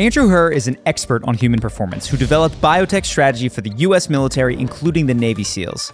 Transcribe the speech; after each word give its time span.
Andrew 0.00 0.28
Herr 0.28 0.50
is 0.50 0.66
an 0.66 0.78
expert 0.86 1.22
on 1.24 1.34
human 1.34 1.60
performance 1.60 2.06
who 2.08 2.16
developed 2.16 2.58
biotech 2.62 3.04
strategy 3.04 3.50
for 3.50 3.60
the 3.60 3.68
US 3.84 4.08
military, 4.08 4.58
including 4.58 5.04
the 5.04 5.12
Navy 5.12 5.44
SEALs. 5.44 5.92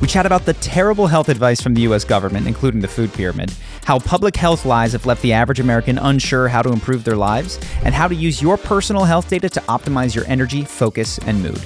We 0.00 0.08
chat 0.08 0.24
about 0.24 0.46
the 0.46 0.54
terrible 0.54 1.06
health 1.06 1.28
advice 1.28 1.60
from 1.60 1.74
the 1.74 1.82
US 1.82 2.04
government, 2.04 2.46
including 2.46 2.80
the 2.80 2.88
food 2.88 3.12
pyramid, 3.12 3.52
how 3.84 3.98
public 3.98 4.34
health 4.34 4.64
lies 4.64 4.92
have 4.92 5.04
left 5.04 5.20
the 5.20 5.34
average 5.34 5.60
American 5.60 5.98
unsure 5.98 6.48
how 6.48 6.62
to 6.62 6.72
improve 6.72 7.04
their 7.04 7.16
lives, 7.16 7.60
and 7.84 7.94
how 7.94 8.08
to 8.08 8.14
use 8.14 8.40
your 8.40 8.56
personal 8.56 9.04
health 9.04 9.28
data 9.28 9.50
to 9.50 9.60
optimize 9.60 10.14
your 10.14 10.24
energy, 10.24 10.64
focus, 10.64 11.18
and 11.26 11.42
mood. 11.42 11.60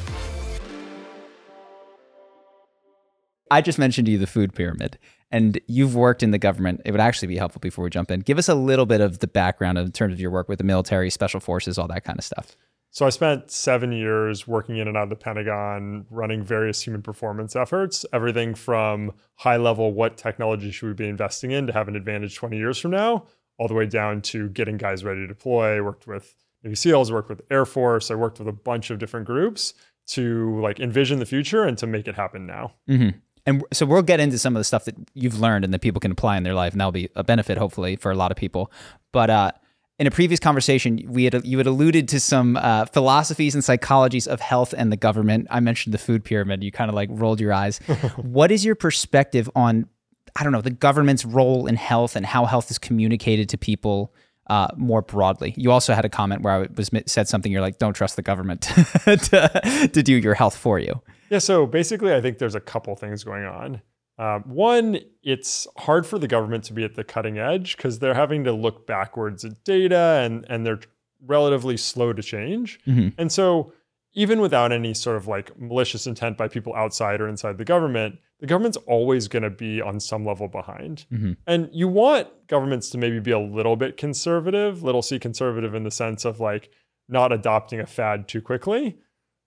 I 3.52 3.60
just 3.60 3.78
mentioned 3.78 4.06
to 4.06 4.10
you 4.10 4.18
the 4.18 4.26
food 4.26 4.52
pyramid, 4.52 4.98
and 5.30 5.60
you've 5.66 5.94
worked 5.94 6.22
in 6.22 6.30
the 6.30 6.38
government. 6.38 6.82
It 6.84 6.92
would 6.92 7.00
actually 7.00 7.28
be 7.28 7.36
helpful 7.36 7.60
before 7.60 7.84
we 7.84 7.90
jump 7.90 8.10
in. 8.10 8.20
Give 8.20 8.38
us 8.38 8.48
a 8.48 8.54
little 8.54 8.86
bit 8.86 9.00
of 9.00 9.18
the 9.18 9.26
background 9.26 9.78
in 9.78 9.90
terms 9.92 10.14
of 10.14 10.20
your 10.20 10.30
work 10.30 10.48
with 10.48 10.58
the 10.58 10.64
military, 10.64 11.10
special 11.10 11.40
forces, 11.40 11.78
all 11.78 11.88
that 11.88 12.04
kind 12.04 12.18
of 12.18 12.24
stuff. 12.24 12.56
So 12.90 13.04
I 13.04 13.10
spent 13.10 13.50
seven 13.50 13.92
years 13.92 14.48
working 14.48 14.78
in 14.78 14.88
and 14.88 14.96
out 14.96 15.02
of 15.04 15.10
the 15.10 15.16
Pentagon, 15.16 16.06
running 16.08 16.42
various 16.42 16.80
human 16.80 17.02
performance 17.02 17.54
efforts, 17.54 18.06
everything 18.10 18.54
from 18.54 19.12
high 19.34 19.58
level, 19.58 19.92
what 19.92 20.16
technology 20.16 20.70
should 20.70 20.86
we 20.86 20.94
be 20.94 21.08
investing 21.08 21.50
in 21.50 21.66
to 21.66 21.74
have 21.74 21.88
an 21.88 21.96
advantage 21.96 22.36
20 22.36 22.56
years 22.56 22.78
from 22.78 22.92
now, 22.92 23.26
all 23.58 23.68
the 23.68 23.74
way 23.74 23.84
down 23.84 24.22
to 24.22 24.48
getting 24.48 24.78
guys 24.78 25.04
ready 25.04 25.20
to 25.20 25.26
deploy. 25.26 25.76
I 25.76 25.80
worked 25.82 26.06
with 26.06 26.34
Navy 26.62 26.76
SEALs, 26.76 27.12
worked 27.12 27.28
with 27.28 27.42
Air 27.50 27.66
Force, 27.66 28.10
I 28.10 28.14
worked 28.14 28.38
with 28.38 28.48
a 28.48 28.52
bunch 28.52 28.90
of 28.90 28.98
different 28.98 29.26
groups 29.26 29.74
to 30.06 30.58
like 30.60 30.80
envision 30.80 31.18
the 31.18 31.26
future 31.26 31.64
and 31.64 31.76
to 31.76 31.86
make 31.86 32.08
it 32.08 32.14
happen 32.14 32.46
now. 32.46 32.72
Mm-hmm. 32.88 33.18
And 33.46 33.64
so 33.72 33.86
we'll 33.86 34.02
get 34.02 34.18
into 34.18 34.38
some 34.38 34.56
of 34.56 34.60
the 34.60 34.64
stuff 34.64 34.84
that 34.86 34.96
you've 35.14 35.38
learned 35.38 35.64
and 35.64 35.72
that 35.72 35.80
people 35.80 36.00
can 36.00 36.10
apply 36.10 36.36
in 36.36 36.42
their 36.42 36.54
life, 36.54 36.72
and 36.72 36.80
that'll 36.80 36.92
be 36.92 37.08
a 37.14 37.22
benefit, 37.22 37.56
hopefully, 37.56 37.96
for 37.96 38.10
a 38.10 38.16
lot 38.16 38.32
of 38.32 38.36
people. 38.36 38.72
But 39.12 39.30
uh, 39.30 39.52
in 39.98 40.06
a 40.06 40.10
previous 40.10 40.40
conversation, 40.40 41.00
we 41.06 41.24
had 41.24 41.44
you 41.44 41.56
had 41.58 41.66
alluded 41.66 42.08
to 42.08 42.20
some 42.20 42.56
uh, 42.56 42.84
philosophies 42.86 43.54
and 43.54 43.62
psychologies 43.62 44.26
of 44.26 44.40
health 44.40 44.74
and 44.76 44.92
the 44.92 44.96
government. 44.96 45.46
I 45.50 45.60
mentioned 45.60 45.94
the 45.94 45.98
food 45.98 46.24
pyramid. 46.24 46.62
You 46.62 46.72
kind 46.72 46.88
of 46.88 46.94
like 46.94 47.08
rolled 47.12 47.40
your 47.40 47.52
eyes. 47.52 47.78
what 48.16 48.50
is 48.50 48.64
your 48.64 48.74
perspective 48.74 49.48
on, 49.54 49.88
I 50.34 50.42
don't 50.42 50.52
know, 50.52 50.60
the 50.60 50.70
government's 50.70 51.24
role 51.24 51.66
in 51.66 51.76
health 51.76 52.16
and 52.16 52.26
how 52.26 52.44
health 52.44 52.70
is 52.70 52.78
communicated 52.78 53.48
to 53.50 53.58
people 53.58 54.12
uh, 54.48 54.68
more 54.76 55.00
broadly? 55.02 55.54
You 55.56 55.70
also 55.70 55.94
had 55.94 56.04
a 56.04 56.10
comment 56.10 56.42
where 56.42 56.52
I 56.52 56.66
was 56.76 56.90
said 57.06 57.28
something. 57.28 57.50
You're 57.50 57.62
like, 57.62 57.78
don't 57.78 57.94
trust 57.94 58.16
the 58.16 58.22
government 58.22 58.62
to, 59.04 59.90
to 59.92 60.02
do 60.02 60.16
your 60.16 60.34
health 60.34 60.56
for 60.56 60.78
you. 60.78 61.00
Yeah. 61.30 61.38
So 61.38 61.66
basically, 61.66 62.14
I 62.14 62.20
think 62.20 62.38
there's 62.38 62.54
a 62.54 62.60
couple 62.60 62.94
things 62.96 63.24
going 63.24 63.44
on. 63.44 63.82
Um, 64.18 64.44
one, 64.44 64.98
it's 65.22 65.66
hard 65.76 66.06
for 66.06 66.18
the 66.18 66.28
government 66.28 66.64
to 66.64 66.72
be 66.72 66.84
at 66.84 66.94
the 66.94 67.04
cutting 67.04 67.38
edge 67.38 67.76
because 67.76 67.98
they're 67.98 68.14
having 68.14 68.44
to 68.44 68.52
look 68.52 68.86
backwards 68.86 69.44
at 69.44 69.62
data 69.64 70.22
and 70.24 70.46
and 70.48 70.64
they're 70.64 70.80
relatively 71.24 71.76
slow 71.76 72.12
to 72.12 72.22
change. 72.22 72.80
Mm-hmm. 72.86 73.08
And 73.18 73.30
so 73.30 73.72
even 74.14 74.40
without 74.40 74.72
any 74.72 74.94
sort 74.94 75.16
of 75.16 75.26
like 75.26 75.58
malicious 75.60 76.06
intent 76.06 76.38
by 76.38 76.48
people 76.48 76.74
outside 76.74 77.20
or 77.20 77.28
inside 77.28 77.58
the 77.58 77.64
government, 77.64 78.18
the 78.40 78.46
government's 78.46 78.78
always 78.86 79.28
going 79.28 79.42
to 79.42 79.50
be 79.50 79.82
on 79.82 80.00
some 80.00 80.24
level 80.24 80.48
behind. 80.48 81.04
Mm-hmm. 81.12 81.32
And 81.46 81.68
you 81.72 81.86
want 81.86 82.28
governments 82.48 82.88
to 82.90 82.98
maybe 82.98 83.20
be 83.20 83.30
a 83.30 83.38
little 83.38 83.76
bit 83.76 83.98
conservative, 83.98 84.82
little 84.82 85.02
c 85.02 85.18
conservative 85.18 85.74
in 85.74 85.84
the 85.84 85.90
sense 85.90 86.24
of 86.24 86.40
like 86.40 86.70
not 87.08 87.32
adopting 87.32 87.80
a 87.80 87.86
fad 87.86 88.26
too 88.26 88.40
quickly 88.40 88.98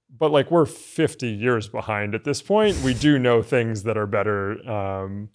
but 0.10 0.32
like 0.32 0.50
we're 0.50 0.66
50 0.66 1.28
years 1.28 1.68
behind 1.68 2.16
at 2.16 2.24
this 2.24 2.42
point. 2.42 2.78
We 2.84 2.94
do 2.94 3.20
know 3.20 3.42
things 3.42 3.84
that 3.84 3.98
are 3.98 4.08
better. 4.08 4.68
Um, 4.70 5.30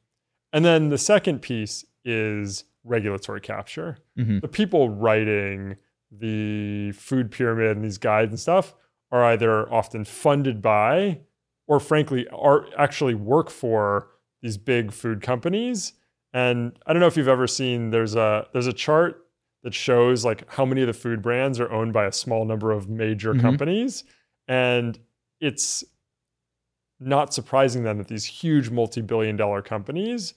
and 0.53 0.65
then 0.65 0.89
the 0.89 0.99
second 0.99 1.43
piece 1.43 1.85
is 2.05 2.65
regulatory 2.85 3.41
capture. 3.41 3.99
Mm-hmm. 4.19 4.41
The 4.41 4.49
people 4.49 4.91
writing 4.91 5.77
the 6.11 6.93
food 6.93 7.31
pyramid 7.31 7.77
and 7.77 7.85
these 7.85 7.99
guides 7.99 8.31
and 8.31 8.39
stuff 8.39 8.75
are 9.11 9.25
either 9.25 9.73
often 9.73 10.05
funded 10.05 10.61
by 10.61 11.21
or 11.67 11.81
frankly 11.81 12.29
are 12.29 12.67
actually 12.77 13.15
work 13.15 13.51
for 13.51 14.09
these 14.43 14.57
big 14.57 14.93
food 14.93 15.23
companies. 15.23 15.95
And 16.33 16.77
I 16.87 16.93
don't 16.93 17.01
know 17.01 17.07
if 17.07 17.17
you've 17.17 17.29
ever 17.29 17.47
seen 17.47 17.91
there's 17.91 18.15
a 18.15 18.47
there's 18.53 18.67
a 18.67 18.73
chart 18.73 19.25
that 19.63 19.73
shows 19.73 20.25
like 20.25 20.51
how 20.53 20.67
many 20.67 20.83
of 20.83 20.89
the 20.89 20.93
food 20.93 21.23
brands 21.23 21.59
are 21.59 21.71
owned 21.73 21.93
by 21.93 22.05
a 22.05 22.13
small 22.13 22.45
number 22.45 22.71
of 22.71 22.89
major 22.89 23.33
mm-hmm. 23.33 23.41
companies 23.41 24.05
and 24.49 24.99
it's 25.41 25.85
not 27.01 27.35
surprising 27.35 27.83
then 27.83 27.99
that 27.99 28.09
these 28.09 28.25
huge 28.25 28.71
multi-billion 28.71 29.37
dollar 29.37 29.63
companies 29.63 30.35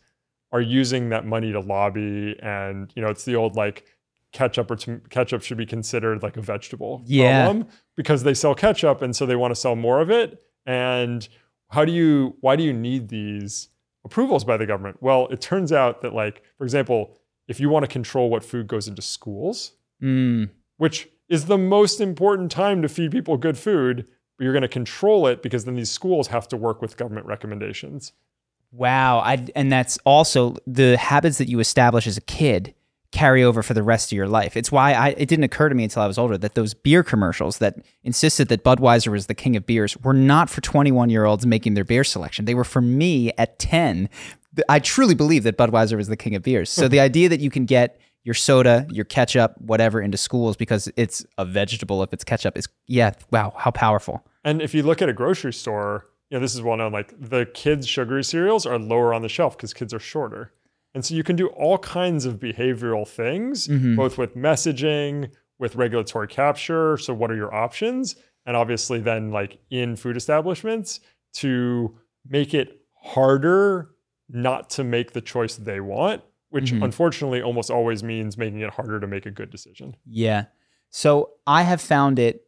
are 0.51 0.61
using 0.61 1.09
that 1.09 1.25
money 1.25 1.51
to 1.51 1.59
lobby 1.59 2.37
and 2.41 2.91
you 2.95 3.01
know 3.01 3.09
it's 3.09 3.25
the 3.25 3.35
old 3.35 3.55
like 3.55 3.85
ketchup 4.31 4.69
or 4.69 4.75
t- 4.75 4.97
ketchup 5.09 5.41
should 5.41 5.57
be 5.57 5.65
considered 5.65 6.21
like 6.23 6.37
a 6.37 6.41
vegetable 6.41 7.01
yeah. 7.05 7.45
problem 7.45 7.67
because 7.95 8.23
they 8.23 8.33
sell 8.33 8.53
ketchup 8.53 9.01
and 9.01 9.15
so 9.15 9.25
they 9.25 9.35
want 9.35 9.51
to 9.51 9.59
sell 9.59 9.75
more 9.75 10.01
of 10.01 10.09
it 10.09 10.41
and 10.65 11.29
how 11.69 11.85
do 11.85 11.91
you 11.91 12.35
why 12.41 12.55
do 12.55 12.63
you 12.63 12.73
need 12.73 13.09
these 13.09 13.69
approvals 14.05 14.43
by 14.43 14.57
the 14.57 14.65
government 14.65 14.97
well 15.01 15.27
it 15.27 15.41
turns 15.41 15.71
out 15.71 16.01
that 16.01 16.13
like 16.13 16.41
for 16.57 16.63
example 16.63 17.17
if 17.47 17.59
you 17.59 17.69
want 17.69 17.83
to 17.83 17.87
control 17.87 18.29
what 18.29 18.43
food 18.43 18.67
goes 18.67 18.87
into 18.87 19.01
schools 19.01 19.73
mm. 20.01 20.49
which 20.77 21.09
is 21.29 21.45
the 21.45 21.57
most 21.57 21.99
important 21.99 22.51
time 22.51 22.81
to 22.81 22.89
feed 22.89 23.11
people 23.11 23.37
good 23.37 23.57
food, 23.57 24.05
but 24.37 24.43
you're 24.43 24.53
going 24.53 24.61
to 24.61 24.67
control 24.67 25.27
it 25.27 25.41
because 25.41 25.65
then 25.65 25.75
these 25.75 25.91
schools 25.91 26.27
have 26.27 26.47
to 26.49 26.57
work 26.57 26.81
with 26.81 26.97
government 26.97 27.25
recommendations. 27.25 28.13
Wow. 28.71 29.19
I, 29.19 29.45
and 29.55 29.71
that's 29.71 29.97
also 30.05 30.55
the 30.65 30.97
habits 30.97 31.37
that 31.37 31.49
you 31.49 31.59
establish 31.59 32.05
as 32.07 32.17
a 32.17 32.21
kid 32.21 32.73
carry 33.11 33.43
over 33.43 33.63
for 33.63 33.73
the 33.73 33.83
rest 33.83 34.11
of 34.11 34.15
your 34.15 34.27
life. 34.27 34.57
It's 34.57 34.71
why 34.71 34.93
I, 34.93 35.09
it 35.09 35.29
didn't 35.29 35.45
occur 35.45 35.69
to 35.69 35.75
me 35.75 35.85
until 35.85 36.01
I 36.01 36.07
was 36.07 36.17
older 36.17 36.37
that 36.37 36.55
those 36.55 36.73
beer 36.73 37.03
commercials 37.03 37.59
that 37.59 37.77
insisted 38.03 38.49
that 38.49 38.63
Budweiser 38.63 39.11
was 39.11 39.27
the 39.27 39.33
king 39.33 39.55
of 39.55 39.65
beers 39.65 39.97
were 39.97 40.13
not 40.13 40.49
for 40.49 40.61
21 40.61 41.09
year 41.09 41.25
olds 41.25 41.45
making 41.45 41.73
their 41.73 41.85
beer 41.85 42.03
selection. 42.03 42.45
They 42.45 42.55
were 42.55 42.65
for 42.65 42.81
me 42.81 43.31
at 43.37 43.59
10. 43.59 44.09
I 44.67 44.79
truly 44.79 45.15
believe 45.15 45.43
that 45.43 45.57
Budweiser 45.57 45.95
was 45.95 46.09
the 46.09 46.17
king 46.17 46.35
of 46.35 46.43
beers. 46.43 46.69
So 46.69 46.87
the 46.89 46.99
idea 46.99 47.29
that 47.29 47.39
you 47.39 47.49
can 47.49 47.65
get 47.65 47.99
your 48.27 48.33
soda, 48.33 48.85
your 48.91 49.05
ketchup, 49.05 49.55
whatever 49.59 50.01
into 50.01 50.17
schools 50.17 50.57
because 50.57 50.91
it's 50.97 51.25
a 51.37 51.45
vegetable 51.45 52.03
if 52.03 52.11
it's 52.11 52.25
ketchup 52.25 52.57
is 52.57 52.67
yeah, 52.85 53.13
wow, 53.31 53.53
how 53.55 53.71
powerful. 53.71 54.21
And 54.43 54.61
if 54.61 54.75
you 54.75 54.83
look 54.83 55.01
at 55.01 55.07
a 55.07 55.13
grocery 55.13 55.53
store, 55.53 56.07
you 56.29 56.35
know, 56.35 56.41
this 56.41 56.53
is 56.53 56.61
well 56.61 56.75
known 56.75 56.91
like 56.91 57.13
the 57.17 57.45
kids 57.53 57.87
sugary 57.87 58.25
cereals 58.25 58.65
are 58.65 58.77
lower 58.77 59.13
on 59.13 59.21
the 59.21 59.29
shelf 59.29 59.55
because 59.55 59.73
kids 59.73 59.93
are 59.93 59.99
shorter. 59.99 60.51
And 60.93 61.05
so 61.05 61.15
you 61.15 61.23
can 61.23 61.37
do 61.37 61.47
all 61.47 61.77
kinds 61.77 62.25
of 62.25 62.37
behavioral 62.37 63.07
things, 63.07 63.69
mm-hmm. 63.69 63.95
both 63.95 64.17
with 64.17 64.35
messaging, 64.35 65.31
with 65.57 65.77
regulatory 65.77 66.27
capture. 66.27 66.97
So, 66.97 67.13
what 67.13 67.31
are 67.31 67.35
your 67.35 67.53
options? 67.53 68.17
And 68.45 68.57
obviously, 68.57 68.99
then, 68.99 69.31
like 69.31 69.57
in 69.69 69.95
food 69.95 70.17
establishments, 70.17 70.99
to 71.35 71.97
make 72.27 72.53
it 72.53 72.81
harder 73.01 73.91
not 74.27 74.69
to 74.71 74.83
make 74.83 75.13
the 75.13 75.21
choice 75.21 75.55
they 75.55 75.79
want 75.79 76.23
which 76.49 76.71
mm-hmm. 76.71 76.83
unfortunately 76.83 77.41
almost 77.41 77.69
always 77.69 78.03
means 78.03 78.37
making 78.37 78.61
it 78.61 78.69
harder 78.71 78.99
to 78.99 79.07
make 79.07 79.25
a 79.25 79.31
good 79.31 79.49
decision. 79.49 79.95
Yeah. 80.05 80.45
So 80.89 81.31
I 81.45 81.63
have 81.63 81.81
found 81.81 82.19
it. 82.19 82.43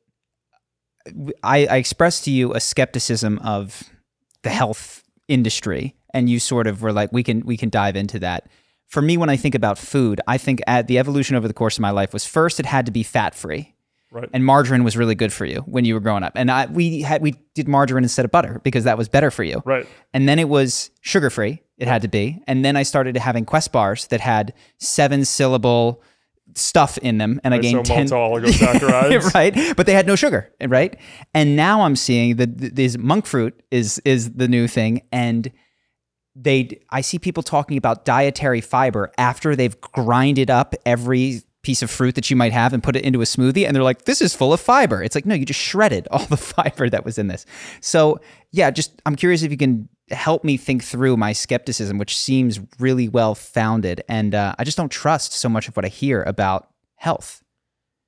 I, 1.44 1.66
I 1.66 1.78
expressed 1.78 2.26
to 2.26 2.32
you 2.32 2.54
a 2.54 2.60
skepticism 2.60 3.40
of 3.40 3.84
the 4.44 4.50
health 4.50 5.04
industry, 5.28 5.96
and 6.14 6.30
you 6.30 6.40
sort 6.40 6.68
of 6.68 6.82
were 6.82 6.94
like, 6.94 7.12
"We 7.12 7.24
can 7.24 7.46
we 7.46 7.58
can 7.58 7.70
dive 7.70 7.96
into 7.96 8.20
that." 8.20 8.48
For 8.88 9.02
me, 9.02 9.18
when 9.18 9.30
I 9.30 9.36
think 9.36 9.56
about 9.56 9.78
food, 9.78 10.20
I 10.28 10.38
think 10.38 10.62
at 10.66 10.88
the 10.88 10.98
evolution 10.98 11.36
over 11.36 11.48
the 11.48 11.54
course 11.54 11.78
of 11.78 11.81
my 11.81 11.92
life 11.92 12.12
was 12.14 12.26
first 12.26 12.60
it 12.60 12.66
had 12.66 12.86
to 12.88 12.92
be 12.92 13.04
fat 13.04 13.36
free. 13.36 13.76
Right. 14.12 14.28
And 14.34 14.44
margarine 14.44 14.84
was 14.84 14.98
really 14.98 15.14
good 15.14 15.31
for 15.31 15.46
you 15.46 15.60
when 15.62 15.86
you 15.86 15.94
were 15.94 16.00
growing 16.00 16.24
up. 16.24 16.34
And 16.36 16.50
I, 16.50 16.66
we 16.66 17.02
had 17.02 17.22
we 17.22 17.36
did 17.54 17.68
margarine 17.68 18.04
instead 18.04 18.26
of 18.26 18.31
butter 18.31 18.60
because 18.64 18.86
that 18.86 18.98
was 18.98 19.08
better 19.08 19.30
for 19.30 19.44
you. 19.44 19.62
Right. 19.66 19.88
And 20.14 20.28
then 20.28 20.40
it 20.40 20.50
was 20.50 20.90
sugar 21.02 21.30
free. 21.30 21.62
It 21.80 21.88
had 21.88 22.02
to 22.02 22.10
be. 22.10 22.44
And 22.46 22.64
then 22.64 22.76
I 22.76 22.84
started 22.84 23.16
having 23.18 23.46
Quest 23.46 23.72
bars 23.72 24.08
that 24.08 24.20
had 24.20 24.54
seven 24.78 25.24
syllable 25.24 26.04
stuff 26.56 26.98
in 27.00 27.18
them. 27.18 27.40
And 27.44 27.54
right, 27.54 27.60
I 27.60 27.62
gained 27.62 27.88
so 27.88 27.94
10 27.96 28.08
oligosaccharides. 28.08 29.34
right 29.34 29.76
but 29.78 29.86
they 29.86 29.94
had 29.94 30.06
no 30.06 30.16
sugar 30.16 30.52
right? 30.68 30.98
And 31.34 31.56
now 31.56 31.81
I'm 31.81 31.96
seeing 31.96 32.36
that 32.36 32.76
this 32.76 32.98
monk 32.98 33.26
fruit 33.26 33.62
is 33.72 34.02
is 34.06 34.34
the 34.34 34.48
new 34.48 34.68
thing. 34.68 35.04
And 35.12 35.52
they 36.36 36.80
I 36.90 37.02
see 37.02 37.18
people 37.18 37.44
talking 37.44 37.78
about 37.78 38.04
dietary 38.04 38.62
fiber 38.62 39.12
after 39.18 39.56
they've 39.56 39.80
grinded 39.80 40.50
up 40.50 40.75
every 40.86 41.44
piece 41.62 41.82
of 41.82 41.92
fruit 41.92 42.16
that 42.16 42.30
you 42.30 42.36
might 42.36 42.54
have 42.54 42.74
and 42.74 42.82
put 42.82 42.96
it 42.96 43.04
into 43.04 43.22
a 43.22 43.25
smoothie. 43.25 43.66
And 43.66 43.75
they're 43.75 43.84
like 43.84 44.06
this 44.06 44.22
is 44.22 44.36
full 44.36 44.52
of 44.52 44.60
fiber. 44.60 45.02
It's 45.02 45.16
like 45.16 45.25
no 45.25 45.36
you 45.36 45.46
just 45.46 45.62
shredded 45.62 46.08
all 46.12 46.25
the 46.25 46.38
fiber 46.38 46.90
that 46.90 47.06
was 47.06 47.18
in 47.18 47.28
this. 47.28 47.46
So 47.80 48.20
yeah 48.52 48.72
just 48.72 49.02
i'm 49.06 49.16
curious 49.16 49.44
if 49.44 49.52
you 49.52 49.58
can 49.58 49.88
help 50.12 50.44
me 50.44 50.58
think 50.58 50.84
through 50.84 51.16
my 51.18 51.34
skepticism 51.34 51.98
which 51.98 52.18
seems 52.18 52.60
really 52.80 53.08
well 53.08 53.36
founded. 53.36 54.04
And 54.08 54.34
uh, 54.36 54.56
i 54.60 54.64
just 54.64 54.78
don't 54.78 54.92
trust 54.92 55.34
so 55.34 55.50
much 55.50 55.68
of 55.68 55.76
what 55.76 55.86
i 55.86 55.90
hear 55.90 56.24
about 56.24 56.70
health. 56.96 57.44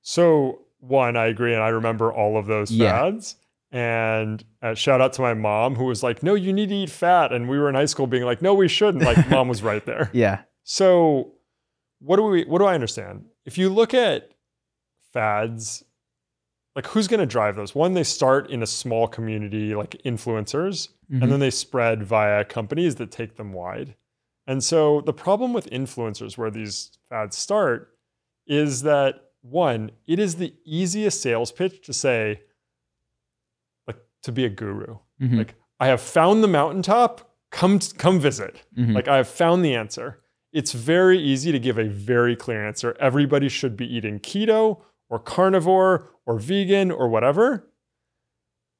So 0.02 0.60
one 0.80 1.16
i 1.16 1.26
agree 1.26 1.54
and 1.54 1.62
i 1.62 1.68
remember 1.68 2.12
all 2.12 2.36
of 2.36 2.46
those 2.46 2.76
fads. 2.76 3.36
Yeah. 3.72 3.78
and 4.20 4.44
uh, 4.62 4.74
shout 4.74 5.00
out 5.00 5.12
to 5.14 5.22
my 5.22 5.34
mom 5.34 5.76
who 5.76 5.84
was 5.84 6.02
like 6.02 6.22
no 6.22 6.34
you 6.34 6.52
need 6.52 6.68
to 6.70 6.74
eat 6.74 6.90
fat. 6.90 7.32
And 7.32 7.48
we 7.48 7.58
were 7.58 7.68
in 7.68 7.74
high 7.74 7.86
school 7.86 8.06
being 8.06 8.24
like 8.24 8.42
no 8.42 8.54
we 8.54 8.68
shouldn't. 8.68 9.04
Like 9.04 9.28
mom 9.30 9.48
was 9.48 9.62
right 9.62 9.84
there. 9.86 10.10
Yeah. 10.14 10.42
So 10.64 11.32
what 12.00 12.16
do 12.16 12.22
we 12.24 12.44
what 12.44 12.58
do 12.58 12.64
i 12.64 12.74
understand? 12.74 13.26
If 13.44 13.58
you 13.58 13.68
look 13.68 13.94
at 13.94 14.30
fads, 15.12 15.84
like 16.74 16.86
who's 16.86 17.08
going 17.08 17.20
to 17.20 17.26
drive 17.26 17.56
those? 17.56 17.74
One, 17.74 17.94
they 17.94 18.02
start 18.04 18.50
in 18.50 18.62
a 18.62 18.66
small 18.66 19.06
community, 19.08 19.74
like 19.74 20.00
influencers, 20.04 20.88
Mhm. 21.12 21.22
and 21.22 21.30
then 21.32 21.40
they 21.40 21.50
spread 21.50 22.02
via 22.02 22.44
companies 22.44 22.94
that 22.96 23.10
take 23.10 23.36
them 23.36 23.52
wide. 23.52 23.94
And 24.46 24.64
so 24.64 25.02
the 25.02 25.12
problem 25.12 25.52
with 25.52 25.70
influencers, 25.70 26.36
where 26.38 26.50
these 26.50 26.98
fads 27.08 27.36
start, 27.36 27.96
is 28.46 28.82
that 28.82 29.30
one, 29.42 29.90
it 30.06 30.18
is 30.18 30.36
the 30.36 30.54
easiest 30.64 31.20
sales 31.20 31.52
pitch 31.52 31.84
to 31.86 31.92
say, 31.92 32.40
like, 33.86 33.98
to 34.22 34.32
be 34.32 34.44
a 34.44 34.48
guru. 34.48 34.98
Mhm. 35.20 35.38
Like, 35.38 35.54
I 35.80 35.86
have 35.88 36.00
found 36.00 36.42
the 36.42 36.48
mountaintop. 36.48 37.28
Come, 37.50 37.78
come 37.98 38.18
visit. 38.18 38.62
Mhm. 38.76 38.94
Like, 38.94 39.08
I 39.08 39.16
have 39.18 39.28
found 39.28 39.64
the 39.64 39.74
answer. 39.74 40.22
It's 40.52 40.72
very 40.72 41.18
easy 41.18 41.52
to 41.52 41.58
give 41.58 41.78
a 41.78 41.88
very 41.88 42.34
clear 42.36 42.66
answer. 42.66 42.96
Everybody 42.98 43.48
should 43.48 43.76
be 43.76 43.86
eating 43.86 44.18
keto 44.20 44.82
or 45.10 45.18
carnivore 45.18 46.08
or 46.24 46.38
vegan 46.38 46.90
or 46.90 47.08
whatever. 47.08 47.68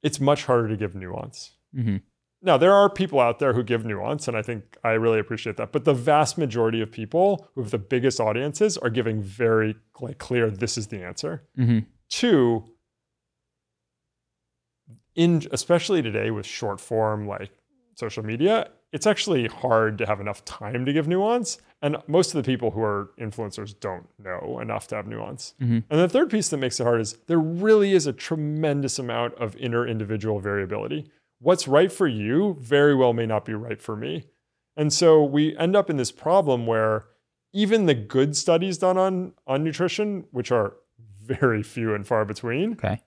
It's 0.01 0.19
much 0.19 0.45
harder 0.45 0.67
to 0.69 0.77
give 0.77 0.95
nuance. 0.95 1.51
Mhm. 1.75 2.01
Now, 2.45 2.57
there 2.57 2.73
are 2.73 2.89
people 2.89 3.21
out 3.21 3.39
there 3.39 3.53
who 3.53 3.63
give 3.63 3.85
nuance, 3.85 4.27
and 4.27 4.35
I 4.35 4.41
think 4.41 4.75
I 4.83 4.91
really 4.91 5.17
appreciate 5.17 5.55
that. 5.57 5.71
But 5.71 5.85
the 5.85 5.93
vast 5.93 6.37
majority 6.37 6.81
of 6.81 6.91
people 6.91 7.47
who 7.55 7.61
have 7.61 7.71
the 7.71 7.77
biggest 7.77 8.19
audiences 8.19 8.77
are 8.77 8.89
giving 8.89 9.21
very 9.21 9.75
like 10.01 10.17
clear, 10.17 10.51
this 10.51 10.77
is 10.77 10.87
the 10.87 11.01
answer. 11.01 11.43
Mhm. 11.57 11.85
Two, 12.09 12.65
in 15.15 15.43
especially 15.51 16.01
today 16.01 16.31
with 16.31 16.45
short 16.45 16.81
form 16.81 17.27
like 17.27 17.51
social 17.95 18.23
media, 18.25 18.69
it's 18.91 19.07
actually 19.07 19.47
hard 19.47 19.97
to 19.99 20.05
have 20.05 20.19
enough 20.19 20.43
time 20.43 20.85
to 20.85 20.91
give 20.91 21.07
nuance. 21.07 21.59
And 21.81 21.97
most 22.07 22.35
of 22.35 22.43
the 22.43 22.45
people 22.51 22.71
who 22.71 22.81
are 22.81 23.11
influencers 23.19 23.77
don't 23.79 24.07
know 24.19 24.59
enough 24.59 24.87
to 24.87 24.95
have 24.95 25.07
nuance. 25.07 25.53
Mhm. 25.61 25.83
And 25.89 25.99
the 25.99 26.09
third 26.09 26.29
piece 26.29 26.49
that 26.49 26.57
makes 26.57 26.79
it 26.79 26.83
hard 26.83 26.99
is 27.01 27.13
there 27.27 27.39
really 27.39 27.93
is 27.93 28.05
a 28.05 28.13
tremendous 28.13 28.99
amount 28.99 29.35
of 29.35 29.55
inner 29.57 29.87
individual 29.87 30.39
variability. 30.39 31.09
What's 31.43 31.67
right 31.67 31.91
for 31.91 32.07
you 32.07 32.55
very 32.59 32.95
well 32.95 33.11
may 33.13 33.25
not 33.25 33.43
be 33.45 33.53
right 33.53 33.81
for 33.81 33.95
me. 33.95 34.25
And 34.77 34.91
so 34.93 35.23
we 35.23 35.55
end 35.57 35.75
up 35.75 35.89
in 35.89 35.97
this 35.97 36.11
problem 36.11 36.65
where 36.65 37.05
even 37.53 37.85
the 37.85 37.93
good 37.93 38.35
studies 38.35 38.77
done 38.77 38.97
on, 38.97 39.33
on 39.45 39.63
nutrition, 39.63 40.25
which 40.31 40.51
are 40.51 40.73
very 41.21 41.61
few 41.61 41.93
and 41.93 42.07
far 42.07 42.25
between, 42.25 42.73
Okay. 42.73 43.01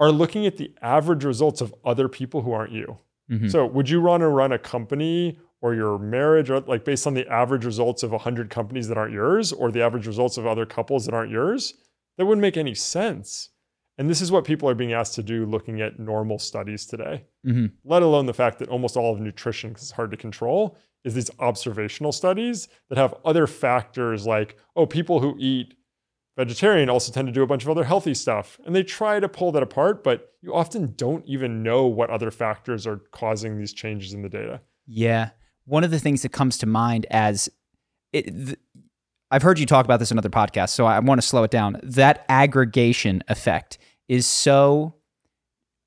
are 0.00 0.10
looking 0.10 0.46
at 0.46 0.56
the 0.56 0.74
average 0.82 1.24
results 1.24 1.60
of 1.60 1.74
other 1.84 2.08
people 2.08 2.42
who 2.42 2.52
aren't 2.52 2.72
you. 2.72 2.98
Mhm. 3.30 3.50
So, 3.50 3.64
would 3.66 3.88
you 3.88 4.00
want 4.00 4.22
to 4.22 4.28
run 4.28 4.52
a 4.52 4.58
company 4.58 5.38
or 5.60 5.74
your 5.74 5.98
marriage, 5.98 6.50
or 6.50 6.60
like 6.60 6.84
based 6.84 7.06
on 7.06 7.14
the 7.14 7.26
average 7.28 7.64
results 7.64 8.02
of 8.02 8.12
100 8.12 8.50
companies 8.50 8.88
that 8.88 8.98
aren't 8.98 9.12
yours, 9.14 9.52
or 9.52 9.70
the 9.70 9.80
average 9.82 10.06
results 10.06 10.36
of 10.36 10.46
other 10.46 10.66
couples 10.66 11.06
that 11.06 11.14
aren't 11.14 11.30
yours? 11.30 11.74
That 12.18 12.26
wouldn't 12.26 12.42
make 12.42 12.56
any 12.56 12.74
sense. 12.74 13.50
And 13.96 14.10
this 14.10 14.20
is 14.20 14.32
what 14.32 14.44
people 14.44 14.68
are 14.68 14.74
being 14.74 14.92
asked 14.92 15.14
to 15.14 15.22
do 15.22 15.46
looking 15.46 15.80
at 15.80 15.98
normal 16.00 16.38
studies 16.38 16.84
today, 16.86 17.24
Mhm. 17.46 17.72
let 17.84 18.02
alone 18.02 18.26
the 18.26 18.34
fact 18.34 18.58
that 18.58 18.68
almost 18.68 18.96
all 18.96 19.12
of 19.14 19.20
nutrition, 19.20 19.70
because 19.70 19.84
it's 19.84 19.92
hard 19.92 20.10
to 20.10 20.16
control, 20.16 20.76
is 21.04 21.14
these 21.14 21.30
observational 21.38 22.10
studies 22.12 22.66
that 22.88 22.98
have 22.98 23.14
other 23.24 23.46
factors 23.46 24.26
like, 24.26 24.56
oh, 24.74 24.86
people 24.86 25.20
who 25.20 25.36
eat 25.38 25.74
vegetarian 26.36 26.88
also 26.90 27.12
tend 27.12 27.28
to 27.28 27.32
do 27.32 27.42
a 27.42 27.46
bunch 27.46 27.62
of 27.62 27.70
other 27.70 27.84
healthy 27.84 28.14
stuff. 28.14 28.58
And 28.66 28.74
they 28.74 28.82
try 28.82 29.20
to 29.20 29.28
pull 29.28 29.52
that 29.52 29.62
apart, 29.62 30.02
but 30.02 30.32
you 30.42 30.52
often 30.52 30.94
don't 30.96 31.24
even 31.26 31.62
know 31.62 31.86
what 31.86 32.10
other 32.10 32.32
factors 32.32 32.86
are 32.88 32.96
causing 33.12 33.56
these 33.58 33.72
changes 33.72 34.12
in 34.12 34.22
the 34.22 34.28
data. 34.28 34.60
Yeah. 34.86 35.30
One 35.66 35.84
of 35.84 35.92
the 35.92 36.00
things 36.00 36.22
that 36.22 36.32
comes 36.32 36.58
to 36.58 36.66
mind 36.66 37.06
as 37.10 37.48
it, 38.12 38.24
th- 38.26 38.58
I've 39.30 39.42
heard 39.42 39.58
you 39.58 39.66
talk 39.66 39.84
about 39.84 39.98
this 39.98 40.10
in 40.10 40.18
other 40.18 40.30
podcasts, 40.30 40.70
so 40.70 40.86
I 40.86 40.98
want 41.00 41.20
to 41.20 41.26
slow 41.26 41.42
it 41.42 41.50
down. 41.50 41.80
That 41.82 42.24
aggregation 42.28 43.22
effect 43.28 43.78
is 44.08 44.26
so 44.26 44.94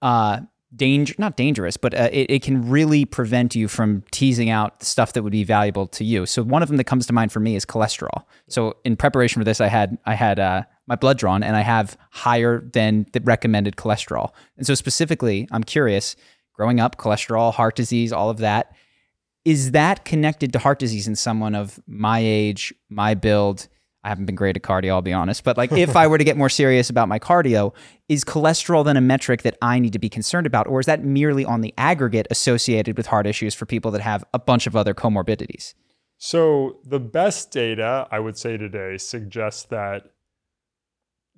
uh, 0.02 0.42
danger 0.76 1.16
not 1.18 1.38
dangerous, 1.38 1.78
but 1.78 1.94
uh, 1.94 2.10
it, 2.12 2.30
it 2.30 2.42
can 2.42 2.70
really 2.70 3.06
prevent 3.06 3.56
you 3.56 3.68
from 3.68 4.04
teasing 4.12 4.50
out 4.50 4.84
stuff 4.84 5.14
that 5.14 5.24
would 5.24 5.32
be 5.32 5.44
valuable 5.44 5.88
to 5.88 6.04
you. 6.04 6.26
So 6.26 6.44
one 6.44 6.62
of 6.62 6.68
them 6.68 6.78
that 6.78 6.84
comes 6.84 7.06
to 7.08 7.14
mind 7.14 7.32
for 7.32 7.40
me 7.40 7.56
is 7.56 7.66
cholesterol. 7.66 8.24
So 8.50 8.76
in 8.84 8.96
preparation 8.96 9.40
for 9.40 9.46
this, 9.46 9.62
I 9.62 9.68
had 9.68 9.98
I 10.06 10.16
had 10.16 10.40
uh, 10.40 10.64
my 10.88 10.96
blood 10.96 11.18
drawn, 11.18 11.44
and 11.44 11.56
I 11.56 11.62
have 11.62 11.98
higher 12.12 12.62
than 12.74 13.06
the 13.14 13.22
recommended 13.22 13.76
cholesterol. 13.76 14.32
And 14.58 14.66
so 14.66 14.76
specifically, 14.76 15.48
I'm 15.52 15.64
curious. 15.64 16.16
Growing 16.54 16.80
up, 16.80 16.98
cholesterol, 16.98 17.54
heart 17.54 17.76
disease, 17.76 18.12
all 18.12 18.32
of 18.32 18.40
that 18.40 18.76
is 19.48 19.72
that 19.72 20.04
connected 20.04 20.52
to 20.52 20.60
heart 20.60 20.78
disease 20.78 21.08
in 21.08 21.16
someone 21.16 21.56
of 21.56 21.80
my 21.88 22.20
age, 22.20 22.74
my 22.90 23.14
build? 23.14 23.70
I 24.04 24.10
haven't 24.10 24.26
been 24.26 24.36
great 24.36 24.58
at 24.58 24.62
cardio, 24.62 24.90
I'll 24.90 25.02
be 25.02 25.14
honest. 25.14 25.46
But 25.46 25.56
like 25.56 25.72
if 25.72 25.96
I 25.96 26.06
were 26.06 26.18
to 26.18 26.26
get 26.26 26.36
more 26.36 26.50
serious 26.50 26.90
about 26.90 27.08
my 27.08 27.18
cardio, 27.18 27.74
is 28.10 28.26
cholesterol 28.26 28.84
then 28.84 28.98
a 28.98 29.02
metric 29.02 29.44
that 29.44 29.58
I 29.62 29.80
need 29.80 29.94
to 29.94 30.00
be 30.00 30.10
concerned 30.10 30.48
about? 30.48 30.68
Or 30.68 30.82
is 30.82 30.86
that 30.88 31.02
merely 31.02 31.46
on 31.46 31.62
the 31.62 31.74
aggregate 31.78 32.28
associated 32.30 32.98
with 32.98 33.06
heart 33.06 33.26
issues 33.26 33.54
for 33.54 33.66
people 33.66 33.90
that 33.92 34.02
have 34.02 34.26
a 34.34 34.40
bunch 34.40 34.68
of 34.68 34.76
other 34.76 34.94
comorbidities? 34.94 35.76
So 36.18 36.80
the 36.84 37.00
best 37.00 37.50
data 37.50 38.06
I 38.12 38.20
would 38.20 38.38
say 38.38 38.58
today 38.58 38.98
suggests 38.98 39.64
that 39.68 40.12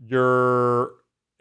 your 0.04 0.94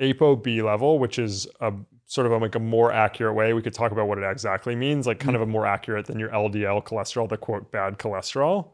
ApoB 0.02 0.62
level, 0.62 0.98
which 0.98 1.18
is 1.18 1.46
a 1.60 1.72
sort 2.08 2.26
of 2.26 2.32
a, 2.32 2.38
like 2.38 2.54
a 2.54 2.58
more 2.60 2.90
accurate 2.90 3.34
way, 3.34 3.52
we 3.52 3.62
could 3.62 3.74
talk 3.74 3.92
about 3.92 4.08
what 4.08 4.18
it 4.18 4.24
exactly 4.24 4.74
means, 4.74 5.06
like 5.06 5.20
kind 5.20 5.36
of 5.36 5.42
a 5.42 5.46
more 5.46 5.66
accurate 5.66 6.06
than 6.06 6.18
your 6.18 6.30
LDL 6.30 6.82
cholesterol, 6.84 7.28
the 7.28 7.36
quote 7.36 7.70
bad 7.70 7.98
cholesterol, 7.98 8.70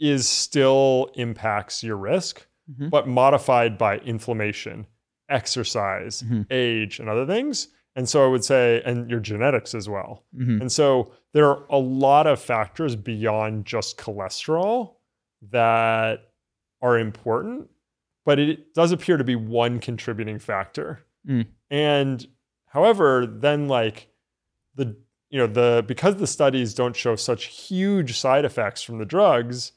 is 0.00 0.28
still 0.28 1.10
impacts 1.14 1.84
your 1.84 1.96
risk, 1.96 2.44
Mhm. 2.70 2.90
but 2.90 3.06
modified 3.06 3.78
by 3.78 3.98
inflammation, 3.98 4.86
exercise, 5.28 6.22
Mhm. 6.22 6.46
age, 6.50 6.98
and 7.00 7.08
other 7.08 7.24
things. 7.24 7.68
And 7.94 8.08
so 8.08 8.24
I 8.24 8.28
would 8.28 8.44
say, 8.44 8.82
and 8.84 9.08
your 9.10 9.20
genetics 9.20 9.74
as 9.74 9.88
well. 9.88 10.24
Mhm. 10.34 10.60
And 10.62 10.72
so 10.72 11.12
there 11.34 11.46
are 11.48 11.64
a 11.70 11.78
lot 11.78 12.26
of 12.26 12.40
factors 12.40 12.96
beyond 12.96 13.64
just 13.66 13.96
cholesterol 13.98 14.96
that 15.50 16.32
are 16.80 16.98
important, 16.98 17.68
but 18.24 18.38
it 18.40 18.74
does 18.74 18.92
appear 18.92 19.16
to 19.18 19.24
be 19.24 19.36
one 19.36 19.78
contributing 19.78 20.38
factor. 20.38 21.00
Mm. 21.28 21.46
And 21.70 22.26
however, 22.72 23.26
then 23.26 23.68
like 23.68 24.08
the 24.74 24.96
you 25.30 25.38
know 25.38 25.46
the 25.46 25.84
because 25.86 26.16
the 26.16 26.26
studies 26.26 26.74
don't 26.74 26.96
show 26.96 27.16
such 27.16 27.44
huge 27.44 28.18
side 28.18 28.44
effects 28.44 28.82
from 28.82 28.98
the 28.98 29.04
drugs, 29.04 29.72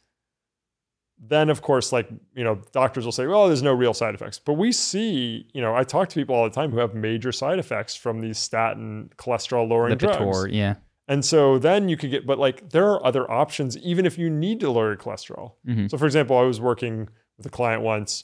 then 1.17 1.49
of 1.49 1.61
course 1.61 1.91
like 1.91 2.09
you 2.35 2.43
know 2.43 2.61
doctors 2.71 3.05
will 3.05 3.11
say, 3.11 3.25
well, 3.27 3.47
there's 3.47 3.63
no 3.63 3.73
real 3.73 3.93
side 3.93 4.15
effects. 4.15 4.39
But 4.39 4.53
we 4.53 4.71
see, 4.71 5.47
you 5.53 5.61
know, 5.61 5.75
I 5.75 5.83
talk 5.83 6.09
to 6.09 6.15
people 6.15 6.35
all 6.35 6.43
the 6.43 6.55
time 6.55 6.71
who 6.71 6.79
have 6.79 6.93
major 6.93 7.31
side 7.31 7.59
effects 7.59 7.95
from 7.95 8.19
these 8.21 8.37
statin 8.37 9.09
cholesterol 9.17 9.69
lowering 9.69 9.97
drugs. 9.97 10.47
Yeah. 10.51 10.75
And 11.07 11.23
so 11.23 11.59
then 11.59 11.87
you 11.87 11.97
could 11.97 12.09
get, 12.09 12.25
but 12.25 12.39
like 12.39 12.71
there 12.71 12.87
are 12.89 13.05
other 13.05 13.29
options, 13.29 13.77
even 13.77 14.05
if 14.07 14.17
you 14.17 14.29
need 14.29 14.59
to 14.61 14.71
lower 14.71 14.87
your 14.87 14.97
cholesterol. 14.97 15.53
Mhm. 15.67 15.89
So, 15.89 15.97
for 15.97 16.05
example, 16.07 16.35
I 16.35 16.41
was 16.41 16.59
working 16.59 17.09
with 17.37 17.45
a 17.45 17.49
client 17.49 17.83
once. 17.83 18.23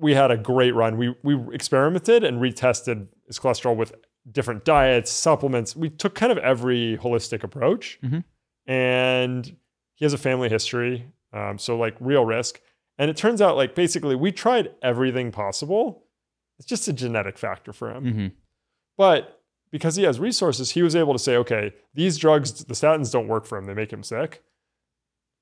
We 0.00 0.14
had 0.14 0.30
a 0.30 0.36
great 0.36 0.74
run. 0.74 0.96
We 0.96 1.14
we 1.22 1.36
experimented 1.54 2.24
and 2.24 2.40
retested 2.40 3.08
his 3.26 3.38
cholesterol 3.38 3.76
with 3.76 3.94
different 4.30 4.64
diets, 4.64 5.10
supplements. 5.10 5.74
We 5.74 5.90
took 5.90 6.14
kind 6.14 6.30
of 6.30 6.38
every 6.38 6.98
holistic 6.98 7.42
approach, 7.42 7.98
Mhm. 8.04 8.24
and 8.66 9.56
he 9.94 10.04
has 10.04 10.12
a 10.12 10.18
family 10.18 10.48
history, 10.48 11.06
um, 11.32 11.58
so 11.58 11.76
like 11.76 11.96
real 12.00 12.24
risk. 12.24 12.60
And 12.98 13.10
it 13.10 13.16
turns 13.16 13.40
out, 13.40 13.56
like 13.56 13.74
basically, 13.74 14.14
we 14.16 14.32
tried 14.32 14.74
everything 14.82 15.30
possible. 15.32 16.04
It's 16.58 16.66
just 16.68 16.88
a 16.88 16.92
genetic 16.92 17.38
factor 17.38 17.72
for 17.72 17.90
him. 17.92 18.12
hmm 18.12 18.26
But 18.96 19.40
because 19.70 19.96
he 19.96 20.02
has 20.04 20.18
resources, 20.18 20.72
he 20.72 20.82
was 20.82 20.96
able 20.96 21.12
to 21.12 21.18
say, 21.18 21.36
okay, 21.36 21.72
these 21.94 22.16
drugs, 22.18 22.64
the 22.64 22.74
statins 22.74 23.12
don't 23.12 23.28
work 23.28 23.46
for 23.46 23.56
him, 23.58 23.66
they 23.66 23.74
make 23.74 23.92
him 23.92 24.02
sick. 24.02 24.42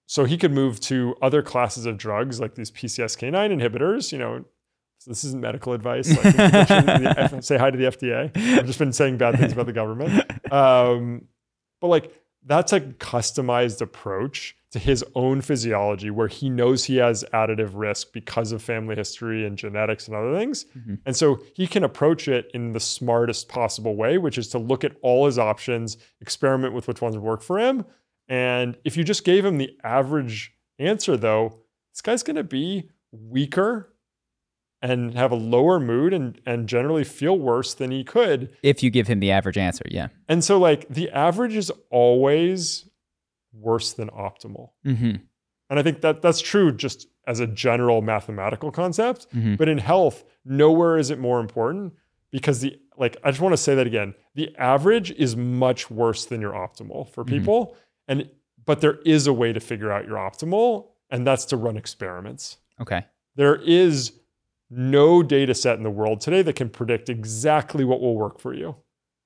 So 0.07 0.25
he 0.25 0.39
could 0.39 0.53
move 0.53 0.79
to 0.81 1.17
other 1.21 1.43
classes 1.43 1.85
of 1.87 1.99
drugs 1.99 2.39
like 2.41 2.55
these 2.55 2.71
PCSK9 2.71 3.33
inhibitors. 3.61 4.13
You 4.13 4.19
know, 4.19 4.45
so 4.99 5.11
this 5.11 5.25
isn't 5.25 5.41
medical 5.41 5.73
advice. 5.73 6.09
Like, 6.09 6.35
the- 6.37 7.39
say 7.43 7.59
hi 7.59 7.71
to 7.71 7.77
the 7.79 7.85
FDA. 7.85 8.37
I've 8.59 8.67
just 8.67 8.79
been 8.79 8.93
saying 8.93 9.19
bad 9.19 9.39
things 9.39 9.53
about 9.53 9.67
the 9.67 9.73
government. 9.73 10.25
Um, 10.53 11.27
but 11.81 11.89
like, 11.89 12.13
that's 12.45 12.73
a 12.73 12.81
customized 12.81 13.81
approach 13.81 14.55
to 14.71 14.79
his 14.79 15.05
own 15.17 15.41
physiology 15.41 16.11
where 16.11 16.29
he 16.29 16.49
knows 16.49 16.85
he 16.85 16.97
has 16.97 17.25
additive 17.35 17.71
risk 17.75 18.13
because 18.13 18.53
of 18.53 18.63
family 18.63 18.95
history 18.95 19.45
and 19.45 19.57
genetics 19.59 20.07
and 20.07 20.17
other 20.17 20.37
things. 20.39 20.67
Mhm. 20.79 20.99
And 21.07 21.17
so 21.17 21.41
he 21.55 21.67
can 21.67 21.83
approach 21.83 22.29
it 22.29 22.49
in 22.55 22.73
the 22.73 22.79
smartest 22.81 23.49
possible 23.49 23.97
way, 23.97 24.19
which 24.19 24.39
is 24.39 24.49
to 24.49 24.59
look 24.59 24.85
at 24.85 24.93
all 25.03 25.27
his 25.27 25.39
options, 25.39 25.97
experiment 26.21 26.73
with 26.75 26.87
which 26.87 27.01
ones 27.03 27.19
work 27.19 27.43
for 27.43 27.59
him. 27.59 27.85
And 28.29 28.77
if 28.85 28.97
you 28.97 29.05
just 29.05 29.25
gave 29.25 29.45
him 29.45 29.59
the 29.59 29.77
average 29.85 30.53
answer, 30.79 31.17
though, 31.17 31.61
this 31.93 32.01
guy's 32.01 32.23
going 32.23 32.37
to 32.37 32.45
be 32.45 32.91
weaker 33.13 33.93
and 34.83 35.15
have 35.15 35.33
a 35.33 35.37
lower 35.37 35.81
mood 35.81 36.13
and, 36.13 36.41
and 36.45 36.69
generally 36.69 37.05
feel 37.05 37.39
worse 37.39 37.73
than 37.75 37.91
he 37.91 38.05
could. 38.05 38.55
If 38.63 38.83
you 38.83 38.91
give 38.91 39.07
him 39.07 39.21
the 39.21 39.31
average 39.31 39.57
answer, 39.59 39.85
yeah. 39.89 40.09
And 40.29 40.45
so, 40.45 40.59
like, 40.59 40.87
the 40.89 41.11
average 41.11 41.55
is 41.57 41.73
always 41.91 42.89
worse 43.53 43.93
than 43.95 44.09
optimal. 44.11 44.71
hmm 44.85 45.13
And 45.71 45.79
I 45.79 45.83
think 45.83 46.01
that 46.03 46.21
that's 46.21 46.41
true 46.41 46.73
just 46.73 47.09
as 47.27 47.41
a 47.41 47.47
general 47.47 48.03
mathematical 48.03 48.71
concept. 48.71 49.27
Mhm. 49.35 49.57
But 49.57 49.69
in 49.69 49.79
health, 49.79 50.25
nowhere 50.45 50.99
is 50.99 51.11
it 51.11 51.19
more 51.19 51.41
important 51.41 51.95
because 52.31 52.61
the 52.61 52.79
like 52.99 53.17
I 53.25 53.31
just 53.31 53.41
want 53.43 53.53
to 53.55 53.57
say 53.59 53.75
that 53.75 53.87
again. 53.87 54.15
The 54.37 54.55
average 54.59 55.11
is 55.13 55.37
much 55.37 55.91
worse 55.91 56.25
than 56.27 56.41
your 56.41 56.53
optimal 56.53 57.09
for 57.13 57.25
Mhm. 57.25 57.29
people. 57.29 57.77
And 58.09 58.29
but 58.65 58.81
there 58.81 58.99
is 59.05 59.27
a 59.27 59.33
way 59.33 59.53
to 59.53 59.61
figure 59.61 59.93
out 59.93 60.07
your 60.07 60.17
optimal, 60.17 60.89
and 61.11 61.27
that's 61.27 61.45
to 61.47 61.57
run 61.57 61.77
experiments. 61.77 62.57
Okay. 62.81 63.05
There 63.37 63.57
is 63.57 64.13
no 64.71 65.23
data 65.23 65.55
set 65.55 65.77
in 65.77 65.85
the 65.85 65.91
world 65.91 66.21
today 66.21 66.43
that 66.43 66.57
can 66.57 66.69
predict 66.69 67.09
exactly 67.09 67.85
what 67.85 68.01
will 68.01 68.17
work 68.17 68.41
for 68.41 68.53
you. 68.53 68.77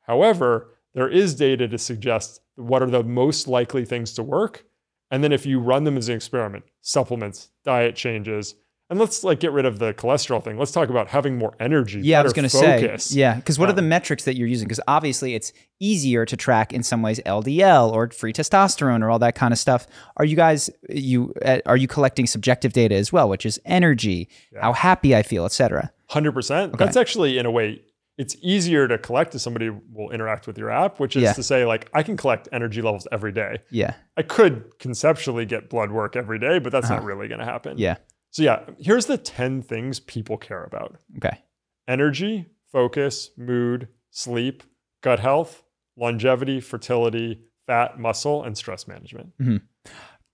However, 0.03 0.75
there 0.95 1.09
is 1.09 1.35
data 1.35 1.69
to 1.69 1.79
suggest 1.79 2.41
what 2.57 2.83
are 2.83 2.91
the 2.91 3.03
most 3.03 3.49
likely 3.49 3.85
things 3.85 4.13
to 4.15 4.23
work. 4.23 4.65
And 5.11 5.25
then 5.25 5.33
if 5.33 5.47
you 5.47 5.59
run 5.59 5.85
them 5.85 5.97
as 5.97 6.09
an 6.09 6.17
experiment, 6.17 6.65
supplements, 6.81 7.51
diet 7.65 7.97
changes, 7.97 8.55
and 8.91 8.99
let's 8.99 9.25
like 9.25 9.41
get 9.41 9.53
rid 9.53 9.65
of 9.65 9.79
the 9.79 9.95
cholesterol 9.95 10.43
thing. 10.45 10.59
Let's 10.59 10.73
talk 10.73 10.89
about 10.91 11.09
having 11.09 11.39
more 11.39 11.55
energy. 11.61 12.01
Yeah, 12.03 12.21
I 12.21 12.23
was 12.23 12.33
going 12.33 12.43
to 12.43 12.49
say. 12.51 12.83
focus. 12.83 13.13
Yeah, 13.15 13.37
because 13.37 13.59
what 13.59 13.69
are 13.69 13.73
the 13.73 13.81
Um, 13.83 13.89
metrics 13.89 14.25
that 14.25 14.37
you're 14.37 14.49
using? 14.49 14.67
Because 14.69 14.81
obviously 14.89 15.35
it's 15.35 15.53
easier 15.79 16.27
to 16.27 16.37
track 16.37 16.73
in 16.73 16.83
some 16.83 17.01
ways 17.01 17.21
LDL 17.25 17.91
or 17.93 18.11
free 18.11 18.33
testosterone 18.33 19.03
or 19.03 19.11
all 19.11 19.19
that 19.21 19.35
kind 19.35 19.53
of 19.53 19.59
stuff. 19.59 19.87
Are 20.17 20.25
you 20.25 20.37
guys 20.37 20.69
you 20.89 21.33
uh, 21.45 21.61
are 21.67 21.77
you 21.77 21.89
collecting 21.89 22.27
subjective 22.27 22.73
data 22.73 22.95
as 22.97 23.13
well, 23.13 23.29
which 23.29 23.47
is 23.47 23.61
energy, 23.65 24.29
Yeah. 24.53 24.63
how 24.63 24.73
happy 24.73 25.15
I 25.17 25.23
feel, 25.23 25.45
etc. 25.45 25.91
Hundred 26.09 26.33
percent. 26.33 26.77
That's 26.77 26.97
actually 26.97 27.39
in 27.39 27.47
a 27.47 27.51
way, 27.51 27.81
it's 28.19 28.37
easier 28.43 28.87
to 28.89 28.99
collect 28.99 29.35
as 29.35 29.43
somebody 29.43 29.71
will 29.71 30.11
interact 30.11 30.47
with 30.47 30.59
your 30.59 30.69
app, 30.71 31.01
which 31.01 31.17
is 31.17 31.23
Yeah. 31.23 31.33
to 31.33 31.43
say, 31.43 31.65
like, 31.65 31.89
I 31.95 32.03
can 32.03 32.17
collect 32.19 32.49
energy 32.53 32.83
levels 32.83 33.07
every 33.13 33.33
day. 33.33 33.59
Yeah, 33.71 33.95
I 34.17 34.23
could 34.23 34.79
conceptually 34.79 35.47
get 35.47 35.71
blood 35.71 35.91
work 35.91 36.17
every 36.17 36.39
day, 36.39 36.59
but 36.59 36.71
that's 36.73 36.91
not 36.91 36.99
Uh-huh. 36.99 37.07
really 37.07 37.29
going 37.29 37.39
to 37.39 37.47
happen. 37.47 37.79
yeah, 37.79 37.97
So 38.31 38.43
yeah, 38.43 38.61
here's 38.79 39.07
the 39.07 39.19
ten 39.19 39.63
things 39.63 40.01
people 40.01 40.37
care 40.37 40.65
about: 40.65 40.97
okay, 41.17 41.43
energy, 41.89 42.47
focus, 42.71 43.31
mood, 43.37 43.89
sleep, 44.11 44.63
gut 45.03 45.19
health, 45.21 45.63
longevity, 45.97 46.61
fertility, 46.61 47.43
fat, 47.67 47.99
muscle, 47.99 48.43
and 48.45 48.57
stress 48.57 48.87
management. 48.87 49.33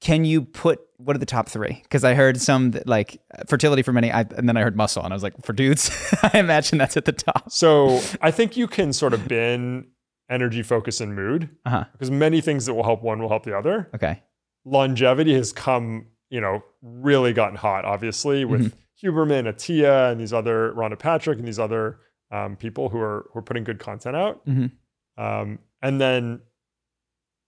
Can 0.03 0.27
you 0.27 0.43
put 0.43 0.81
what 0.99 1.17
are 1.17 1.19
the 1.19 1.25
top 1.27 1.49
three? 1.49 1.81
Because 1.83 2.05
I 2.05 2.13
heard 2.13 2.39
some 2.41 2.73
that, 2.73 2.87
like 2.87 3.19
fertility 3.49 3.83
for 3.83 3.93
many, 3.95 4.13
I, 4.13 4.21
and 4.37 4.47
then 4.47 4.57
I 4.57 4.61
heard 4.61 4.77
muscle, 4.77 5.03
and 5.03 5.11
I 5.13 5.17
was 5.17 5.23
like, 5.23 5.33
for 5.43 5.55
dudes, 5.55 5.91
I 6.23 6.39
imagine 6.39 6.77
that's 6.77 6.99
at 6.99 7.07
the 7.07 7.13
top. 7.13 7.51
So 7.51 8.01
I 8.21 8.31
think 8.31 8.59
you 8.59 8.67
can 8.69 8.93
sort 8.93 9.15
of 9.15 9.27
bin 9.27 9.89
energy, 10.29 10.63
focus, 10.63 11.01
and 11.01 11.15
mood 11.17 11.49
Uh 11.65 11.71
huh. 11.71 11.85
because 11.93 12.11
many 12.11 12.43
things 12.43 12.67
that 12.67 12.75
will 12.75 12.85
help 12.85 13.03
one 13.03 13.21
will 13.23 13.31
help 13.31 13.45
the 13.45 13.57
other. 13.57 13.89
Okay. 13.95 14.23
longevity 14.67 15.33
has 15.35 15.53
come, 15.53 16.07
you 16.31 16.41
know, 16.41 16.63
really 16.83 17.33
gotten 17.33 17.57
hot, 17.57 17.85
obviously, 17.85 18.45
with 18.45 18.75
Huberman, 19.03 19.45
Attia, 19.53 20.11
and 20.11 20.21
these 20.21 20.33
other 20.33 20.73
Rhonda 20.73 20.99
Patrick 20.99 21.39
and 21.39 21.47
these 21.47 21.59
other 21.59 21.99
um, 22.31 22.57
people 22.57 22.89
who 22.89 22.99
are 22.99 23.27
who 23.33 23.39
are 23.39 23.43
putting 23.43 23.65
good 23.65 23.79
content 23.79 24.17
out. 24.17 24.45
Mhm. 24.47 24.73
Um, 25.19 25.59
and 25.83 26.01
then 26.01 26.41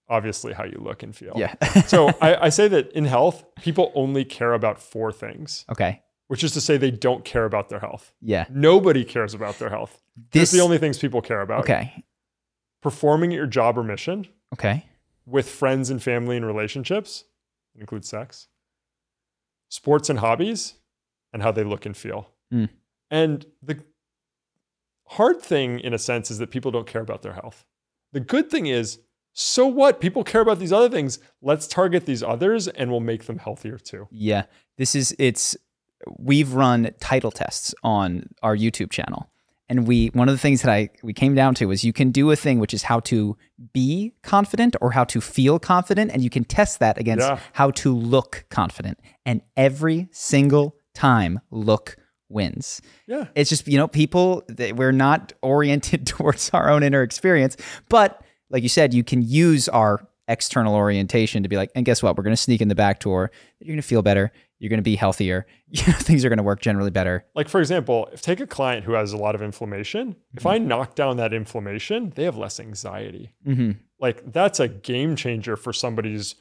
obviously 0.09 0.53
how 0.53 0.65
you 0.65 0.79
look 0.81 1.03
and 1.03 1.15
feel. 1.15 1.35
Yeah. 1.37 1.55
so 1.87 2.09
I, 2.21 2.47
I 2.47 2.49
say 2.49 2.69
that 2.69 2.91
in 2.93 3.05
health, 3.05 3.45
people 3.57 3.93
only 3.95 4.25
care 4.25 4.55
about 4.55 4.81
four 4.81 5.13
things, 5.13 5.65
okay. 5.71 6.03
which 6.29 6.43
is 6.43 6.53
to 6.53 6.61
say 6.61 6.77
they 6.77 6.91
don't 6.91 7.25
care 7.25 7.45
about 7.45 7.69
their 7.69 7.81
health. 7.81 8.13
Yeah. 8.23 8.47
Nobody 8.51 9.05
cares 9.05 9.35
about 9.35 9.59
their 9.59 9.69
health. 9.69 10.01
This 10.31 10.51
These 10.51 10.55
are 10.55 10.57
the 10.59 10.65
only 10.65 10.79
things 10.79 10.99
people 10.99 11.21
care 11.21 11.43
about. 11.43 11.61
Okay. 11.61 12.05
Performing 12.81 13.33
at 13.33 13.37
your 13.37 13.47
job 13.47 13.77
or 13.77 13.83
mission, 13.83 14.27
Okay. 14.55 14.87
with 15.27 15.49
friends 15.49 15.91
and 15.91 16.03
family 16.03 16.37
and 16.37 16.47
relationships, 16.47 17.25
it 17.75 17.81
includes 17.81 18.09
sex, 18.09 18.49
sports 19.69 20.09
and 20.11 20.19
hobbies, 20.19 20.75
and 21.33 21.43
how 21.43 21.53
they 21.53 21.65
look 21.65 21.87
and 21.87 21.97
feel. 21.97 22.31
Mm. 22.53 22.69
And 23.11 23.47
the 23.63 23.83
hard 25.07 25.41
thing, 25.41 25.81
in 25.81 25.95
a 25.95 25.99
sense, 25.99 26.31
is 26.31 26.39
that 26.39 26.51
people 26.51 26.71
don't 26.71 26.87
care 26.87 27.03
about 27.03 27.23
their 27.23 27.35
health. 27.35 27.65
The 28.13 28.21
good 28.21 28.51
thing 28.51 28.67
is, 28.67 29.01
so 29.33 29.67
what? 29.67 30.01
People 30.01 30.25
care 30.25 30.41
about 30.41 30.59
these 30.59 30.73
other 30.73 30.89
things. 30.89 31.19
Let's 31.41 31.67
target 31.67 32.07
these 32.07 32.23
others 32.23 32.67
and 32.69 32.91
we'll 32.91 33.01
make 33.01 33.25
them 33.25 33.39
healthier 33.39 33.79
too. 33.79 34.09
Yeah. 34.11 34.45
This 34.79 34.95
is 34.95 35.15
it's 35.19 35.57
we've 36.19 36.55
run 36.55 36.91
title 37.01 37.31
tests 37.31 37.75
on 37.83 38.29
our 38.43 38.57
YouTube 38.57 38.91
channel. 38.91 39.31
And 39.69 39.87
we 39.87 40.09
one 40.09 40.29
of 40.29 40.35
the 40.35 40.39
things 40.39 40.63
that 40.63 40.73
I 40.73 40.89
we 41.03 41.13
came 41.13 41.35
down 41.35 41.55
to 41.57 41.71
is 41.71 41.85
you 41.85 41.93
can 41.93 42.11
do 42.11 42.31
a 42.31 42.37
thing 42.37 42.59
which 42.59 42.73
is 42.73 42.85
how 42.85 43.01
to 43.01 43.37
be 43.73 44.15
confident 44.23 44.77
or 44.81 44.93
how 44.93 45.05
to 45.05 45.21
feel 45.21 45.59
confident 45.59 46.11
and 46.11 46.23
you 46.23 46.31
can 46.31 46.45
test 46.45 46.79
that 46.81 46.97
against 46.99 47.27
Yeah. 47.27 47.39
how 47.53 47.71
to 47.73 47.95
look 47.95 48.45
confident. 48.51 48.99
And 49.27 49.43
every 49.57 50.09
single 50.11 50.77
time 50.95 51.41
look 51.51 51.97
wins. 52.31 52.81
Yeah. 53.07 53.27
It's 53.35 53.49
just, 53.51 53.67
you 53.69 53.79
know, 53.79 53.89
people, 53.89 54.43
we're 54.75 54.93
not 54.93 55.33
oriented 55.43 56.07
towards 56.13 56.51
our 56.51 56.69
own 56.71 56.83
inner 56.83 57.03
experience. 57.03 57.57
But 57.89 58.23
like 58.51 58.63
you 58.63 58.69
said, 58.69 58.93
you 58.95 59.05
can 59.05 59.23
use 59.23 59.69
our 59.69 60.07
external 60.29 60.75
orientation 60.75 61.43
to 61.43 61.49
be 61.49 61.57
like, 61.57 61.71
and 61.75 61.87
guess 61.87 62.03
what? 62.03 62.17
We're 62.17 62.23
going 62.25 62.37
to 62.37 62.43
sneak 62.43 62.61
in 62.61 62.69
the 62.69 62.75
back 62.75 63.01
door. 63.01 63.31
You're 63.61 63.73
going 63.73 63.81
to 63.81 63.87
feel 63.87 64.03
better. 64.03 64.31
You're 64.59 64.71
going 64.71 64.79
to 64.79 64.83
be 64.83 64.97
healthier. 64.97 65.47
You 65.71 65.83
know, 65.87 65.93
things 65.99 66.25
are 66.25 66.31
going 66.31 66.39
to 66.39 66.43
work 66.43 66.63
generally 66.63 66.91
better. 66.91 67.27
Like, 67.35 67.49
for 67.51 67.61
example, 67.61 68.09
if 68.13 68.23
take 68.23 68.41
a 68.41 68.47
client 68.47 68.85
who 68.87 68.93
has 68.93 69.13
a 69.13 69.19
lot 69.19 69.35
of 69.35 69.43
inflammation, 69.43 70.17
if 70.35 70.47
I 70.47 70.57
knock 70.57 70.95
down 70.95 71.19
that 71.19 71.35
inflammation, 71.35 72.11
they 72.17 72.25
have 72.25 72.39
less 72.39 72.59
anxiety. 72.59 73.33
hmm 73.45 73.73
like 74.01 74.33
that's 74.33 74.61
a 74.61 74.69
game 74.69 75.15
changer 75.17 75.57
for 75.57 75.73
somebody's 75.73 76.37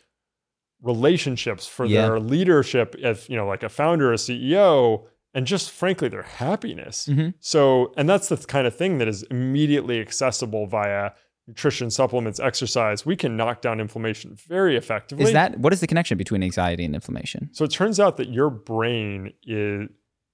relationships 0.81 1.67
for 1.67 1.85
Yeah. 1.85 2.03
their 2.03 2.19
leadership 2.19 2.95
if 2.99 3.29
you 3.29 3.35
know 3.35 3.47
like 3.47 3.63
a 3.63 3.69
founder 3.69 4.13
a 4.13 4.15
ceo 4.15 5.05
and 5.33 5.47
just 5.47 5.71
frankly 5.71 6.07
their 6.07 6.21
happiness 6.23 7.07
Mhm. 7.07 7.33
so 7.39 7.93
and 7.97 8.07
that's 8.07 8.29
the 8.29 8.37
kind 8.37 8.67
of 8.67 8.75
thing 8.75 8.99
that 8.99 9.07
is 9.07 9.23
immediately 9.23 9.99
accessible 9.99 10.67
via 10.67 11.11
nutrition 11.47 11.89
supplements 11.89 12.39
exercise 12.39 13.05
we 13.05 13.15
can 13.15 13.37
knock 13.37 13.61
down 13.61 13.79
inflammation 13.79 14.35
very 14.47 14.75
effectively 14.75 15.23
Is 15.23 15.31
that, 15.33 15.57
what 15.59 15.71
is 15.73 15.79
the 15.79 15.87
connection 15.87 16.17
between 16.17 16.43
anxiety 16.43 16.83
and 16.85 16.93
inflammation? 16.93 17.49
so 17.53 17.63
it 17.65 17.71
turns 17.71 17.99
out 17.99 18.17
that 18.17 18.29
your 18.29 18.49
brain 18.49 19.33
is 19.43 19.89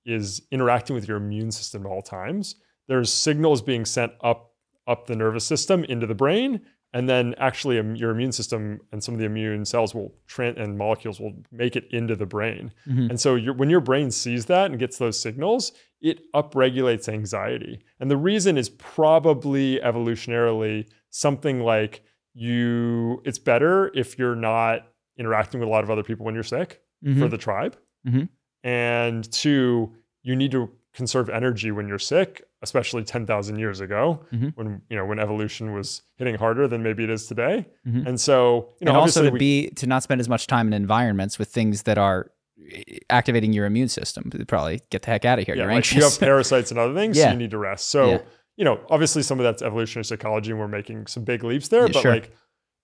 is 0.06 0.42
interacting 0.52 0.96
with 0.96 1.08
your 1.08 1.16
immune 1.16 1.50
system 1.50 1.86
at 1.86 1.90
all 1.90 2.02
times. 2.02 2.56
There's 2.90 3.10
signals 3.10 3.62
being 3.62 3.86
sent 3.86 4.12
up 4.22 4.52
up 4.86 5.08
the 5.08 5.16
nervous 5.16 5.46
system 5.46 5.86
into 5.86 6.06
the 6.06 6.14
brain, 6.16 6.60
and 6.94 7.10
then 7.10 7.34
actually 7.38 7.76
your 7.98 8.12
immune 8.12 8.32
system 8.32 8.80
and 8.92 9.04
some 9.04 9.14
of 9.16 9.20
the 9.20 9.26
immune 9.26 9.66
cells 9.66 9.94
will 9.96 10.14
tran 10.28 10.60
and 10.62 10.78
molecules 10.78 11.20
will 11.20 11.34
make 11.52 11.76
it 11.76 11.86
into 11.92 12.16
the 12.16 12.26
brain. 12.26 12.72
Mhm. 12.88 13.10
And 13.10 13.20
so 13.20 13.36
your, 13.36 13.54
when 13.54 13.70
your 13.70 13.80
brain 13.82 14.12
sees 14.12 14.46
that 14.46 14.70
and 14.72 14.80
gets 14.80 14.98
those 14.98 15.20
signals, 15.20 15.72
it 16.02 16.22
upregulates 16.34 17.10
anxiety. 17.10 17.80
And 18.00 18.12
the 18.12 18.18
reason 18.18 18.58
is 18.58 18.70
probably 18.70 19.80
evolutionarily 19.80 20.88
something 21.10 21.62
like 21.62 22.04
you. 22.34 23.22
It's 23.26 23.40
better 23.40 23.92
if 23.96 24.18
you're 24.20 24.36
not 24.36 24.88
interacting 25.18 25.60
with 25.60 25.68
a 25.70 25.72
lot 25.72 25.84
of 25.84 25.90
other 25.92 26.04
people 26.04 26.26
when 26.26 26.34
you're 26.36 26.44
sick 26.44 26.82
for 27.04 27.10
Mhm. 27.10 27.30
the 27.32 27.38
tribe. 27.38 27.76
Mhm. 28.08 28.30
And 28.64 29.32
two, 29.32 29.94
you 30.24 30.36
need 30.36 30.52
to 30.52 30.70
conserve 30.94 31.30
energy 31.30 31.72
when 31.72 31.88
you're 31.88 32.00
sick, 32.00 32.44
especially 32.64 33.04
10,000 33.04 33.60
years 33.60 33.80
ago 33.82 34.26
Mhm. 34.34 34.54
when, 34.56 34.82
you 34.90 34.96
know, 34.98 35.06
when 35.06 35.20
evolution 35.20 35.74
was 35.74 36.02
hitting 36.18 36.36
harder 36.36 36.68
than 36.68 36.82
maybe 36.82 37.04
it 37.04 37.10
is 37.10 37.28
today. 37.28 37.68
Mhm. 37.88 38.08
And 38.08 38.20
so, 38.20 38.70
you 38.80 38.86
know, 38.86 38.92
and 38.92 38.98
also 38.98 39.24
to 39.24 39.30
we- 39.30 39.38
be 39.40 39.70
to 39.72 39.86
not 39.86 40.02
spend 40.02 40.20
as 40.22 40.30
much 40.30 40.48
time 40.48 40.68
in 40.68 40.74
environments 40.74 41.38
with 41.38 41.50
things 41.50 41.84
that 41.84 41.98
are 41.98 42.32
eh, 42.72 43.00
activating 43.10 43.52
your 43.52 43.66
immune 43.66 43.90
system. 43.90 44.32
Probably 44.48 44.82
get 44.90 45.02
the 45.04 45.12
heck 45.12 45.26
out 45.26 45.38
of 45.40 45.46
here. 45.46 45.56
yeah, 45.56 45.64
You're 45.64 45.74
like 45.74 45.94
you 45.94 46.02
have 46.04 46.18
parasites 46.20 46.72
and 46.72 46.80
other 46.80 46.94
things, 46.96 47.18
so 47.18 47.24
Yeah. 47.26 47.32
you 47.34 47.38
need 47.38 47.52
to 47.52 47.58
rest. 47.58 47.90
So, 47.90 48.10
Yeah. 48.12 48.18
you 48.56 48.64
know, 48.66 48.80
obviously 48.90 49.22
some 49.24 49.40
of 49.40 49.44
that's 49.44 49.62
evolutionary 49.62 50.06
psychology 50.06 50.52
and 50.52 50.60
we're 50.60 50.68
making 50.70 51.08
some 51.08 51.24
big 51.26 51.44
leaps 51.44 51.68
there, 51.68 51.88
but 51.88 52.02
sure. 52.02 52.12
like 52.12 52.32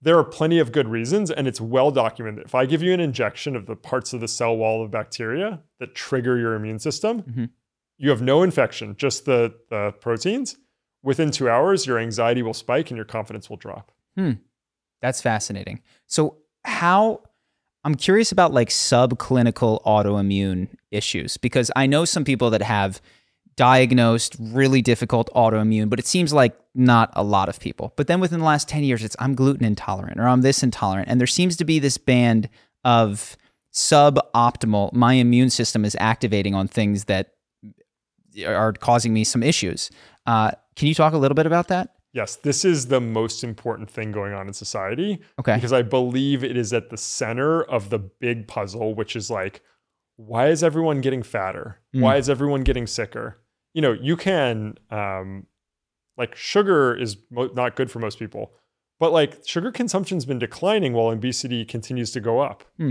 there 0.02 0.18
are 0.18 0.24
plenty 0.24 0.60
of 0.60 0.72
good 0.72 0.88
reasons 0.88 1.30
and 1.32 1.48
it's 1.48 1.62
well 1.62 1.92
documented. 1.92 2.46
If 2.46 2.56
I 2.56 2.66
give 2.66 2.82
you 2.82 2.94
an 2.94 3.00
injection 3.00 3.56
of 3.56 3.68
the 3.68 3.76
parts 3.76 4.12
of 4.14 4.20
the 4.22 4.28
cell 4.28 4.56
wall 4.58 4.84
of 4.84 4.92
bacteria 4.92 5.62
that 5.80 5.94
trigger 5.96 6.38
your 6.38 6.56
immune 6.56 6.80
system, 6.80 7.22
Mhm. 7.24 7.50
You 8.00 8.10
have 8.10 8.22
no 8.22 8.42
infection, 8.42 8.96
just 8.98 9.26
the, 9.26 9.54
the 9.70 9.92
proteins. 10.00 10.58
Within 11.04 11.32
two 11.32 11.50
hours, 11.50 11.86
your 11.86 12.00
anxiety 12.00 12.42
will 12.42 12.54
spike 12.54 12.90
and 12.90 12.98
your 12.98 13.06
confidence 13.06 13.50
will 13.50 13.58
drop. 13.58 13.92
Hmm. 14.18 14.34
That's 15.02 15.22
fascinating. 15.22 15.82
So 16.08 16.38
how 16.64 17.22
I'm 17.84 17.96
curious 17.96 18.32
about 18.32 18.54
like 18.54 18.70
subclinical 18.70 19.84
autoimmune 19.84 20.70
issues 20.92 21.38
because 21.38 21.72
I 21.76 21.86
know 21.86 22.06
some 22.06 22.26
people 22.26 22.50
that 22.50 22.62
have 22.62 23.02
diagnosed 23.56 24.38
really 24.40 24.82
difficult 24.82 25.30
autoimmune, 25.36 25.90
but 25.90 26.00
it 26.00 26.08
seems 26.08 26.32
like 26.32 26.58
not 26.74 27.12
a 27.14 27.24
lot 27.24 27.50
of 27.50 27.60
people. 27.60 27.94
But 27.98 28.08
then 28.08 28.22
within 28.22 28.40
the 28.40 28.46
last 28.46 28.70
10 28.70 28.84
years, 28.84 29.04
it's 29.04 29.16
I'm 29.20 29.36
gluten 29.36 29.66
intolerant 29.66 30.20
or 30.20 30.28
I'm 30.28 30.42
this 30.42 30.64
intolerant. 30.64 31.10
And 31.10 31.20
there 31.20 31.28
seems 31.28 31.58
to 31.58 31.66
be 31.66 31.80
this 31.80 31.98
band 31.98 32.50
of 32.86 33.38
suboptimal, 33.74 34.94
my 34.94 35.14
immune 35.14 35.50
system 35.50 35.86
is 35.86 35.96
activating 36.00 36.56
on 36.56 36.68
things 36.68 37.06
that 37.06 37.34
are 38.46 38.74
causing 38.74 39.14
me 39.14 39.24
some 39.24 39.44
issues. 39.44 39.90
Uh, 40.26 40.52
can 40.76 40.88
you 40.88 40.94
talk 40.96 41.14
a 41.14 41.18
little 41.18 41.36
bit 41.36 41.46
about 41.46 41.68
that? 41.70 41.96
Yes, 42.14 42.38
this 42.38 42.66
is 42.66 42.88
the 42.88 43.00
most 43.00 43.44
important 43.44 43.90
thing 43.90 44.12
going 44.12 44.34
on 44.34 44.48
in 44.48 44.54
society 44.54 45.20
Okay. 45.40 45.56
because 45.56 45.72
I 45.74 45.84
believe 45.84 46.44
it 46.44 46.58
is 46.58 46.74
at 46.74 46.90
the 46.90 46.98
center 46.98 47.62
of 47.64 47.90
the 47.92 48.00
big 48.00 48.48
puzzle, 48.48 48.96
which 48.96 49.16
is 49.16 49.30
like, 49.30 49.62
why 50.16 50.48
is 50.48 50.64
everyone 50.64 51.02
getting 51.02 51.22
fatter? 51.24 51.80
Mm. 51.96 52.02
Why 52.02 52.18
is 52.18 52.30
everyone 52.30 52.64
getting 52.64 52.88
sicker? 52.88 53.38
You 53.74 53.82
know, 53.84 53.92
you 53.94 54.18
can, 54.18 54.76
um, 54.90 55.46
like, 56.18 56.36
sugar 56.36 56.96
is 56.96 57.16
mo- 57.30 57.52
not 57.54 57.76
good 57.76 57.92
for 57.92 58.00
most 58.00 58.18
people, 58.18 58.54
but 59.00 59.12
like, 59.14 59.42
sugar 59.46 59.72
consumption's 59.72 60.26
been 60.26 60.40
declining 60.40 60.94
while 60.94 61.10
obesity 61.10 61.64
continues 61.64 62.12
to 62.12 62.20
go 62.20 62.40
up. 62.40 62.64
Hmm. 62.78 62.90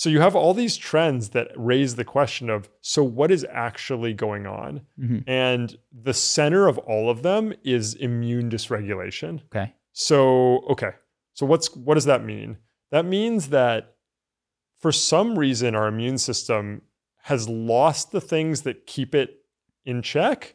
So 0.00 0.08
you 0.08 0.22
have 0.22 0.34
all 0.34 0.54
these 0.54 0.78
trends 0.78 1.28
that 1.30 1.48
raise 1.56 1.96
the 1.96 2.06
question 2.06 2.48
of 2.48 2.70
so 2.80 3.04
what 3.04 3.30
is 3.30 3.44
actually 3.50 4.14
going 4.14 4.46
on? 4.46 4.80
Mhm. 4.98 5.24
And 5.26 5.76
the 5.92 6.14
center 6.14 6.66
of 6.68 6.78
all 6.78 7.10
of 7.10 7.20
them 7.20 7.52
is 7.64 7.96
immune 7.96 8.48
dysregulation. 8.48 9.42
Okay. 9.54 9.74
So, 9.92 10.60
okay. 10.70 10.92
So 11.34 11.44
what's 11.44 11.76
what 11.76 11.96
does 11.96 12.06
that 12.06 12.24
mean? 12.24 12.56
That 12.90 13.04
means 13.04 13.50
that 13.50 13.96
for 14.78 14.90
some 14.90 15.38
reason 15.38 15.74
our 15.74 15.88
immune 15.88 16.16
system 16.16 16.80
has 17.24 17.46
lost 17.46 18.10
the 18.10 18.22
things 18.22 18.62
that 18.62 18.86
keep 18.86 19.14
it 19.14 19.42
in 19.84 20.00
check. 20.00 20.54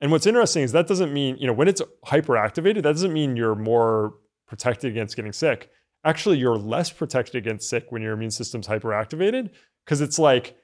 And 0.00 0.10
what's 0.10 0.26
interesting 0.26 0.64
is 0.64 0.72
that 0.72 0.88
doesn't 0.88 1.12
mean, 1.12 1.36
you 1.36 1.46
know, 1.46 1.52
when 1.52 1.68
it's 1.68 1.82
hyperactivated, 2.06 2.82
that 2.82 2.94
doesn't 2.94 3.12
mean 3.12 3.36
you're 3.36 3.54
more 3.54 4.14
protected 4.48 4.90
against 4.90 5.14
getting 5.14 5.32
sick. 5.32 5.70
Actually, 6.04 6.38
you're 6.38 6.56
less 6.56 6.90
protected 6.90 7.36
against 7.36 7.68
sick 7.68 7.86
when 7.90 8.00
your 8.02 8.12
immune 8.14 8.30
system's 8.30 8.66
hyperactivated 8.66 9.50
because 9.84 10.00
it's 10.00 10.18
like 10.18 10.56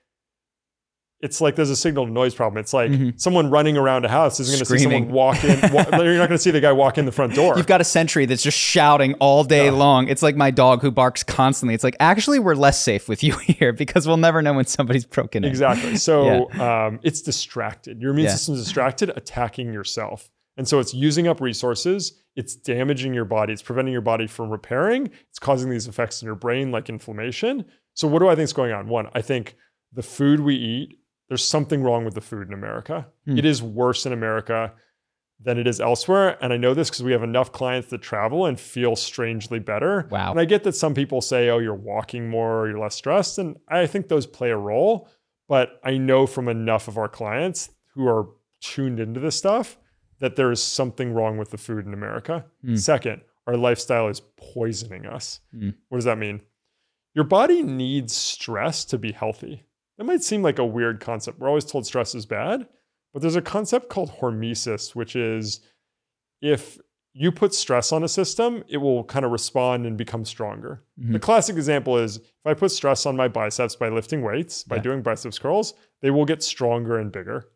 it's 1.20 1.40
like 1.40 1.56
there's 1.56 1.70
a 1.70 1.76
signal 1.76 2.04
to 2.04 2.12
noise 2.12 2.34
problem. 2.34 2.60
It's 2.60 2.74
like 2.74 2.90
Mhm. 2.90 3.18
someone 3.18 3.48
running 3.50 3.78
around 3.78 4.04
a 4.04 4.08
house 4.08 4.38
isn't 4.38 4.52
going 4.52 4.58
to 4.58 4.66
see 4.66 4.78
someone 4.84 5.10
walk 5.10 5.42
in. 5.44 5.58
wa- 5.72 5.86
you're 6.02 6.18
not 6.18 6.28
going 6.28 6.36
to 6.36 6.38
see 6.38 6.50
the 6.50 6.60
guy 6.60 6.72
walk 6.72 6.98
in 6.98 7.06
the 7.06 7.12
front 7.12 7.34
door. 7.34 7.54
You've 7.56 7.66
got 7.66 7.80
a 7.80 7.84
sentry 7.84 8.26
that's 8.26 8.42
just 8.42 8.58
shouting 8.58 9.14
all 9.14 9.42
day 9.42 9.64
Yeah. 9.66 9.70
long. 9.70 10.08
It's 10.08 10.22
like 10.22 10.36
my 10.36 10.50
dog 10.50 10.82
who 10.82 10.90
barks 10.90 11.22
constantly. 11.22 11.74
It's 11.74 11.84
like, 11.84 11.96
actually, 12.00 12.38
we're 12.38 12.54
less 12.54 12.78
safe 12.82 13.08
with 13.08 13.24
you 13.24 13.32
here 13.38 13.72
because 13.72 14.06
we'll 14.06 14.18
never 14.18 14.42
know 14.42 14.52
when 14.52 14.66
somebody's 14.66 15.06
broken 15.06 15.42
in. 15.42 15.48
Exactly. 15.50 15.96
So 15.96 16.50
um, 16.60 17.00
it's 17.02 17.22
distracted. 17.22 18.02
Your 18.02 18.10
immune 18.10 18.26
Yeah. 18.26 18.32
system's 18.32 18.62
distracted, 18.62 19.10
attacking 19.16 19.72
yourself. 19.72 20.28
And 20.56 20.66
so 20.66 20.78
it's 20.78 20.94
using 20.94 21.28
up 21.28 21.40
resources. 21.40 22.20
It's 22.34 22.56
damaging 22.56 23.14
your 23.14 23.24
body. 23.24 23.52
It's 23.52 23.62
preventing 23.62 23.92
your 23.92 24.00
body 24.00 24.26
from 24.26 24.50
repairing. 24.50 25.10
It's 25.28 25.38
causing 25.38 25.70
these 25.70 25.86
effects 25.86 26.22
in 26.22 26.26
your 26.26 26.34
brain, 26.34 26.70
like 26.70 26.88
inflammation. 26.88 27.66
So 27.94 28.08
what 28.08 28.20
do 28.20 28.28
I 28.28 28.34
think 28.34 28.44
is 28.44 28.52
going 28.52 28.72
on? 28.72 28.88
One, 28.88 29.08
I 29.14 29.22
think 29.22 29.56
the 29.92 30.02
food 30.02 30.40
we 30.40 30.54
eat, 30.54 30.98
there's 31.28 31.44
something 31.44 31.82
wrong 31.82 32.04
with 32.04 32.14
the 32.14 32.20
food 32.20 32.48
in 32.48 32.54
America. 32.54 33.06
Hmm. 33.26 33.38
It 33.38 33.44
is 33.44 33.62
worse 33.62 34.06
in 34.06 34.12
America 34.12 34.72
than 35.40 35.58
it 35.58 35.66
is 35.66 35.80
elsewhere. 35.80 36.38
And 36.42 36.52
I 36.52 36.56
know 36.56 36.72
this 36.72 36.88
because 36.88 37.02
we 37.02 37.12
have 37.12 37.22
enough 37.22 37.52
clients 37.52 37.88
that 37.88 38.00
travel 38.00 38.46
and 38.46 38.58
feel 38.58 38.96
strangely 38.96 39.58
better. 39.58 40.08
Wow. 40.10 40.30
And 40.30 40.40
I 40.40 40.46
get 40.46 40.64
that 40.64 40.74
some 40.74 40.94
people 40.94 41.20
say, 41.20 41.50
oh, 41.50 41.58
you're 41.58 41.74
walking 41.74 42.30
more, 42.30 42.60
or 42.60 42.68
you're 42.68 42.78
less 42.78 42.94
stressed. 42.94 43.38
And 43.38 43.56
I 43.68 43.86
think 43.86 44.08
those 44.08 44.26
play 44.26 44.50
a 44.50 44.56
role. 44.56 45.08
But 45.48 45.78
I 45.84 45.98
know 45.98 46.26
from 46.26 46.48
enough 46.48 46.88
of 46.88 46.96
our 46.96 47.08
clients 47.08 47.70
who 47.94 48.08
are 48.08 48.28
tuned 48.60 48.98
into 48.98 49.20
this 49.20 49.36
stuff 49.36 49.76
that 50.20 50.36
there 50.36 50.50
is 50.50 50.62
something 50.62 51.12
wrong 51.12 51.36
with 51.38 51.50
the 51.50 51.58
food 51.58 51.86
in 51.86 51.92
America. 51.94 52.44
Hmm. 52.62 52.76
Second, 52.76 53.22
our 53.46 53.56
lifestyle 53.56 54.08
is 54.08 54.20
poisoning 54.36 55.06
us. 55.06 55.40
Hmm. 55.52 55.70
What 55.88 55.98
does 55.98 56.04
that 56.04 56.18
mean? 56.18 56.40
Your 57.14 57.24
body 57.24 57.62
needs 57.62 58.14
stress 58.14 58.84
to 58.86 58.98
be 58.98 59.12
healthy. 59.12 59.64
That 59.98 60.04
might 60.04 60.22
seem 60.22 60.42
like 60.42 60.58
a 60.58 60.66
weird 60.66 61.00
concept. 61.00 61.38
We're 61.38 61.48
always 61.48 61.64
told 61.64 61.86
stress 61.86 62.14
is 62.14 62.26
bad, 62.26 62.66
but 63.12 63.22
there's 63.22 63.36
a 63.36 63.42
concept 63.42 63.88
called 63.88 64.10
hormesis, 64.20 64.94
which 64.94 65.16
is 65.16 65.60
if 66.42 66.78
you 67.14 67.32
put 67.32 67.54
stress 67.54 67.92
on 67.92 68.04
a 68.04 68.08
system, 68.08 68.62
it 68.68 68.76
will 68.76 69.04
kind 69.04 69.24
of 69.24 69.30
respond 69.32 69.86
and 69.86 69.96
become 69.96 70.22
stronger. 70.26 70.82
Mhm. 71.00 71.12
The 71.12 71.18
classic 71.18 71.56
example 71.56 71.96
is 71.96 72.16
if 72.18 72.24
I 72.44 72.52
put 72.52 72.70
stress 72.72 73.06
on 73.06 73.16
my 73.16 73.28
biceps 73.28 73.74
by 73.74 73.88
lifting 73.88 74.20
weights, 74.20 74.64
by 74.64 74.76
Yeah. 74.76 74.82
doing 74.82 75.00
biceps 75.02 75.38
curls, 75.38 75.72
they 76.02 76.10
will 76.10 76.26
get 76.26 76.42
stronger 76.42 76.98
and 76.98 77.10
bigger. 77.10 77.48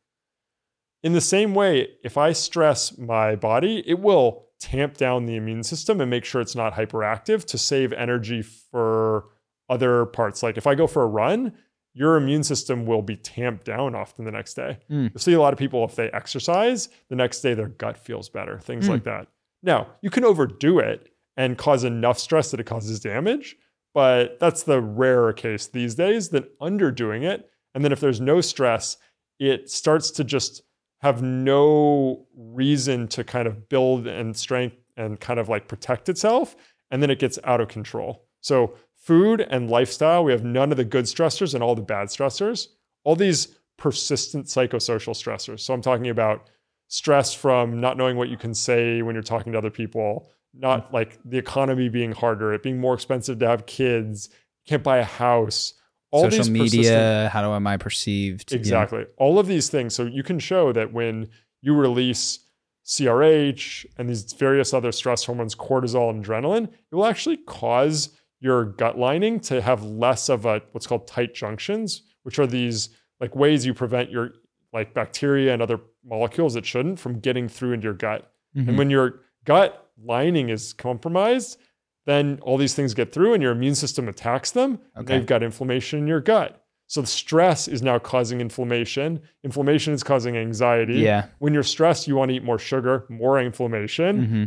In 1.03 1.13
the 1.13 1.21
same 1.21 1.55
way, 1.55 1.89
if 2.05 2.19
I 2.19 2.33
stress 2.33 2.97
my 2.99 3.35
body, 3.35 3.83
it 3.87 4.01
will 4.01 4.47
tamp 4.61 4.97
down 4.99 5.25
the 5.27 5.37
immune 5.37 5.63
system 5.63 6.01
and 6.01 6.11
make 6.11 6.25
sure 6.25 6.41
it's 6.41 6.55
not 6.55 6.75
hyperactive 6.75 7.45
to 7.47 7.57
save 7.59 7.93
energy 7.95 8.43
for 8.43 9.25
other 9.71 10.05
parts. 10.07 10.43
Like 10.43 10.59
if 10.59 10.67
I 10.67 10.75
go 10.75 10.87
for 10.87 11.03
a 11.03 11.07
run, 11.07 11.55
your 11.95 12.17
immune 12.17 12.45
system 12.45 12.85
will 12.85 13.03
be 13.03 13.17
tamped 13.17 13.65
down 13.65 13.95
often 13.95 14.25
the 14.25 14.31
next 14.31 14.55
day. 14.55 14.79
Mm. 14.91 15.11
You'll 15.11 15.19
see 15.21 15.33
a 15.33 15.41
lot 15.41 15.53
of 15.55 15.59
people, 15.59 15.85
if 15.85 15.97
they 15.97 16.11
exercise, 16.11 16.89
the 17.09 17.17
next 17.17 17.41
day 17.41 17.55
their 17.55 17.69
gut 17.69 17.97
feels 17.97 18.29
better, 18.29 18.59
things 18.61 18.87
Mm. 18.87 18.91
like 18.91 19.05
that. 19.05 19.29
Now, 19.63 19.89
you 20.03 20.11
can 20.11 20.25
overdo 20.25 20.79
it 20.79 21.09
and 21.37 21.57
cause 21.57 21.83
enough 21.85 22.19
stress 22.19 22.51
that 22.51 22.61
it 22.61 22.67
causes 22.67 23.01
damage, 23.01 23.57
but 23.95 24.39
that's 24.39 24.63
the 24.63 24.81
rarer 24.81 25.33
case 25.33 25.67
these 25.67 25.95
days 25.95 26.29
than 26.29 26.45
underdoing 26.61 27.23
it. 27.25 27.49
And 27.75 27.83
then 27.83 27.93
if 27.93 28.01
there's 28.01 28.21
no 28.21 28.41
stress, 28.41 28.97
it 29.39 29.71
starts 29.71 30.11
to 30.13 30.25
just 30.25 30.63
have 31.01 31.23
no 31.23 32.27
reason 32.37 33.09
to 33.09 33.25
kind 33.25 33.47
of 33.47 33.69
build 33.69 34.07
and 34.07 34.37
strength 34.37 34.77
and 34.97 35.19
kind 35.19 35.41
of 35.41 35.49
like 35.49 35.67
protect 35.69 36.09
itself. 36.09 36.57
And 36.91 37.03
then 37.03 37.11
it 37.11 37.19
gets 37.19 37.39
out 37.45 37.61
of 37.61 37.69
control. 37.69 38.25
So, 38.41 38.75
food 38.97 39.41
and 39.41 39.71
lifestyle, 39.71 40.25
we 40.25 40.33
have 40.33 40.45
none 40.45 40.71
of 40.71 40.77
the 40.77 40.85
good 40.85 41.07
stressors 41.07 41.55
and 41.55 41.63
all 41.63 41.75
the 41.75 41.83
bad 41.83 42.09
stressors, 42.09 42.69
all 43.05 43.17
these 43.17 43.57
persistent 43.79 44.47
psychosocial 44.47 45.15
stressors. 45.15 45.61
So, 45.61 45.73
I'm 45.73 45.83
talking 45.83 46.09
about 46.09 46.51
stress 46.89 47.33
from 47.33 47.81
not 47.81 47.97
knowing 47.97 48.17
what 48.17 48.29
you 48.29 48.37
can 48.37 48.55
say 48.55 49.03
when 49.03 49.15
you're 49.15 49.23
talking 49.23 49.53
to 49.53 49.59
other 49.59 49.71
people, 49.71 50.29
not 50.53 50.93
like 50.93 51.19
the 51.25 51.39
economy 51.39 51.89
being 51.89 52.13
harder, 52.13 52.53
it 52.53 52.63
being 52.63 52.81
more 52.81 52.95
expensive 52.95 53.39
to 53.39 53.47
have 53.47 53.67
kids, 53.67 54.29
can't 54.67 54.83
buy 54.83 54.99
a 54.99 55.05
house. 55.05 55.75
All 56.13 56.31
Social 56.31 56.51
media, 56.51 57.31
how 57.33 57.43
do 57.43 57.53
am 57.55 57.67
I 57.67 57.77
perceived? 57.77 58.53
Exactly. 58.53 59.07
All 59.17 59.39
of 59.39 59.47
these 59.47 59.69
things. 59.69 59.95
So 59.95 60.05
you 60.07 60.23
can 60.23 60.39
show 60.39 60.73
that 60.73 60.93
when 60.93 61.29
you 61.63 61.75
release 61.75 62.41
CRH 62.85 63.87
and 63.99 64.09
these 64.09 64.33
various 64.33 64.75
other 64.75 64.91
stress 64.93 65.25
hormones, 65.25 65.55
cortisol 65.55 66.11
and 66.11 66.25
adrenaline, 66.25 66.65
it 66.65 66.95
will 66.95 67.07
actually 67.07 67.37
cause 67.37 68.17
your 68.41 68.65
gut 68.65 68.99
lining 68.99 69.39
to 69.39 69.61
have 69.61 69.85
less 69.85 70.29
of 70.29 70.47
a 70.47 70.63
what's 70.73 70.87
called 70.87 71.07
tight 71.07 71.35
junctions, 71.35 72.03
which 72.23 72.39
are 72.39 72.47
these 72.47 72.89
like 73.21 73.37
ways 73.37 73.65
you 73.65 73.75
prevent 73.75 74.11
your 74.11 74.33
like 74.73 74.95
bacteria 74.95 75.53
and 75.53 75.63
other 75.63 75.79
molecules 76.05 76.55
that 76.55 76.65
shouldn't 76.65 76.99
from 76.99 77.21
getting 77.21 77.49
through 77.49 77.73
into 77.73 77.85
your 77.85 77.95
gut. 77.95 78.33
Mhm. 78.57 78.69
And 78.69 78.79
when 78.79 78.91
your 78.91 79.21
gut 79.45 79.91
lining 80.03 80.49
is 80.49 80.73
compromised, 80.73 81.59
then 82.07 82.39
all 82.43 82.57
these 82.57 82.75
things 82.75 82.95
get 82.95 83.13
through 83.13 83.35
and 83.35 83.43
your 83.43 83.53
immune 83.53 83.75
system 83.75 84.09
attacks 84.09 84.51
them. 84.51 84.81
And 84.95 85.05
Okay. 85.05 85.19
they've 85.19 85.27
got 85.27 85.43
inflammation 85.43 85.99
in 86.01 86.07
your 86.07 86.21
gut. 86.21 86.65
So 86.87 87.01
the 87.01 87.07
stress 87.07 87.69
is 87.69 87.83
now 87.83 87.99
causing 88.01 88.41
inflammation. 88.41 89.21
Inflammation 89.45 89.93
is 89.93 90.03
causing 90.03 90.37
anxiety. 90.37 91.01
Yeah. 91.01 91.27
When 91.39 91.55
you're 91.55 91.63
stressed, 91.63 92.09
you 92.09 92.17
want 92.17 92.31
to 92.31 92.35
eat 92.37 92.43
more 92.43 92.59
sugar, 92.59 93.07
more 93.09 93.41
inflammation. 93.41 94.25
hmm 94.25 94.45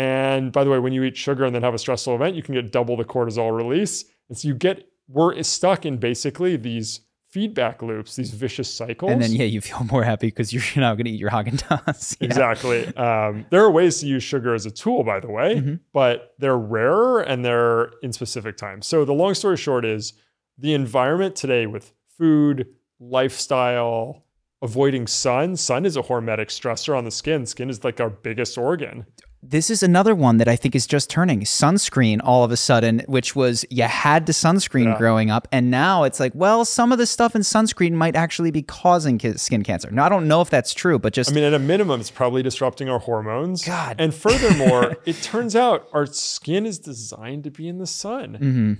And 0.00 0.52
by 0.52 0.64
the 0.64 0.70
way, 0.70 0.78
when 0.78 0.92
you 0.92 1.02
eat 1.02 1.16
sugar 1.16 1.44
and 1.44 1.54
then 1.54 1.62
have 1.62 1.74
a 1.74 1.78
stressful 1.78 2.14
event, 2.14 2.36
you 2.36 2.42
can 2.42 2.54
get 2.54 2.70
double 2.72 2.96
the 2.96 3.04
cortisol 3.04 3.54
release. 3.56 4.04
And 4.28 4.38
so 4.38 4.48
you 4.48 4.54
get, 4.54 4.86
we're 5.08 5.42
stuck 5.42 5.84
in 5.84 5.96
basically 5.98 6.56
these 6.56 7.00
feedback 7.32 7.82
loops, 7.82 8.14
these 8.14 8.30
vicious 8.30 8.72
cycles. 8.72 9.10
And 9.10 9.22
then, 9.22 9.32
yeah, 9.32 9.44
you 9.46 9.60
feel 9.62 9.84
more 9.90 10.02
happy 10.04 10.26
because 10.28 10.52
you're 10.52 10.62
now 10.76 10.94
going 10.94 11.06
to 11.06 11.10
eat 11.10 11.18
your 11.18 11.30
Haagen 11.30 11.58
Dazs. 11.60 12.16
Yeah. 12.20 12.26
Exactly. 12.26 12.86
Um, 12.96 13.46
there 13.50 13.62
are 13.64 13.70
ways 13.70 13.98
to 14.00 14.06
use 14.06 14.22
sugar 14.22 14.54
as 14.54 14.66
a 14.66 14.70
tool, 14.70 15.02
by 15.02 15.18
the 15.18 15.30
way, 15.30 15.56
Mhm. 15.56 15.80
but 15.94 16.34
they're 16.38 16.58
rarer 16.58 17.20
and 17.22 17.42
they're 17.44 17.90
in 18.02 18.12
specific 18.12 18.56
times. 18.58 18.86
So 18.86 19.04
the 19.04 19.14
long 19.14 19.32
story 19.34 19.56
short 19.56 19.84
is 19.86 20.12
the 20.58 20.74
environment 20.74 21.34
today 21.34 21.66
with 21.66 21.92
food, 22.18 22.66
lifestyle, 23.00 24.24
avoiding 24.60 25.06
sun. 25.06 25.56
Sun 25.56 25.86
is 25.86 25.96
a 25.96 26.02
hormetic 26.02 26.46
stressor 26.48 26.96
on 26.96 27.04
the 27.04 27.10
skin. 27.10 27.46
Skin 27.46 27.70
is 27.70 27.82
like 27.82 28.00
our 28.00 28.10
biggest 28.10 28.58
organ. 28.58 29.06
This 29.44 29.70
is 29.70 29.82
another 29.82 30.14
one 30.14 30.36
that 30.36 30.46
I 30.46 30.54
think 30.54 30.76
is 30.76 30.86
just 30.86 31.10
turning 31.10 31.40
sunscreen 31.40 32.20
all 32.22 32.44
of 32.44 32.52
a 32.52 32.56
sudden, 32.56 33.00
which 33.06 33.34
was 33.34 33.64
you 33.70 33.82
had 33.82 34.24
to 34.26 34.32
sunscreen 34.32 34.84
Yeah. 34.84 34.98
growing 34.98 35.30
up. 35.32 35.48
And 35.50 35.68
now 35.68 36.04
it's 36.04 36.20
like, 36.20 36.30
well, 36.32 36.64
some 36.64 36.92
of 36.92 36.98
the 36.98 37.06
stuff 37.06 37.34
in 37.34 37.42
sunscreen 37.42 37.92
might 37.92 38.14
actually 38.14 38.52
be 38.52 38.62
causing 38.62 39.18
skin 39.36 39.64
cancer. 39.64 39.90
Now, 39.90 40.04
I 40.06 40.08
don't 40.08 40.28
know 40.28 40.42
if 40.42 40.48
that's 40.50 40.72
true, 40.72 40.96
but 41.00 41.12
just 41.12 41.32
I 41.32 41.34
mean, 41.34 41.42
at 41.42 41.54
a 41.54 41.58
minimum, 41.58 42.00
it's 42.00 42.10
probably 42.10 42.44
disrupting 42.44 42.88
our 42.88 43.00
hormones. 43.00 43.64
God. 43.64 43.96
And 43.98 44.14
furthermore, 44.14 44.96
it 45.06 45.20
turns 45.22 45.56
out 45.56 45.88
our 45.92 46.06
skin 46.06 46.64
is 46.64 46.78
designed 46.78 47.42
to 47.42 47.50
be 47.50 47.66
in 47.66 47.78
the 47.78 47.86
sun. 47.86 48.38
Mhm. 48.40 48.78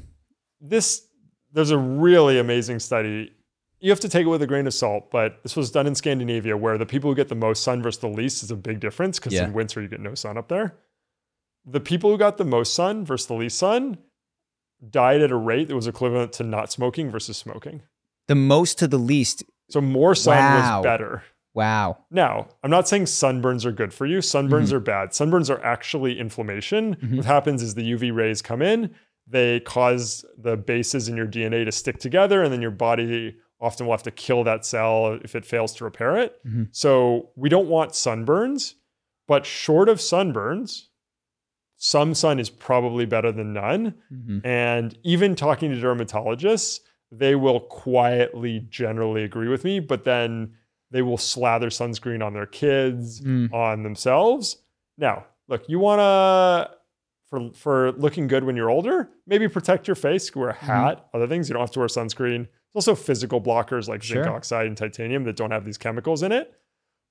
this 0.61 1.03
there's 1.55 1.71
a 1.73 1.77
really 1.79 2.39
amazing 2.39 2.79
study. 2.79 3.31
You 3.83 3.91
have 3.91 4.01
to 4.01 4.09
take 4.09 4.25
it 4.27 4.29
with 4.29 4.41
a 4.43 4.47
grain 4.47 4.67
of 4.69 4.75
salt, 4.75 5.11
but 5.11 5.43
this 5.43 5.57
was 5.57 5.73
done 5.73 5.89
in 5.89 5.95
Scandinavia 5.97 6.57
where 6.57 6.79
the 6.79 6.87
people 6.87 7.11
who 7.11 7.17
get 7.17 7.29
the 7.29 7.35
most 7.35 7.65
sun 7.65 7.83
versus 7.83 8.01
the 8.01 8.07
least 8.09 8.45
is 8.45 8.51
a 8.53 8.57
big 8.57 8.79
difference 8.79 9.19
because 9.19 9.33
Yeah. 9.33 9.45
in 9.45 9.53
winter 9.53 9.83
you 9.83 9.89
get 9.89 10.01
no 10.01 10.15
sun 10.15 10.39
up 10.39 10.47
there. 10.49 10.77
The 11.67 11.81
people 11.81 12.11
who 12.11 12.17
got 12.17 12.39
the 12.39 12.45
most 12.45 12.75
sun 12.75 13.05
versus 13.05 13.27
the 13.27 13.35
least 13.35 13.59
sun 13.59 13.99
died 14.89 15.21
at 15.21 15.33
a 15.33 15.37
rate 15.37 15.67
that 15.69 15.75
was 15.75 15.87
equivalent 15.89 16.33
to 16.35 16.45
not 16.45 16.71
smoking 16.73 17.11
versus 17.11 17.37
smoking. 17.37 17.83
the 18.29 18.35
most 18.37 18.79
to 18.79 18.87
the 18.87 18.99
least. 18.99 19.43
So 19.69 19.81
more 19.81 20.15
sun 20.15 20.37
Wow. 20.37 20.79
was 20.79 20.85
better. 20.85 21.25
Wow. 21.55 21.99
Now, 22.11 22.47
I'm 22.63 22.71
not 22.71 22.87
saying 22.89 23.05
sunburns 23.07 23.65
are 23.65 23.73
good 23.73 23.93
for 23.93 24.07
you. 24.07 24.19
Sunburns 24.19 24.67
Mm-hmm. 24.69 24.77
are 24.77 24.81
bad. 24.81 25.09
Sunburns 25.11 25.51
are 25.51 25.63
actually 25.65 26.19
inflammation. 26.21 26.95
Mhm. 27.03 27.17
What 27.17 27.27
happens 27.27 27.63
is 27.63 27.75
the 27.75 27.83
UV 27.83 28.11
rays 28.13 28.41
come 28.41 28.63
in, 28.63 28.95
they 29.27 29.59
cause 29.61 30.25
the 30.39 30.57
bases 30.57 31.09
in 31.09 31.17
your 31.17 31.27
DNA 31.27 31.65
to 31.65 31.73
stick 31.73 31.99
together, 31.99 32.43
and 32.45 32.53
then 32.53 32.63
your 32.63 32.71
body 32.71 33.37
often 33.63 33.87
we'll 33.87 33.95
have 33.97 34.03
to 34.03 34.11
kill 34.11 34.45
that 34.45 34.67
cell 34.67 35.19
if 35.23 35.35
it 35.35 35.47
fails 35.47 35.73
to 35.77 35.85
repair 35.85 36.17
it. 36.19 36.45
Mhm. 36.45 36.69
So 36.73 37.31
we 37.37 37.49
don't 37.49 37.69
want 37.69 37.93
sunburns, 37.93 38.75
but 39.29 39.47
short 39.47 39.89
of 39.89 39.99
sunburns, 39.99 40.89
some 41.77 42.15
sun 42.15 42.39
is 42.39 42.51
probably 42.51 43.07
better 43.07 43.33
than 43.33 43.53
none. 43.53 43.95
Mhm. 44.13 44.45
And 44.45 44.99
even 45.05 45.35
talking 45.35 45.71
to 45.71 45.77
dermatologists, 45.81 46.81
they 47.11 47.35
will 47.35 47.61
quietly 47.61 48.61
generally 48.69 49.23
agree 49.25 49.49
with 49.49 49.65
me, 49.65 49.81
but 49.81 50.05
then 50.05 50.55
they 50.91 51.03
will 51.03 51.17
slather 51.19 51.69
sunscreen 51.71 52.25
on 52.25 52.35
their 52.35 52.47
kids, 52.47 53.21
Mm. 53.23 53.53
on 53.53 53.83
themselves. 53.83 54.59
Now, 54.99 55.27
look, 55.49 55.69
you 55.69 55.79
want 55.79 56.01
to 56.01 56.77
for 57.29 57.51
for 57.55 57.93
looking 57.93 58.27
good 58.27 58.45
when 58.45 58.57
you're 58.57 58.69
older, 58.71 59.09
maybe 59.27 59.49
protect 59.49 59.89
your 59.89 59.95
face, 59.95 60.35
wear 60.37 60.51
a 60.51 60.55
Mm-hmm. 60.55 60.67
hat, 60.67 61.09
other 61.15 61.27
things. 61.27 61.49
You 61.49 61.55
don't 61.55 61.63
have 61.63 61.71
to 61.73 61.79
wear 61.79 61.89
sunscreen. 61.89 62.47
There's 62.75 62.89
also 62.89 62.95
physical 63.01 63.41
blockers 63.41 63.89
like 63.89 64.03
zinc 64.03 64.25
Sure. 64.25 64.31
oxide 64.35 64.67
and 64.67 64.77
titanium 64.77 65.25
that 65.25 65.37
don't 65.37 65.51
have 65.51 65.65
these 65.65 65.79
chemicals 65.79 66.23
in 66.23 66.33
it. 66.33 66.53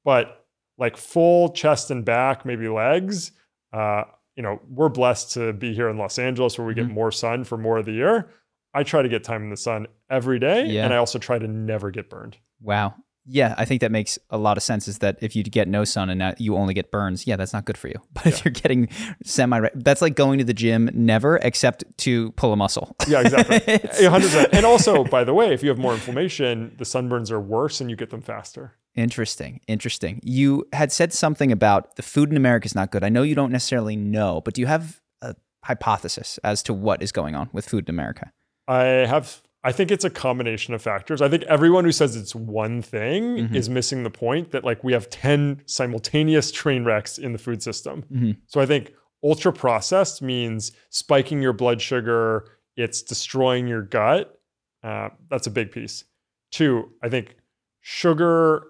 But 0.04 0.46
like 0.78 0.98
full 0.98 1.50
chest 1.50 1.92
and 1.92 2.04
back, 2.04 2.46
maybe 2.46 2.68
legs, 2.68 3.32
uh, 3.74 4.04
you 4.36 4.42
know, 4.44 4.60
we're 4.70 4.90
blessed 4.90 5.34
to 5.34 5.54
be 5.54 5.74
here 5.74 5.90
in 5.90 5.98
Los 5.98 6.18
Angeles 6.18 6.58
where 6.58 6.66
we 6.66 6.74
get 6.74 6.88
Mhm. 6.88 6.94
more 6.94 7.12
sun 7.12 7.44
for 7.44 7.58
more 7.58 7.78
of 7.78 7.86
the 7.86 7.92
year. 7.92 8.30
I 8.74 8.84
try 8.84 9.02
to 9.02 9.10
get 9.10 9.24
time 9.24 9.44
in 9.44 9.50
the 9.50 9.58
sun 9.58 9.88
every 10.10 10.40
day, 10.40 10.66
Yeah. 10.66 10.86
and 10.86 10.94
I 10.94 10.98
also 10.98 11.20
try 11.20 11.38
to 11.38 11.48
never 11.48 11.92
get 11.92 12.10
burned. 12.10 12.38
Wow. 12.62 12.96
Yeah, 13.34 13.56
I 13.58 13.64
think 13.64 13.80
that 13.80 13.92
makes 13.94 14.20
a 14.30 14.38
lot 14.38 14.58
of 14.58 14.64
sense. 14.64 14.90
Is 14.90 15.00
that 15.00 15.18
if 15.22 15.38
you 15.38 15.44
get 15.44 15.70
no 15.70 15.86
sun 15.86 16.10
and 16.10 16.36
you 16.38 16.58
only 16.58 16.74
get 16.74 16.92
burns, 16.92 17.26
yeah, 17.26 17.38
that's 17.38 17.54
not 17.54 17.64
good 17.64 17.78
for 17.78 17.88
you. 17.88 17.96
But 18.14 18.28
if 18.28 18.46
you're 18.46 18.52
getting 18.52 18.90
semi, 19.24 19.70
that's 19.74 20.02
like 20.02 20.16
going 20.16 20.40
to 20.40 20.44
the 20.44 20.54
gym 20.54 20.90
never 20.94 21.38
except 21.38 21.86
to 22.00 22.32
pull 22.34 22.52
a 22.52 22.58
muscle. 22.58 22.96
Yeah, 23.08 23.22
exactly. 23.22 23.60
Hundred 24.08 24.28
percent. 24.28 24.50
And 24.52 24.66
also, 24.66 25.06
by 25.06 25.24
the 25.24 25.34
way, 25.34 25.54
if 25.54 25.64
you 25.64 25.70
have 25.70 25.80
more 25.80 25.94
inflammation, 25.94 26.76
the 26.78 26.84
sunburns 26.84 27.32
are 27.32 27.40
worse 27.40 27.80
and 27.80 27.90
you 27.90 27.96
get 27.96 28.10
them 28.10 28.22
faster. 28.22 28.74
Interesting. 28.96 29.62
Interesting. 29.68 30.20
You 30.24 30.68
had 30.74 30.92
said 30.92 31.14
something 31.14 31.52
about 31.52 31.96
the 31.96 32.02
food 32.02 32.30
in 32.30 32.38
America 32.38 32.66
is 32.66 32.76
not 32.76 32.92
good. 32.92 33.04
I 33.04 33.10
know 33.10 33.24
you 33.24 33.36
don't 33.36 33.52
necessarily 33.52 33.96
know, 33.96 34.42
but 34.42 34.56
do 34.56 34.62
you 34.62 34.68
have 34.68 35.00
a 35.22 35.36
hypothesis 35.64 36.38
as 36.44 36.62
to 36.64 36.74
what 36.74 37.02
is 37.02 37.14
going 37.14 37.36
on 37.36 37.50
with 37.54 37.68
food 37.70 37.88
in 37.88 37.96
America? 37.96 38.34
I 38.68 38.84
have 38.84 39.42
I 39.64 39.72
think 39.72 39.92
it's 39.92 40.04
a 40.06 40.10
combination 40.10 40.74
of 40.74 40.82
factors. 40.82 41.22
I 41.22 41.30
think 41.30 41.44
everyone 41.44 41.84
who 41.86 41.92
says 41.92 42.16
it's 42.16 42.34
one 42.34 42.82
thing 42.82 43.38
Mhm. 43.50 43.56
is 43.56 43.70
missing 43.70 44.04
the 44.04 44.10
point 44.10 44.52
that 44.52 44.64
like 44.64 44.84
we 44.84 44.94
have 44.94 45.10
10 45.10 45.62
simultaneous 45.68 46.52
train 46.52 46.84
wrecks 46.84 47.18
in 47.20 47.32
the 47.34 47.38
food 47.38 47.62
system. 47.62 48.04
Mhm. 48.12 48.38
So 48.48 48.60
I 48.60 48.66
think 48.66 48.94
ultra 49.24 49.54
processed 49.54 50.22
means 50.22 50.72
spiking 50.90 51.42
your 51.44 51.54
blood 51.54 51.80
sugar, 51.82 52.46
it's 52.76 53.04
destroying 53.04 53.68
your 53.68 53.84
gut. 53.84 54.40
Uh, 54.84 55.10
that's 55.30 55.46
a 55.46 55.52
big 55.52 55.72
piece. 55.72 56.06
Two, 56.50 56.94
I 57.04 57.10
think 57.10 57.36
sugar 57.82 58.64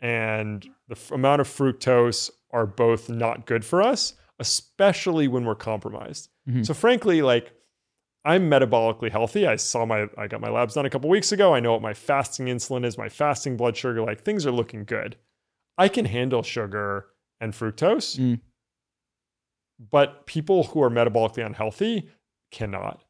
and 0.00 0.62
the 0.88 0.94
f- 0.96 1.10
amount 1.10 1.40
of 1.40 1.48
fructose 1.48 2.30
are 2.50 2.66
both 2.66 3.08
not 3.08 3.46
good 3.46 3.64
for 3.64 3.82
us, 3.82 4.14
especially 4.38 5.28
when 5.28 5.44
we're 5.44 5.54
compromised. 5.54 6.30
Mhm. 6.48 6.64
So 6.66 6.74
frankly, 6.74 7.22
like 7.22 7.52
I'm 8.24 8.50
metabolically 8.50 9.10
healthy. 9.10 9.46
I 9.46 9.56
saw 9.56 9.84
my 9.84 10.06
I 10.16 10.26
got 10.26 10.40
my 10.40 10.48
labs 10.50 10.74
done 10.74 10.86
a 10.86 10.90
couple 10.90 11.10
weeks 11.10 11.32
ago. 11.32 11.54
I 11.54 11.60
know 11.60 11.72
what 11.72 11.82
my 11.82 11.94
fasting 11.94 12.46
insulin 12.46 12.84
is, 12.84 12.96
my 12.96 13.08
fasting 13.08 13.56
blood 13.56 13.76
sugar, 13.76 14.02
like 14.02 14.20
things 14.22 14.46
are 14.46 14.52
looking 14.52 14.84
good. 14.84 15.16
I 15.76 15.88
can 15.88 16.04
handle 16.04 16.42
sugar 16.42 17.06
and 17.40 17.52
fructose. 17.52 18.18
Mm. 18.18 18.40
But 19.90 20.26
people 20.26 20.64
who 20.64 20.82
are 20.82 20.90
metabolically 20.90 21.44
unhealthy 21.44 22.08
cannot. 22.50 23.02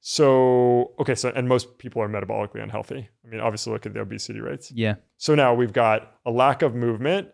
So, 0.00 0.92
okay, 1.00 1.16
so 1.16 1.32
and 1.34 1.48
most 1.48 1.78
people 1.78 2.00
are 2.00 2.08
metabolically 2.08 2.62
unhealthy. 2.62 3.08
I 3.24 3.28
mean, 3.28 3.40
obviously 3.40 3.72
look 3.72 3.86
at 3.86 3.94
the 3.94 4.00
obesity 4.00 4.40
rates. 4.40 4.70
Yeah. 4.70 4.96
So 5.16 5.34
now 5.34 5.54
we've 5.54 5.72
got 5.72 6.14
a 6.24 6.30
lack 6.30 6.62
of 6.62 6.74
movement. 6.74 7.28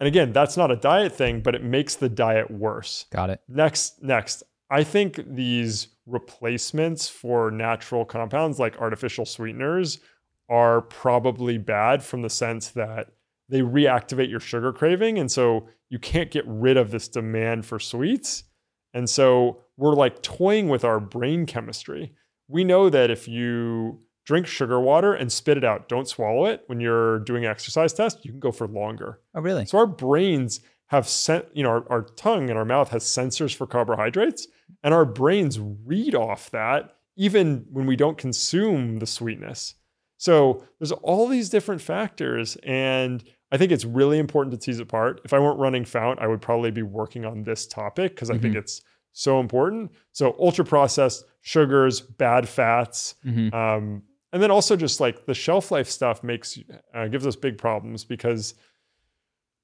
And 0.00 0.08
again, 0.08 0.32
that's 0.32 0.56
not 0.56 0.72
a 0.72 0.76
diet 0.76 1.12
thing, 1.12 1.42
but 1.42 1.54
it 1.54 1.62
makes 1.62 1.94
the 1.94 2.08
diet 2.08 2.50
worse. 2.50 3.06
Got 3.12 3.30
it. 3.30 3.40
Next, 3.46 4.02
next, 4.02 4.42
I 4.70 4.84
think 4.84 5.20
these 5.26 5.88
replacements 6.06 7.08
for 7.08 7.50
natural 7.50 8.04
compounds 8.04 8.58
like 8.58 8.78
artificial 8.78 9.24
sweeteners 9.24 10.00
are 10.48 10.82
probably 10.82 11.58
bad 11.58 12.02
from 12.02 12.22
the 12.22 12.30
sense 12.30 12.68
that 12.70 13.08
they 13.48 13.60
reactivate 13.60 14.30
your 14.30 14.40
sugar 14.40 14.72
craving. 14.72 15.18
And 15.18 15.30
so 15.30 15.68
you 15.88 15.98
can't 15.98 16.30
get 16.30 16.44
rid 16.46 16.76
of 16.76 16.90
this 16.90 17.08
demand 17.08 17.64
for 17.66 17.78
sweets. 17.78 18.44
And 18.92 19.08
so 19.08 19.62
we're 19.76 19.94
like 19.94 20.22
toying 20.22 20.68
with 20.68 20.84
our 20.84 21.00
brain 21.00 21.46
chemistry. 21.46 22.12
We 22.48 22.64
know 22.64 22.88
that 22.90 23.10
if 23.10 23.28
you 23.28 24.00
drink 24.24 24.46
sugar 24.46 24.80
water 24.80 25.14
and 25.14 25.32
spit 25.32 25.56
it 25.56 25.64
out, 25.64 25.88
don't 25.88 26.08
swallow 26.08 26.46
it 26.46 26.64
when 26.66 26.80
you're 26.80 27.20
doing 27.20 27.44
an 27.44 27.50
exercise 27.50 27.92
test, 27.92 28.24
you 28.24 28.32
can 28.32 28.40
go 28.40 28.50
for 28.50 28.66
longer. 28.66 29.20
Oh, 29.34 29.40
really? 29.40 29.66
So 29.66 29.78
our 29.78 29.86
brains 29.86 30.60
have 30.88 31.08
sent, 31.08 31.46
you 31.54 31.62
know, 31.62 31.70
our, 31.70 31.90
our 31.90 32.02
tongue 32.02 32.50
and 32.50 32.58
our 32.58 32.64
mouth 32.64 32.90
has 32.90 33.04
sensors 33.04 33.54
for 33.54 33.66
carbohydrates, 33.66 34.48
and 34.82 34.92
our 34.94 35.04
brains 35.04 35.58
read 35.60 36.14
off 36.14 36.50
that 36.50 36.96
even 37.16 37.64
when 37.70 37.86
we 37.86 37.96
don't 37.96 38.18
consume 38.18 38.98
the 38.98 39.06
sweetness. 39.06 39.74
So 40.18 40.64
there's 40.78 40.92
all 40.92 41.28
these 41.28 41.48
different 41.48 41.80
factors, 41.80 42.56
and 42.62 43.22
I 43.52 43.56
think 43.58 43.72
it's 43.72 43.84
really 43.84 44.18
important 44.18 44.52
to 44.52 44.64
tease 44.64 44.80
apart. 44.80 45.20
If 45.24 45.32
I 45.32 45.38
weren't 45.38 45.58
running 45.58 45.84
Fount, 45.84 46.18
I 46.20 46.26
would 46.26 46.40
probably 46.42 46.70
be 46.70 46.82
working 46.82 47.24
on 47.24 47.42
this 47.44 47.66
topic 47.66 48.14
because 48.14 48.30
I 48.30 48.38
think 48.38 48.54
it's 48.56 48.82
so 49.12 49.40
important. 49.40 49.92
So 50.12 50.34
ultra 50.38 50.64
processed 50.64 51.24
sugars, 51.42 52.00
bad 52.00 52.48
fats, 52.48 53.14
Mhm. 53.24 53.52
um, 53.54 54.02
and 54.32 54.42
then 54.42 54.50
also 54.50 54.76
just 54.76 55.00
like 55.00 55.24
the 55.26 55.32
shelf 55.34 55.70
life 55.70 55.88
stuff 55.88 56.22
makes 56.22 56.58
uh, 56.92 57.08
gives 57.08 57.26
us 57.26 57.36
big 57.36 57.56
problems 57.56 58.04
because 58.04 58.54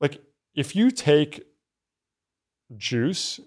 like 0.01 0.23
if 0.55 0.75
you 0.77 0.91
take 0.91 1.43
juice 2.77 3.41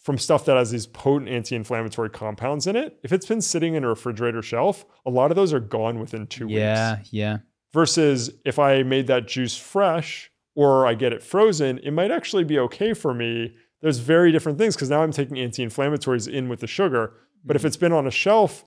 from 0.00 0.16
stuff 0.16 0.46
that 0.46 0.56
has 0.56 0.70
these 0.70 0.86
potent 0.86 1.30
anti-inflammatory 1.30 2.10
compounds 2.10 2.66
in 2.66 2.76
it 2.76 2.98
if 3.02 3.12
it's 3.12 3.26
been 3.26 3.40
sitting 3.40 3.74
in 3.74 3.84
a 3.84 3.88
refrigerator 3.88 4.42
shelf 4.42 4.84
a 5.06 5.10
lot 5.10 5.30
of 5.30 5.36
those 5.36 5.52
are 5.52 5.60
gone 5.60 5.98
within 5.98 6.26
two 6.26 6.46
Yeah. 6.48 6.96
weeks 6.96 7.12
Yeah. 7.12 7.30
Yeah. 7.30 7.38
Versus 7.72 8.30
if 8.44 8.58
i 8.58 8.82
made 8.82 9.06
that 9.06 9.28
juice 9.28 9.56
fresh 9.56 10.30
or 10.54 10.86
i 10.86 10.94
get 10.94 11.12
it 11.12 11.22
frozen 11.22 11.78
it 11.78 11.92
might 11.92 12.10
actually 12.10 12.44
be 12.44 12.58
okay 12.58 12.94
for 12.94 13.14
me 13.14 13.54
there's 13.80 13.98
very 13.98 14.32
different 14.32 14.58
things 14.58 14.74
because 14.74 14.90
now 14.90 15.02
i'm 15.02 15.12
taking 15.12 15.38
anti-inflammatories 15.38 16.28
in 16.28 16.48
with 16.48 16.60
the 16.60 16.66
sugar 16.66 17.14
but 17.44 17.56
if 17.56 17.60
mm-hmm. 17.60 17.68
it's 17.68 17.76
been 17.76 17.92
on 17.92 18.06
a 18.06 18.10
shelf 18.10 18.64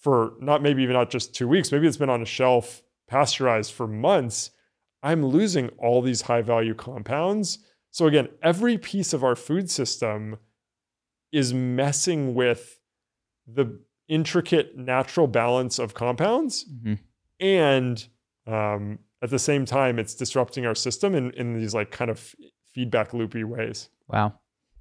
for 0.00 0.34
not 0.40 0.62
maybe 0.62 0.82
even 0.82 0.94
not 0.94 1.10
just 1.10 1.34
two 1.34 1.48
weeks, 1.48 1.72
maybe 1.72 1.86
it's 1.86 1.96
been 1.96 2.10
on 2.10 2.22
a 2.22 2.26
shelf 2.26 2.82
pasteurized 3.08 3.72
for 3.72 3.86
months, 3.86 4.50
I'm 5.02 5.26
losing 5.26 5.68
all 5.78 6.02
these 6.02 6.22
high 6.22 6.42
value 6.42 6.74
compounds. 6.74 7.58
So, 7.90 8.06
again, 8.06 8.28
every 8.42 8.78
piece 8.78 9.12
of 9.12 9.24
our 9.24 9.36
food 9.36 9.70
system 9.70 10.38
is 11.32 11.52
messing 11.54 12.34
with 12.34 12.78
the 13.46 13.80
intricate 14.08 14.76
natural 14.76 15.26
balance 15.26 15.78
of 15.78 15.94
compounds. 15.94 16.64
Mhm. 16.82 16.98
And 17.40 18.06
um, 18.46 18.98
at 19.22 19.30
the 19.30 19.38
same 19.38 19.64
time, 19.66 19.98
it's 19.98 20.14
disrupting 20.14 20.64
our 20.66 20.74
system 20.74 21.14
in, 21.14 21.30
in 21.32 21.58
these 21.58 21.74
like 21.74 21.90
kind 21.90 22.10
of 22.10 22.34
feedback 22.72 23.12
loopy 23.12 23.44
ways. 23.44 23.90
Wow. 24.08 24.34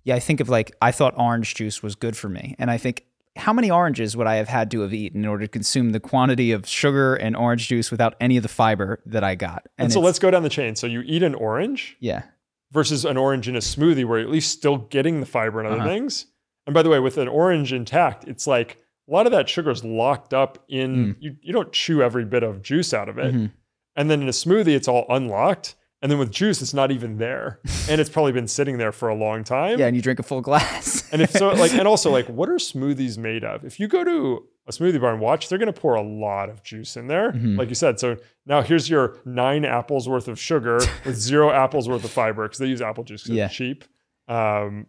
Yeah, 0.03 0.15
I 0.15 0.19
think 0.19 0.39
of 0.39 0.47
like 0.49 0.73
I 0.81 0.91
thought 0.91 1.13
orange 1.17 1.55
juice 1.55 1.83
was 1.83 1.95
good 1.95 2.15
for 2.15 2.29
me, 2.29 2.55
and 2.57 2.71
I 2.71 2.77
think 2.77 3.03
how 3.35 3.51
many 3.53 3.69
oranges 3.69 4.15
would 4.15 4.25
I 4.25 4.35
have 4.35 4.47
had 4.47 4.71
to 4.71 4.79
have 4.81 4.93
eaten 4.93 5.23
in 5.23 5.29
order 5.29 5.45
to 5.45 5.47
consume 5.49 5.91
the 5.91 5.99
quantity 5.99 6.51
of 6.53 6.65
sugar 6.67 7.13
and 7.15 7.35
orange 7.35 7.67
juice 7.67 7.91
without 7.91 8.15
any 8.21 8.37
of 8.37 8.43
the 8.43 8.49
fiber 8.49 9.01
that 9.05 9.23
I 9.25 9.35
got? 9.35 9.67
And, 9.77 9.91
so 9.91 9.99
let's 9.99 10.17
go 10.17 10.31
down 10.31 10.43
the 10.43 10.49
chain. 10.49 10.75
So 10.75 10.87
you 10.87 11.01
eat 11.05 11.23
an 11.23 11.35
orange, 11.35 11.97
yeah, 11.99 12.23
versus 12.71 13.03
an 13.05 13.17
orange 13.17 13.49
in 13.49 13.55
a 13.57 13.59
smoothie 13.59 14.05
where 14.05 14.19
you're 14.19 14.27
at 14.27 14.31
least 14.33 14.51
still 14.53 14.77
getting 14.77 15.19
the 15.19 15.25
fiber 15.25 15.59
and 15.59 15.67
other 15.67 15.77
Uh-huh. 15.81 15.89
things. 15.89 16.27
And 16.67 16.73
by 16.73 16.83
the 16.83 16.89
way, 16.89 16.99
with 16.99 17.17
an 17.17 17.27
orange 17.27 17.73
intact, 17.73 18.25
it's 18.25 18.45
like 18.45 18.77
a 19.09 19.11
lot 19.11 19.25
of 19.25 19.31
that 19.31 19.47
sugar 19.49 19.71
is 19.71 19.83
locked 19.83 20.33
up 20.33 20.63
in 20.69 21.15
you, 21.19 21.35
you 21.41 21.53
don't 21.53 21.71
chew 21.71 22.03
every 22.03 22.25
bit 22.25 22.43
of 22.43 22.61
juice 22.61 22.93
out 22.93 23.07
of 23.09 23.17
it. 23.17 23.33
Mhm. 23.33 23.51
And 23.95 24.11
then 24.11 24.21
in 24.21 24.27
a 24.27 24.31
smoothie, 24.31 24.75
it's 24.75 24.87
all 24.87 25.05
unlocked. 25.09 25.75
And 26.03 26.11
then 26.11 26.19
with 26.19 26.29
juice, 26.31 26.61
it's 26.61 26.75
not 26.75 26.91
even 26.91 27.17
there. 27.17 27.59
and 27.89 27.99
it's 27.99 28.09
probably 28.09 28.31
been 28.33 28.47
sitting 28.47 28.77
there 28.77 28.91
for 28.91 29.09
a 29.09 29.15
long 29.15 29.43
time. 29.43 29.79
yeah, 29.79 29.87
and 29.87 29.95
you 29.95 30.01
drink 30.03 30.19
a 30.19 30.23
full 30.23 30.41
glass. 30.41 30.95
And 31.13 31.21
if 31.21 31.31
so, 31.31 31.47
like, 31.53 31.73
and 31.73 31.87
also 31.87 32.11
like, 32.11 32.27
what 32.27 32.49
are 32.49 32.55
smoothies 32.55 33.17
made 33.17 33.45
of? 33.45 33.63
If 33.63 33.79
you 33.79 33.87
go 33.87 34.03
to 34.03 34.43
a 34.67 34.71
smoothie 34.73 34.99
bar 34.99 35.13
and 35.13 35.21
watch, 35.21 35.47
they're 35.47 35.57
going 35.57 35.71
to 35.73 35.79
pour 35.81 35.95
a 35.95 36.01
lot 36.01 36.49
of 36.49 36.61
juice 36.63 36.97
in 36.97 37.07
there, 37.07 37.31
Mhm. 37.31 37.57
like 37.57 37.69
you 37.69 37.75
said. 37.75 37.97
So 37.97 38.17
now 38.45 38.61
here's 38.61 38.89
your 38.89 39.15
nine 39.23 39.63
apples 39.63 40.09
worth 40.09 40.27
of 40.27 40.37
sugar 40.37 40.79
with 41.05 41.15
zero 41.15 41.49
apples 41.49 41.87
worth 41.87 42.03
of 42.03 42.11
fiber 42.11 42.43
because 42.43 42.57
they 42.59 42.65
use 42.65 42.81
apple 42.81 43.05
juice 43.05 43.23
'cause 43.23 43.29
Yeah. 43.37 43.45
it's 43.45 43.55
cheap. 43.55 43.85
Um, 44.27 44.87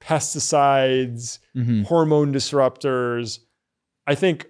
pesticides, 0.00 1.38
Mhm. 1.56 1.84
hormone 1.86 2.32
disruptors. 2.32 3.40
I 4.06 4.14
think 4.14 4.46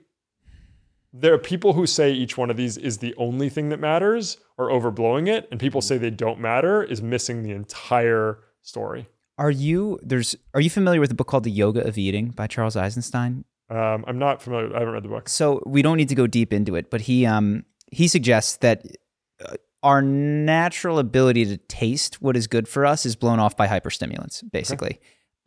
there 1.12 1.34
are 1.34 1.38
people 1.38 1.72
who 1.72 1.86
say 1.86 2.12
each 2.12 2.38
one 2.38 2.50
of 2.50 2.56
these 2.56 2.76
is 2.76 2.98
the 2.98 3.14
only 3.16 3.48
thing 3.48 3.68
that 3.70 3.80
matters 3.80 4.38
or 4.56 4.68
overblowing 4.68 5.28
it, 5.28 5.48
and 5.50 5.58
people 5.58 5.80
say 5.82 5.98
they 5.98 6.10
don't 6.10 6.40
matter 6.40 6.82
is 6.82 7.02
missing 7.02 7.42
the 7.42 7.50
entire 7.50 8.38
story. 8.62 9.08
Are 9.38 9.50
you 9.50 9.98
there's 10.02 10.36
are 10.54 10.60
you 10.60 10.70
familiar 10.70 11.00
with 11.00 11.10
a 11.10 11.14
book 11.14 11.26
called 11.26 11.44
The 11.44 11.50
Yoga 11.50 11.80
of 11.86 11.96
Eating 11.98 12.28
by 12.30 12.46
Charles 12.46 12.76
Eisenstein? 12.76 13.44
Um, 13.70 14.04
I'm 14.06 14.18
not 14.18 14.42
familiar. 14.42 14.74
I 14.74 14.80
haven't 14.80 14.94
read 14.94 15.02
the 15.04 15.08
book. 15.08 15.28
So 15.28 15.62
we 15.64 15.80
don't 15.82 15.96
need 15.96 16.08
to 16.10 16.14
go 16.14 16.26
deep 16.26 16.52
into 16.52 16.76
it, 16.76 16.90
but 16.90 17.02
he 17.02 17.24
um 17.26 17.64
he 17.90 18.06
suggests 18.06 18.56
that 18.58 18.84
uh, 19.44 19.54
our 19.82 20.02
natural 20.02 20.98
ability 20.98 21.46
to 21.46 21.56
taste 21.56 22.20
what 22.20 22.36
is 22.36 22.46
good 22.46 22.68
for 22.68 22.84
us 22.84 23.06
is 23.06 23.16
blown 23.16 23.40
off 23.40 23.56
by 23.56 23.66
hyperstimulants, 23.66 24.42
basically. 24.52 25.00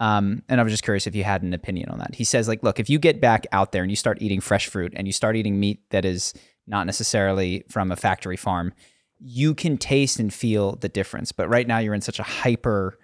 Um, 0.04 0.44
and 0.50 0.60
I 0.60 0.63
was 0.66 0.74
just 0.74 0.84
curious 0.84 1.08
if 1.08 1.16
you 1.16 1.24
had 1.24 1.44
an 1.44 1.54
opinion 1.54 1.88
on 1.88 1.98
that. 2.00 2.13
He 2.13 2.26
says, 2.26 2.50
like, 2.50 2.62
look, 2.62 2.78
if 2.78 2.89
you 2.89 3.00
get 3.00 3.22
back 3.22 3.48
out 3.54 3.72
there 3.72 3.84
and 3.84 3.89
you 3.89 3.96
start 3.96 4.22
eating 4.22 4.42
fresh 4.42 4.68
fruit 4.68 4.92
and 4.98 5.08
you 5.08 5.13
start 5.13 5.38
eating 5.38 5.62
meat 5.62 5.80
that 5.92 6.04
is 6.04 6.34
not 6.68 6.86
necessarily 6.86 7.63
from 7.70 7.89
a 7.89 7.96
factory 7.96 8.36
farm, 8.36 8.74
you 9.18 9.56
can 9.56 9.78
taste 9.78 10.20
and 10.20 10.34
feel 10.34 10.76
the 10.76 10.89
difference. 10.89 11.32
But 11.32 11.48
right 11.48 11.66
now 11.66 11.78
you're 11.78 11.94
in 11.94 12.02
such 12.02 12.20
a 12.20 12.24
hyper 12.24 13.00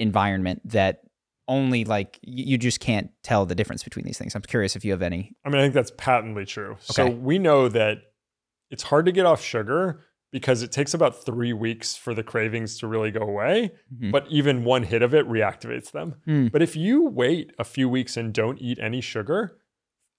environment 0.00 0.60
that 0.64 1.02
only 1.46 1.84
like 1.84 2.18
you 2.22 2.44
you 2.44 2.58
just 2.58 2.80
can't 2.80 3.10
tell 3.22 3.46
the 3.46 3.54
difference 3.54 3.84
between 3.84 4.04
these 4.04 4.18
things. 4.18 4.34
I'm 4.34 4.42
curious 4.42 4.74
if 4.74 4.84
you 4.84 4.90
have 4.90 5.02
any. 5.02 5.36
I 5.44 5.50
mean, 5.50 5.60
I 5.60 5.62
think 5.62 5.74
that's 5.74 5.92
patently 5.96 6.46
true. 6.46 6.78
So 6.80 7.08
we 7.08 7.38
know 7.38 7.68
that 7.68 7.98
it's 8.70 8.82
hard 8.82 9.06
to 9.06 9.12
get 9.12 9.24
off 9.24 9.40
sugar 9.40 10.00
because 10.34 10.64
it 10.64 10.72
takes 10.72 10.92
about 10.94 11.24
three 11.24 11.52
weeks 11.52 11.96
for 11.96 12.12
the 12.12 12.24
cravings 12.24 12.76
to 12.76 12.88
really 12.88 13.12
go 13.12 13.20
away. 13.20 13.70
Mhm. 13.94 14.10
But 14.10 14.26
even 14.28 14.64
one 14.64 14.82
hit 14.82 15.00
of 15.00 15.14
it 15.14 15.28
reactivates 15.28 15.92
them. 15.92 16.16
Hmm. 16.24 16.48
But 16.48 16.60
if 16.60 16.74
you 16.74 17.04
wait 17.04 17.52
a 17.56 17.62
few 17.62 17.88
weeks 17.88 18.16
and 18.16 18.34
don't 18.34 18.60
eat 18.60 18.80
any 18.80 19.00
sugar, 19.00 19.58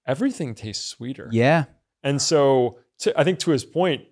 everything 0.07 0.55
tastes 0.55 0.85
sweeter. 0.85 1.27
Yeah. 1.33 1.65
And 2.01 2.21
so, 2.21 2.79
to, 2.99 3.19
I 3.19 3.25
think 3.25 3.39
to 3.39 3.51
his 3.51 3.65
point, 3.65 4.05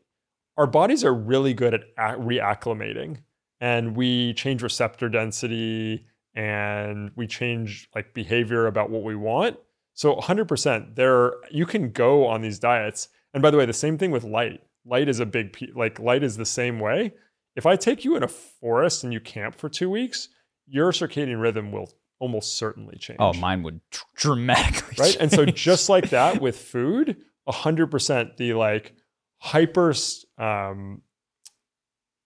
our 0.58 0.68
bodies 0.68 1.06
are 1.06 1.14
really 1.14 1.54
good 1.54 1.74
at 1.74 1.86
reacclimating, 1.98 3.20
and 3.62 3.96
we 3.96 4.34
change 4.34 4.62
receptor 4.62 5.08
density 5.08 6.06
and 6.36 7.12
we 7.16 7.28
change 7.28 7.88
like 7.96 8.14
behavior 8.14 8.68
about 8.68 8.90
what 8.90 9.04
we 9.04 9.16
want. 9.16 9.58
So, 9.94 10.18
100%, 10.18 10.96
there 10.96 11.36
you 11.50 11.66
can 11.66 11.92
go 11.92 12.28
on 12.28 12.42
these 12.42 12.60
diets. 12.60 13.08
And 13.34 13.42
by 13.42 13.52
the 13.52 13.58
way, 13.58 13.66
the 13.66 13.72
same 13.72 13.98
thing 13.98 14.12
with 14.12 14.26
light. 14.26 14.60
Light 14.86 15.08
is 15.10 15.20
a 15.20 15.26
big 15.26 15.54
pe- 15.54 15.72
like 15.76 16.00
light 16.00 16.24
is 16.24 16.36
the 16.38 16.46
same 16.46 16.80
way. 16.80 17.14
If 17.56 17.66
I 17.66 17.76
take 17.76 18.04
you 18.04 18.16
in 18.16 18.24
a 18.24 18.28
forest 18.28 19.04
and 19.04 19.14
you 19.14 19.20
camp 19.20 19.56
for 19.56 19.70
two 19.70 19.90
weeks, 19.90 20.30
your 20.68 20.92
circadian 20.92 21.40
rhythm 21.42 21.72
will 21.72 21.92
almost 22.20 22.58
certainly 22.58 22.98
change 22.98 23.18
Oh, 23.20 23.34
mine 23.34 23.64
would 23.64 23.80
dr- 23.92 24.06
dramatically. 24.16 24.96
right? 25.00 25.18
And 25.20 25.32
so 25.32 25.46
just 25.46 25.88
like 25.90 26.10
that 26.10 26.42
with 26.46 26.58
food, 26.58 27.18
hundred 27.48 27.88
percent 27.92 28.38
the 28.38 28.54
like 28.54 28.94
hyper 29.38 29.94
um, 30.38 31.02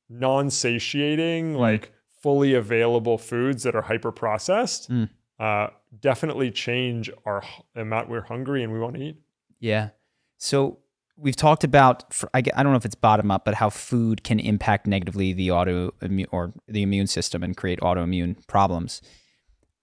non-satiating, 0.10 1.54
Mm. 1.54 1.60
like 1.60 1.92
fully 2.22 2.54
available 2.54 3.18
foods 3.18 3.64
that 3.64 3.76
are 3.76 3.82
hyper 3.84 4.12
processed, 4.12 4.90
Mm. 4.90 5.10
uh, 5.40 5.68
definitely 6.00 6.52
change 6.52 7.10
our 7.26 7.44
amount 7.76 8.10
we're 8.10 8.22
hungry 8.26 8.64
and 8.64 8.74
we 8.74 8.80
want 8.80 8.96
to 8.96 9.02
eat. 9.02 9.18
Yeah. 9.60 9.90
So 10.38 10.80
we've 11.18 11.36
talked 11.36 11.64
about 11.64 12.16
I 12.34 12.42
don't 12.42 12.72
know 12.72 12.76
if 12.76 12.86
it's 12.86 12.96
bottom 12.96 13.32
up, 13.32 13.44
but 13.44 13.56
how 13.56 13.70
food 13.70 14.24
can 14.24 14.40
impact 14.40 14.88
negatively 14.88 15.34
the 15.34 15.52
auto 15.52 15.92
or 16.32 16.54
the 16.68 16.84
immune 16.84 17.08
system 17.08 17.44
and 17.44 17.58
create 17.58 17.80
autoimmune 17.80 18.46
problems. 18.48 19.02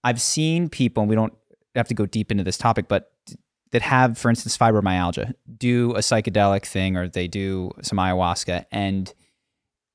I've 0.02 0.20
seen 0.20 0.68
people, 0.68 1.02
and 1.02 1.10
we 1.10 1.16
don't 1.16 1.32
have 1.74 1.88
to 1.88 1.94
go 1.94 2.06
deep 2.06 2.30
into 2.30 2.44
this 2.44 2.58
topic, 2.58 2.88
but 2.88 3.10
that 3.72 3.82
have, 3.82 4.16
for 4.16 4.28
instance, 4.30 4.56
fibromyalgia, 4.56 5.34
do 5.56 5.90
a 5.92 5.98
psychedelic 5.98 6.64
thing 6.64 6.96
or 6.96 7.08
they 7.08 7.26
do 7.26 7.72
some 7.82 7.98
ayahuasca 7.98 8.66
and 8.70 9.12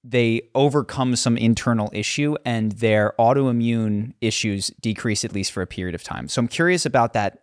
they 0.04 0.42
overcome 0.56 1.16
some 1.16 1.38
internal 1.38 1.90
issue 1.94 2.36
and 2.46 2.74
their 2.74 3.14
autoimmune 3.20 4.14
issues 4.20 4.68
decrease 4.82 5.24
at 5.24 5.34
least 5.34 5.54
for 5.54 5.62
a 5.62 5.68
period 5.68 5.96
of 5.96 6.04
time. 6.04 6.28
So 6.28 6.40
I'm 6.40 6.48
curious 6.50 6.86
about 6.86 7.14
that 7.14 7.40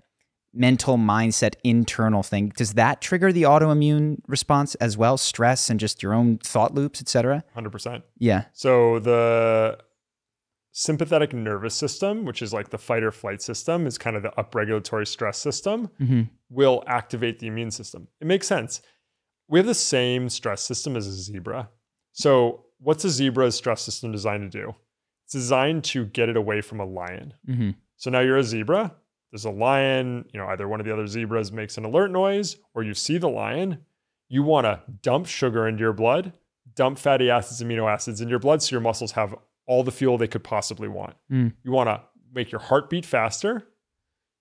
mental 0.57 0.97
mindset 0.97 1.55
internal 1.64 2.23
thing 2.23 2.53
does 2.57 2.75
that 2.75 3.01
trigger 3.01 3.33
the 3.33 3.42
autoimmune 3.42 4.19
response 4.27 4.75
as 4.77 4.97
well 4.97 5.16
stress 5.16 5.69
and 5.71 5.79
just 5.79 6.03
your 6.03 6.12
own 6.14 6.38
thought 6.38 6.75
loops 6.75 7.01
etc 7.01 7.45
Hundred 7.55 7.71
percent. 7.71 8.05
yeah 8.19 8.45
So 8.53 8.99
the 8.99 9.79
sympathetic 10.73 11.33
nervous 11.33 11.75
system, 11.75 12.25
which 12.25 12.42
is 12.42 12.53
like 12.53 12.69
the 12.71 12.79
fight 12.79 13.03
or 13.03 13.11
flight 13.11 13.40
system, 13.40 13.87
is 13.87 13.97
kind 13.97 14.14
of 14.16 14.23
the 14.23 14.31
upregulatory 14.37 15.07
stress 15.07 15.38
system. 15.38 15.88
mm-hmm. 16.01 16.23
will 16.51 16.85
activate 16.87 17.38
the 17.38 17.47
immune 17.47 17.71
system. 17.71 18.09
It 18.21 18.27
makes 18.27 18.47
sense. 18.47 18.83
We 19.49 19.59
have 19.59 19.66
the 19.66 19.75
same 19.75 20.29
stress 20.29 20.62
system 20.62 20.97
as 20.97 21.07
a 21.07 21.12
zebra. 21.12 21.71
So, 22.12 22.64
what's 22.79 23.05
a 23.05 23.11
zebra's 23.11 23.55
stress 23.55 23.81
system 23.83 24.12
designed 24.12 24.51
to 24.51 24.59
do? 24.62 24.75
It's 25.25 25.33
designed 25.33 25.85
to 25.85 26.05
get 26.07 26.29
it 26.29 26.37
away 26.37 26.61
from 26.61 26.81
a 26.81 26.85
lion. 26.85 27.35
Mm-hmm. 27.49 27.71
So 27.97 28.11
now 28.11 28.21
you're 28.21 28.37
a 28.37 28.45
zebra. 28.45 28.95
There's 29.37 29.44
a 29.44 29.51
lion, 29.51 30.25
you 30.33 30.40
know, 30.40 30.46
either 30.46 30.66
one 30.66 30.81
of 30.81 30.87
the 30.87 30.92
other 30.94 31.07
zebras 31.07 31.53
makes 31.53 31.77
an 31.77 31.85
alert 31.85 32.11
noise 32.11 32.57
or 32.72 32.83
you 32.83 32.94
see 32.94 33.18
the 33.18 33.29
lion. 33.29 33.85
You 34.31 34.42
want 34.42 34.64
to 34.64 34.81
dump 35.03 35.27
sugar 35.27 35.68
into 35.68 35.81
your 35.81 35.92
blood, 35.92 36.33
dump 36.75 36.99
fatty 36.99 37.29
acids, 37.29 37.62
amino 37.62 37.87
acids 37.87 38.22
in 38.22 38.31
your 38.31 38.38
blood 38.38 38.62
so 38.62 38.72
your 38.72 38.81
muscles 38.81 39.12
have 39.12 39.35
all 39.66 39.85
the 39.85 39.92
fuel 39.92 40.16
they 40.16 40.27
could 40.27 40.42
possibly 40.42 40.88
want. 40.88 41.16
Mm. 41.31 41.53
You 41.62 41.70
want 41.70 41.90
to 41.90 42.01
make 42.33 42.51
your 42.51 42.62
heart 42.62 42.88
beat 42.88 43.05
faster. 43.05 43.68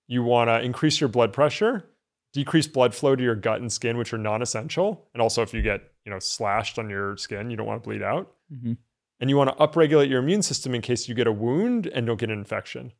You 0.08 0.24
want 0.24 0.48
to 0.48 0.62
increase 0.62 1.02
your 1.02 1.10
blood 1.10 1.34
pressure, 1.34 1.90
decrease 2.32 2.68
blood 2.68 2.96
flow 2.96 3.18
to 3.18 3.22
your 3.22 3.36
gut 3.36 3.60
and 3.60 3.70
skin, 3.70 3.98
which 3.98 4.14
are 4.14 4.18
non-essential. 4.18 5.10
And 5.14 5.22
also, 5.22 5.42
if 5.42 5.54
you 5.54 5.62
get 5.62 5.82
you 6.06 6.12
know 6.14 6.20
slashed 6.20 6.80
on 6.80 6.90
your 6.90 7.18
skin, 7.18 7.52
you 7.52 7.58
don't 7.58 7.68
want 7.68 7.84
to 7.84 7.90
bleed 7.90 8.02
out. 8.02 8.32
Mm-hmm. 8.50 8.74
And 9.20 9.30
you 9.30 9.36
want 9.36 9.50
to 9.50 9.56
upregulate 9.58 10.10
your 10.10 10.20
immune 10.20 10.42
system 10.42 10.74
in 10.74 10.82
case 10.82 11.10
you 11.10 11.16
get 11.16 11.28
a 11.28 11.34
wound 11.34 11.86
and 11.88 12.08
don't 12.08 12.18
get 12.18 12.30
an 12.30 12.38
infection. 12.38 12.94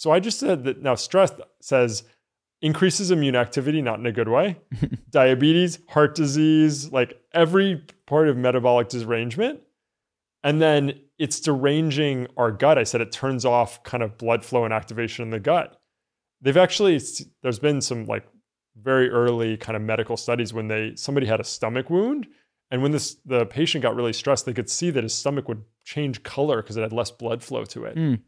So 0.00 0.10
I 0.10 0.18
just 0.18 0.38
said 0.38 0.64
that 0.64 0.80
now 0.80 0.94
stress 0.94 1.30
says 1.60 2.04
increases 2.62 3.10
immune 3.10 3.36
activity, 3.36 3.82
not 3.82 3.98
in 3.98 4.06
a 4.06 4.12
good 4.12 4.30
way. 4.30 4.56
Diabetes, 5.10 5.78
heart 5.90 6.14
disease, 6.14 6.90
like 6.90 7.20
every 7.34 7.84
part 8.06 8.26
of 8.26 8.38
metabolic 8.38 8.88
derangement. 8.88 9.60
And 10.42 10.62
then 10.62 10.98
it's 11.18 11.38
deranging 11.38 12.28
our 12.38 12.50
gut. 12.50 12.78
I 12.78 12.84
said 12.84 13.02
it 13.02 13.12
turns 13.12 13.44
off 13.44 13.82
kind 13.82 14.02
of 14.02 14.16
blood 14.16 14.42
flow 14.42 14.64
and 14.64 14.72
activation 14.72 15.22
in 15.22 15.28
the 15.28 15.38
gut. 15.38 15.78
They've 16.40 16.56
actually, 16.56 16.98
there's 17.42 17.58
been 17.58 17.82
some 17.82 18.06
like 18.06 18.26
very 18.80 19.10
early 19.10 19.58
kind 19.58 19.76
of 19.76 19.82
medical 19.82 20.16
studies 20.16 20.54
when 20.54 20.68
they 20.68 20.94
somebody 20.96 21.26
had 21.26 21.40
a 21.40 21.44
stomach 21.44 21.90
wound 21.90 22.26
and 22.70 22.82
when 22.82 22.92
this 22.92 23.16
the 23.26 23.44
patient 23.44 23.82
got 23.82 23.94
really 23.96 24.12
stressed 24.12 24.46
they 24.46 24.54
could 24.54 24.70
see 24.70 24.90
that 24.90 25.02
his 25.02 25.12
stomach 25.12 25.48
would 25.48 25.62
change 25.84 26.22
color 26.22 26.62
because 26.62 26.76
it 26.76 26.82
had 26.82 26.92
less 26.92 27.10
blood 27.10 27.42
flow 27.42 27.64
to 27.64 27.84
it 27.84 27.96
Mm. 27.96 28.20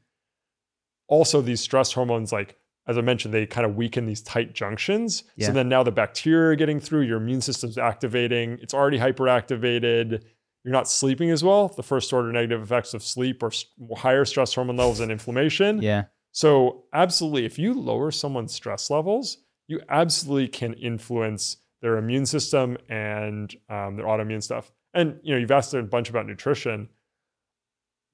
Also 1.13 1.41
these 1.43 1.61
stress 1.61 1.93
hormones 1.93 2.33
like 2.33 2.57
as 2.87 2.97
i 2.97 3.01
mentioned 3.01 3.33
they 3.35 3.45
kind 3.47 3.67
of 3.67 3.77
weaken 3.77 4.07
these 4.07 4.23
tight 4.23 4.55
junctions 4.55 5.25
Yeah. 5.37 5.49
so 5.49 5.53
then 5.53 5.69
now 5.69 5.83
the 5.83 5.93
bacteria 5.93 6.53
are 6.53 6.57
getting 6.57 6.81
through 6.81 7.03
your 7.03 7.19
immune 7.19 7.43
system's 7.43 7.77
activating 7.79 8.59
it's 8.63 8.75
already 8.75 8.99
hyperactivated 8.99 10.23
you're 10.65 10.73
not 10.73 10.89
sleeping 10.89 11.31
as 11.31 11.43
well 11.45 11.69
the 11.69 11.83
first 11.83 12.13
order 12.13 12.33
negative 12.33 12.63
effects 12.63 12.95
of 12.95 13.03
sleep 13.03 13.43
are 13.43 13.53
higher 13.97 14.25
stress 14.25 14.55
hormone 14.55 14.77
levels 14.77 15.01
and 15.01 15.13
inflammation 15.13 15.83
yeah 15.83 16.05
so, 16.35 16.85
absolutely, 16.95 17.45
if 17.45 17.59
you 17.59 17.75
lower 17.75 18.11
someone's 18.11 18.55
stress 18.55 18.89
levels, 18.89 19.37
you 19.69 19.83
absolutely 19.91 20.49
can 20.49 20.73
influence 20.73 21.59
their 21.83 21.99
immune 21.99 22.25
system 22.25 22.79
and 22.89 23.55
um, 23.69 23.97
their 23.97 24.07
autoimmune 24.07 24.43
stuff. 24.43 24.73
And 24.95 25.21
you 25.23 25.35
know, 25.35 25.39
you've 25.39 25.51
asked 25.51 25.75
a 25.75 25.83
bunch 25.83 26.09
about 26.09 26.27
nutrition. 26.27 26.89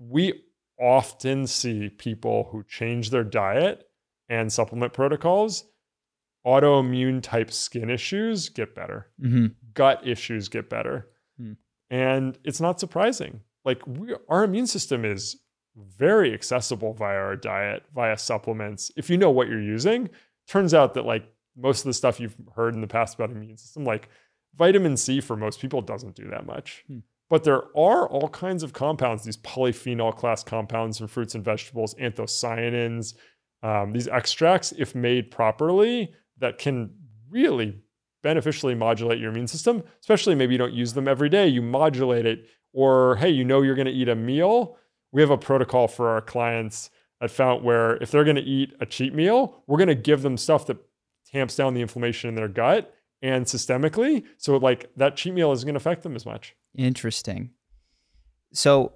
We 0.01 0.43
often 0.81 1.47
see 1.47 1.89
people 1.89 2.49
who 2.51 2.63
change 2.65 3.11
their 3.11 3.25
diet 3.25 3.89
and 4.29 4.53
supplement 4.53 4.93
protocols, 4.93 5.65
autoimmune 6.47 7.23
type 7.23 7.53
skin 7.53 7.91
issues 7.91 8.49
get 8.49 8.75
better, 8.75 9.09
mm-hmm. 9.21 9.47
gut 9.75 10.07
issues 10.07 10.49
get 10.49 10.71
better, 10.71 11.09
Hmm. 11.39 11.53
and 11.91 12.39
it's 12.45 12.61
not 12.61 12.81
surprising. 12.81 13.41
Like 13.65 13.87
we, 13.87 14.15
our 14.29 14.45
immune 14.45 14.67
system 14.67 15.05
is 15.05 15.37
very 15.77 16.35
accessible 16.35 16.93
via 16.95 17.17
our 17.17 17.37
diet, 17.37 17.85
via 17.95 18.19
supplements. 18.19 18.91
If 18.97 19.09
you 19.09 19.17
know 19.17 19.31
what 19.31 19.49
you're 19.49 19.63
using, 19.63 20.11
turns 20.49 20.75
out 20.75 20.95
that 20.95 21.07
like 21.07 21.25
most 21.57 21.81
of 21.81 21.87
the 21.87 21.95
stuff 21.95 22.19
you've 22.19 22.37
heard 22.57 22.75
in 22.75 22.81
the 22.81 22.87
past 22.87 23.15
about 23.15 23.31
immune 23.31 23.57
system, 23.57 23.85
like 23.85 24.09
vitamin 24.57 24.97
C 24.97 25.21
for 25.21 25.37
most 25.37 25.61
people 25.61 25.81
doesn't 25.81 26.17
do 26.17 26.29
that 26.31 26.47
much. 26.47 26.85
Hmm. 26.89 26.99
But 27.31 27.45
there 27.45 27.65
are 27.77 28.09
all 28.09 28.29
kinds 28.29 28.63
of 28.63 28.73
compounds, 28.73 29.25
these 29.25 29.37
polyphenol 29.37 30.17
class 30.17 30.43
compounds 30.43 30.99
from 30.99 31.09
fruits 31.09 31.35
and 31.35 31.45
vegetables, 31.45 31.95
anthocyanins, 31.97 33.15
um, 33.63 33.93
these 33.93 34.09
extracts, 34.09 34.73
if 34.79 34.95
made 34.95 35.31
properly, 35.31 36.15
that 36.39 36.59
can 36.59 36.91
really 37.29 37.81
beneficially 38.23 38.75
modulate 38.75 39.19
your 39.19 39.31
immune 39.31 39.47
system, 39.47 39.83
especially 40.01 40.35
maybe 40.35 40.55
you 40.55 40.59
don't 40.59 40.73
use 40.73 40.95
them 40.95 41.09
every 41.09 41.29
day, 41.29 41.47
you 41.47 41.63
modulate 41.63 42.27
it. 42.27 42.47
Or, 42.73 43.17
hey, 43.17 43.31
you 43.31 43.45
know 43.45 43.63
you're 43.63 43.75
going 43.75 43.87
to 43.87 43.93
eat 43.93 44.09
a 44.09 44.15
meal. 44.15 44.77
We 45.11 45.23
have 45.23 45.31
a 45.31 45.39
protocol 45.39 45.89
for 45.89 46.09
our 46.09 46.21
clients 46.21 46.91
at 47.21 47.31
Fount 47.31 47.65
where 47.65 47.97
if 47.97 48.11
they're 48.11 48.25
going 48.25 48.37
to 48.37 48.43
eat 48.43 48.75
a 48.81 48.87
cheat 48.87 49.15
meal, 49.15 49.63
we're 49.67 49.79
going 49.79 49.89
to 49.89 49.95
give 49.95 50.23
them 50.23 50.37
stuff 50.37 50.67
that 50.67 50.77
tamps 51.31 51.57
down 51.57 51.75
the 51.75 51.81
inflammation 51.81 52.29
in 52.29 52.35
their 52.35 52.49
gut 52.49 52.95
and 53.23 53.47
systemically. 53.47 54.25
So, 54.37 54.57
like, 54.59 54.91
that 54.97 55.17
cheat 55.17 55.35
meal 55.35 55.53
isn't 55.53 55.67
going 55.67 55.75
to 55.75 55.79
affect 55.79 56.03
them 56.03 56.15
as 56.15 56.27
much. 56.27 56.55
Interesting. 56.75 57.51
So 58.53 58.93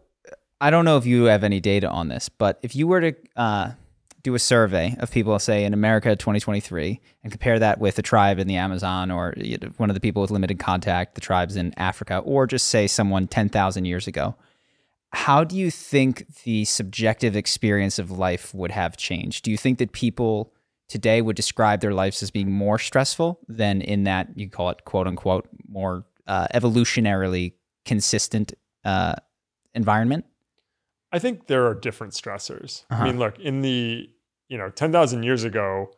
I 0.60 0.70
don't 0.70 0.84
know 0.84 0.96
if 0.96 1.06
you 1.06 1.24
have 1.24 1.44
any 1.44 1.60
data 1.60 1.88
on 1.88 2.08
this, 2.08 2.28
but 2.28 2.58
if 2.62 2.76
you 2.76 2.86
were 2.86 3.00
to 3.00 3.14
uh, 3.36 3.72
do 4.22 4.34
a 4.34 4.38
survey 4.38 4.94
of 5.00 5.10
people, 5.10 5.38
say 5.38 5.64
in 5.64 5.74
America 5.74 6.14
2023, 6.14 7.00
and 7.22 7.32
compare 7.32 7.58
that 7.58 7.78
with 7.80 7.98
a 7.98 8.02
tribe 8.02 8.38
in 8.38 8.46
the 8.46 8.56
Amazon 8.56 9.10
or 9.10 9.34
one 9.76 9.90
of 9.90 9.94
the 9.94 10.00
people 10.00 10.22
with 10.22 10.30
limited 10.30 10.58
contact, 10.58 11.14
the 11.14 11.20
tribes 11.20 11.56
in 11.56 11.74
Africa, 11.76 12.18
or 12.18 12.46
just 12.46 12.68
say 12.68 12.86
someone 12.86 13.26
10,000 13.26 13.84
years 13.84 14.06
ago, 14.06 14.36
how 15.12 15.44
do 15.44 15.56
you 15.56 15.70
think 15.70 16.26
the 16.44 16.64
subjective 16.64 17.36
experience 17.36 17.98
of 17.98 18.10
life 18.10 18.54
would 18.54 18.70
have 18.70 18.96
changed? 18.96 19.44
Do 19.44 19.50
you 19.50 19.58
think 19.58 19.78
that 19.78 19.92
people 19.92 20.54
today 20.88 21.20
would 21.20 21.36
describe 21.36 21.80
their 21.80 21.92
lives 21.92 22.22
as 22.22 22.30
being 22.30 22.50
more 22.50 22.78
stressful 22.78 23.40
than 23.48 23.80
in 23.80 24.04
that 24.04 24.28
you 24.36 24.48
call 24.48 24.70
it 24.70 24.84
quote 24.84 25.06
unquote 25.06 25.48
more 25.68 26.04
uh, 26.26 26.46
evolutionarily 26.54 27.54
consistent 27.84 28.52
uh, 28.84 29.14
environment? 29.74 30.24
I 31.12 31.18
think 31.18 31.46
there 31.46 31.66
are 31.66 31.74
different 31.74 32.14
stressors. 32.14 32.84
Uh-huh. 32.90 33.02
I 33.02 33.06
mean, 33.06 33.18
look, 33.18 33.38
in 33.38 33.60
the, 33.62 34.08
you 34.48 34.58
know, 34.58 34.70
10,000 34.70 35.22
years 35.22 35.44
ago, 35.44 35.90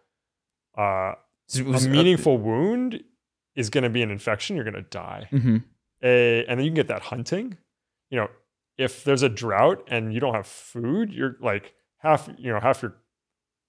uh, 0.77 1.13
a 1.57 1.81
meaningful 1.89 2.39
wound 2.39 3.03
is 3.55 3.71
going 3.71 3.85
to 3.85 3.91
be 3.91 4.03
an 4.03 4.11
infection. 4.11 4.57
You're 4.57 4.65
going 4.65 4.75
to 4.75 4.83
die. 4.83 5.29
Mhm. 5.31 5.63
A, 6.03 6.45
and 6.47 6.59
then 6.59 6.65
you 6.65 6.71
can 6.71 6.75
get 6.75 6.89
that 6.89 7.03
hunting. 7.03 7.57
You 8.11 8.19
know, 8.21 8.29
if 8.77 9.05
there's 9.05 9.23
a 9.23 9.29
drought 9.29 9.85
and 9.89 10.13
you 10.13 10.21
don't 10.21 10.35
have 10.35 10.47
food, 10.47 11.13
you're 11.13 11.37
like 11.41 11.75
half, 11.99 12.29
you 12.37 12.53
know, 12.53 12.59
half 12.61 12.83
your 12.83 12.97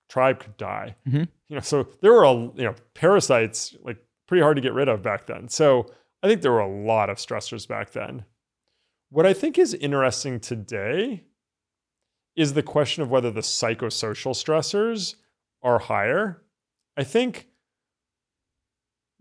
tribe 0.10 0.39
could 0.39 0.58
die. 0.58 0.95
Mhm. 1.08 1.28
You 1.47 1.56
know, 1.56 1.62
so 1.62 1.88
there 2.01 2.12
were 2.12 2.23
a, 2.23 2.34
you 2.34 2.63
know, 2.63 2.75
parasites 2.95 3.75
like 3.84 3.97
pretty 4.28 4.41
hard 4.41 4.56
to 4.56 4.62
get 4.62 4.73
rid 4.73 4.89
of 4.89 5.04
back 5.04 5.28
then. 5.28 5.47
So 5.47 5.86
I 6.26 6.28
think 6.28 6.42
there 6.42 6.52
were 6.52 6.60
a 6.60 6.68
lot 6.68 7.12
of 7.12 7.18
stressors 7.18 7.68
back 7.68 7.92
then. 7.92 8.26
What 9.10 9.28
I 9.28 9.34
think 9.34 9.60
is 9.60 9.76
interesting 9.76 10.40
today 10.40 11.26
is 12.36 12.54
the 12.56 12.64
question 12.64 13.04
of 13.04 13.12
whether 13.12 13.30
the 13.30 13.42
psychosocial 13.42 14.34
stressors 14.34 15.18
are 15.62 15.78
higher. 15.78 16.42
I 16.98 17.04
think 17.04 17.50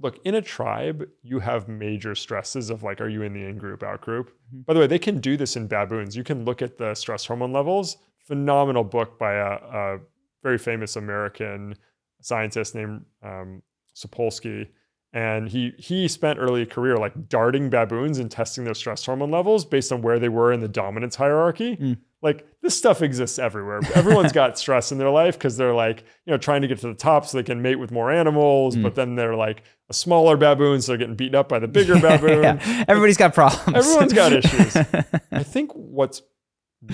look, 0.01 0.19
in 0.25 0.35
a 0.35 0.41
tribe, 0.41 1.07
you 1.23 1.41
have 1.41 1.69
major 1.69 2.15
stresses 2.15 2.71
of 2.71 2.83
like, 2.83 3.03
are 3.03 3.09
you 3.11 3.21
in 3.21 3.35
the 3.35 3.45
in 3.45 3.59
group, 3.59 3.83
out 3.83 4.01
group? 4.01 4.35
Mhm. 4.55 4.65
By 4.65 4.73
the 4.73 4.81
way, 4.81 4.87
they 4.87 4.99
can 4.99 5.21
do 5.21 5.37
this 5.37 5.57
in 5.57 5.67
baboons. 5.67 6.17
You 6.17 6.25
can 6.25 6.47
look 6.47 6.63
at 6.63 6.79
the 6.79 6.95
stress 6.95 7.27
hormone 7.27 7.53
levels. 7.53 7.99
Phenomenal 8.21 8.83
book 8.83 9.19
by 9.19 9.35
a, 9.35 9.53
a 9.53 9.99
very 10.43 10.57
famous 10.57 10.97
American 10.97 11.77
scientist 12.23 12.75
named 12.75 13.05
um, 13.23 13.63
Sapolsky. 13.95 14.69
And 15.15 15.49
he 15.49 15.73
he 15.79 16.09
spent 16.09 16.41
early 16.41 16.67
career 16.67 16.97
like 16.97 17.29
darting 17.29 17.71
baboons 17.71 18.19
and 18.19 18.29
testing 18.29 18.65
their 18.65 18.75
stress 18.75 19.07
hormone 19.07 19.31
levels 19.31 19.65
based 19.65 19.93
on 19.93 20.03
where 20.03 20.19
they 20.19 20.29
were 20.29 20.53
in 20.53 20.59
the 20.59 20.67
dominance 20.69 21.15
hierarchy. 21.15 21.77
Mm. 21.77 21.99
Like 22.21 22.45
this 22.63 22.77
stuff 22.77 23.01
exists 23.01 23.39
everywhere. 23.39 23.81
Everyone's 23.95 24.33
got 24.43 24.59
stress 24.59 24.91
in 24.91 24.99
their 24.99 25.11
life 25.11 25.39
because 25.39 25.57
they're 25.57 25.73
like, 25.75 26.01
you 26.27 26.33
know, 26.33 26.37
trying 26.37 26.63
to 26.63 26.69
get 26.69 26.79
to 26.81 26.89
the 26.89 26.95
top 26.95 27.27
so 27.27 27.39
they 27.39 27.45
can 27.45 27.63
mate 27.63 27.77
with 27.77 27.93
more 27.93 28.11
animals, 28.11 28.75
Mm. 28.75 28.83
but 28.83 28.97
then 28.97 29.15
they're 29.15 29.37
like 29.37 29.63
a 29.89 29.95
smaller 29.95 30.37
baboon, 30.37 30.81
so 30.83 30.91
they're 30.93 30.99
getting 30.99 31.15
beaten 31.15 31.37
up 31.37 31.49
by 31.49 31.61
the 31.61 31.69
bigger 31.69 31.95
baboon. 32.01 32.43
yeah. 32.43 32.85
Everybody's 32.89 33.17
got 33.19 33.35
problems. 33.35 33.77
Everyone's 33.87 34.13
got 34.13 34.33
issues. 34.33 34.75
I 35.31 35.45
think 35.45 35.71
what's 35.75 36.23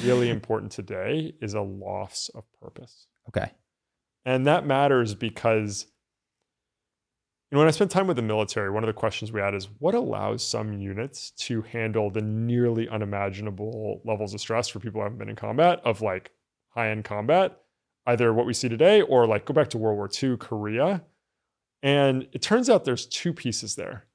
really 0.05 0.29
important 0.29 0.73
today 0.73 1.33
is 1.41 1.55
a 1.55 1.63
loss 1.63 2.29
of 2.35 2.45
purpose. 2.61 3.07
okay. 3.29 3.51
And 4.27 4.47
that 4.47 4.67
matters 4.67 5.15
because 5.15 5.87
you 7.51 7.57
know, 7.57 7.61
when 7.61 7.69
I 7.69 7.73
spent 7.73 7.91
time 7.91 8.07
with 8.07 8.17
the 8.17 8.23
military, 8.23 8.71
one 8.71 8.85
of 8.85 8.87
the 8.87 8.93
questions 8.93 9.33
we 9.33 9.41
had 9.41 9.57
is 9.57 9.69
what 9.81 9.97
allows 9.97 10.47
some 10.47 10.73
units 10.73 11.33
to 11.33 11.63
handle 11.63 12.09
the 12.09 12.21
nearly 12.21 12.89
unimaginable 12.89 14.01
levels 14.05 14.33
of 14.35 14.41
stress 14.41 14.69
for 14.69 14.79
people 14.79 15.01
who 15.01 15.05
haven't 15.05 15.19
been 15.19 15.29
in 15.29 15.35
combat, 15.35 15.81
of 15.85 16.01
like 16.01 16.31
high 16.69 16.91
end 16.91 17.05
combat, 17.05 17.61
either 18.07 18.33
what 18.33 18.47
we 18.47 18.55
see 18.55 18.69
today 18.69 19.03
or 19.03 19.27
like 19.27 19.47
go 19.47 19.53
back 19.53 19.69
to 19.71 19.79
World 19.79 19.97
War 19.97 20.09
II, 20.23 20.37
Korea. 20.37 21.03
And 21.83 22.29
it 22.33 22.41
turns 22.41 22.71
out 22.71 22.85
there's 22.85 23.07
two 23.07 23.33
pieces 23.33 23.75
there 23.75 24.07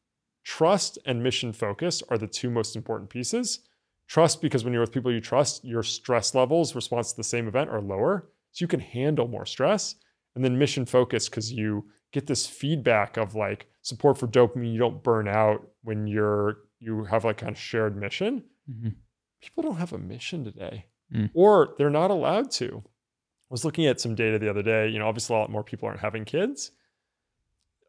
trust 0.45 0.97
and 1.05 1.23
mission 1.23 1.51
focus 1.51 2.03
are 2.09 2.19
the 2.19 2.27
two 2.27 2.49
most 2.49 2.75
important 2.75 3.09
pieces. 3.09 3.59
Trust, 4.07 4.41
because 4.41 4.63
when 4.63 4.71
you're 4.71 4.83
with 4.83 4.91
people 4.91 5.11
you 5.11 5.19
trust, 5.19 5.65
your 5.65 5.81
stress 5.81 6.35
levels, 6.35 6.75
response 6.75 7.11
to 7.11 7.17
the 7.17 7.23
same 7.23 7.47
event, 7.47 7.69
are 7.69 7.81
lower. 7.81 8.29
So 8.51 8.63
you 8.63 8.67
can 8.67 8.79
handle 8.79 9.27
more 9.27 9.47
stress. 9.47 9.95
And 10.35 10.45
then 10.45 10.59
mission 10.59 10.85
focus, 10.85 11.27
because 11.27 11.51
you 11.51 11.85
get 12.15 12.27
this 12.27 12.47
feedback 12.47 13.17
of 13.17 13.35
like 13.35 13.67
support 13.81 14.17
for 14.17 14.25
dopamine. 14.27 14.71
You 14.73 14.79
don't 14.79 15.03
burn 15.03 15.27
out 15.27 15.67
when 15.83 16.07
you're 16.07 16.59
you 16.79 17.03
have 17.03 17.25
like 17.25 17.37
kind 17.37 17.51
of 17.51 17.59
shared 17.59 17.95
mission. 17.97 18.43
Mhm. 18.69 18.95
People 19.41 19.63
don't 19.63 19.77
have 19.77 19.91
a 19.93 19.97
mission 19.97 20.43
today, 20.45 20.85
Mm. 21.13 21.29
or 21.33 21.75
they're 21.77 21.89
not 21.89 22.09
allowed 22.11 22.51
to. 22.51 22.81
I 22.85 23.49
was 23.49 23.65
looking 23.65 23.85
at 23.85 23.99
some 23.99 24.15
data 24.15 24.39
the 24.39 24.49
other 24.49 24.63
day. 24.63 24.87
You 24.87 24.97
know, 24.99 25.07
obviously 25.07 25.35
a 25.35 25.39
lot 25.39 25.51
more 25.51 25.63
people 25.63 25.87
aren't 25.87 25.99
having 25.99 26.25
kids. 26.25 26.71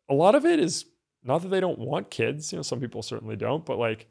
A 0.08 0.14
lot 0.14 0.34
of 0.34 0.44
it 0.44 0.58
is 0.58 0.84
not 1.22 1.42
that 1.42 1.48
they 1.48 1.60
don't 1.60 1.78
want 1.78 2.10
kids. 2.10 2.52
You 2.52 2.58
know, 2.58 2.62
some 2.62 2.80
people 2.80 3.02
certainly 3.02 3.36
don't, 3.36 3.64
but 3.64 3.78
like 3.78 4.08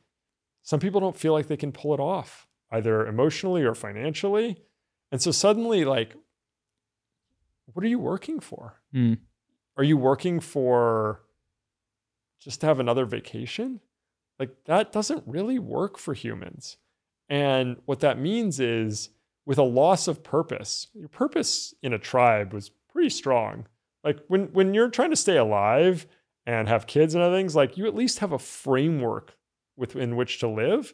some 0.64 0.80
people 0.80 1.00
don't 1.02 1.18
feel 1.18 1.34
like 1.34 1.48
they 1.48 1.58
can 1.58 1.72
pull 1.74 1.94
it 1.94 2.00
off 2.00 2.48
either 2.72 3.06
emotionally 3.06 3.64
or 3.64 3.76
financially. 3.76 4.58
And 5.12 5.22
so 5.22 5.32
suddenly, 5.32 5.86
like, 5.86 6.16
what 7.74 7.84
are 7.86 7.90
you 7.90 8.00
working 8.00 8.40
for? 8.40 8.82
Mm. 8.94 9.20
Are 9.78 9.84
you 9.84 9.98
working 9.98 10.40
for 10.40 11.22
just 12.40 12.62
to 12.62 12.68
have 12.68 12.80
another 12.80 13.06
vacation? 13.06 13.82
Like, 14.40 14.66
that 14.66 14.92
doesn't 14.92 15.24
really 15.26 15.60
work 15.60 15.98
for 15.98 16.14
humans. 16.14 16.78
And 17.30 17.78
what 17.86 18.02
that 18.02 18.20
means 18.20 18.60
is 18.60 19.10
with 19.46 19.58
a 19.58 19.64
loss 19.64 20.08
of 20.08 20.24
purpose, 20.24 20.88
your 20.94 21.08
purpose 21.08 21.74
in 21.82 21.94
a 21.94 22.00
tribe 22.00 22.54
was 22.54 22.72
pretty 22.92 23.10
strong. 23.10 23.68
Like 24.04 24.20
when 24.28 24.54
when 24.54 24.74
you're 24.74 24.90
trying 24.90 25.10
to 25.10 25.16
stay 25.16 25.38
alive 25.38 26.06
and 26.46 26.68
have 26.68 26.88
kids 26.88 27.16
and 27.16 27.24
other 27.24 27.36
things, 27.36 27.56
like 27.56 27.78
you 27.78 27.88
at 27.88 27.96
least 27.96 28.20
have 28.20 28.32
a 28.32 28.40
framework 28.40 29.36
within 29.76 30.16
which 30.16 30.40
to 30.40 30.48
live. 30.48 30.94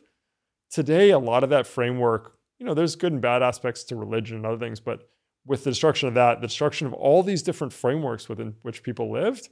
Today, 0.70 1.10
a 1.10 1.20
lot 1.20 1.44
of 1.44 1.50
that 1.50 1.68
framework, 1.68 2.38
you 2.58 2.66
know, 2.66 2.74
there's 2.74 2.96
good 2.96 3.12
and 3.12 3.22
bad 3.22 3.44
aspects 3.44 3.84
to 3.86 3.96
religion 3.98 4.38
and 4.38 4.46
other 4.46 4.58
things, 4.58 4.80
but 4.80 5.10
with 5.46 5.64
the 5.64 5.72
destruction 5.72 6.08
of 6.08 6.14
that, 6.14 6.42
the 6.42 6.48
destruction 6.48 6.88
of 6.88 6.94
all 6.94 7.24
these 7.24 7.44
different 7.44 7.74
frameworks 7.74 8.30
within 8.30 8.56
which 8.62 8.84
people 8.84 9.12
lived, 9.12 9.50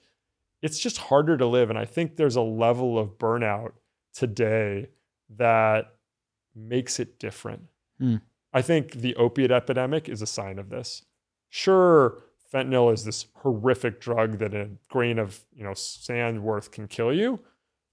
it's 0.62 0.80
just 0.80 0.98
harder 0.98 1.38
to 1.38 1.46
live. 1.46 1.70
And 1.70 1.80
I 1.80 1.86
think 1.86 2.16
there's 2.16 2.36
a 2.36 2.42
level 2.42 3.00
of 3.00 3.18
burnout 3.18 3.72
today 4.14 4.90
that 5.38 5.94
makes 6.56 7.00
it 7.00 7.20
different. 7.20 7.64
Hmm. 8.00 8.18
I 8.54 8.62
think 8.62 8.94
the 8.94 9.16
opiate 9.16 9.52
epidemic 9.52 10.10
is 10.10 10.22
a 10.22 10.28
sign 10.28 10.60
of 10.60 10.70
this. 10.70 11.04
Sure, 11.50 12.24
fentanyl 12.54 12.94
is 12.94 13.04
this 13.04 13.28
horrific 13.36 14.00
drug 14.00 14.40
that 14.40 14.54
a 14.54 14.70
grain 14.90 15.20
of, 15.20 15.44
you 15.54 15.64
know, 15.64 15.74
sand 15.74 16.44
worth 16.44 16.72
can 16.72 16.88
kill 16.88 17.14
you. 17.14 17.40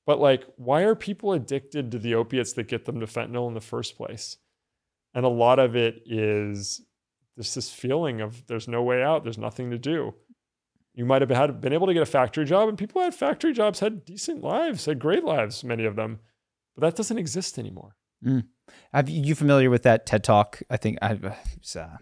But 0.06 0.20
like, 0.20 0.44
why 0.56 0.82
are 0.82 0.94
people 0.94 1.32
addicted 1.32 1.90
to 1.90 1.98
the 1.98 2.14
opiates 2.14 2.52
that 2.54 2.68
get 2.68 2.84
them 2.84 3.00
to 3.00 3.06
fentanyl 3.06 3.48
in 3.48 3.54
the 3.54 3.60
first 3.60 3.96
place? 3.96 4.38
And 5.14 5.24
a 5.24 5.30
lot 5.30 5.58
of 5.58 5.76
it 5.76 6.02
is 6.06 6.82
just 7.36 7.54
this 7.54 7.70
feeling 7.70 8.20
of 8.20 8.46
there's 8.46 8.68
no 8.68 8.82
way 8.82 9.02
out, 9.02 9.24
there's 9.24 9.38
nothing 9.38 9.70
to 9.70 9.78
do. 9.78 10.14
You 10.94 11.04
might 11.04 11.20
have 11.20 11.30
had 11.30 11.60
been 11.60 11.74
able 11.74 11.86
to 11.86 11.94
get 11.94 12.02
a 12.02 12.06
factory 12.06 12.46
job, 12.46 12.68
and 12.68 12.78
people 12.78 13.00
who 13.00 13.04
had 13.04 13.14
factory 13.14 13.52
jobs 13.52 13.80
had 13.80 14.04
decent 14.04 14.42
lives, 14.42 14.86
had 14.86 14.98
great 14.98 15.24
lives, 15.24 15.62
many 15.62 15.84
of 15.84 15.96
them. 15.96 16.20
But 16.74 16.82
that 16.82 16.96
doesn't 16.96 17.18
exist 17.18 17.58
anymore. 17.58 17.96
Have 18.92 19.08
you, 19.08 19.22
you 19.22 19.34
familiar 19.34 19.68
with 19.68 19.82
that 19.82 20.06
TED 20.06 20.24
talk? 20.24 20.62
I 20.70 20.76
think 20.78 20.98
I 21.02 21.18
it's, 21.54 21.76
uh, 21.76 21.98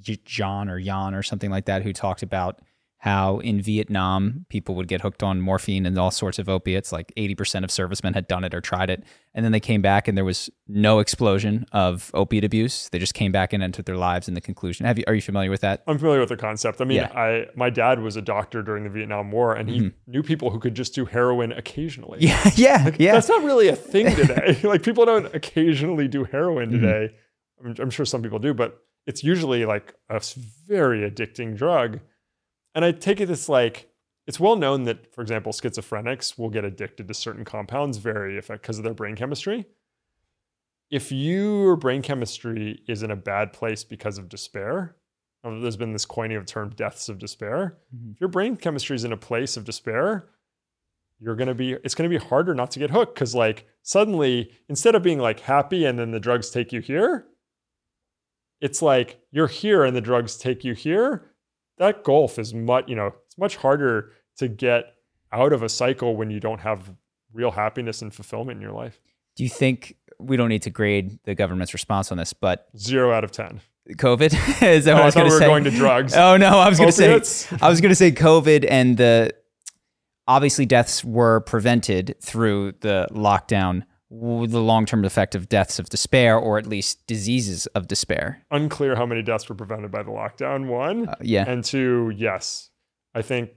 John 0.00 0.68
or 0.68 0.80
Jan 0.80 1.14
or 1.14 1.22
something 1.22 1.50
like 1.50 1.66
that 1.66 1.82
who 1.82 1.92
talked 1.92 2.22
about 2.22 2.60
how 3.02 3.38
in 3.38 3.60
Vietnam 3.62 4.44
people 4.48 4.74
would 4.74 4.88
get 4.88 5.00
hooked 5.02 5.22
on 5.22 5.40
morphine 5.40 5.86
and 5.86 5.96
all 5.96 6.10
sorts 6.10 6.38
of 6.40 6.48
opiates. 6.48 6.90
Like 6.90 7.12
80% 7.16 7.62
of 7.62 7.70
servicemen 7.70 8.12
had 8.14 8.26
done 8.26 8.42
it 8.42 8.52
or 8.52 8.60
tried 8.60 8.90
it. 8.90 9.04
And 9.34 9.44
then 9.44 9.52
they 9.52 9.60
came 9.60 9.80
back 9.80 10.08
and 10.08 10.18
there 10.18 10.24
was 10.24 10.50
no 10.66 10.98
explosion 10.98 11.64
of 11.70 12.10
opiate 12.12 12.42
abuse. 12.42 12.88
They 12.88 12.98
just 12.98 13.14
came 13.14 13.30
back 13.30 13.52
and 13.52 13.62
entered 13.62 13.84
their 13.84 13.96
lives 13.96 14.26
in 14.26 14.34
the 14.34 14.40
conclusion. 14.40 14.84
Have 14.84 14.98
you, 14.98 15.04
are 15.06 15.14
you 15.14 15.22
familiar 15.22 15.48
with 15.48 15.60
that? 15.60 15.84
I'm 15.86 15.96
familiar 15.96 16.18
with 16.18 16.30
the 16.30 16.36
concept. 16.36 16.80
I 16.80 16.84
mean, 16.86 16.96
Yeah. 16.96 17.12
I 17.14 17.46
my 17.54 17.70
dad 17.70 18.00
was 18.00 18.16
a 18.16 18.22
doctor 18.22 18.62
during 18.64 18.82
the 18.82 18.90
Vietnam 18.90 19.30
War, 19.30 19.54
and 19.54 19.68
he 19.70 19.80
Mhm. 19.80 19.92
knew 20.08 20.24
people 20.24 20.50
who 20.50 20.58
could 20.58 20.74
just 20.74 20.92
do 20.92 21.04
heroin 21.04 21.52
occasionally. 21.52 22.18
Yeah, 22.20 22.50
yeah, 22.56 22.90
yeah. 22.98 23.12
That's 23.12 23.28
not 23.28 23.44
really 23.44 23.68
a 23.68 23.76
thing 23.76 24.12
today. 24.16 24.58
like 24.64 24.82
people 24.82 25.04
don't 25.06 25.32
occasionally 25.32 26.08
do 26.08 26.24
heroin 26.24 26.70
Mhm. 26.70 26.80
today. 26.80 27.14
I'm, 27.64 27.76
I'm 27.78 27.90
sure 27.90 28.04
some 28.04 28.22
people 28.22 28.40
do, 28.40 28.54
but 28.54 28.76
it's 29.06 29.22
usually 29.22 29.64
like 29.66 29.94
a 30.10 30.20
very 30.66 31.08
addicting 31.08 31.56
drug. 31.56 32.00
And 32.74 32.84
I 32.84 32.92
take 32.92 33.20
it 33.20 33.30
as 33.30 33.48
like 33.48 33.90
it's 34.26 34.38
well 34.38 34.56
known 34.56 34.84
that, 34.84 35.12
for 35.14 35.22
example, 35.22 35.52
schizophrenics 35.52 36.38
will 36.38 36.50
get 36.50 36.64
addicted 36.64 37.08
to 37.08 37.14
certain 37.14 37.44
compounds 37.44 37.96
very 37.96 38.36
effect 38.36 38.62
because 38.62 38.78
of 38.78 38.84
their 38.84 38.94
brain 38.94 39.16
chemistry. 39.16 39.66
If 40.90 41.10
your 41.12 41.76
brain 41.76 42.02
chemistry 42.02 42.82
is 42.88 43.02
in 43.02 43.10
a 43.10 43.16
bad 43.16 43.52
place 43.52 43.84
because 43.84 44.18
of 44.18 44.28
despair, 44.28 44.96
uh, 45.44 45.58
there's 45.60 45.76
been 45.76 45.92
this 45.92 46.04
coining 46.06 46.36
of 46.36 46.46
term 46.46 46.70
deaths 46.70 47.08
of 47.08 47.18
despair. 47.18 47.78
Mhm. 47.94 48.12
If 48.14 48.20
your 48.20 48.28
brain 48.28 48.56
chemistry 48.56 48.96
is 48.96 49.04
in 49.04 49.12
a 49.12 49.16
place 49.16 49.56
of 49.56 49.64
despair, 49.64 50.28
you're 51.20 51.34
to 51.36 51.54
be 51.54 51.72
it's 51.72 51.94
going 51.94 52.08
to 52.10 52.18
be 52.18 52.24
harder 52.24 52.54
not 52.54 52.70
to 52.72 52.78
get 52.78 52.90
hooked 52.90 53.16
cuz 53.18 53.34
like 53.34 53.66
suddenly 53.82 54.52
instead 54.68 54.94
of 54.94 55.02
being 55.02 55.18
like 55.18 55.40
happy 55.40 55.84
and 55.84 55.98
then 55.98 56.10
the 56.12 56.20
drugs 56.20 56.50
take 56.50 56.72
you 56.72 56.80
here, 56.80 57.26
it's 58.60 58.82
like 58.82 59.20
you're 59.30 59.46
here 59.48 59.84
and 59.84 59.96
the 59.96 60.00
drugs 60.00 60.36
take 60.36 60.64
you 60.64 60.74
here 60.74 61.27
that 61.78 62.04
gulf 62.04 62.38
is 62.38 62.52
much, 62.54 62.84
you 62.88 62.96
know, 62.96 63.12
it's 63.26 63.38
much 63.38 63.56
harder 63.56 64.12
to 64.38 64.48
get 64.48 64.94
out 65.32 65.52
of 65.52 65.62
a 65.62 65.68
cycle 65.68 66.16
when 66.16 66.30
you 66.30 66.40
don't 66.40 66.60
have 66.60 66.90
real 67.32 67.50
happiness 67.50 68.02
and 68.02 68.12
fulfillment 68.14 68.56
in 68.56 68.62
your 68.62 68.72
life. 68.72 69.00
Do 69.36 69.42
you 69.44 69.50
think 69.50 69.96
we 70.18 70.36
don't 70.36 70.48
need 70.48 70.62
to 70.62 70.70
grade 70.70 71.18
the 71.24 71.34
government's 71.34 71.72
response 71.72 72.10
on 72.10 72.18
this, 72.18 72.32
but 72.32 72.66
Zero 72.76 73.12
out 73.12 73.24
of 73.24 73.30
10. 73.30 73.60
COVID 73.90 74.32
is 74.62 74.84
that 74.84 74.92
Oh, 74.92 74.94
what 74.96 75.02
I 75.02 75.06
was 75.06 75.14
going 75.14 75.24
we 75.26 75.30
to 75.30 75.34
were 75.34 75.40
say? 75.40 75.46
going 75.46 75.64
to 75.64 75.70
drugs. 75.70 76.14
Oh 76.16 76.36
no, 76.36 76.58
I 76.58 76.68
was 76.68 76.78
going 76.78 76.90
to 76.90 77.24
say 77.24 77.56
I 77.62 77.68
was 77.68 77.80
going 77.80 77.90
to 77.90 77.94
say 77.96 78.10
COVID 78.12 78.66
and 78.68 78.96
the 78.96 79.32
obviously 80.26 80.66
deaths 80.66 81.04
were 81.04 81.40
prevented 81.40 82.16
through 82.20 82.72
the 82.80 83.06
lockdown. 83.12 83.84
The 84.10 84.60
long-term 84.60 85.04
effect 85.04 85.34
of 85.34 85.48
deaths 85.50 85.78
of 85.78 85.90
despair, 85.90 86.38
or 86.38 86.56
at 86.58 86.66
least 86.66 87.06
diseases 87.06 87.66
of 87.68 87.86
despair. 87.88 88.42
Unclear 88.50 88.96
how 88.96 89.04
many 89.04 89.22
deaths 89.22 89.48
were 89.48 89.54
prevented 89.54 89.90
by 89.90 90.02
the 90.02 90.10
lockdown, 90.10 90.66
one. 90.68 91.08
Uh, 91.08 91.14
yeah, 91.20 91.44
And 91.46 91.62
two, 91.62 92.10
yes, 92.16 92.70
I 93.14 93.20
think. 93.22 93.50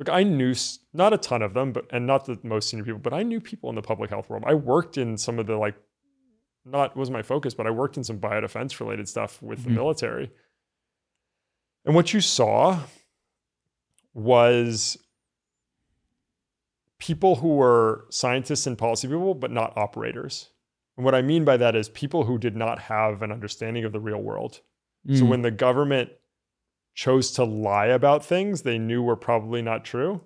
Look, 0.00 0.08
I 0.08 0.24
knew 0.24 0.52
not 0.92 1.12
a 1.12 1.18
ton 1.18 1.42
of 1.42 1.54
them, 1.54 1.72
but 1.72 1.86
and 1.92 2.08
not 2.08 2.24
the 2.24 2.36
most 2.42 2.70
senior 2.70 2.84
people, 2.84 2.98
but 2.98 3.12
I 3.12 3.22
knew 3.22 3.40
people 3.40 3.70
in 3.70 3.76
the 3.76 3.82
public 3.82 4.10
health 4.10 4.28
world. 4.28 4.42
I 4.44 4.54
worked 4.54 4.98
in 4.98 5.16
some 5.16 5.38
of 5.38 5.46
the 5.46 5.56
like, 5.56 5.76
not 6.64 6.96
was 6.96 7.08
my 7.08 7.22
focus, 7.22 7.54
but 7.54 7.68
I 7.68 7.70
worked 7.70 7.96
in 7.96 8.02
some 8.02 8.18
biodefense 8.18 8.80
related 8.80 9.08
stuff 9.08 9.40
with 9.40 9.62
the 9.62 9.70
Mhm. 9.70 9.74
military. 9.74 10.32
And 11.84 11.94
what 11.94 12.12
you 12.12 12.20
saw 12.20 12.80
was 14.12 14.98
people 17.02 17.34
who 17.36 17.56
were 17.56 18.04
scientists 18.10 18.64
and 18.64 18.78
policy 18.78 19.08
people, 19.08 19.34
but 19.34 19.50
not 19.50 19.76
operators. 19.76 20.50
And 20.96 21.04
what 21.04 21.16
I 21.16 21.20
mean 21.22 21.44
by 21.44 21.56
that 21.56 21.74
is 21.74 21.88
people 21.88 22.24
who 22.26 22.38
did 22.38 22.54
not 22.54 22.78
have 22.78 23.22
an 23.22 23.32
understanding 23.32 23.82
of 23.84 23.90
the 23.90 23.98
real 23.98 24.22
world. 24.22 24.60
So 25.08 25.24
Mm. 25.24 25.28
when 25.28 25.42
the 25.42 25.50
government 25.50 26.10
chose 26.94 27.32
to 27.32 27.42
lie 27.44 27.86
about 27.86 28.24
things 28.24 28.62
they 28.62 28.78
knew 28.78 29.02
were 29.02 29.16
probably 29.16 29.62
not 29.62 29.84
true, 29.84 30.20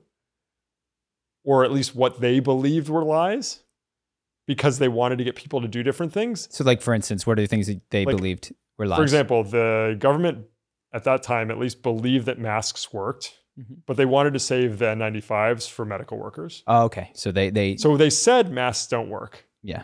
or 1.44 1.64
at 1.64 1.72
least 1.72 1.94
what 1.94 2.20
they 2.20 2.40
believed 2.40 2.90
were 2.90 3.04
lies, 3.04 3.60
because 4.46 4.78
they 4.78 4.88
wanted 4.88 5.16
to 5.16 5.24
get 5.24 5.34
people 5.34 5.62
to 5.62 5.68
do 5.68 5.82
different 5.82 6.12
things. 6.12 6.46
so 6.54 6.62
like 6.62 6.82
for 6.82 6.92
instance, 6.92 7.26
what 7.26 7.38
are 7.38 7.42
the 7.42 7.48
things 7.48 7.68
that 7.68 7.80
they 7.88 8.04
Like, 8.04 8.16
believed 8.16 8.52
were 8.76 8.86
lies? 8.86 8.98
For 8.98 9.02
example, 9.02 9.44
the 9.44 9.96
government 9.98 10.44
at 10.92 11.04
that 11.04 11.22
time 11.22 11.50
at 11.50 11.58
least 11.58 11.82
believed 11.82 12.26
that 12.26 12.38
masks 12.38 12.92
worked, 12.92 13.38
Mhm. 13.58 13.78
but 13.86 13.96
they 13.96 14.04
wanted 14.04 14.32
to 14.34 14.38
save 14.38 14.78
the 14.78 14.86
N95s 14.90 15.66
for 15.68 15.84
medical 15.84 16.18
workers. 16.18 16.62
oh, 16.66 16.84
okay, 16.84 17.10
so 17.14 17.32
they 17.32 17.50
they 17.50 17.76
So 17.76 17.96
they 17.96 18.10
said 18.10 18.50
masks 18.52 18.86
don't 18.88 19.08
work. 19.08 19.46
yeah, 19.62 19.82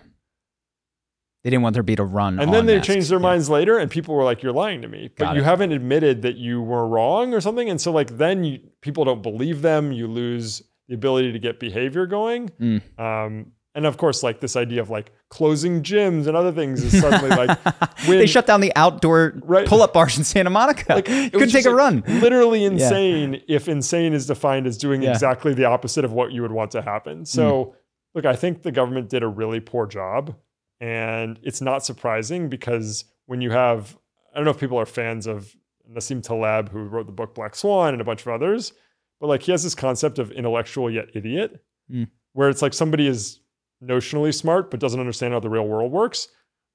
they 1.44 1.50
didn't 1.50 1.62
want 1.62 1.74
there 1.74 1.82
to 1.82 1.84
be 1.84 1.96
a 1.98 2.04
run, 2.04 2.38
And 2.38 2.52
then 2.52 2.66
they 2.66 2.76
masks. 2.76 2.86
changed 2.86 3.10
their 3.10 3.18
Yeah. 3.18 3.22
minds 3.22 3.50
later, 3.50 3.78
and 3.78 3.90
people 3.90 4.14
were 4.14 4.24
like, 4.24 4.42
"You're 4.42 4.52
lying 4.52 4.82
to 4.82 4.88
me," 4.88 5.08
but 5.16 5.24
Got 5.24 5.36
you 5.36 5.42
it. 5.42 5.44
haven't 5.44 5.72
admitted 5.72 6.22
that 6.22 6.36
you 6.36 6.60
were 6.62 6.86
wrong 6.86 7.34
or 7.34 7.40
something. 7.40 7.68
And 7.68 7.80
so, 7.80 7.90
like, 7.90 8.16
then 8.18 8.44
you, 8.44 8.60
people 8.80 9.04
don't 9.04 9.22
believe 9.22 9.62
them. 9.62 9.90
You 9.92 10.06
lose 10.06 10.62
the 10.88 10.94
ability 10.94 11.32
to 11.32 11.38
get 11.38 11.58
behavior 11.58 12.06
going. 12.06 12.50
Mm. 12.60 12.82
Um, 12.98 13.52
and 13.74 13.86
of 13.86 13.96
course, 13.96 14.22
like 14.22 14.40
this 14.40 14.54
idea 14.56 14.80
of 14.80 14.90
like 14.90 15.12
closing 15.30 15.82
gyms 15.82 16.26
and 16.26 16.36
other 16.36 16.52
things 16.52 16.82
is 16.84 17.00
suddenly 17.00 17.30
like 17.30 17.58
they 18.06 18.26
shut 18.26 18.46
down 18.46 18.60
the 18.60 18.72
outdoor 18.76 19.32
Right. 19.44 19.66
pull-up 19.66 19.92
bars 19.94 20.18
in 20.18 20.24
Santa 20.24 20.50
Monica. 20.50 20.94
Like, 20.94 21.08
it 21.08 21.32
Couldn't 21.32 21.50
take 21.50 21.64
a 21.64 21.70
like, 21.70 21.78
run. 21.78 22.20
literally 22.20 22.64
insane 22.64 23.40
if 23.48 23.68
insane 23.68 24.12
is 24.12 24.26
defined 24.26 24.66
as 24.66 24.76
doing 24.76 25.02
Yeah. 25.02 25.12
exactly 25.12 25.54
the 25.54 25.64
opposite 25.64 26.04
of 26.04 26.12
what 26.12 26.32
you 26.32 26.42
would 26.42 26.52
want 26.52 26.70
to 26.72 26.82
happen. 26.82 27.24
So, 27.24 27.74
look, 28.14 28.26
I 28.26 28.36
think 28.36 28.62
the 28.62 28.72
government 28.72 29.08
did 29.08 29.22
a 29.22 29.28
really 29.28 29.60
poor 29.60 29.86
job. 29.86 30.34
And 30.80 31.38
it's 31.42 31.60
not 31.60 31.84
surprising 31.84 32.48
because 32.48 33.04
when 33.26 33.40
you 33.40 33.50
have, 33.52 33.96
I 34.32 34.36
don't 34.36 34.44
know 34.44 34.50
if 34.50 34.58
people 34.58 34.78
are 34.78 34.86
fans 34.86 35.26
of 35.28 35.54
Nassim 35.90 36.22
Taleb, 36.22 36.70
who 36.70 36.80
wrote 36.84 37.06
the 37.06 37.12
book 37.12 37.34
Black 37.34 37.54
Swan 37.54 37.92
and 37.94 38.00
a 38.00 38.04
bunch 38.04 38.22
of 38.22 38.28
others, 38.28 38.72
but 39.20 39.28
like 39.28 39.42
he 39.44 39.52
has 39.52 39.62
this 39.62 39.74
concept 39.76 40.18
of 40.18 40.32
intellectual 40.32 40.90
yet 40.90 41.06
idiot, 41.14 41.62
Mm. 41.92 42.08
where 42.32 42.48
it's 42.48 42.62
like 42.62 42.74
somebody 42.74 43.06
is 43.06 43.40
notionally 43.82 44.34
smart 44.34 44.70
but 44.70 44.80
doesn't 44.80 45.00
understand 45.00 45.32
how 45.32 45.40
the 45.40 45.50
real 45.50 45.66
world 45.66 45.92
works. 45.92 46.28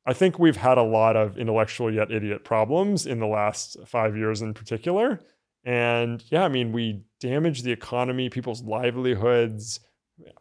I 0.06 0.14
think 0.14 0.40
we've 0.40 0.58
had 0.58 0.78
a 0.78 0.84
lot 0.84 1.16
of 1.18 1.38
intellectual 1.38 1.94
yet 1.94 2.12
idiot 2.12 2.44
problems 2.46 3.06
in 3.06 3.20
the 3.20 3.28
last 3.28 3.78
five 3.86 4.16
years 4.16 4.42
in 4.42 4.54
particular. 4.54 5.20
And 5.66 6.24
yeah, 6.30 6.46
I 6.46 6.48
mean, 6.48 6.72
we 6.72 7.04
damaged 7.20 7.66
the 7.66 7.74
economy, 7.74 8.30
people's 8.30 8.64
livelihoods. 8.64 9.82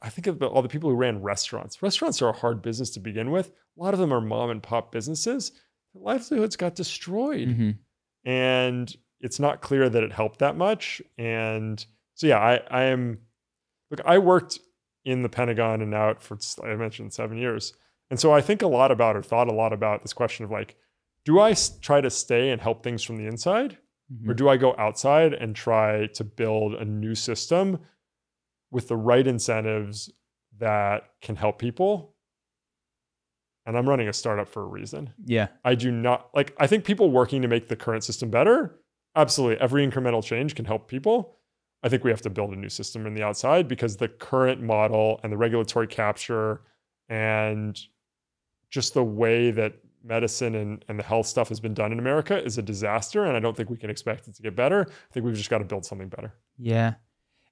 I 0.01 0.09
think 0.09 0.29
about 0.29 0.53
all 0.53 0.62
the 0.62 0.69
people 0.69 0.89
who 0.89 0.97
ran 0.97 1.21
restaurants. 1.21 1.83
Restaurants 1.83 2.23
are 2.23 2.29
a 2.29 2.33
hard 2.33 2.62
business 2.62 2.91
to 2.91 3.01
begin 3.01 3.31
with. 3.31 3.49
A 3.49 3.83
lot 3.83 3.93
of 3.93 3.99
them 3.99 4.12
are 4.12 4.21
mom 4.21 4.51
and 4.51 4.62
pop 4.62 4.93
businesses. 4.93 5.51
Their 5.95 6.03
livelihoods 6.03 6.57
got 6.57 6.77
destroyed. 6.77 7.49
Mhm. 7.49 7.79
And 8.25 8.97
it's 9.21 9.41
not 9.41 9.62
clear 9.62 9.89
that 9.89 10.03
it 10.03 10.12
helped 10.12 10.39
that 10.39 10.57
much. 10.57 11.03
And 11.19 11.85
so, 12.14 12.29
yeah, 12.29 12.39
I, 12.39 12.61
I 12.71 12.83
am, 12.85 13.19
look, 13.91 14.01
I 14.05 14.19
worked 14.19 14.61
in 15.07 15.23
the 15.23 15.29
Pentagon 15.31 15.81
and 15.81 15.95
out 15.95 16.21
for, 16.23 16.37
I 16.63 16.75
mentioned, 16.75 17.15
seven 17.15 17.39
years. 17.39 17.73
And 18.11 18.21
so 18.21 18.33
I 18.33 18.41
think 18.41 18.61
a 18.61 18.67
lot 18.67 18.91
about 18.91 19.17
or 19.17 19.23
thought 19.23 19.49
a 19.49 19.55
lot 19.55 19.73
about 19.73 20.03
this 20.03 20.13
question 20.13 20.45
of 20.45 20.51
like, 20.51 20.77
do 21.25 21.41
I 21.41 21.55
try 21.81 22.01
to 22.01 22.11
stay 22.11 22.51
and 22.51 22.61
help 22.61 22.83
things 22.83 23.03
from 23.03 23.17
the 23.17 23.27
inside? 23.27 23.79
Mhm. 24.13 24.29
Or 24.29 24.35
do 24.35 24.49
I 24.49 24.57
go 24.57 24.75
outside 24.77 25.33
and 25.33 25.57
try 25.57 26.07
to 26.09 26.25
build 26.25 26.75
a 26.75 26.85
new 26.85 27.15
system 27.15 27.79
with 28.71 28.89
the 28.89 28.97
right 28.97 29.27
incentives 29.27 30.13
that 30.59 31.11
can 31.23 31.37
help 31.37 31.59
people? 31.59 32.15
And 33.65 33.77
I'm 33.77 33.89
running 33.89 34.09
a 34.09 34.13
startup 34.13 34.49
for 34.49 34.63
a 34.63 34.67
reason. 34.67 35.13
Yeah. 35.25 35.49
I 35.65 35.75
do 35.75 35.91
not 35.91 36.31
like, 36.35 36.55
I 36.59 36.67
think 36.69 36.85
people 36.85 37.11
working 37.11 37.43
to 37.43 37.49
make 37.49 37.69
the 37.69 37.75
current 37.77 38.05
system 38.05 38.31
better, 38.31 38.81
absolutely. 39.17 39.61
Every 39.61 39.87
incremental 39.87 40.23
change 40.23 40.55
can 40.55 40.65
help 40.65 40.89
people. 40.89 41.36
I 41.87 41.89
think 41.89 42.03
we 42.03 42.11
have 42.11 42.22
to 42.22 42.30
build 42.30 42.51
a 42.51 42.57
new 42.57 42.68
system 42.68 43.07
in 43.07 43.14
the 43.14 43.22
outside 43.22 43.68
because 43.68 43.97
the 43.97 44.09
current 44.09 44.61
model 44.61 45.20
and 45.22 45.32
the 45.32 45.37
regulatory 45.37 45.87
capture 45.87 46.62
and 47.09 47.80
just 48.70 48.93
the 48.93 49.05
way 49.05 49.53
that 49.53 49.74
medicine 50.03 50.57
and, 50.57 50.84
and 50.89 50.99
the 50.99 51.05
health 51.05 51.28
stuff 51.28 51.49
has 51.49 51.61
been 51.61 51.74
done 51.74 51.93
in 51.93 52.01
America 52.01 52.43
is 52.43 52.59
a 52.59 52.62
disaster. 52.62 53.24
And 53.24 53.37
I 53.37 53.41
don't 53.41 53.57
think 53.57 53.70
we 53.70 53.76
can 53.76 53.89
expect 53.89 54.26
it 54.26 54.34
to 54.34 54.43
get 54.43 54.57
better. 54.57 54.89
I 54.89 55.12
think 55.12 55.24
we've 55.24 55.37
just 55.37 55.49
got 55.49 55.59
to 55.59 55.64
build 55.64 55.84
something 55.84 56.09
better. 56.09 56.34
Yeah. 56.59 56.95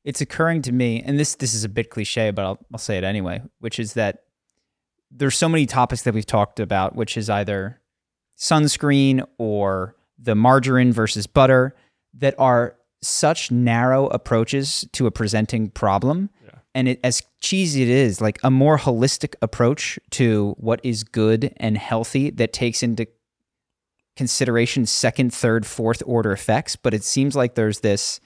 It's 0.02 0.20
occurring 0.20 0.62
to 0.62 0.72
me, 0.72 1.00
and 1.00 1.16
this 1.16 1.36
this 1.36 1.54
is 1.54 1.62
a 1.62 1.68
bit 1.68 1.90
cliche, 1.90 2.32
but 2.32 2.44
I'll, 2.44 2.58
I'll 2.72 2.78
say 2.78 2.98
it 2.98 3.04
anyway, 3.04 3.40
which 3.60 3.78
is 3.78 3.92
that 3.94 4.24
there's 5.12 5.36
so 5.36 5.48
many 5.48 5.64
topics 5.64 6.02
that 6.02 6.12
we've 6.12 6.26
talked 6.26 6.58
about, 6.58 6.96
which 6.96 7.16
is 7.16 7.30
either 7.30 7.80
sunscreen 8.36 9.24
or 9.38 9.94
the 10.18 10.34
margarine 10.34 10.92
versus 10.92 11.28
butter 11.28 11.76
that 12.14 12.34
are 12.36 12.76
such 13.06 13.50
narrow 13.50 14.06
approaches 14.08 14.86
to 14.92 15.06
a 15.06 15.10
presenting 15.10 15.70
problem. 15.70 16.30
Yeah. 16.44 16.50
And 16.74 16.88
it, 16.88 17.00
as 17.04 17.22
cheesy 17.40 17.82
it 17.82 17.88
is, 17.88 18.20
like 18.20 18.38
a 18.42 18.50
more 18.50 18.78
holistic 18.78 19.34
approach 19.42 19.98
to 20.12 20.54
what 20.58 20.80
is 20.82 21.04
good 21.04 21.52
and 21.58 21.78
healthy 21.78 22.30
that 22.30 22.52
takes 22.52 22.82
into 22.82 23.06
consideration 24.16 24.86
second, 24.86 25.32
third, 25.32 25.66
fourth 25.66 26.02
order 26.06 26.32
effects. 26.32 26.76
But 26.76 26.94
it 26.94 27.04
seems 27.04 27.36
like 27.36 27.54
there's 27.54 27.80
this 27.80 28.20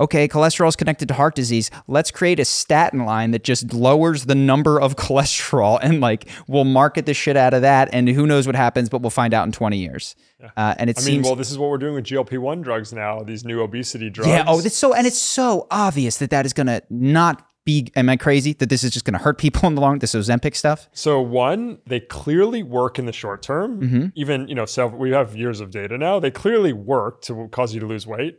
okay, 0.00 0.26
cholesterol 0.28 0.68
is 0.68 0.76
connected 0.76 1.08
to 1.08 1.14
heart 1.14 1.34
disease. 1.34 1.70
Let's 1.86 2.10
create 2.10 2.40
a 2.40 2.44
statin 2.44 3.04
line 3.04 3.30
that 3.30 3.44
just 3.44 3.72
lowers 3.72 4.24
the 4.26 4.34
number 4.34 4.80
of 4.80 4.96
cholesterol 5.04 5.78
and 5.82 6.00
like 6.00 6.28
we'll 6.48 6.64
market 6.64 7.06
the 7.06 7.14
shit 7.14 7.36
out 7.36 7.54
of 7.54 7.62
that. 7.62 7.88
And 7.92 8.08
who 8.08 8.26
knows 8.26 8.46
what 8.46 8.56
happens, 8.56 8.88
but 8.88 9.00
we'll 9.02 9.10
find 9.10 9.32
out 9.34 9.46
in 9.46 9.52
20 9.52 9.76
years. 9.78 10.16
Yeah. 10.40 10.50
Uh, 10.56 10.74
and 10.78 10.90
it 10.90 10.98
I 10.98 11.00
mean, 11.00 11.06
seems. 11.06 11.26
well, 11.26 11.36
this 11.36 11.50
is 11.50 11.58
what 11.58 11.70
we're 11.70 11.78
doing 11.78 11.94
with 11.94 12.04
GLP 12.04 12.38
1 12.38 12.62
drugs 12.62 12.92
now, 12.92 13.20
these 13.20 13.44
new 13.44 13.62
obesity 13.62 14.10
drugs. 14.10 14.28
yeah. 14.28 14.44
Oh, 14.46 14.58
it's 14.58 14.76
so, 14.76 14.92
and 14.94 15.06
it's 15.06 15.18
so 15.18 15.66
obvious 15.70 16.18
that 16.18 16.30
that 16.30 16.44
is 16.44 16.52
going 16.52 16.66
to 16.66 16.82
not 16.90 17.46
be, 17.64 17.90
am 17.96 18.10
I 18.10 18.16
crazy? 18.18 18.52
That 18.52 18.68
this 18.68 18.84
is 18.84 18.90
just 18.90 19.06
going 19.06 19.16
to 19.16 19.24
hurt 19.24 19.38
people 19.38 19.66
in 19.68 19.74
the 19.74 19.80
long, 19.80 19.98
this 20.00 20.14
Ozempic 20.14 20.54
stuff? 20.54 20.86
So 20.92 21.20
one, 21.22 21.78
they 21.86 22.00
clearly 22.00 22.62
work 22.62 22.98
in 22.98 23.06
the 23.06 23.12
short 23.12 23.42
term. 23.42 23.80
Mhm. 23.80 24.12
Even 24.14 24.48
you 24.48 24.54
know, 24.54 24.66
so 24.66 24.86
we 24.88 25.12
have 25.12 25.34
years 25.34 25.60
of 25.60 25.70
data 25.70 25.96
now. 25.96 26.20
They 26.20 26.30
clearly 26.30 26.74
work 26.74 27.22
to 27.22 27.48
cause 27.52 27.72
you 27.72 27.80
to 27.80 27.86
lose 27.86 28.06
weight. 28.06 28.38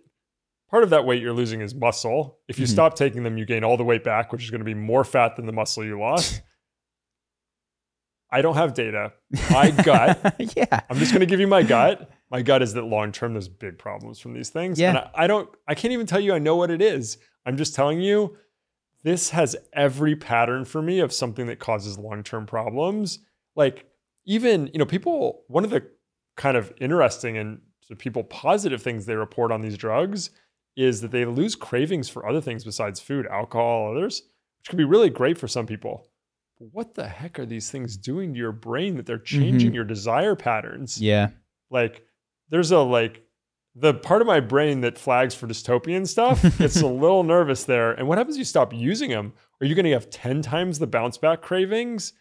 Part 0.70 0.84
of 0.84 0.90
that 0.90 1.06
weight 1.06 1.22
you're 1.22 1.34
losing 1.34 1.62
is 1.62 1.74
muscle. 1.76 2.40
If 2.48 2.58
you 2.60 2.66
Mhm. 2.66 2.70
stop 2.72 2.96
taking 2.96 3.24
them, 3.24 3.38
you 3.38 3.46
gain 3.46 3.64
all 3.64 3.78
the 3.78 3.84
weight 3.84 4.04
back, 4.04 4.32
which 4.32 4.44
is 4.44 4.50
going 4.50 4.60
to 4.60 4.66
be 4.66 4.74
more 4.74 5.04
fat 5.04 5.36
than 5.36 5.46
the 5.46 5.52
muscle 5.54 5.84
you 5.86 6.00
lost. 6.00 6.42
I 8.32 8.42
don't 8.42 8.56
have 8.56 8.74
data. 8.74 9.14
My 9.52 9.72
gut. 9.72 10.36
yeah. 10.58 10.82
I'm 10.90 10.98
just 10.98 11.12
going 11.12 11.22
to 11.22 11.26
give 11.26 11.40
you 11.40 11.48
my 11.48 11.64
gut. 11.64 12.10
My 12.32 12.42
gut 12.42 12.62
is 12.62 12.74
that 12.74 12.82
long 12.84 13.12
term, 13.12 13.34
there's 13.34 13.48
big 13.48 13.78
problems 13.78 14.20
from 14.20 14.34
these 14.34 14.50
things. 14.50 14.80
Yeah. 14.80 14.90
And 14.90 14.98
I, 14.98 15.10
I 15.16 15.28
don't, 15.28 15.48
I 15.68 15.76
can't 15.76 15.94
even 15.94 16.06
tell 16.06 16.20
you 16.20 16.34
I 16.34 16.40
know 16.40 16.56
what 16.56 16.72
it 16.72 16.82
is. 16.82 17.18
I'm 17.46 17.56
just 17.56 17.76
telling 17.76 18.02
you 18.02 18.36
this 19.04 19.30
has 19.30 19.56
every 19.72 20.16
pattern 20.16 20.66
for 20.66 20.82
me 20.82 21.00
of 21.00 21.14
something 21.14 21.46
that 21.48 21.60
causes 21.60 21.98
long 22.00 22.24
term 22.24 22.46
problems. 22.48 23.20
Like, 23.56 23.86
even, 24.26 24.68
you 24.74 24.80
know, 24.80 24.86
people, 24.86 25.44
one 25.48 25.64
of 25.64 25.70
the 25.70 25.86
kind 26.36 26.58
of 26.58 26.74
interesting 26.82 27.38
and 27.38 27.62
to 27.88 27.96
people 27.96 28.24
positive 28.24 28.82
things 28.82 29.06
they 29.06 29.16
report 29.16 29.52
on 29.52 29.62
these 29.62 29.78
drugs 29.78 30.32
is 30.76 31.02
that 31.02 31.12
they 31.12 31.26
lose 31.26 31.56
cravings 31.56 32.10
for 32.10 32.28
other 32.28 32.42
things 32.42 32.64
besides 32.64 33.00
food, 33.00 33.28
alcohol, 33.28 33.92
others, 33.92 34.24
which 34.60 34.70
can 34.70 34.78
be 34.78 34.84
really 34.84 35.10
great 35.10 35.38
for 35.38 35.48
some 35.48 35.66
people. 35.66 36.08
But 36.60 36.70
what 36.72 36.94
the 36.94 37.08
heck 37.08 37.40
are 37.40 37.46
these 37.46 37.70
things 37.70 37.98
doing 37.98 38.34
to 38.34 38.40
your 38.40 38.52
brain 38.52 38.96
that 38.98 39.06
they're 39.06 39.18
mm-hmm. 39.18 39.40
changing 39.40 39.74
your 39.74 39.84
desire 39.84 40.36
patterns? 40.36 41.00
Yeah. 41.02 41.30
Like, 41.70 42.04
there's 42.50 42.72
a 42.72 42.80
like 42.80 43.26
the 43.76 43.94
part 43.94 44.22
of 44.22 44.28
my 44.28 44.40
brain 44.40 44.82
that 44.82 44.98
flags 44.98 45.36
for 45.36 45.48
dystopian 45.48 46.08
stuff 46.08 46.42
gets 46.58 46.82
a 46.82 46.88
little 46.88 47.24
nervous 47.24 47.66
there. 47.66 47.92
And 47.92 48.08
what 48.08 48.18
happens 48.18 48.36
if 48.38 48.40
you 48.40 48.46
stop 48.46 48.74
using 48.74 49.10
them? 49.10 49.34
Are 49.60 49.66
you 49.66 49.76
going 49.76 49.86
to 49.86 49.92
have 49.92 50.10
10 50.10 50.42
times 50.42 50.80
the 50.80 50.88
bounce 50.88 51.18
back 51.18 51.42
cravings? 51.42 52.14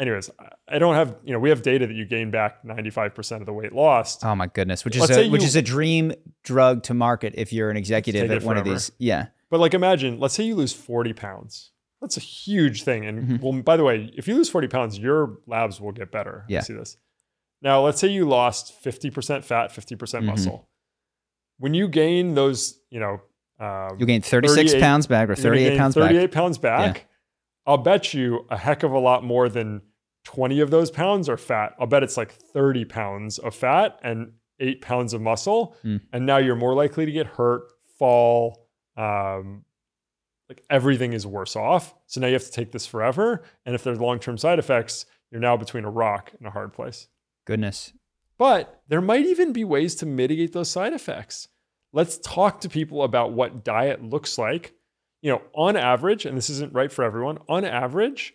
Anyways, 0.00 0.30
I 0.66 0.78
don't 0.78 0.94
have, 0.94 1.14
you 1.24 1.32
know, 1.34 1.38
we 1.38 1.50
have 1.50 1.60
data 1.60 1.86
that 1.86 1.92
you 1.94 2.06
gain 2.06 2.30
back 2.30 2.64
95% 2.64 3.40
of 3.40 3.46
the 3.46 3.52
weight 3.52 3.74
lost. 3.74 4.24
Oh 4.24 4.34
my 4.34 4.46
goodness, 4.46 4.82
which 4.84 4.96
is 4.96 5.02
Let's 5.02 5.16
a, 5.16 5.28
which 5.28 5.42
you- 5.42 5.46
is 5.48 5.56
a 5.56 5.62
dream 5.62 6.12
drug 6.42 6.82
to 6.84 6.94
market 6.94 7.34
if 7.36 7.52
you're 7.52 7.70
an 7.70 7.76
executive 7.76 8.30
at 8.30 8.42
one 8.42 8.56
of 8.56 8.64
these. 8.64 8.90
Yeah. 8.98 9.26
But 9.50 9.60
like 9.60 9.74
imagine, 9.74 10.18
let's 10.18 10.32
say 10.34 10.44
you 10.44 10.54
lose 10.54 10.72
40 10.72 11.12
pounds. 11.12 11.72
That's 12.00 12.16
a 12.16 12.20
huge 12.20 12.82
thing. 12.82 13.04
And 13.04 13.28
Mhm. 13.28 13.42
well, 13.42 13.62
by 13.62 13.76
the 13.76 13.84
way, 13.84 14.10
if 14.16 14.26
you 14.26 14.34
lose 14.34 14.48
40 14.48 14.68
pounds, 14.68 14.98
your 14.98 15.36
labs 15.46 15.82
will 15.82 15.92
get 15.92 16.10
better. 16.10 16.44
I 16.48 16.52
Yeah. 16.54 16.60
see 16.62 16.72
this. 16.72 16.96
Now, 17.60 17.84
let's 17.84 18.00
say 18.00 18.08
you 18.08 18.26
lost 18.26 18.72
50% 18.82 19.44
fat, 19.44 19.70
50% 19.70 20.24
Mhm. 20.24 20.28
muscle. 20.28 20.70
When 21.58 21.74
you 21.74 21.88
gain 21.88 22.32
those, 22.34 22.80
you 22.88 23.00
know, 23.00 23.20
um, 23.62 23.98
You 24.00 24.06
gain 24.06 24.22
36 24.22 24.72
pounds 24.76 25.06
back 25.06 25.28
or 25.28 25.34
38 25.34 25.76
pounds 25.76 25.94
38 25.94 26.28
back. 26.28 26.32
pounds 26.32 26.56
back. 26.56 27.06
I'll 27.66 27.76
bet 27.76 28.14
you 28.14 28.46
a 28.48 28.56
heck 28.56 28.82
of 28.82 28.92
a 28.92 28.98
lot 28.98 29.22
more 29.22 29.50
than 29.50 29.82
20 30.24 30.60
of 30.60 30.70
those 30.70 30.90
pounds 30.90 31.28
are 31.28 31.36
fat. 31.36 31.74
I'll 31.78 31.86
bet 31.86 32.02
it's 32.02 32.16
like 32.16 32.32
30 32.32 32.84
pounds 32.84 33.38
of 33.38 33.54
fat 33.54 33.98
and 34.02 34.32
eight 34.58 34.82
pounds 34.82 35.14
of 35.14 35.20
muscle. 35.20 35.76
Hmm. 35.82 35.96
And 36.12 36.26
now 36.26 36.36
you're 36.36 36.56
more 36.56 36.74
likely 36.74 37.06
to 37.06 37.12
get 37.12 37.26
hurt, 37.26 37.62
fall. 37.98 38.66
Um, 38.96 39.64
like 40.48 40.62
everything 40.68 41.12
is 41.12 41.26
worse 41.26 41.56
off. 41.56 41.94
So 42.06 42.20
now 42.20 42.26
you 42.26 42.34
have 42.34 42.44
to 42.44 42.50
take 42.50 42.72
this 42.72 42.86
forever. 42.86 43.44
And 43.64 43.74
if 43.74 43.84
there's 43.84 44.00
long 44.00 44.18
term 44.18 44.36
side 44.36 44.58
effects, 44.58 45.06
you're 45.30 45.40
now 45.40 45.56
between 45.56 45.84
a 45.84 45.90
rock 45.90 46.32
and 46.38 46.46
a 46.46 46.50
hard 46.50 46.72
place. 46.72 47.08
Goodness. 47.46 47.92
But 48.36 48.82
there 48.88 49.00
might 49.00 49.26
even 49.26 49.52
be 49.52 49.64
ways 49.64 49.94
to 49.96 50.06
mitigate 50.06 50.52
those 50.52 50.70
side 50.70 50.92
effects. 50.92 51.48
Let's 51.92 52.18
talk 52.18 52.60
to 52.62 52.68
people 52.68 53.02
about 53.02 53.32
what 53.32 53.64
diet 53.64 54.02
looks 54.02 54.38
like. 54.38 54.74
You 55.22 55.32
know, 55.32 55.42
on 55.54 55.76
average, 55.76 56.24
and 56.24 56.36
this 56.36 56.48
isn't 56.48 56.72
right 56.72 56.90
for 56.90 57.04
everyone, 57.04 57.38
on 57.48 57.64
average, 57.64 58.32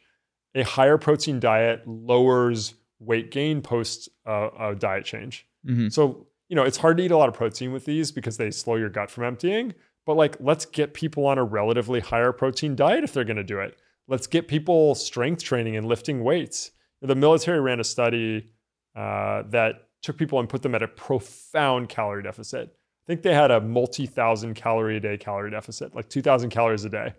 a 0.56 0.64
higher 0.64 0.98
protein 0.98 1.40
diet 1.40 1.84
lowers 1.86 2.74
weight 3.00 3.30
gain 3.30 3.62
post 3.62 4.10
uh, 4.26 4.50
a 4.60 4.76
diet 4.76 5.06
change. 5.06 5.46
hmm 5.66 5.90
So, 5.90 6.28
you 6.50 6.56
know, 6.56 6.64
it's 6.64 6.78
hard 6.78 6.98
to 6.98 7.04
eat 7.04 7.12
a 7.12 7.18
lot 7.18 7.30
of 7.30 7.36
protein 7.36 7.72
with 7.74 7.86
these 7.86 8.12
because 8.12 8.38
they 8.38 8.50
slow 8.52 8.76
your 8.76 8.90
gut 8.90 9.12
from 9.12 9.26
emptying. 9.26 9.74
But 10.06 10.16
like, 10.16 10.38
let's 10.40 10.66
get 10.66 10.94
people 10.94 11.26
on 11.26 11.38
a 11.38 11.44
relatively 11.44 12.00
higher 12.00 12.32
protein 12.32 12.76
diet 12.76 13.04
if 13.04 13.14
they're 13.14 13.24
going 13.24 13.38
to 13.38 13.44
do 13.44 13.60
it. 13.60 13.78
Let's 14.08 14.28
get 14.28 14.48
people 14.48 14.96
strength 14.96 15.44
training 15.44 15.76
and 15.76 15.88
lifting 15.88 16.24
weights. 16.24 16.72
The 17.02 17.16
military 17.16 17.60
ran 17.60 17.80
a 17.80 17.84
study 17.84 18.52
uh, 18.96 19.44
that 19.50 19.88
took 20.04 20.18
people 20.18 20.40
and 20.40 20.48
put 20.48 20.62
them 20.62 20.76
at 20.76 20.84
a 20.84 20.88
profound 20.88 21.90
calorie 21.90 22.24
deficit. 22.24 22.70
I 22.70 23.06
think 23.08 23.24
they 23.24 23.34
had 23.34 23.52
a 23.52 23.60
multi 23.60 24.06
thousand 24.06 24.54
calorie 24.54 24.98
a 24.98 25.00
day 25.00 25.18
calorie 25.18 25.52
deficit, 25.52 25.96
like 25.96 26.10
2,000 26.10 26.50
calories 26.50 26.86
a 26.86 26.90
day, 26.90 27.14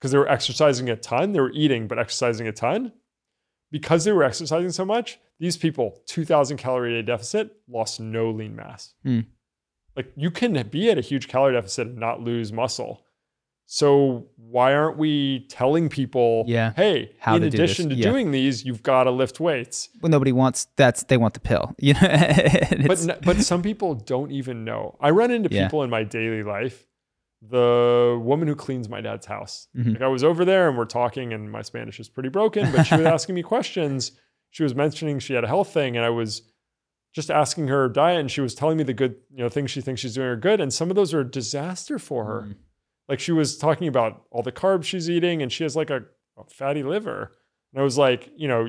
because 0.00 0.10
they 0.12 0.18
were 0.18 0.28
exercising 0.28 0.88
a 0.88 0.96
ton. 0.96 1.32
They 1.32 1.40
were 1.40 1.52
eating, 1.52 1.86
but 1.86 1.98
exercising 1.98 2.48
a 2.48 2.52
ton. 2.52 2.92
Because 3.70 4.04
they 4.04 4.10
were 4.12 4.24
exercising 4.24 4.70
so 4.72 4.84
much, 4.84 5.20
these 5.38 5.56
people, 5.56 6.00
2,000 6.06 6.56
calorie 6.56 6.98
a 6.98 7.02
day 7.02 7.06
deficit, 7.06 7.52
lost 7.68 8.00
no 8.00 8.30
lean 8.30 8.56
mass. 8.56 8.94
Hmm. 9.04 9.20
Like 9.94 10.12
you 10.16 10.30
can 10.32 10.60
be 10.68 10.90
at 10.90 10.98
a 10.98 11.02
huge 11.02 11.28
calorie 11.28 11.52
deficit 11.54 11.86
and 11.88 11.98
not 11.98 12.20
lose 12.20 12.52
muscle. 12.52 13.04
So 13.66 14.26
why 14.36 14.74
aren't 14.74 14.96
we 14.98 15.46
telling 15.48 15.88
people, 15.88 16.42
Yeah. 16.48 16.72
hey, 16.74 17.12
How 17.20 17.36
in 17.36 17.42
to 17.42 17.50
do 17.50 17.56
addition 17.56 17.88
to 17.90 17.94
Yeah. 17.94 18.10
doing 18.10 18.32
these, 18.32 18.64
you've 18.64 18.82
got 18.82 19.04
to 19.04 19.12
lift 19.12 19.38
weights. 19.38 19.88
Well, 20.02 20.10
nobody 20.10 20.32
wants 20.32 20.66
that's 20.74 21.04
they 21.04 21.16
want 21.16 21.34
the 21.34 21.40
pill. 21.40 21.72
You 21.78 21.94
know. 21.94 22.00
But 22.88 23.22
but 23.24 23.36
some 23.42 23.62
people 23.62 23.94
don't 23.94 24.32
even 24.32 24.64
know. 24.64 24.96
I 25.00 25.10
run 25.10 25.30
into 25.30 25.50
Yeah. 25.54 25.66
people 25.66 25.84
in 25.84 25.90
my 25.90 26.02
daily 26.02 26.42
life. 26.42 26.84
The 27.42 28.18
woman 28.22 28.48
who 28.48 28.54
cleans 28.54 28.88
my 28.88 29.00
dad's 29.00 29.26
house. 29.26 29.68
Mhm. 29.76 29.94
Like 29.94 30.02
I 30.02 30.08
was 30.08 30.22
over 30.22 30.44
there 30.44 30.68
and 30.68 30.76
we're 30.76 30.84
talking, 30.84 31.32
and 31.32 31.50
my 31.50 31.62
Spanish 31.62 31.98
is 31.98 32.08
pretty 32.08 32.28
broken, 32.28 32.70
but 32.70 32.84
she 32.84 32.96
was 32.96 33.06
asking 33.06 33.34
me 33.34 33.42
questions. 33.42 34.12
She 34.50 34.62
was 34.62 34.74
mentioning 34.74 35.18
she 35.20 35.32
had 35.34 35.44
a 35.44 35.48
health 35.48 35.72
thing, 35.72 35.96
and 35.96 36.04
I 36.04 36.10
was 36.10 36.42
just 37.14 37.30
asking 37.30 37.68
her 37.68 37.88
diet, 37.88 38.20
and 38.20 38.30
she 38.30 38.40
was 38.40 38.54
telling 38.54 38.76
me 38.76 38.84
the 38.84 38.92
good, 38.92 39.16
you 39.30 39.38
know, 39.42 39.48
things 39.48 39.70
she 39.70 39.80
thinks 39.80 40.00
she's 40.00 40.14
doing 40.14 40.26
are 40.28 40.36
good, 40.36 40.60
and 40.60 40.72
some 40.72 40.90
of 40.90 40.96
those 40.96 41.14
are 41.14 41.20
a 41.20 41.30
disaster 41.30 41.98
for 41.98 42.24
her. 42.26 42.42
Mm. 42.42 42.54
Like 43.08 43.20
she 43.20 43.32
was 43.32 43.56
talking 43.58 43.88
about 43.88 44.22
all 44.30 44.42
the 44.42 44.52
carbs 44.52 44.84
she's 44.84 45.08
eating, 45.08 45.40
and 45.42 45.50
she 45.50 45.62
has 45.64 45.74
like 45.74 45.90
a, 45.90 46.02
a 46.36 46.44
fatty 46.44 46.82
liver. 46.82 47.32
And 47.72 47.80
I 47.80 47.84
was 47.84 47.96
like, 47.96 48.30
you 48.36 48.48
know, 48.48 48.68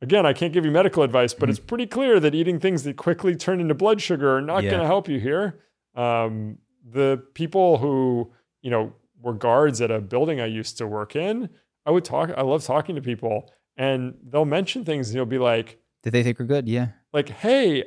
again, 0.00 0.24
I 0.26 0.32
can't 0.32 0.52
give 0.52 0.64
you 0.64 0.70
medical 0.70 1.02
advice, 1.02 1.34
but 1.34 1.48
Mhm. 1.48 1.50
it's 1.50 1.58
pretty 1.60 1.86
clear 1.86 2.18
that 2.18 2.34
eating 2.34 2.58
things 2.60 2.82
that 2.84 2.96
quickly 2.96 3.36
turn 3.36 3.60
into 3.60 3.74
blood 3.74 4.00
sugar 4.00 4.36
are 4.36 4.40
not 4.40 4.62
Yeah. 4.64 4.70
going 4.70 4.80
to 4.82 4.86
help 4.86 5.08
you 5.08 5.20
here. 5.20 5.60
Um, 5.94 6.58
the 6.88 7.22
people 7.34 7.78
who, 7.78 8.32
you 8.62 8.70
know, 8.70 8.92
were 9.20 9.32
guards 9.34 9.80
at 9.80 9.90
a 9.90 10.00
building 10.00 10.40
I 10.40 10.46
used 10.46 10.78
to 10.78 10.86
work 10.86 11.16
in, 11.16 11.48
I 11.86 11.90
would 11.90 12.04
talk, 12.04 12.30
I 12.36 12.42
love 12.42 12.62
talking 12.64 12.94
to 12.96 13.00
people, 13.02 13.50
and 13.76 14.14
they'll 14.22 14.44
mention 14.44 14.84
things, 14.84 15.08
and 15.08 15.16
you'll 15.16 15.26
be 15.26 15.38
like, 15.38 15.78
Did 16.02 16.12
they 16.12 16.22
think 16.22 16.38
we're 16.38 16.44
good? 16.46 16.68
Yeah. 16.68 16.88
like, 17.12 17.28
hey, 17.28 17.84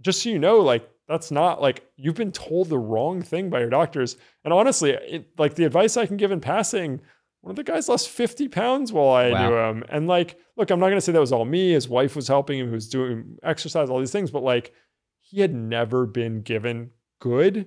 just 0.00 0.22
so 0.22 0.28
you 0.30 0.38
know, 0.38 0.60
like 0.60 0.88
that's 1.08 1.30
not 1.30 1.60
like 1.60 1.84
you've 1.96 2.14
been 2.14 2.32
told 2.32 2.68
the 2.68 2.78
wrong 2.78 3.22
thing 3.22 3.50
by 3.50 3.60
your 3.60 3.70
doctors. 3.70 4.16
And 4.44 4.52
honestly, 4.52 4.90
it, 4.92 5.28
like 5.38 5.54
the 5.54 5.64
advice 5.64 5.96
I 5.96 6.06
can 6.06 6.16
give 6.16 6.30
in 6.32 6.40
passing, 6.40 7.00
one 7.40 7.50
of 7.50 7.56
the 7.56 7.64
guys 7.64 7.88
lost 7.88 8.08
50 8.08 8.48
pounds 8.48 8.92
while 8.92 9.10
I 9.10 9.30
Wow. 9.30 9.48
knew 9.50 9.56
him. 9.56 9.84
And 9.88 10.06
like, 10.06 10.36
look, 10.56 10.70
I'm 10.70 10.80
not 10.80 10.88
gonna 10.88 11.00
say 11.00 11.12
that 11.12 11.20
was 11.20 11.32
all 11.32 11.44
me. 11.44 11.72
His 11.72 11.88
wife 11.88 12.16
was 12.16 12.28
helping 12.28 12.58
him, 12.60 12.66
who 12.68 12.72
was 12.74 12.88
doing 12.88 13.36
exercise, 13.42 13.90
all 13.90 13.98
these 13.98 14.12
things, 14.12 14.30
but 14.30 14.42
like 14.44 14.72
he 15.20 15.40
had 15.40 15.52
never 15.54 16.06
been 16.06 16.42
given 16.42 16.90
good, 17.20 17.66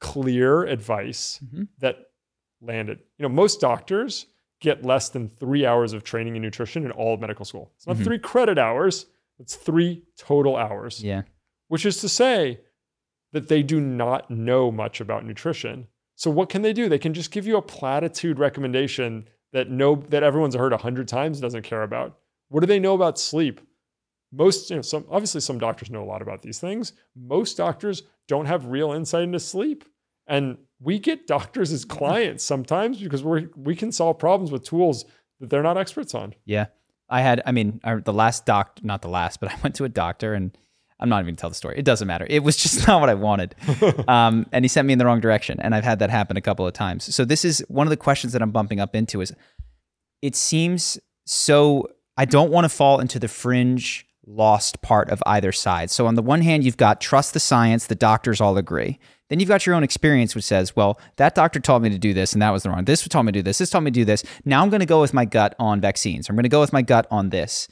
clear 0.00 0.64
advice 0.64 1.40
Mhm. 1.44 1.68
that 1.78 2.10
landed. 2.60 3.00
You 3.18 3.22
know, 3.24 3.28
most 3.28 3.60
doctors 3.60 4.26
get 4.60 4.84
less 4.84 5.08
than 5.08 5.28
three 5.28 5.66
hours 5.66 5.92
of 5.92 6.02
training 6.04 6.36
in 6.36 6.42
nutrition 6.42 6.84
in 6.84 6.90
all 6.90 7.14
of 7.14 7.20
medical 7.20 7.44
school. 7.44 7.72
It's 7.76 7.86
not 7.86 7.96
Mhm. 7.96 8.04
three 8.04 8.18
credit 8.18 8.58
hours, 8.58 9.06
it's 9.38 9.54
three 9.54 10.04
total 10.16 10.56
hours, 10.56 11.02
Yeah. 11.04 11.22
which 11.68 11.84
is 11.84 12.00
to 12.00 12.08
say 12.08 12.60
that 13.32 13.48
they 13.48 13.62
do 13.62 13.80
not 13.80 14.30
know 14.30 14.70
much 14.70 15.00
about 15.00 15.26
nutrition. 15.26 15.88
So 16.14 16.30
what 16.30 16.48
can 16.48 16.62
they 16.62 16.72
do? 16.72 16.88
They 16.88 16.98
can 16.98 17.12
just 17.12 17.30
give 17.30 17.46
you 17.46 17.56
a 17.58 17.62
platitude 17.62 18.38
recommendation 18.38 19.28
that 19.52 19.70
no 19.70 19.96
that 20.08 20.22
everyone's 20.22 20.54
heard 20.54 20.72
a 20.72 20.78
hundred 20.78 21.08
times 21.08 21.40
doesn't 21.40 21.62
care 21.62 21.82
about. 21.82 22.18
What 22.48 22.60
do 22.60 22.66
they 22.66 22.78
know 22.78 22.94
about 22.94 23.18
sleep? 23.18 23.60
Most, 24.36 24.70
you 24.70 24.76
know, 24.76 24.82
some 24.82 25.04
obviously 25.10 25.40
some 25.40 25.58
doctors 25.58 25.90
know 25.90 26.02
a 26.02 26.04
lot 26.04 26.22
about 26.22 26.42
these 26.42 26.58
things. 26.58 26.92
Most 27.14 27.56
doctors 27.56 28.02
don't 28.28 28.46
have 28.46 28.66
real 28.66 28.92
insight 28.92 29.22
into 29.22 29.40
sleep. 29.40 29.84
And 30.26 30.58
we 30.80 30.98
get 30.98 31.26
doctors 31.26 31.72
as 31.72 31.84
clients 31.84 32.44
sometimes 32.44 32.98
because 33.00 33.24
we 33.24 33.48
we 33.56 33.74
can 33.74 33.92
solve 33.92 34.18
problems 34.18 34.50
with 34.50 34.64
tools 34.64 35.04
that 35.40 35.50
they're 35.50 35.62
not 35.62 35.78
experts 35.78 36.14
on. 36.14 36.34
Yeah. 36.44 36.66
I 37.08 37.20
had, 37.20 37.40
I 37.46 37.52
mean, 37.52 37.80
I, 37.84 37.94
the 37.96 38.12
last 38.12 38.46
doc, 38.46 38.80
not 38.82 39.02
the 39.02 39.08
last, 39.08 39.40
but 39.40 39.50
I 39.52 39.56
went 39.62 39.76
to 39.76 39.84
a 39.84 39.88
doctor 39.88 40.34
and 40.34 40.56
I'm 40.98 41.08
not 41.08 41.18
even 41.18 41.26
gonna 41.26 41.36
tell 41.36 41.50
the 41.50 41.56
story. 41.56 41.78
It 41.78 41.84
doesn't 41.84 42.06
matter. 42.06 42.26
It 42.28 42.42
was 42.42 42.56
just 42.62 42.86
not 42.86 43.00
what 43.00 43.08
I 43.08 43.14
wanted. 43.14 43.54
Um, 44.08 44.46
and 44.52 44.64
he 44.64 44.68
sent 44.68 44.86
me 44.86 44.92
in 44.92 44.98
the 44.98 45.06
wrong 45.06 45.20
direction. 45.20 45.58
And 45.60 45.74
I've 45.74 45.84
had 45.84 45.98
that 45.98 46.10
happen 46.10 46.36
a 46.36 46.40
couple 46.40 46.66
of 46.66 46.72
times. 46.72 47.14
So 47.14 47.24
this 47.24 47.44
is 47.44 47.64
one 47.68 47.86
of 47.86 47.90
the 47.90 47.96
questions 47.96 48.32
that 48.32 48.42
I'm 48.42 48.50
bumping 48.50 48.78
up 48.78 48.94
into 48.94 49.20
is 49.20 49.32
it 50.22 50.36
seems 50.36 50.98
so, 51.24 51.88
I 52.16 52.24
don't 52.24 52.50
want 52.50 52.64
to 52.64 52.68
fall 52.68 53.00
into 53.00 53.18
the 53.18 53.28
fringe 53.28 54.05
lost 54.26 54.82
part 54.82 55.08
of 55.08 55.22
either 55.24 55.52
side. 55.52 55.90
So 55.90 56.06
on 56.06 56.16
the 56.16 56.22
one 56.22 56.42
hand, 56.42 56.64
you've 56.64 56.76
got 56.76 57.00
trust 57.00 57.32
the 57.32 57.40
science, 57.40 57.86
the 57.86 57.94
doctors 57.94 58.40
all 58.40 58.58
agree. 58.58 58.98
Then 59.28 59.40
you've 59.40 59.48
got 59.48 59.66
your 59.66 59.74
own 59.74 59.82
experience, 59.82 60.34
which 60.34 60.44
says, 60.44 60.76
well, 60.76 61.00
that 61.16 61.34
doctor 61.34 61.58
told 61.58 61.82
me 61.82 61.90
to 61.90 61.98
do 61.98 62.12
this 62.12 62.32
and 62.32 62.42
that 62.42 62.50
was 62.50 62.62
the 62.62 62.70
wrong. 62.70 62.84
This 62.84 63.06
told 63.06 63.26
me 63.26 63.32
to 63.32 63.38
do 63.38 63.42
this. 63.42 63.58
This 63.58 63.70
told 63.70 63.84
me 63.84 63.90
to 63.90 64.00
do 64.00 64.04
this. 64.04 64.24
Now 64.44 64.62
I'm 64.62 64.70
going 64.70 64.80
to 64.80 64.86
go 64.86 65.00
with 65.00 65.14
my 65.14 65.24
gut 65.24 65.54
on 65.58 65.80
vaccines. 65.80 66.28
I'm 66.28 66.36
going 66.36 66.44
to 66.44 66.48
go 66.48 66.60
with 66.60 66.72
my 66.72 66.82
gut 66.82 67.06
on 67.10 67.30
this. 67.30 67.68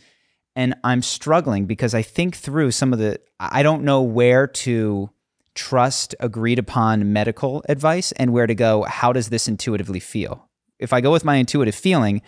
And 0.56 0.74
I'm 0.84 1.02
struggling 1.02 1.66
because 1.66 1.94
I 1.94 2.02
think 2.02 2.36
through 2.36 2.70
some 2.70 2.92
of 2.92 2.98
the, 2.98 3.20
I 3.40 3.62
don't 3.62 3.82
know 3.82 4.02
where 4.02 4.46
to 4.46 5.10
trust 5.54 6.14
agreed 6.20 6.58
upon 6.58 7.12
medical 7.12 7.64
advice 7.68 8.12
and 8.12 8.32
where 8.32 8.46
to 8.46 8.54
go, 8.54 8.84
how 8.84 9.12
does 9.12 9.28
this 9.28 9.48
intuitively 9.48 10.00
feel? 10.00 10.48
If 10.78 10.92
I 10.92 11.00
go 11.00 11.12
with 11.12 11.24
my 11.24 11.36
intuitive 11.36 11.74
feeling, 11.74 12.22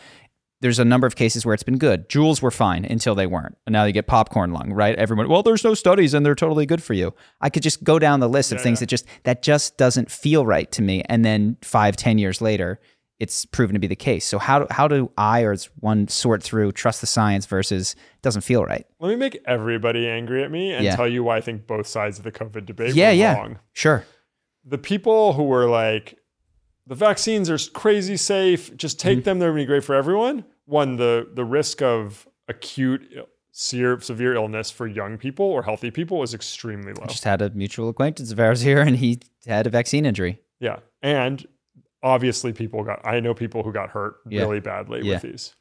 there's 0.61 0.78
a 0.78 0.84
number 0.84 1.07
of 1.07 1.16
cases 1.16 1.44
where 1.44 1.52
it's 1.54 1.62
been 1.62 1.78
good. 1.78 2.09
Juuls 2.09 2.40
were 2.40 2.50
fine 2.50 2.84
until 2.84 3.14
they 3.14 3.26
weren't. 3.26 3.57
And 3.66 3.72
now 3.74 3.84
you 3.84 3.92
get 3.92 4.07
popcorn 4.07 4.52
lung, 4.52 4.72
right? 4.72 4.96
Everyone, 4.98 5.28
well, 5.28 5.42
there's 5.42 5.62
no 5.64 5.74
studies 5.74 6.14
and 6.14 6.24
they're 6.24 6.34
totally 6.34 6.64
good 6.66 6.82
for 6.82 6.94
you. 6.94 7.14
I 7.40 7.50
could 7.50 7.62
just 7.62 7.84
go 7.84 7.98
down 7.98 8.20
the 8.20 8.28
list 8.28 8.52
of 8.52 8.59
Yeah, 8.59 8.62
things 8.64 8.78
yeah. 8.78 8.80
that 8.80 8.86
just 8.88 9.07
that 9.24 9.42
just 9.42 9.76
doesn't 9.76 10.11
feel 10.11 10.46
right 10.46 10.70
to 10.72 10.82
me. 10.82 11.02
And 11.09 11.24
then 11.24 11.57
five, 11.62 11.96
ten 11.96 12.16
years 12.18 12.40
later, 12.40 12.80
it's 13.18 13.44
proven 13.46 13.74
to 13.74 13.80
be 13.80 13.86
the 13.86 13.96
case. 13.96 14.24
So 14.26 14.38
how 14.38 14.61
do 14.61 14.66
how 14.70 14.88
do 14.88 15.11
I 15.18 15.40
or 15.42 15.57
one 15.80 16.09
sort 16.09 16.42
through 16.42 16.72
trust 16.72 17.00
the 17.00 17.07
science 17.07 17.46
versus 17.46 17.94
doesn't 18.22 18.42
feel 18.42 18.64
right? 18.64 18.86
Let 19.00 19.09
me 19.11 19.16
make 19.16 19.38
everybody 19.46 20.09
angry 20.09 20.42
at 20.42 20.50
me 20.50 20.72
and 20.72 20.84
Yeah. 20.84 20.96
tell 20.96 21.09
you 21.09 21.22
why 21.24 21.36
I 21.36 21.40
think 21.42 21.66
both 21.66 21.86
sides 21.86 22.18
of 22.18 22.24
the 22.24 22.32
COVID 22.32 22.64
debate 22.66 22.94
Yeah, 22.94 23.09
were 23.09 23.14
yeah. 23.14 23.34
wrong. 23.36 23.59
Sure. 23.72 24.04
the 24.68 24.78
people 24.78 25.32
who 25.34 25.44
were 25.44 25.68
like, 25.68 26.18
the 26.87 26.95
vaccines 26.95 27.51
are 27.51 27.59
crazy 27.72 28.16
safe, 28.16 28.76
just 28.76 29.01
take 29.01 29.18
mm-hmm. 29.18 29.24
them, 29.24 29.39
they're 29.39 29.51
gonna 29.51 29.62
be 29.62 29.66
great 29.66 29.84
for 29.84 29.95
everyone. 29.95 30.45
One, 30.66 30.97
the 30.97 31.28
the 31.32 31.45
risk 31.45 31.82
of 31.82 32.26
acute 32.49 33.03
severe, 33.59 33.99
severe 34.01 34.34
illness 34.34 34.70
for 34.70 34.87
young 34.87 35.16
people 35.16 35.47
or 35.47 35.62
healthy 35.62 35.91
people 35.91 36.22
is 36.22 36.34
extremely 36.34 36.93
low. 36.93 37.05
I 37.05 37.07
just 37.07 37.24
had 37.24 37.41
a 37.41 37.49
mutual 37.51 37.89
acquaintance 37.89 38.30
of 38.30 38.39
ours 38.39 38.61
here, 38.61 38.80
and 38.80 38.97
he 38.97 39.20
had 39.47 39.66
a 39.66 39.70
vaccine 39.70 40.05
injury. 40.05 40.41
Yeah. 40.61 40.80
And 41.03 41.47
obviously, 42.03 42.53
people 42.53 42.84
got, 42.84 43.01
I 43.05 43.20
know 43.20 43.32
people 43.32 43.62
who 43.62 43.72
got 43.72 43.91
hurt 43.91 44.16
Yeah. 44.28 44.43
really 44.43 44.61
badly 44.61 45.01
Yeah. 45.03 45.14
with 45.14 45.22
these. 45.22 45.55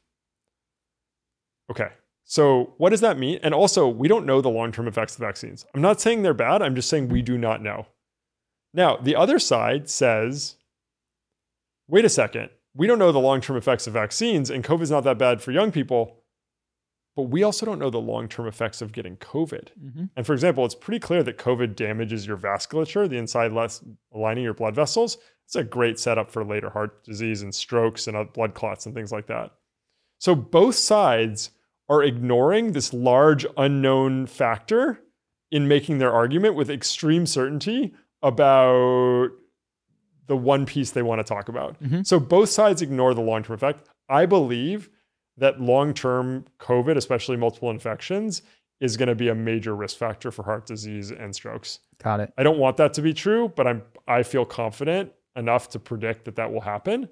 Okay. 1.70 1.88
So, 2.24 2.74
what 2.76 2.90
does 2.90 3.00
that 3.00 3.18
mean? 3.18 3.38
And 3.42 3.54
also, 3.54 3.88
we 3.88 4.08
don't 4.08 4.26
know 4.26 4.42
the 4.42 4.50
long 4.50 4.72
term 4.72 4.88
effects 4.88 5.14
of 5.14 5.20
vaccines. 5.20 5.64
I'm 5.74 5.80
not 5.80 6.00
saying 6.00 6.22
they're 6.22 6.34
bad. 6.34 6.60
I'm 6.60 6.74
just 6.74 6.90
saying 6.90 7.08
we 7.08 7.22
do 7.22 7.38
not 7.38 7.62
know. 7.62 7.86
Now, 8.74 8.96
the 8.96 9.16
other 9.16 9.38
side 9.38 9.88
says, 9.88 10.56
wait 11.88 12.04
a 12.04 12.08
second. 12.08 12.50
We 12.74 12.86
don't 12.86 12.98
know 12.98 13.12
the 13.12 13.18
long 13.18 13.40
term 13.40 13.56
effects 13.56 13.86
of 13.86 13.92
vaccines, 13.94 14.50
and 14.50 14.62
COVID's 14.62 14.90
not 14.90 15.04
that 15.04 15.18
bad 15.18 15.40
for 15.42 15.52
young 15.52 15.72
people. 15.72 16.22
But 17.16 17.30
we 17.30 17.42
also 17.42 17.64
don't 17.64 17.78
know 17.78 17.88
the 17.88 17.98
long 17.98 18.28
term 18.28 18.46
effects 18.46 18.82
of 18.82 18.92
getting 18.92 19.16
COVID. 19.16 19.68
Mm-hmm. 19.82 20.04
And 20.14 20.26
for 20.26 20.34
example, 20.34 20.66
it's 20.66 20.74
pretty 20.74 21.00
clear 21.00 21.22
that 21.22 21.38
COVID 21.38 21.74
damages 21.74 22.26
your 22.26 22.36
vasculature, 22.36 23.08
the 23.08 23.16
inside 23.16 23.52
less 23.52 23.82
lining 24.12 24.42
of 24.42 24.44
your 24.44 24.54
blood 24.54 24.74
vessels. 24.74 25.16
It's 25.46 25.56
a 25.56 25.64
great 25.64 25.98
setup 25.98 26.30
for 26.30 26.44
later 26.44 26.68
heart 26.68 27.04
disease 27.04 27.40
and 27.40 27.54
strokes 27.54 28.06
and 28.06 28.32
blood 28.32 28.52
clots 28.52 28.84
and 28.84 28.94
things 28.94 29.12
like 29.12 29.28
that. 29.28 29.52
So 30.18 30.34
both 30.34 30.74
sides 30.74 31.50
are 31.88 32.02
ignoring 32.02 32.72
this 32.72 32.92
large 32.92 33.46
unknown 33.56 34.26
factor 34.26 35.00
in 35.50 35.68
making 35.68 35.98
their 35.98 36.12
argument 36.12 36.54
with 36.54 36.68
extreme 36.68 37.24
certainty 37.26 37.94
about 38.22 39.28
the 40.26 40.36
one 40.36 40.66
piece 40.66 40.90
they 40.90 41.02
want 41.02 41.18
to 41.20 41.24
talk 41.24 41.48
about. 41.48 41.80
Mhm. 41.82 42.06
So 42.06 42.18
both 42.20 42.48
sides 42.48 42.82
ignore 42.82 43.14
the 43.14 43.20
long 43.22 43.42
term 43.42 43.54
effect. 43.54 43.88
I 44.08 44.26
believe 44.26 44.90
that 45.36 45.60
long 45.60 45.92
term 45.94 46.44
COVID, 46.58 46.96
especially 46.96 47.36
multiple 47.36 47.70
infections, 47.70 48.42
is 48.80 48.96
going 48.96 49.08
to 49.08 49.14
be 49.14 49.28
a 49.28 49.34
major 49.34 49.74
risk 49.74 49.96
factor 49.96 50.30
for 50.30 50.42
heart 50.42 50.66
disease 50.66 51.10
and 51.10 51.34
strokes. 51.34 51.78
Got 52.02 52.20
it. 52.20 52.32
I 52.36 52.42
don't 52.42 52.58
want 52.58 52.76
that 52.76 52.92
to 52.94 53.02
be 53.02 53.14
true, 53.14 53.52
but 53.56 53.66
I'm 53.66 53.82
I 54.06 54.22
feel 54.22 54.44
confident 54.44 55.12
enough 55.34 55.68
to 55.70 55.78
predict 55.78 56.24
that 56.26 56.36
that 56.36 56.52
will 56.52 56.60
happen. 56.62 57.08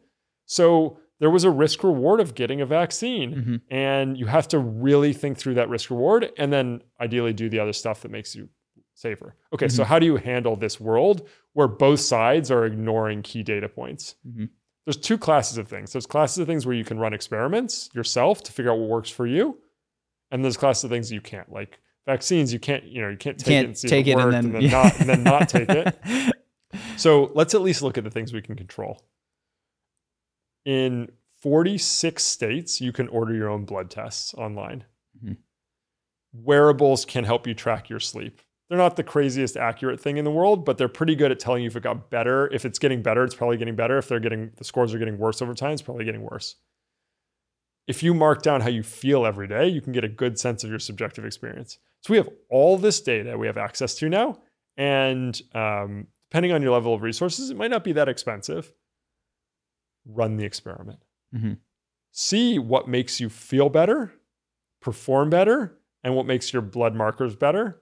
So 0.47 0.99
there 1.21 1.31
was 1.31 1.45
a 1.45 1.51
risk 1.51 1.83
reward 1.85 2.21
of 2.21 2.35
getting 2.35 2.61
a 2.61 2.67
vaccine, 2.67 3.35
Mhm. 3.35 3.61
and 3.71 4.19
you 4.19 4.27
have 4.27 4.49
to 4.49 4.59
really 4.59 5.12
think 5.12 5.39
through 5.39 5.55
that 5.55 5.69
risk 5.69 5.91
reward, 5.91 6.31
and 6.37 6.53
then 6.53 6.83
ideally 7.01 7.33
do 7.33 7.49
the 7.49 7.59
other 7.61 7.73
stuff 7.73 8.03
that 8.03 8.11
makes 8.11 8.35
you 8.35 8.49
safer. 8.95 9.34
Okay, 9.53 9.68
so 9.68 9.84
how 9.84 9.99
do 9.99 10.07
you 10.07 10.16
handle 10.16 10.57
this 10.57 10.80
world 10.80 11.28
where 11.53 11.68
both 11.68 12.01
sides 12.01 12.51
are 12.51 12.64
ignoring 12.64 13.22
key 13.22 13.42
data 13.42 13.68
points? 13.68 14.14
Mhm. 14.26 14.49
There's 14.86 14.97
two 14.97 15.18
classes 15.18 15.59
of 15.59 15.66
things. 15.68 15.92
There's 15.92 16.07
classes 16.07 16.38
of 16.38 16.47
things 16.47 16.66
where 16.66 16.74
you 16.76 16.84
can 16.84 16.99
run 16.99 17.12
experiments 17.14 17.90
yourself 17.95 18.42
to 18.45 18.53
figure 18.53 18.70
out 18.72 18.78
what 18.78 18.88
works 18.88 19.11
for 19.11 19.26
you, 19.26 19.59
and 20.30 20.45
there's 20.45 20.57
classes 20.57 20.84
of 20.84 20.90
things 20.90 21.11
you 21.12 21.20
can't. 21.20 21.51
Like 21.51 21.80
vaccines, 22.07 22.53
you 22.53 22.59
can't. 22.61 22.84
You 22.84 23.03
know, 23.03 23.09
you 23.09 23.16
can't 23.16 23.38
take 23.38 23.47
it 23.47 23.51
Can't 23.51 23.66
and 23.68 23.78
see 23.78 23.88
take 23.88 24.07
it 24.07 24.11
it 24.11 24.18
and 24.18 24.32
then, 24.32 24.45
and 24.47 24.55
then 24.55 24.70
not 24.70 25.01
and 25.01 25.09
then 25.09 25.22
not 25.22 25.49
take 25.49 25.68
it. 25.70 26.34
So 26.97 27.30
let's 27.34 27.55
at 27.55 27.62
least 27.62 27.82
look 27.82 27.97
at 27.99 28.03
the 28.05 28.11
things 28.11 28.32
we 28.32 28.42
can 28.42 28.57
control. 28.57 29.01
In 30.64 31.12
46 31.40 32.22
states, 32.22 32.80
you 32.80 32.90
can 32.92 33.07
order 33.09 33.32
your 33.34 33.49
own 33.49 33.64
blood 33.64 33.90
tests 33.90 34.34
online. 34.34 34.84
Mhm. 35.24 35.36
Wearables 36.32 37.05
can 37.05 37.24
help 37.24 37.47
you 37.47 37.55
track 37.55 37.88
your 37.88 38.01
sleep. 38.01 38.40
They're 38.69 38.79
not 38.79 38.97
the 38.97 39.03
craziest 39.05 39.57
accurate 39.57 40.01
thing 40.01 40.17
in 40.17 40.25
the 40.25 40.31
world, 40.31 40.65
but 40.65 40.79
they're 40.79 40.89
pretty 40.89 41.15
good 41.15 41.31
at 41.31 41.39
telling 41.39 41.62
you 41.62 41.67
if 41.67 41.77
it 41.77 41.83
got 41.83 42.11
better. 42.11 42.49
If 42.53 42.65
it's 42.65 42.79
getting 42.79 43.03
better, 43.03 43.23
it's 43.23 43.35
probably 43.35 43.57
getting 43.59 43.77
better. 43.77 43.99
If 43.99 44.09
they're 44.09 44.21
getting 44.21 44.53
the 44.57 44.65
scores 44.65 44.95
are 44.95 44.99
getting 44.99 45.19
worse 45.19 45.43
over 45.43 45.55
time, 45.55 45.73
it's 45.73 45.83
probably 45.83 46.05
getting 46.05 46.23
worse. 46.23 46.57
If 47.87 48.03
you 48.03 48.15
mark 48.15 48.41
down 48.41 48.62
how 48.62 48.71
you 48.71 48.83
feel 48.83 49.27
every 49.27 49.47
day, 49.47 49.69
you 49.69 49.83
can 49.83 49.93
get 49.93 50.05
a 50.05 50.09
good 50.09 50.39
sense 50.39 50.65
of 50.65 50.71
your 50.71 50.79
subjective 50.79 51.27
experience. 51.27 51.79
So 52.01 52.12
we 52.12 52.17
have 52.17 52.31
all 52.49 52.79
this 52.79 53.01
data 53.01 53.37
we 53.37 53.47
have 53.47 53.59
access 53.59 53.95
to 53.97 54.09
now, 54.09 54.39
and 54.79 55.41
um, 55.55 56.07
depending 56.31 56.53
on 56.53 56.62
your 56.62 56.73
level 56.73 56.95
of 56.95 57.03
resources, 57.03 57.51
it 57.51 57.57
might 57.59 57.71
not 57.71 57.85
be 57.85 57.93
that 57.93 58.09
expensive. 58.09 58.73
Run 60.07 60.37
the 60.37 60.45
experiment. 60.45 61.01
Mhm. 61.35 61.59
See 62.12 62.59
what 62.59 62.89
makes 62.89 63.21
you 63.21 63.29
feel 63.29 63.69
better, 63.69 64.12
perform 64.81 65.29
better, 65.31 65.79
and 66.03 66.15
what 66.17 66.27
makes 66.27 66.53
your 66.53 66.62
blood 66.62 66.95
markers 66.95 67.37
better. 67.37 67.81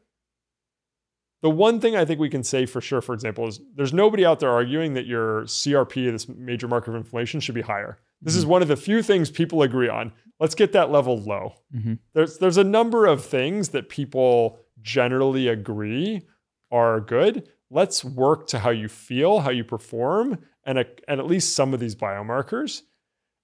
The 1.42 1.50
one 1.50 1.80
thing 1.80 1.96
I 1.96 2.04
think 2.04 2.20
we 2.20 2.30
can 2.30 2.44
say 2.44 2.66
for 2.66 2.80
sure, 2.80 3.00
for 3.00 3.14
example, 3.14 3.46
is 3.48 3.60
there's 3.74 3.92
nobody 3.92 4.24
out 4.24 4.38
there 4.40 4.50
arguing 4.50 4.94
that 4.94 5.06
your 5.06 5.42
CRP, 5.42 6.10
this 6.10 6.28
major 6.28 6.68
marker 6.68 6.92
of 6.92 6.96
inflammation, 6.96 7.40
should 7.40 7.54
be 7.56 7.62
higher. 7.62 7.98
This 8.20 8.36
is 8.36 8.46
one 8.46 8.62
of 8.62 8.68
the 8.68 8.76
few 8.76 9.02
things 9.02 9.30
people 9.30 9.62
agree 9.62 9.88
on. 9.88 10.12
Let's 10.38 10.54
get 10.54 10.72
that 10.72 10.90
level 10.90 11.18
low 11.20 11.54
Mhm. 11.76 11.98
there's 12.14 12.38
there's 12.38 12.56
a 12.58 12.64
number 12.64 13.06
of 13.06 13.24
things 13.24 13.70
that 13.70 13.88
people 13.88 14.58
generally 14.80 15.48
agree 15.48 16.22
are 16.70 17.00
good. 17.00 17.48
Let's 17.70 18.04
work 18.04 18.46
to 18.48 18.58
how 18.60 18.70
you 18.70 18.88
feel, 18.88 19.40
how 19.40 19.50
you 19.50 19.64
perform, 19.64 20.38
and, 20.64 20.78
a, 20.78 20.86
and 21.08 21.18
at 21.20 21.26
least 21.26 21.54
some 21.56 21.72
of 21.74 21.80
these 21.80 21.94
biomarkers. 21.96 22.82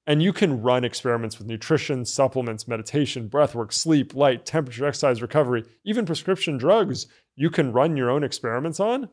And 0.09 0.23
you 0.23 0.33
can 0.33 0.63
run 0.63 0.85
experiments 0.85 1.39
with 1.39 1.49
nutrition, 1.49 2.07
supplements, 2.07 2.67
meditation, 2.67 3.29
breathwork, 3.29 3.75
sleep, 3.75 4.15
light, 4.15 4.47
temperature, 4.47 4.87
exercise, 4.87 5.21
recovery, 5.21 5.65
even 5.85 6.07
prescription 6.07 6.57
drugs. 6.57 7.07
You 7.37 7.51
can 7.51 7.73
run 7.73 7.95
your 7.95 8.09
own 8.09 8.25
experiments 8.25 8.81
on. 8.81 9.11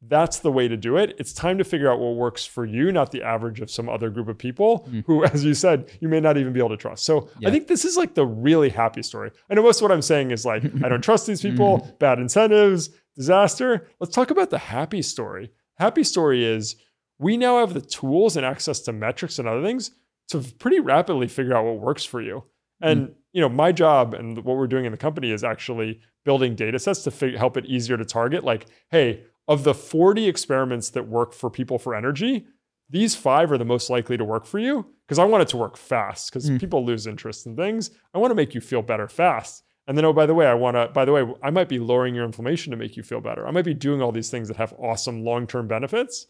That's 0.00 0.38
the 0.38 0.52
way 0.52 0.68
to 0.68 0.76
do 0.76 0.98
it. 0.98 1.16
It's 1.18 1.32
time 1.32 1.58
to 1.58 1.64
figure 1.64 1.90
out 1.90 1.98
what 1.98 2.14
works 2.14 2.46
for 2.46 2.64
you, 2.64 2.92
not 2.92 3.10
the 3.10 3.24
average 3.24 3.60
of 3.60 3.72
some 3.72 3.88
other 3.88 4.08
group 4.08 4.28
of 4.28 4.38
people 4.38 4.86
mm. 4.88 5.04
who, 5.04 5.24
as 5.24 5.44
you 5.44 5.52
said, 5.52 5.90
you 6.00 6.08
may 6.08 6.20
not 6.20 6.36
even 6.36 6.52
be 6.52 6.60
able 6.60 6.68
to 6.68 6.76
trust. 6.76 7.04
So 7.04 7.28
Yeah. 7.40 7.48
I 7.48 7.50
think 7.50 7.66
this 7.66 7.84
is 7.84 7.96
like 7.96 8.14
the 8.14 8.24
really 8.24 8.68
happy 8.68 9.02
story. 9.02 9.32
I 9.50 9.54
know 9.54 9.62
most 9.62 9.78
of 9.78 9.82
what 9.82 9.90
I'm 9.90 10.00
saying 10.00 10.30
is 10.30 10.44
like, 10.44 10.62
I 10.84 10.88
don't 10.88 11.02
trust 11.02 11.26
these 11.26 11.42
people, 11.48 11.80
mm-hmm. 11.80 11.96
bad 11.98 12.20
incentives, 12.20 12.90
disaster. 13.16 13.88
Let's 13.98 14.14
talk 14.14 14.30
about 14.30 14.50
the 14.50 14.58
happy 14.58 15.02
story. 15.02 15.50
Happy 15.74 16.04
story 16.04 16.44
is 16.44 16.76
we 17.18 17.36
now 17.36 17.58
have 17.58 17.74
the 17.74 17.80
tools 17.80 18.36
and 18.36 18.46
access 18.46 18.78
to 18.82 18.92
metrics 18.92 19.40
and 19.40 19.48
other 19.48 19.62
things 19.62 19.90
to 20.28 20.40
pretty 20.58 20.80
rapidly 20.80 21.28
figure 21.28 21.54
out 21.56 21.64
what 21.64 21.80
works 21.80 22.04
for 22.04 22.20
you. 22.20 22.44
And 22.80 23.14
you 23.32 23.40
know, 23.40 23.48
my 23.48 23.72
job 23.72 24.12
and 24.14 24.38
what 24.44 24.56
we're 24.56 24.66
doing 24.66 24.84
in 24.84 24.92
the 24.92 24.98
company 24.98 25.30
is 25.30 25.44
actually 25.44 26.00
building 26.24 26.54
data 26.54 26.78
sets 26.78 27.02
to 27.04 27.10
fig- 27.10 27.36
help 27.36 27.56
it 27.56 27.66
easier 27.66 27.96
to 27.96 28.04
target. 28.04 28.44
Like, 28.44 28.66
hey, 28.90 29.24
of 29.48 29.64
the 29.64 29.74
40 29.74 30.26
experiments 30.26 30.90
that 30.90 31.06
work 31.08 31.32
for 31.32 31.48
people 31.50 31.78
for 31.78 31.94
energy, 31.94 32.46
these 32.90 33.14
five 33.14 33.50
are 33.52 33.58
the 33.58 33.64
most 33.64 33.90
likely 33.90 34.16
to 34.16 34.24
work 34.24 34.44
for 34.46 34.58
you 34.58 34.86
because 35.06 35.18
I 35.18 35.24
want 35.24 35.42
it 35.42 35.48
to 35.48 35.56
work 35.56 35.76
fast 35.76 36.30
because 36.30 36.48
Mm. 36.50 36.58
people 36.60 36.84
lose 36.84 37.06
interest 37.06 37.46
in 37.46 37.56
things. 37.56 37.90
I 38.14 38.18
want 38.18 38.30
to 38.30 38.34
make 38.34 38.54
you 38.54 38.60
feel 38.60 38.82
better 38.82 39.08
fast. 39.08 39.62
And 39.86 39.96
then, 39.96 40.04
oh, 40.04 40.12
by 40.12 40.26
the 40.26 40.34
way, 40.34 40.46
I 40.46 40.54
want 40.54 40.76
to, 40.76 40.88
by 40.88 41.04
the 41.04 41.12
way, 41.12 41.24
I 41.42 41.50
might 41.50 41.68
be 41.68 41.78
lowering 41.78 42.14
your 42.14 42.24
inflammation 42.24 42.72
to 42.72 42.76
make 42.76 42.96
you 42.96 43.02
feel 43.02 43.20
better. 43.20 43.46
I 43.46 43.52
might 43.52 43.64
be 43.64 43.74
doing 43.74 44.02
all 44.02 44.12
these 44.12 44.30
things 44.30 44.48
that 44.48 44.56
have 44.56 44.72
awesome 44.78 45.22
long 45.24 45.46
term 45.46 45.68
benefits. 45.68 46.26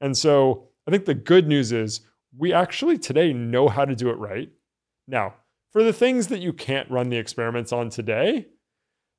And 0.00 0.16
so 0.16 0.68
I 0.86 0.90
think 0.92 1.04
the 1.06 1.14
good 1.14 1.46
news 1.48 1.72
is 1.72 2.00
we 2.36 2.52
actually 2.52 2.98
today 2.98 3.32
know 3.32 3.68
how 3.68 3.84
to 3.84 3.94
do 3.94 4.10
it 4.10 4.18
right. 4.18 4.50
Now, 5.06 5.34
for 5.72 5.82
the 5.82 5.92
things 5.92 6.28
that 6.28 6.40
you 6.40 6.52
can't 6.52 6.90
run 6.90 7.10
the 7.10 7.16
experiments 7.16 7.72
on 7.72 7.90
today, 7.90 8.46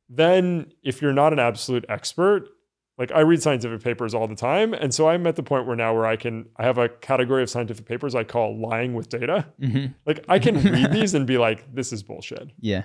then 0.09 0.71
if 0.83 1.01
you're 1.01 1.13
not 1.13 1.33
an 1.33 1.39
absolute 1.39 1.85
expert, 1.87 2.49
like 2.97 3.11
I 3.11 3.21
read 3.21 3.41
scientific 3.41 3.81
papers 3.81 4.13
all 4.13 4.27
the 4.27 4.35
time. 4.35 4.73
And 4.73 4.93
so 4.93 5.07
I'm 5.09 5.25
at 5.25 5.35
the 5.35 5.43
point 5.43 5.65
where 5.65 5.75
now 5.75 5.93
where 5.93 6.05
I 6.05 6.17
can, 6.17 6.49
I 6.57 6.63
have 6.63 6.77
a 6.77 6.89
category 6.89 7.41
of 7.41 7.49
scientific 7.49 7.85
papers 7.85 8.13
I 8.13 8.23
call 8.23 8.59
lying 8.59 8.93
with 8.93 9.09
data. 9.09 9.47
Mhm. 9.59 9.95
Like 10.05 10.23
I 10.27 10.39
can 10.39 10.61
read 10.71 10.91
these 10.91 11.13
and 11.13 11.25
be 11.25 11.37
like, 11.37 11.73
this 11.73 11.93
is 11.93 12.03
bullshit. 12.03 12.51
Yeah. 12.59 12.83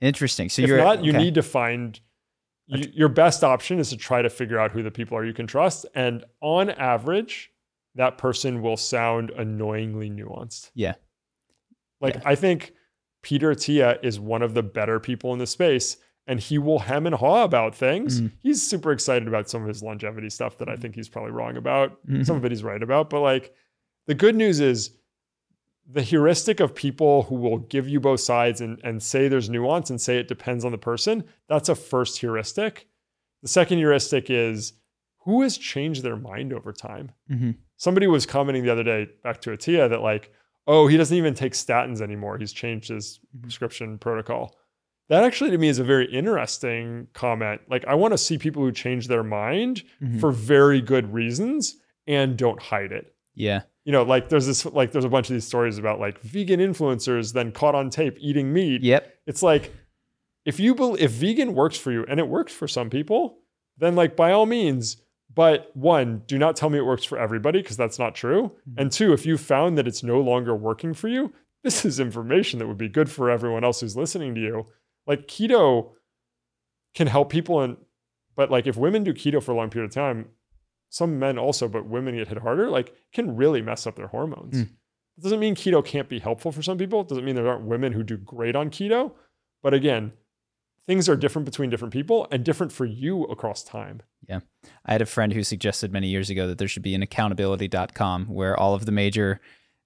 Interesting. 0.00 0.48
So 0.48 0.62
if 0.62 0.68
you're 0.68 0.78
not, 0.78 1.04
you 1.04 1.12
okay. 1.12 1.18
need 1.18 1.34
to 1.36 1.42
find 1.42 1.98
you, 2.66 2.90
your 2.92 3.08
best 3.08 3.44
option 3.44 3.78
is 3.78 3.90
to 3.90 3.96
try 3.96 4.22
to 4.22 4.30
figure 4.30 4.58
out 4.58 4.72
who 4.72 4.82
the 4.82 4.90
people 4.90 5.16
are 5.16 5.24
you 5.24 5.34
can 5.34 5.46
trust. 5.46 5.86
And 5.94 6.24
on 6.40 6.70
average, 6.70 7.50
that 7.94 8.18
person 8.18 8.60
will 8.62 8.76
sound 8.76 9.30
annoyingly 9.30 10.10
nuanced. 10.10 10.70
Yeah. 10.74 10.94
Like 12.00 12.14
Yeah. 12.16 12.22
I 12.24 12.34
think 12.34 12.72
Peter 13.22 13.52
Attia 13.54 13.98
is 14.04 14.18
one 14.20 14.42
of 14.42 14.54
the 14.54 14.62
better 14.62 14.98
people 15.00 15.32
in 15.32 15.38
the 15.38 15.46
space 15.46 15.96
and 16.26 16.40
he 16.40 16.56
will 16.58 16.78
hem 16.78 17.06
and 17.06 17.14
haw 17.14 17.44
about 17.44 17.74
things. 17.74 18.20
Mhm. 18.20 18.32
He's 18.42 18.62
super 18.66 18.92
excited 18.92 19.28
about 19.28 19.48
some 19.50 19.62
of 19.62 19.68
his 19.68 19.82
longevity 19.82 20.30
stuff 20.30 20.56
that 20.58 20.68
I 20.68 20.76
think 20.76 20.94
he's 20.94 21.08
probably 21.08 21.32
wrong 21.32 21.56
about. 21.56 22.04
Mhm. 22.06 22.24
Some 22.26 22.36
of 22.36 22.44
it 22.44 22.50
he's 22.52 22.64
right 22.64 22.82
about, 22.82 23.10
but 23.10 23.20
like 23.20 23.54
the 24.06 24.14
good 24.14 24.34
news 24.34 24.58
is 24.60 24.96
the 25.86 26.02
heuristic 26.02 26.60
of 26.60 26.74
people 26.74 27.24
who 27.24 27.34
will 27.34 27.58
give 27.58 27.86
you 27.88 28.00
both 28.00 28.20
sides 28.20 28.62
and, 28.62 28.80
and 28.82 29.02
say 29.02 29.28
there's 29.28 29.50
nuance 29.50 29.90
and 29.90 30.00
say 30.00 30.16
it 30.18 30.28
depends 30.28 30.64
on 30.64 30.72
the 30.72 30.78
person, 30.78 31.24
that's 31.46 31.68
a 31.68 31.74
first 31.74 32.18
heuristic. 32.18 32.88
The 33.42 33.48
second 33.48 33.76
heuristic 33.78 34.30
is 34.30 34.72
who 35.24 35.42
has 35.42 35.56
changed 35.58 36.02
their 36.02 36.16
mind 36.16 36.52
over 36.52 36.72
time? 36.72 37.12
Mhm. 37.30 37.56
Somebody 37.76 38.06
was 38.06 38.26
commenting 38.26 38.62
the 38.64 38.70
other 38.72 38.84
day 38.84 39.08
back 39.22 39.40
to 39.42 39.50
Attia 39.50 39.88
that 39.90 40.00
like, 40.00 40.30
oh, 40.66 40.86
he 40.86 40.96
doesn't 40.96 41.16
even 41.16 41.34
take 41.34 41.52
statins 41.52 42.00
anymore. 42.00 42.38
He's 42.38 42.52
changed 42.52 42.88
his 42.88 43.20
prescription 43.42 43.98
protocol. 43.98 44.56
That 45.08 45.24
actually 45.24 45.50
to 45.50 45.58
me 45.58 45.68
is 45.68 45.78
a 45.78 45.84
very 45.84 46.06
interesting 46.10 47.08
comment. 47.12 47.60
Like 47.68 47.84
I 47.86 47.94
want 47.94 48.12
to 48.12 48.18
see 48.18 48.38
people 48.38 48.62
who 48.62 48.72
change 48.72 49.08
their 49.08 49.22
mind 49.22 49.82
Mhm. 50.02 50.20
for 50.20 50.30
very 50.32 50.80
good 50.80 51.12
reasons 51.12 51.76
and 52.06 52.36
don't 52.36 52.60
hide 52.60 52.92
it 52.92 53.14
Yeah. 53.34 53.62
you 53.84 53.92
know, 53.92 54.02
like 54.02 54.28
there's 54.30 54.46
this 54.46 54.64
like 54.66 54.92
there's 54.92 55.04
a 55.04 55.10
bunch 55.10 55.28
of 55.28 55.34
these 55.34 55.46
stories 55.46 55.76
about 55.78 56.00
like 56.00 56.20
vegan 56.20 56.60
influencers 56.60 57.32
then 57.34 57.52
caught 57.52 57.74
on 57.74 57.90
tape 57.90 58.16
eating 58.18 58.52
meat. 58.52 58.82
Yep. 58.82 59.14
It's 59.26 59.42
like 59.42 59.72
if 60.46 60.58
you 60.60 60.74
bel 60.74 60.94
if 60.98 61.10
vegan 61.10 61.54
works 61.54 61.76
for 61.78 61.92
you 61.92 62.04
and 62.08 62.18
it 62.20 62.28
works 62.28 62.52
for 62.54 62.66
some 62.68 62.88
people, 62.90 63.40
then 63.76 63.94
like 63.94 64.16
by 64.16 64.32
all 64.32 64.46
means. 64.46 64.98
But 65.34 65.70
one, 65.74 66.22
do 66.26 66.38
not 66.38 66.54
tell 66.56 66.70
me 66.70 66.78
it 66.78 66.86
works 66.86 67.04
for 67.04 67.18
everybody 67.18 67.60
because 67.60 67.76
that's 67.76 67.98
not 67.98 68.14
true. 68.14 68.52
Mhm. 68.68 68.74
And 68.78 68.92
two, 68.92 69.12
if 69.12 69.26
you 69.26 69.36
found 69.36 69.76
that 69.78 69.88
it's 69.88 70.02
no 70.02 70.20
longer 70.20 70.54
working 70.54 70.94
for 70.94 71.08
you, 71.08 71.32
this 71.64 71.84
is 71.84 71.98
information 71.98 72.58
that 72.58 72.68
would 72.68 72.78
be 72.78 72.88
good 72.88 73.10
for 73.10 73.30
everyone 73.30 73.64
else 73.64 73.80
who's 73.80 73.96
listening 73.96 74.34
to 74.34 74.40
you. 74.40 74.66
Like 75.06 75.26
keto 75.26 75.92
can 76.94 77.06
help 77.06 77.30
people 77.30 77.60
and 77.60 77.76
but 78.36 78.50
like 78.50 78.66
if 78.66 78.76
women 78.76 79.04
do 79.04 79.14
keto 79.14 79.42
for 79.42 79.52
a 79.52 79.54
long 79.54 79.70
period 79.70 79.90
of 79.90 79.94
time, 79.94 80.28
some 80.90 81.18
men 81.18 81.38
also, 81.38 81.68
but 81.68 81.86
women 81.86 82.16
get 82.16 82.28
hit 82.28 82.38
harder, 82.38 82.68
like 82.68 82.94
can 83.12 83.36
really 83.36 83.62
mess 83.62 83.86
up 83.86 83.96
their 83.96 84.08
hormones. 84.08 84.54
Mm. 84.56 84.68
It 85.16 85.22
doesn't 85.22 85.40
mean 85.40 85.54
keto 85.54 85.84
can't 85.84 86.08
be 86.08 86.18
helpful 86.18 86.50
for 86.52 86.62
some 86.62 86.76
people. 86.78 87.00
It 87.00 87.08
doesn't 87.08 87.24
mean 87.24 87.34
there 87.36 87.48
aren't 87.48 87.64
women 87.64 87.92
who 87.92 88.02
do 88.02 88.16
great 88.16 88.56
on 88.56 88.70
keto. 88.70 89.12
But 89.62 89.72
again, 89.74 90.12
things 90.86 91.08
are 91.08 91.16
different 91.16 91.46
between 91.46 91.70
different 91.70 91.92
people 91.92 92.26
and 92.30 92.44
different 92.44 92.72
for 92.72 92.84
you 92.84 93.24
across 93.24 93.62
time. 93.64 94.02
Yeah. 94.28 94.40
I 94.86 94.92
had 94.92 95.02
a 95.02 95.06
friend 95.06 95.32
who 95.32 95.42
suggested 95.42 95.92
many 95.92 96.08
years 96.08 96.30
ago 96.30 96.46
that 96.48 96.58
there 96.58 96.68
should 96.68 96.82
be 96.82 96.94
an 96.94 97.02
accountability.com 97.02 98.26
where 98.26 98.56
all 98.58 98.74
of 98.74 98.86
the 98.86 98.92
major 98.92 99.40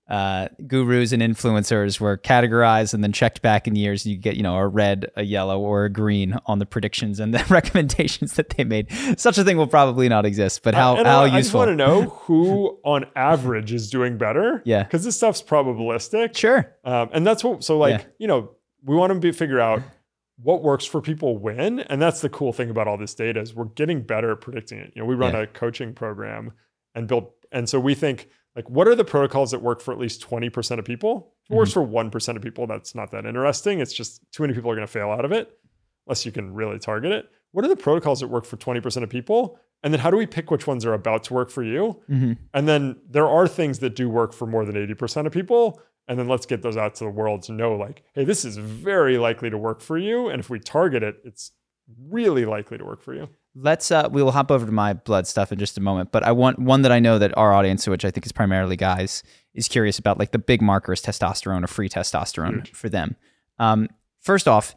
uh, 0.08 0.48
gurus 0.66 1.12
and 1.12 1.20
influencers 1.20 2.00
were 2.00 2.16
categorized 2.16 2.94
and 2.94 3.04
then 3.04 3.12
checked 3.12 3.42
back 3.42 3.68
in 3.68 3.76
years. 3.76 4.06
You 4.06 4.16
get, 4.16 4.36
you 4.36 4.42
know, 4.42 4.56
a 4.56 4.66
red, 4.66 5.10
a 5.16 5.22
yellow, 5.22 5.60
or 5.60 5.84
a 5.84 5.90
green 5.90 6.38
on 6.46 6.58
the 6.60 6.64
predictions 6.66 7.20
and 7.20 7.34
the 7.34 7.44
recommendations 7.50 8.32
that 8.34 8.48
they 8.50 8.64
made. 8.64 8.90
Such 9.18 9.36
a 9.36 9.44
thing 9.44 9.58
will 9.58 9.66
probably 9.66 10.08
not 10.08 10.24
exist, 10.24 10.62
but 10.62 10.74
how, 10.74 10.96
Uh, 10.96 11.04
how 11.04 11.20
I, 11.24 11.24
I 11.34 11.40
just 11.42 11.52
want 11.52 11.68
to 11.68 11.76
know 11.76 12.02
who 12.24 12.78
on 12.84 13.04
average 13.16 13.70
is 13.72 13.90
doing 13.90 14.16
better. 14.16 14.62
Yeah. 14.64 14.82
Because 14.84 15.04
this 15.04 15.16
stuff's 15.16 15.42
probabilistic. 15.42 16.34
Sure. 16.36 16.74
Um, 16.84 17.10
and 17.12 17.26
that's 17.26 17.44
what, 17.44 17.62
so 17.62 17.76
like, 17.76 18.00
Yeah. 18.00 18.06
you 18.18 18.28
know, 18.28 18.52
we 18.84 18.96
want 18.96 19.12
to 19.12 19.18
be 19.18 19.30
figure 19.32 19.60
out 19.60 19.82
what 20.42 20.62
works 20.62 20.84
for 20.84 21.00
people 21.00 21.36
when. 21.38 21.80
And 21.80 22.00
that's 22.00 22.20
the 22.20 22.28
cool 22.28 22.52
thing 22.52 22.70
about 22.70 22.86
all 22.88 22.96
this 22.96 23.14
data 23.14 23.40
is 23.40 23.54
we're 23.54 23.64
getting 23.64 24.02
better 24.02 24.32
at 24.32 24.40
predicting 24.40 24.78
it. 24.78 24.92
You 24.94 25.02
know, 25.02 25.06
we 25.06 25.14
run 25.14 25.32
Yeah. 25.34 25.40
a 25.42 25.46
coaching 25.46 25.92
program 25.94 26.52
and 26.94 27.08
build, 27.08 27.30
and 27.52 27.68
so 27.68 27.80
we 27.80 27.94
think 27.94 28.28
like, 28.56 28.68
what 28.70 28.88
are 28.88 28.94
the 28.94 29.04
protocols 29.04 29.50
that 29.52 29.62
work 29.62 29.80
for 29.80 29.92
at 29.92 29.98
least 29.98 30.20
20% 30.28 30.78
of 30.78 30.84
people? 30.84 31.32
If 31.46 31.52
it 31.52 31.56
works 31.56 31.70
Mm-hmm. 31.72 31.92
for 31.92 32.10
1% 32.10 32.36
of 32.36 32.42
people, 32.42 32.66
that's 32.66 32.94
not 32.94 33.10
that 33.12 33.24
interesting. 33.26 33.80
It's 33.80 33.92
just 33.92 34.20
too 34.32 34.42
many 34.42 34.52
people 34.54 34.70
are 34.70 34.74
going 34.74 34.86
to 34.86 34.92
fail 34.92 35.10
out 35.10 35.24
of 35.24 35.32
it 35.32 35.56
unless 36.06 36.24
you 36.26 36.32
can 36.32 36.52
really 36.54 36.78
target 36.78 37.12
it. 37.12 37.28
What 37.52 37.64
are 37.64 37.68
the 37.68 37.76
protocols 37.76 38.20
that 38.20 38.28
work 38.28 38.44
for 38.44 38.56
20% 38.56 39.02
of 39.02 39.08
people? 39.08 39.58
And 39.84 39.92
then 39.94 40.00
how 40.00 40.10
do 40.10 40.16
we 40.16 40.26
pick 40.26 40.50
which 40.50 40.66
ones 40.66 40.84
are 40.84 40.92
about 40.92 41.22
to 41.24 41.34
work 41.34 41.50
for 41.50 41.62
you? 41.62 42.00
hmm 42.08 42.32
And 42.52 42.66
then 42.68 42.96
there 43.08 43.28
are 43.28 43.46
things 43.46 43.78
that 43.78 43.94
do 43.94 44.08
work 44.08 44.32
for 44.32 44.46
more 44.46 44.64
than 44.64 44.74
80% 44.74 45.26
of 45.26 45.32
people. 45.32 45.80
And 46.08 46.18
then 46.18 46.26
let's 46.26 46.46
get 46.46 46.62
those 46.62 46.76
out 46.76 46.94
to 46.96 47.04
the 47.04 47.10
world 47.10 47.42
to 47.44 47.52
know 47.52 47.76
like, 47.76 48.02
hey, 48.14 48.24
this 48.24 48.44
is 48.44 48.56
very 48.56 49.18
likely 49.18 49.50
to 49.50 49.58
work 49.58 49.80
for 49.80 49.98
you. 49.98 50.28
And 50.28 50.40
if 50.40 50.48
we 50.48 50.58
target 50.58 51.02
it, 51.02 51.16
it's 51.22 51.52
really 52.08 52.44
likely 52.44 52.78
to 52.78 52.84
work 52.84 53.02
for 53.02 53.14
you. 53.14 53.28
Let's 53.54 53.90
uh 53.90 54.08
we 54.10 54.22
will 54.22 54.30
hop 54.30 54.50
over 54.50 54.66
to 54.66 54.72
my 54.72 54.92
blood 54.92 55.26
stuff 55.26 55.52
in 55.52 55.58
just 55.58 55.76
a 55.78 55.80
moment, 55.80 56.12
but 56.12 56.22
I 56.22 56.32
want 56.32 56.58
one 56.58 56.82
that 56.82 56.92
I 56.92 57.00
know 57.00 57.18
that 57.18 57.36
our 57.36 57.52
audience, 57.52 57.86
which 57.86 58.04
I 58.04 58.10
think 58.10 58.24
is 58.24 58.32
primarily 58.32 58.76
guys, 58.76 59.22
is 59.54 59.68
curious 59.68 59.98
about 59.98 60.18
like 60.18 60.32
the 60.32 60.38
big 60.38 60.62
marker 60.62 60.92
is 60.92 61.00
testosterone 61.02 61.64
or 61.64 61.66
free 61.66 61.88
testosterone 61.88 62.66
Huge. 62.66 62.72
for 62.72 62.88
them. 62.88 63.16
Um 63.58 63.88
first 64.20 64.46
off, 64.46 64.74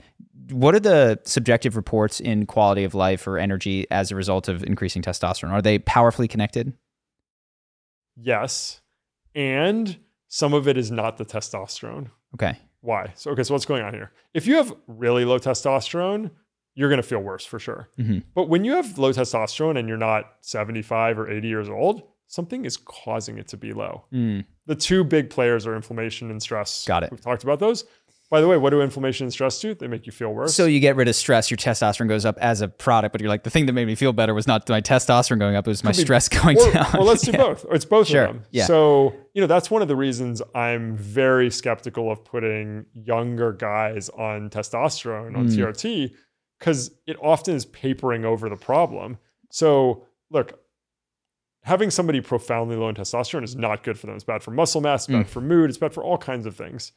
what 0.49 0.73
are 0.73 0.79
the 0.79 1.19
subjective 1.25 1.75
reports 1.75 2.19
in 2.19 2.45
quality 2.45 2.83
of 2.83 2.95
life 2.95 3.27
or 3.27 3.37
energy 3.37 3.85
as 3.91 4.11
a 4.11 4.15
result 4.15 4.47
of 4.47 4.63
increasing 4.63 5.01
testosterone? 5.01 5.51
Are 5.51 5.61
they 5.61 5.79
powerfully 5.79 6.27
connected? 6.27 6.73
Yes. 8.15 8.81
And 9.35 9.97
some 10.33 10.53
of 10.53 10.65
it 10.65 10.77
is 10.77 10.89
not 10.89 11.17
the 11.17 11.25
testosterone. 11.25 12.07
Okay. 12.35 12.57
Why? 12.79 13.11
So, 13.15 13.31
okay, 13.31 13.43
so 13.43 13.53
what's 13.53 13.65
going 13.65 13.83
on 13.83 13.93
here? 13.93 14.11
If 14.33 14.47
you 14.47 14.55
have 14.55 14.73
really 14.87 15.25
low 15.25 15.37
testosterone, 15.39 16.31
you're 16.73 16.87
going 16.87 17.01
to 17.01 17.07
feel 17.07 17.19
worse 17.19 17.45
for 17.45 17.59
sure. 17.59 17.89
Mhm. 17.99 18.23
But 18.33 18.47
when 18.47 18.63
you 18.63 18.71
have 18.75 18.97
low 18.97 19.11
testosterone 19.11 19.77
and 19.77 19.89
you're 19.89 19.97
not 19.97 20.31
75 20.39 21.19
or 21.19 21.29
80 21.29 21.47
years 21.49 21.67
old, 21.69 22.03
something 22.27 22.63
is 22.63 22.77
causing 22.77 23.37
it 23.39 23.49
to 23.49 23.57
be 23.57 23.73
low. 23.73 24.05
Mm, 24.13 24.45
The 24.67 24.75
two 24.75 25.03
big 25.03 25.29
players 25.29 25.67
are 25.67 25.75
inflammation 25.75 26.31
and 26.31 26.41
stress. 26.41 26.85
Got 26.87 27.03
it. 27.03 27.11
We've 27.11 27.19
talked 27.19 27.43
about 27.43 27.59
those. 27.59 27.83
By 28.31 28.39
the 28.41 28.47
way, 28.47 28.55
what 28.57 28.69
do 28.69 28.81
inflammation 28.81 29.25
and 29.25 29.33
stress 29.33 29.59
do? 29.59 29.75
They 29.75 29.87
make 29.87 30.05
you 30.05 30.11
feel 30.13 30.33
worse. 30.33 30.55
So 30.55 30.65
you 30.65 30.79
get 30.79 30.95
rid 30.95 31.07
of 31.09 31.15
stress, 31.17 31.51
your 31.51 31.57
testosterone 31.57 32.07
goes 32.07 32.25
up 32.25 32.37
as 32.39 32.61
a 32.61 32.69
product, 32.69 33.11
but 33.11 33.19
you're 33.21 33.29
like 33.29 33.43
the 33.43 33.49
thing 33.49 33.65
that 33.67 33.73
made 33.73 33.85
me 33.87 33.93
feel 33.95 34.13
better 34.13 34.33
was 34.33 34.47
not 34.47 34.67
my 34.69 34.79
testosterone 34.79 35.37
going 35.37 35.57
up, 35.57 35.67
it 35.67 35.69
was 35.69 35.83
my 35.83 35.91
be- 35.91 35.97
stress 35.97 36.29
going 36.41 36.57
or, 36.57 36.71
down. 36.71 36.87
well, 36.93 37.03
let's 37.03 37.23
do 37.23 37.31
Yeah. 37.33 37.37
both. 37.39 37.65
Or 37.65 37.75
it's 37.75 37.83
both 37.85 38.07
Sure. 38.07 38.23
of 38.23 38.33
them. 38.35 38.43
Yeah. 38.51 38.65
So, 38.67 39.13
you 39.33 39.41
know, 39.41 39.47
that's 39.47 39.69
one 39.69 39.81
of 39.81 39.89
the 39.89 39.97
reasons 39.97 40.41
I'm 40.55 40.95
very 40.95 41.51
skeptical 41.51 42.09
of 42.09 42.23
putting 42.23 42.85
younger 42.93 43.51
guys 43.51 44.07
on 44.09 44.49
testosterone, 44.49 45.35
on 45.37 45.49
Mm. 45.49 45.57
TRT, 45.57 46.13
because 46.57 46.89
it 47.05 47.17
often 47.21 47.53
is 47.55 47.65
papering 47.65 48.23
over 48.23 48.47
the 48.47 48.55
problem. 48.55 49.17
So, 49.51 50.05
look, 50.29 50.57
having 51.63 51.89
somebody 51.91 52.21
profoundly 52.21 52.77
low 52.77 52.87
in 52.87 52.95
testosterone 52.95 53.43
is 53.43 53.57
not 53.57 53.83
good 53.83 53.99
for 53.99 54.07
them. 54.07 54.15
It's 54.15 54.23
bad 54.23 54.41
for 54.41 54.51
muscle 54.51 54.79
mass, 54.79 55.03
it's 55.03 55.11
bad 55.11 55.25
Mm. 55.25 55.29
for 55.29 55.41
mood, 55.41 55.69
it's 55.69 55.77
bad 55.77 55.93
for 55.93 56.01
all 56.01 56.17
kinds 56.17 56.45
of 56.45 56.55
things. 56.55 56.93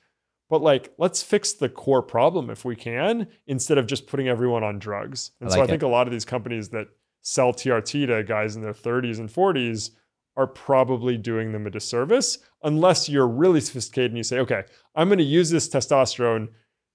But 0.51 0.62
like, 0.62 0.92
let's 0.99 1.22
fix 1.22 1.53
the 1.53 1.68
core 1.68 2.03
problem 2.03 2.51
if 2.51 2.64
we 2.64 2.76
can, 2.76 3.28
instead 3.47 3.78
of 3.78 3.86
just 3.86 4.07
putting 4.07 4.28
everyone 4.28 4.62
on 4.62 4.78
drugs. 4.78 5.30
And 5.40 5.49
I 5.49 5.55
so 5.55 5.61
I 5.61 5.64
it. 5.64 5.68
think 5.68 5.82
a 5.82 5.88
lot 5.88 6.07
of 6.07 6.12
these 6.12 6.24
companies 6.24 6.68
that 6.70 6.88
sell 7.22 7.53
TRT 7.53 8.07
to 8.09 8.22
guys 8.24 8.55
in 8.55 8.62
their 8.62 8.74
30s 8.74 9.18
and 9.18 9.28
40s 9.28 9.90
are 10.36 10.47
probably 10.47 11.16
doing 11.16 11.53
them 11.53 11.66
a 11.66 11.70
disservice 11.70 12.38
unless 12.62 13.09
you're 13.09 13.26
really 13.28 13.61
sophisticated 13.61 14.11
and 14.11 14.18
you 14.18 14.24
say, 14.24 14.38
okay, 14.40 14.64
I'm 14.95 15.09
going 15.09 15.18
to 15.18 15.24
use 15.24 15.49
this 15.49 15.68
testosterone 15.68 16.49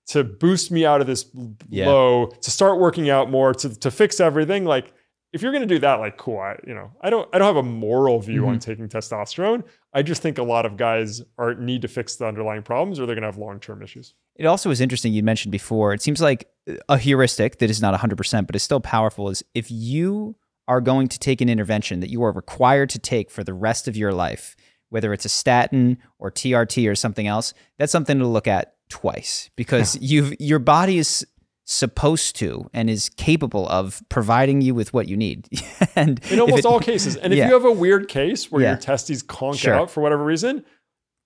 to 0.08 0.24
boost 0.24 0.72
me 0.72 0.86
out 0.86 1.02
of 1.02 1.08
this 1.08 1.26
Yeah. 1.70 1.88
low, 1.88 2.28
to 2.28 2.52
start 2.52 2.80
working 2.80 3.10
out 3.10 3.30
more, 3.30 3.54
to, 3.54 3.80
to 3.80 3.91
fix 3.91 4.20
everything. 4.20 4.66
Like, 4.66 4.93
if 5.32 5.41
you're 5.41 5.51
going 5.51 5.67
to 5.67 5.67
do 5.67 5.80
that, 5.80 5.95
like, 5.95 6.17
cool. 6.17 6.39
I, 6.39 6.57
you 6.65 6.73
know, 6.73 6.91
I 7.01 7.09
don't, 7.09 7.30
I 7.34 7.38
don't 7.38 7.47
have 7.47 7.63
a 7.63 7.67
moral 7.67 8.19
view 8.19 8.47
on 8.47 8.55
mm-hmm. 8.55 8.59
taking 8.59 8.89
testosterone. 8.89 9.63
I 9.93 10.01
just 10.01 10.21
think 10.21 10.38
a 10.38 10.43
lot 10.43 10.65
of 10.65 10.75
guys 10.75 11.21
are 11.38 11.53
need 11.53 11.84
to 11.84 11.88
fix 11.88 12.15
the 12.15 12.25
underlying 12.25 12.63
problems, 12.63 12.99
or 12.99 13.05
they're 13.05 13.15
going 13.15 13.23
to 13.23 13.27
have 13.27 13.38
long 13.38 13.59
term 13.59 13.84
issues. 13.84 14.15
It 14.36 14.45
also 14.45 14.71
is 14.71 14.82
interesting 14.82 15.13
you 15.13 15.23
mentioned 15.23 15.51
before. 15.51 15.93
It 15.93 16.01
seems 16.01 16.21
like 16.21 16.49
a 16.88 16.97
heuristic 16.97 17.59
that 17.59 17.69
is 17.69 17.82
not 17.82 17.99
100%, 17.99 18.47
but 18.47 18.55
is 18.55 18.63
still 18.63 18.80
powerful 18.80 19.30
is 19.30 19.43
if 19.53 19.69
you 19.69 20.36
are 20.67 20.82
going 20.82 21.07
to 21.07 21.19
take 21.19 21.41
an 21.41 21.49
intervention 21.49 21.99
that 21.99 22.09
you 22.09 22.23
are 22.23 22.32
required 22.32 22.89
to 22.91 22.99
take 22.99 23.32
for 23.32 23.43
the 23.43 23.53
rest 23.53 23.88
of 23.88 23.97
your 23.97 24.13
life, 24.13 24.55
whether 24.89 25.13
it's 25.13 25.25
a 25.25 25.30
statin 25.30 25.97
or 26.19 26.32
TRT 26.32 26.89
or 26.89 26.95
something 26.95 27.27
else, 27.27 27.53
that's 27.77 27.91
something 27.91 28.19
to 28.19 28.27
look 28.27 28.47
at 28.47 28.75
twice 28.88 29.49
because 29.55 29.97
you've 29.99 30.34
your 30.39 30.59
body 30.59 30.97
is 30.97 31.25
supposed 31.72 32.36
to 32.36 32.67
and 32.74 32.89
is 32.89 33.09
capable 33.09 33.70
of 33.70 34.01
providing 34.09 34.59
you 34.59 34.74
with 34.74 34.91
what 34.91 35.07
you 35.07 35.15
need. 35.15 35.47
and 35.95 36.20
In 36.32 36.39
almost 36.39 36.59
it- 36.59 36.65
all 36.65 36.80
cases. 36.80 37.15
And 37.15 37.32
if 37.32 37.38
you 37.38 37.53
have 37.53 37.63
a 37.63 37.72
weird 37.72 38.07
case 38.07 38.51
where 38.51 38.63
Yeah. 38.63 38.70
your 38.72 38.80
testes 38.80 39.22
conk 39.22 39.57
Sure. 39.57 39.76
out 39.76 39.91
for 39.91 40.01
whatever 40.01 40.24
reason, 40.24 40.65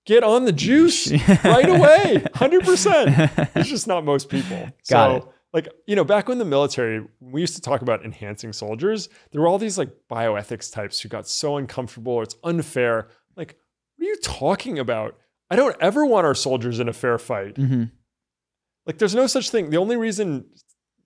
get 0.05 0.21
on 0.21 0.43
the 0.43 0.51
juice 0.51 1.09
right 1.45 1.69
away. 1.69 2.25
100%. 2.35 3.51
It's 3.55 3.69
just 3.69 3.87
not 3.87 4.03
most 4.03 4.27
people. 4.27 4.57
Got 4.57 4.73
so, 4.83 5.15
it. 5.15 5.23
like, 5.53 5.69
you 5.87 5.95
know, 5.95 6.03
back 6.03 6.27
when 6.27 6.39
the 6.39 6.45
military, 6.45 7.05
we 7.21 7.39
used 7.39 7.55
to 7.55 7.61
talk 7.61 7.81
about 7.81 8.03
enhancing 8.03 8.51
soldiers, 8.51 9.07
there 9.31 9.39
were 9.39 9.47
all 9.47 9.57
these 9.57 9.77
like 9.77 9.91
bioethics 10.11 10.73
types 10.73 10.99
who 10.99 11.07
got 11.07 11.25
so 11.25 11.55
uncomfortable. 11.55 12.21
It's 12.21 12.35
unfair. 12.43 13.07
Like, 13.37 13.55
what 13.95 14.05
are 14.05 14.09
you 14.09 14.17
talking 14.21 14.77
about? 14.77 15.15
I 15.49 15.55
don't 15.55 15.75
ever 15.79 16.05
want 16.05 16.25
our 16.25 16.35
soldiers 16.35 16.81
in 16.81 16.89
a 16.89 16.93
fair 16.93 17.17
fight. 17.17 17.55
Mhm. 17.55 17.91
Like, 18.85 18.97
there's 18.97 19.15
no 19.15 19.27
such 19.27 19.49
thing. 19.49 19.69
The 19.69 19.77
only 19.77 19.95
reason 19.95 20.45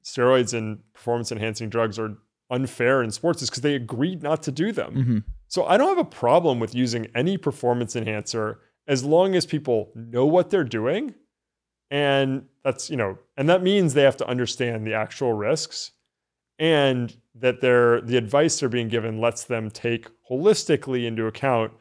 steroids 0.04 0.58
and 0.58 0.80
performance 0.94 1.32
enhancing 1.32 1.70
drugs 1.70 2.00
are 2.00 2.18
unfair 2.50 3.04
in 3.04 3.12
sports 3.12 3.42
is 3.42 3.50
because 3.50 3.62
they 3.62 3.76
agreed 3.76 4.24
not 4.24 4.42
to 4.44 4.52
do 4.52 4.72
them. 4.72 4.96
Mhm. 4.96 5.24
So 5.48 5.66
I 5.66 5.78
don't 5.78 5.90
have 5.90 5.98
a 5.98 6.10
problem 6.10 6.60
with 6.60 6.74
using 6.74 7.08
any 7.14 7.38
performance 7.38 7.96
enhancer 7.96 8.60
as 8.88 9.04
long 9.04 9.36
as 9.36 9.46
people 9.46 9.92
know 9.96 10.26
what 10.26 10.50
they're 10.50 10.64
doing. 10.64 11.14
And 11.92 12.48
that's, 12.64 12.90
you 12.90 12.98
know, 12.98 13.18
and 13.36 13.50
that 13.50 13.64
means 13.64 13.94
they 13.94 14.04
have 14.04 14.18
to 14.18 14.28
understand 14.28 14.88
the 14.88 14.94
actual 14.94 15.34
risks 15.34 15.92
and 16.60 17.16
that 17.36 17.62
they're 17.62 18.02
the 18.02 18.18
advice 18.18 18.60
they're 18.60 18.70
being 18.70 18.88
given 18.88 19.20
lets 19.22 19.44
them 19.44 19.70
take 19.70 20.08
holistically 20.30 21.06
into 21.06 21.28
account 21.28 21.72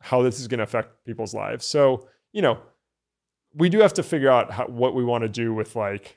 how 0.00 0.22
this 0.22 0.38
is 0.38 0.48
going 0.48 0.58
to 0.58 0.64
affect 0.64 1.04
people's 1.04 1.34
lives. 1.34 1.66
So, 1.66 2.08
you 2.32 2.40
know, 2.42 2.58
we 3.54 3.68
do 3.68 3.80
have 3.80 3.94
to 3.94 4.02
figure 4.02 4.30
out 4.30 4.50
how, 4.52 4.66
what 4.66 4.94
we 4.94 5.04
want 5.04 5.22
to 5.22 5.28
do 5.28 5.52
with 5.54 5.74
like 5.76 6.16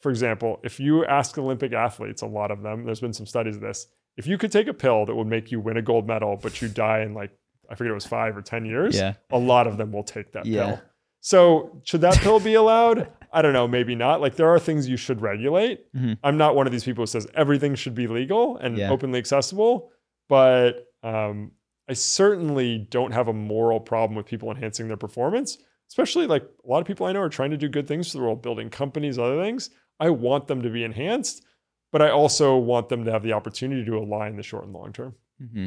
for 0.00 0.08
example, 0.10 0.60
if 0.62 0.80
you 0.80 1.04
ask 1.04 1.36
Olympic 1.36 1.72
athletes, 1.74 2.22
a 2.22 2.26
lot 2.26 2.50
of 2.50 2.62
them, 2.62 2.84
there's 2.84 3.00
been 3.00 3.12
some 3.12 3.26
studies 3.26 3.56
of 3.56 3.60
this. 3.60 3.86
If 4.16 4.26
you 4.26 4.38
could 4.38 4.50
take 4.50 4.66
a 4.66 4.72
pill 4.72 5.04
that 5.04 5.14
would 5.14 5.26
make 5.26 5.52
you 5.52 5.60
win 5.60 5.76
a 5.76 5.82
gold 5.82 6.06
medal, 6.06 6.38
but 6.42 6.62
you 6.62 6.68
die 6.68 7.00
in 7.00 7.12
like, 7.12 7.30
I 7.70 7.74
forget 7.74 7.90
it 7.90 7.94
was 7.94 8.06
five 8.06 8.34
or 8.36 8.40
10 8.42 8.64
years, 8.64 8.96
Yeah. 8.96 9.14
a 9.30 9.38
lot 9.38 9.66
of 9.66 9.76
them 9.76 9.92
will 9.92 10.02
take 10.02 10.32
that 10.32 10.46
Yeah. 10.46 10.64
pill. 10.66 10.82
So 11.20 11.80
should 11.84 12.00
that 12.00 12.16
pill 12.16 12.40
be 12.40 12.54
allowed? 12.54 13.10
I 13.32 13.42
don't 13.42 13.52
know, 13.52 13.68
maybe 13.68 13.94
not. 13.94 14.22
Like 14.22 14.36
there 14.36 14.48
are 14.48 14.58
things 14.58 14.88
you 14.88 14.96
should 14.96 15.20
regulate. 15.20 15.92
Mhm. 15.92 16.16
I'm 16.24 16.38
not 16.38 16.56
one 16.56 16.66
of 16.66 16.72
these 16.72 16.82
people 16.84 17.02
who 17.02 17.06
says 17.06 17.28
everything 17.34 17.74
should 17.74 17.94
be 17.94 18.06
legal 18.06 18.56
and 18.56 18.78
Yeah. 18.78 18.90
openly 18.90 19.18
accessible, 19.18 19.90
but 20.30 20.86
um, 21.02 21.52
I 21.90 21.94
certainly 21.94 22.78
don't 22.78 23.12
have 23.12 23.28
a 23.28 23.32
moral 23.34 23.80
problem 23.80 24.16
with 24.16 24.24
people 24.26 24.50
enhancing 24.50 24.88
their 24.88 24.96
performance 24.96 25.58
especially 25.90 26.26
like 26.28 26.42
a 26.64 26.68
lot 26.70 26.80
of 26.80 26.86
people 26.86 27.04
I 27.06 27.12
know 27.12 27.20
are 27.20 27.28
trying 27.28 27.50
to 27.50 27.56
do 27.56 27.68
good 27.68 27.88
things 27.88 28.10
for 28.12 28.18
the 28.18 28.22
world, 28.22 28.42
building 28.42 28.70
companies, 28.70 29.18
other 29.18 29.42
things. 29.42 29.70
I 29.98 30.10
want 30.10 30.46
them 30.46 30.62
to 30.62 30.70
be 30.70 30.84
enhanced, 30.84 31.44
but 31.90 32.00
I 32.00 32.10
also 32.10 32.56
want 32.56 32.88
them 32.88 33.04
to 33.04 33.10
have 33.10 33.24
the 33.24 33.32
opportunity 33.32 33.84
to 33.84 33.98
align 33.98 34.36
the 34.36 34.42
short 34.44 34.64
and 34.64 34.72
long 34.72 34.92
term. 34.92 35.16
hmm 35.40 35.66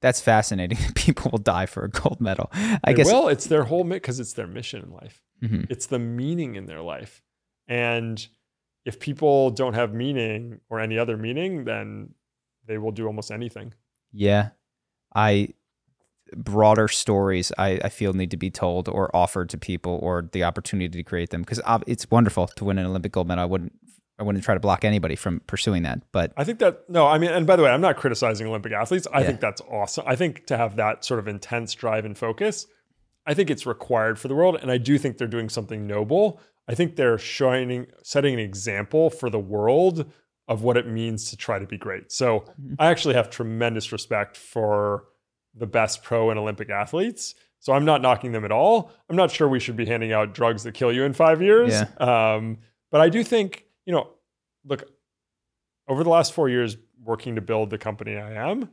That's 0.00 0.20
fascinating. 0.20 0.78
People 0.94 1.32
will 1.32 1.40
die 1.40 1.66
for 1.66 1.82
a 1.84 1.90
gold 1.90 2.20
medal. 2.20 2.48
I 2.52 2.78
They 2.86 2.94
guess. 2.94 3.06
will. 3.06 3.26
It's 3.28 3.46
their 3.46 3.64
whole 3.64 3.82
because 3.82 4.20
it's 4.20 4.34
their 4.34 4.46
mission 4.46 4.84
in 4.84 4.92
life. 4.92 5.20
Mhm. 5.42 5.66
It's 5.68 5.86
the 5.86 5.98
meaning 5.98 6.54
in 6.54 6.66
their 6.66 6.80
life. 6.80 7.20
And 7.66 8.24
if 8.84 9.00
people 9.00 9.50
don't 9.50 9.74
have 9.74 9.92
meaning 9.92 10.60
or 10.70 10.78
any 10.78 10.96
other 10.96 11.16
meaning, 11.16 11.64
then 11.64 12.14
they 12.66 12.78
will 12.78 12.92
do 12.92 13.06
almost 13.08 13.32
anything. 13.32 13.74
Yeah. 14.12 14.50
I 15.14 15.48
broader 16.36 16.86
stories 16.86 17.50
I, 17.58 17.80
I 17.82 17.88
feel 17.88 18.12
need 18.12 18.30
to 18.30 18.36
be 18.36 18.50
told 18.50 18.88
or 18.88 19.14
offered 19.16 19.48
to 19.50 19.58
people 19.58 19.98
or 20.02 20.28
the 20.30 20.44
opportunity 20.44 20.88
to 20.98 21.02
create 21.02 21.30
them 21.30 21.42
because 21.42 21.60
it's 21.88 22.08
wonderful 22.10 22.46
to 22.46 22.64
win 22.64 22.78
an 22.78 22.86
Olympic 22.86 23.12
gold 23.12 23.26
medal. 23.26 23.42
I 23.42 23.46
wouldn't 23.46 23.72
I 24.18 24.22
wouldn't 24.22 24.44
try 24.44 24.54
to 24.54 24.60
block 24.60 24.84
anybody 24.84 25.16
from 25.16 25.40
pursuing 25.46 25.82
that, 25.84 26.02
but 26.12 26.32
I 26.36 26.44
think 26.44 26.58
that 26.58 26.88
no, 26.88 27.06
I 27.06 27.18
mean, 27.18 27.30
and 27.30 27.46
by 27.46 27.56
the 27.56 27.62
way, 27.62 27.70
I'm 27.70 27.80
not 27.80 27.96
criticizing 27.96 28.46
Olympic 28.46 28.70
athletes. 28.72 29.06
I 29.12 29.20
Yeah. 29.20 29.26
think 29.28 29.40
that's 29.40 29.62
awesome. 29.62 30.04
I 30.06 30.14
think 30.14 30.46
to 30.46 30.56
have 30.58 30.76
that 30.76 31.04
sort 31.04 31.18
of 31.20 31.26
intense 31.26 31.72
drive 31.74 32.04
and 32.04 32.16
focus, 32.16 32.66
I 33.26 33.34
think 33.34 33.50
it's 33.50 33.64
required 33.66 34.18
for 34.18 34.28
the 34.28 34.34
world, 34.34 34.58
and 34.60 34.70
I 34.70 34.76
do 34.78 34.98
think 34.98 35.16
they're 35.18 35.26
doing 35.26 35.48
something 35.48 35.86
noble. 35.86 36.38
I 36.68 36.74
think 36.74 36.96
they're 36.96 37.18
shining, 37.18 37.86
setting 38.04 38.34
an 38.34 38.40
example 38.40 39.10
for 39.10 39.30
the 39.30 39.38
world 39.40 40.12
of 40.50 40.62
what 40.62 40.76
it 40.76 40.86
means 40.86 41.30
to 41.30 41.36
try 41.36 41.58
to 41.58 41.64
be 41.66 41.78
great. 41.78 42.12
So 42.12 42.40
Mhm. 42.60 42.74
I 42.78 42.88
actually 42.90 43.14
have 43.14 43.30
tremendous 43.30 43.92
respect 43.92 44.36
for 44.36 45.04
the 45.54 45.66
best 45.66 46.02
pro 46.02 46.28
and 46.28 46.38
Olympic 46.38 46.68
athletes. 46.68 47.34
So 47.60 47.72
I'm 47.72 47.84
not 47.86 48.02
knocking 48.02 48.32
them 48.32 48.44
at 48.44 48.52
all. 48.52 48.90
I'm 49.08 49.16
not 49.16 49.30
sure 49.30 49.48
we 49.48 49.60
should 49.60 49.76
be 49.76 49.86
handing 49.86 50.12
out 50.12 50.34
drugs 50.34 50.64
that 50.64 50.72
kill 50.74 50.92
you 50.92 51.04
in 51.04 51.12
five 51.12 51.40
years. 51.40 51.72
Um, 51.98 52.58
but 52.90 53.00
I 53.00 53.08
do 53.08 53.22
think, 53.24 53.64
you 53.86 53.92
know, 53.92 54.08
look, 54.64 54.84
over 55.88 56.02
the 56.04 56.10
last 56.10 56.32
four 56.32 56.48
years 56.48 56.76
working 57.02 57.36
to 57.36 57.40
build 57.40 57.70
the 57.70 57.78
company 57.78 58.16
I 58.16 58.50
am, 58.50 58.70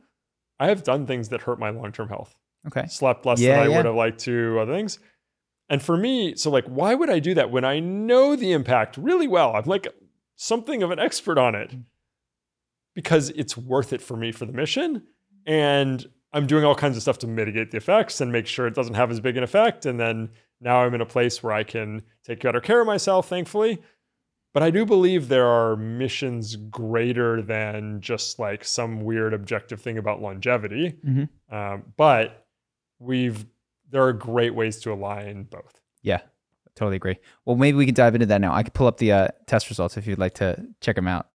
I 0.59 0.67
have 0.67 0.83
done 0.83 1.05
things 1.05 1.29
that 1.29 1.41
hurt 1.41 1.59
my 1.59 1.69
long 1.69 1.91
term 1.91 2.09
health. 2.09 2.35
okay. 2.65 2.87
Slept 2.87 3.25
less 3.25 3.39
Yeah, 3.39 3.53
than 3.57 3.59
I 3.59 3.67
yeah. 3.69 3.77
would 3.77 3.85
have 3.85 3.95
liked 3.95 4.19
to, 4.21 4.59
other 4.59 4.73
things. 4.73 4.99
And 5.69 5.81
for 5.81 5.95
me, 5.97 6.35
so 6.35 6.49
like, 6.49 6.65
why 6.65 6.95
would 6.95 7.09
I 7.09 7.19
do 7.19 7.33
that 7.35 7.51
when 7.51 7.63
I 7.65 7.79
know 7.79 8.35
the 8.35 8.51
impact 8.51 8.97
really 8.97 9.27
well? 9.27 9.55
I'm 9.55 9.65
like 9.65 9.87
something 10.37 10.81
of 10.83 10.91
an 10.91 10.99
expert 10.99 11.37
on 11.37 11.53
it 11.55 11.75
because 12.95 13.29
it's 13.31 13.57
worth 13.57 13.91
it 13.91 14.01
for 14.01 14.15
me 14.15 14.31
for 14.31 14.45
the 14.45 14.53
mission. 14.53 15.03
And 15.45 16.05
I'm 16.33 16.47
doing 16.47 16.63
all 16.63 16.75
kinds 16.75 16.95
of 16.95 17.01
stuff 17.03 17.17
to 17.19 17.27
mitigate 17.27 17.71
the 17.71 17.77
effects 17.77 18.21
and 18.21 18.31
make 18.31 18.47
sure 18.47 18.67
it 18.67 18.73
doesn't 18.75 18.93
have 18.95 19.11
as 19.11 19.19
big 19.19 19.37
an 19.37 19.43
effect. 19.43 19.85
And 19.85 19.99
then 19.99 20.29
now 20.61 20.83
I'm 20.83 20.93
in 20.93 21.01
a 21.01 21.05
place 21.05 21.43
where 21.43 21.53
I 21.53 21.63
can 21.63 22.01
take 22.25 22.41
better 22.41 22.59
care 22.61 22.81
of 22.81 22.87
myself, 22.87 23.27
thankfully. 23.27 23.79
But 24.53 24.63
I 24.63 24.71
do 24.71 24.85
believe 24.85 25.27
there 25.27 25.45
are 25.47 25.75
missions 25.75 26.55
greater 26.55 27.41
than 27.41 28.01
just 28.01 28.39
like 28.39 28.65
some 28.65 29.01
weird 29.03 29.33
objective 29.33 29.79
thing 29.81 29.97
about 29.99 30.21
longevity. 30.21 30.93
Mhm. 31.05 31.29
Um, 31.51 31.93
but 31.95 32.47
we've 32.99 33.45
there 33.89 34.03
are 34.03 34.13
great 34.13 34.53
ways 34.55 34.81
to 34.81 34.91
align 34.91 35.43
both. 35.43 35.79
Yeah, 36.01 36.21
totally 36.77 36.95
agree. 36.95 37.17
Well, 37.45 37.55
maybe 37.57 37.77
we 37.77 37.85
can 37.85 37.95
dive 37.95 38.13
into 38.15 38.27
that 38.27 38.39
now. 38.41 38.53
I 38.53 38.63
can 38.63 38.71
pull 38.71 38.87
up 38.87 38.97
the 38.97 39.11
uh, 39.11 39.27
test 39.47 39.69
results 39.69 39.97
if 39.97 40.07
you'd 40.07 40.19
like 40.19 40.35
to 40.35 40.65
check 40.81 40.95
them 40.95 41.07
out. 41.07 41.27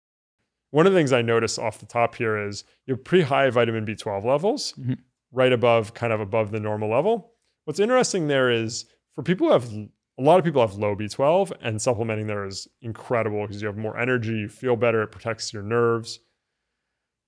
One 0.71 0.87
of 0.87 0.93
the 0.93 0.99
things 0.99 1.13
I 1.13 1.21
notice 1.21 1.59
off 1.59 1.81
the 1.81 1.87
top 1.87 2.15
here 2.15 2.37
is 2.49 2.65
you 2.87 2.95
have 2.95 3.05
pretty 3.05 3.25
high 3.25 3.51
vitamin 3.51 3.85
B12 3.85 4.25
levels, 4.25 4.73
Mhm. 4.81 4.99
right 5.31 5.53
above, 5.53 5.93
kind 5.95 6.13
of 6.13 6.21
above 6.21 6.51
the 6.51 6.61
normal 6.61 6.89
level. 6.91 7.35
What's 7.65 7.81
interesting 7.81 8.29
there 8.29 8.51
is 8.51 8.87
for 9.15 9.23
people 9.23 9.47
who 9.49 9.53
have 9.53 9.71
a 10.19 10.23
lot 10.23 10.39
of 10.39 10.45
people 10.45 10.61
have 10.61 10.75
low 10.75 10.95
B12, 10.95 11.53
and 11.61 11.81
supplementing 11.81 12.27
there 12.27 12.45
is 12.47 12.69
incredible 12.81 13.43
because 13.47 13.61
you 13.63 13.67
have 13.67 13.77
more 13.77 13.99
energy, 13.99 14.33
you 14.33 14.49
feel 14.49 14.77
better, 14.77 15.03
it 15.03 15.09
protects 15.09 15.53
your 15.53 15.63
nerves. 15.63 16.21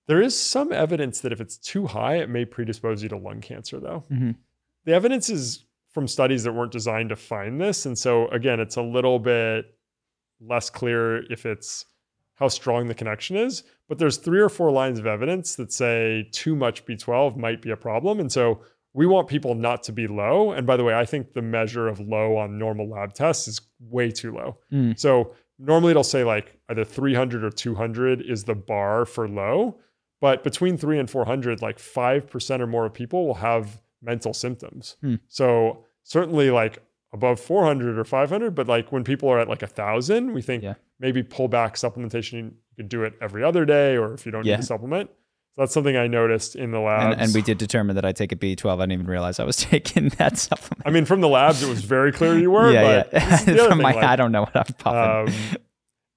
There 0.07 0.21
is 0.21 0.39
some 0.39 0.71
evidence 0.73 1.21
that 1.21 1.33
if 1.33 1.41
it's 1.41 1.57
too 1.57 1.87
high, 1.87 2.17
it 2.17 2.29
may 2.29 2.45
predispose 2.45 3.03
you 3.03 3.09
to 3.09 3.17
lung 3.17 3.41
cancer, 3.41 3.81
though. 3.81 4.05
Mhm. 4.11 4.37
The 4.85 4.93
evidence 4.93 5.31
is 5.31 5.65
from 5.95 6.07
studies 6.07 6.42
that 6.45 6.53
weren't 6.53 6.72
designed 6.72 7.09
to 7.09 7.16
find 7.16 7.61
this. 7.61 7.86
And 7.86 7.97
so, 7.97 8.28
again, 8.28 8.61
it's 8.61 8.76
a 8.76 8.82
little 8.82 9.18
bit 9.18 9.66
less 10.40 10.68
clear 10.68 11.22
if 11.32 11.47
it's 11.47 11.86
how 12.34 12.49
strong 12.49 12.88
the 12.88 12.95
connection 12.95 13.36
is. 13.36 13.62
But 13.88 13.99
there's 13.99 14.16
three 14.16 14.40
or 14.40 14.49
four 14.49 14.72
lines 14.72 14.99
of 14.99 15.07
evidence 15.07 15.55
that 15.57 15.72
say 15.72 16.28
too 16.32 16.57
much 16.57 16.84
B12 16.84 17.36
might 17.36 17.62
be 17.62 17.70
a 17.70 17.76
problem. 17.76 18.20
And 18.20 18.30
so, 18.30 18.61
we 18.95 19.07
want 19.07 19.28
people 19.28 19.55
not 19.55 19.82
to 19.82 19.92
be 19.92 20.07
low. 20.07 20.53
And 20.53 20.66
by 20.66 20.76
the 20.76 20.84
way, 20.84 20.95
I 20.95 21.05
think 21.05 21.32
the 21.32 21.42
measure 21.42 21.88
of 21.88 21.99
low 21.99 22.36
on 22.36 22.59
normal 22.59 22.88
lab 22.88 23.12
tests 23.12 23.49
is 23.49 23.61
way 23.80 24.11
too 24.11 24.32
low. 24.32 24.59
Mm. 24.72 24.99
So 24.99 25.34
normally 25.59 25.90
it'll 25.90 26.05
say 26.05 26.24
like 26.24 26.59
either 26.70 26.84
300 26.84 27.45
or 27.45 27.51
200 27.51 28.22
is 28.22 28.45
the 28.45 28.55
bar 28.55 29.05
for 29.05 29.28
low. 29.28 29.80
But 30.20 30.45
between 30.45 30.78
three 30.78 30.99
and 30.99 31.11
400, 31.11 31.61
like 31.61 31.78
5% 31.78 32.61
or 32.61 32.66
more 32.66 32.86
of 32.86 32.95
people 32.95 33.26
will 33.26 33.34
have 33.34 33.80
mental 34.01 34.32
symptoms. 34.32 34.97
Hmm. 35.01 35.16
So 35.28 35.84
certainly 36.05 36.50
like 36.50 36.78
above 37.12 37.38
400 37.40 37.98
or 37.98 38.05
500, 38.05 38.55
but 38.55 38.66
like 38.68 38.92
when 38.92 39.02
people 39.05 39.28
are 39.28 39.38
at 39.40 39.48
like 39.48 39.62
a 39.62 39.66
thousand, 39.66 40.32
we 40.32 40.40
think 40.42 40.62
Yeah. 40.62 40.74
maybe 41.00 41.22
pull 41.22 41.48
back 41.48 41.74
supplementation. 41.74 42.32
You 42.42 42.52
could 42.76 42.88
do 42.88 43.02
it 43.05 43.14
every 43.20 43.42
other 43.44 43.64
day, 43.64 43.96
or 43.96 44.14
if 44.14 44.24
you 44.26 44.32
don't 44.32 44.44
Yeah. 44.46 44.55
need 44.57 44.62
to 44.62 44.66
supplement. 44.66 45.11
So 45.57 45.62
that's 45.62 45.72
something 45.72 45.96
I 45.96 46.09
noticed 46.09 46.57
in 46.57 46.72
the 46.72 46.80
labs. 46.80 47.12
And, 47.14 47.22
and 47.22 47.34
we 47.34 47.40
did 47.40 47.59
determine 47.59 47.94
that 47.94 48.05
I 48.05 48.11
take 48.11 48.32
a 48.32 48.36
B12. 48.36 48.72
I 48.72 48.82
didn't 48.82 48.92
even 48.92 49.07
realize 49.07 49.38
I 49.38 49.44
was 49.44 49.57
taking 49.74 50.09
that 50.18 50.36
supplement. 50.38 50.82
I 50.84 50.90
mean, 50.90 51.05
from 51.05 51.20
the 51.20 51.28
labs, 51.28 51.62
it 51.62 51.68
was 51.68 51.84
very 51.84 52.11
clear 52.11 52.36
you 52.36 52.50
were. 52.57 52.72
yeah, 52.72 52.82
but 53.05 53.12
yeah. 53.12 53.26
this 53.28 53.40
is 53.40 53.46
the 53.46 53.52
other 53.61 53.68
From 53.70 53.82
my, 53.82 53.92
like- 53.92 54.05
I 54.05 54.16
don't 54.16 54.32
know 54.32 54.40
what 54.42 54.57
I'm 54.57 54.74
popping. 54.78 55.34
Um, 55.34 55.57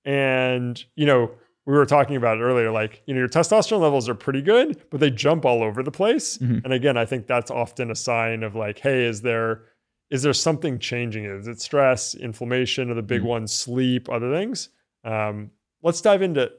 and 0.05 0.83
you 0.95 1.05
know, 1.05 1.31
we 1.65 1.73
were 1.73 1.85
talking 1.85 2.15
about 2.15 2.37
it 2.37 2.41
earlier. 2.41 2.71
Like, 2.71 3.03
you 3.05 3.13
know, 3.13 3.19
your 3.19 3.27
testosterone 3.27 3.81
levels 3.81 4.07
are 4.07 4.15
pretty 4.15 4.41
good, 4.41 4.81
but 4.89 4.99
they 5.01 5.11
jump 5.11 5.45
all 5.45 5.61
over 5.61 5.83
the 5.83 5.91
place. 5.91 6.37
Mhm. 6.37 6.63
And 6.63 6.71
again, 6.73 6.97
I 6.97 7.05
think 7.05 7.27
that's 7.27 7.51
often 7.51 7.91
a 7.91 7.95
sign 7.95 8.41
of 8.43 8.55
like, 8.55 8.79
hey, 8.79 9.03
is 9.05 9.21
there 9.21 9.63
is 10.09 10.21
there 10.23 10.33
something 10.33 10.79
changing? 10.79 11.25
Is 11.25 11.47
it 11.47 11.59
stress, 11.61 12.15
inflammation, 12.15 12.89
or 12.89 12.93
the 12.93 13.01
big 13.01 13.21
Mhm. 13.21 13.25
ones, 13.25 13.53
sleep, 13.53 14.09
other 14.09 14.31
things? 14.31 14.69
Um, 15.03 15.51
let's 15.83 16.01
dive 16.01 16.21
into 16.21 16.51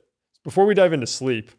before 0.45 0.67
we 0.67 0.75
dive 0.75 0.93
into 0.93 1.07
sleep. 1.07 1.51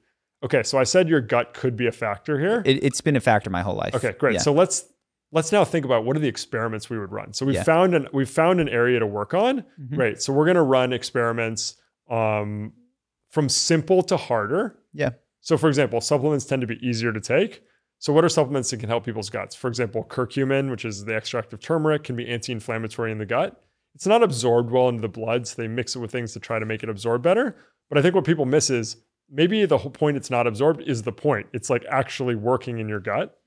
Okay, 0.43 0.63
so 0.63 0.77
I 0.77 0.83
said 0.83 1.09
your 1.09 1.19
gut 1.21 1.53
could 1.53 1.75
be 1.75 1.87
a 1.87 1.91
factor 1.91 2.39
here. 2.39 2.61
it, 2.65 2.83
it's 2.83 3.01
been 3.01 3.15
a 3.15 3.19
factor 3.19 3.49
my 3.49 3.61
whole 3.61 3.75
life. 3.75 3.93
Okay, 3.95 4.13
great. 4.17 4.35
Yeah. 4.35 4.39
So 4.39 4.53
let's 4.53 4.85
let's 5.31 5.51
now 5.51 5.63
think 5.63 5.85
about 5.85 6.05
what 6.05 6.15
are 6.15 6.19
the 6.19 6.27
experiments 6.27 6.89
we 6.89 6.97
would 6.97 7.11
run. 7.11 7.33
So 7.33 7.45
we 7.45 7.53
Yeah. 7.55 7.63
found 7.63 7.93
an 7.93 8.07
we've 8.13 8.29
found 8.29 8.59
an 8.59 8.69
area 8.69 8.99
to 8.99 9.05
work 9.07 9.33
on. 9.33 9.63
Mhm. 9.79 9.95
Great. 9.95 10.21
So 10.21 10.31
we're 10.33 10.45
going 10.45 10.55
to 10.55 10.63
run 10.63 10.93
experiments 10.93 11.75
um, 12.09 12.73
from 13.29 13.47
simple 13.49 14.01
to 14.03 14.17
harder. 14.17 14.79
Yeah. 14.93 15.11
So 15.41 15.57
for 15.57 15.67
example, 15.69 16.01
supplements 16.01 16.45
tend 16.45 16.61
to 16.61 16.67
be 16.67 16.79
easier 16.87 17.13
to 17.13 17.19
take. 17.19 17.61
So 17.99 18.13
what 18.13 18.23
are 18.23 18.29
supplements 18.29 18.71
that 18.71 18.79
can 18.79 18.89
help 18.89 19.05
people's 19.05 19.29
guts? 19.29 19.55
For 19.55 19.67
example, 19.67 20.05
curcumin, 20.05 20.71
which 20.71 20.85
is 20.85 21.03
the 21.05 21.15
extract 21.15 21.51
of 21.53 21.59
turmeric, 21.59 22.05
can 22.05 22.15
be 22.15 22.27
anti-inflammatory 22.27 23.11
in 23.11 23.17
the 23.17 23.25
gut. 23.25 23.61
It's 23.93 24.07
not 24.07 24.23
absorbed 24.23 24.71
well 24.71 24.87
into 24.87 25.01
the 25.01 25.09
blood, 25.09 25.47
so 25.47 25.61
they 25.61 25.67
mix 25.67 25.95
it 25.95 25.99
with 25.99 26.11
things 26.11 26.31
to 26.33 26.39
try 26.39 26.59
to 26.59 26.65
make 26.65 26.81
it 26.81 26.89
absorb 26.89 27.21
better. 27.21 27.57
But 27.89 27.97
I 27.97 28.01
think 28.01 28.15
what 28.15 28.23
people 28.23 28.45
miss 28.45 28.69
is 28.69 28.97
maybe 29.29 29.65
the 29.65 29.77
whole 29.77 29.91
point 29.91 30.15
it's 30.15 30.29
not 30.29 30.47
absorbed 30.47 30.81
is 30.81 31.03
the 31.03 31.11
point. 31.11 31.47
It's 31.53 31.69
like 31.69 31.83
actually 31.89 32.35
working 32.35 32.79
in 32.79 32.87
your 32.87 33.01
gut. 33.01 33.37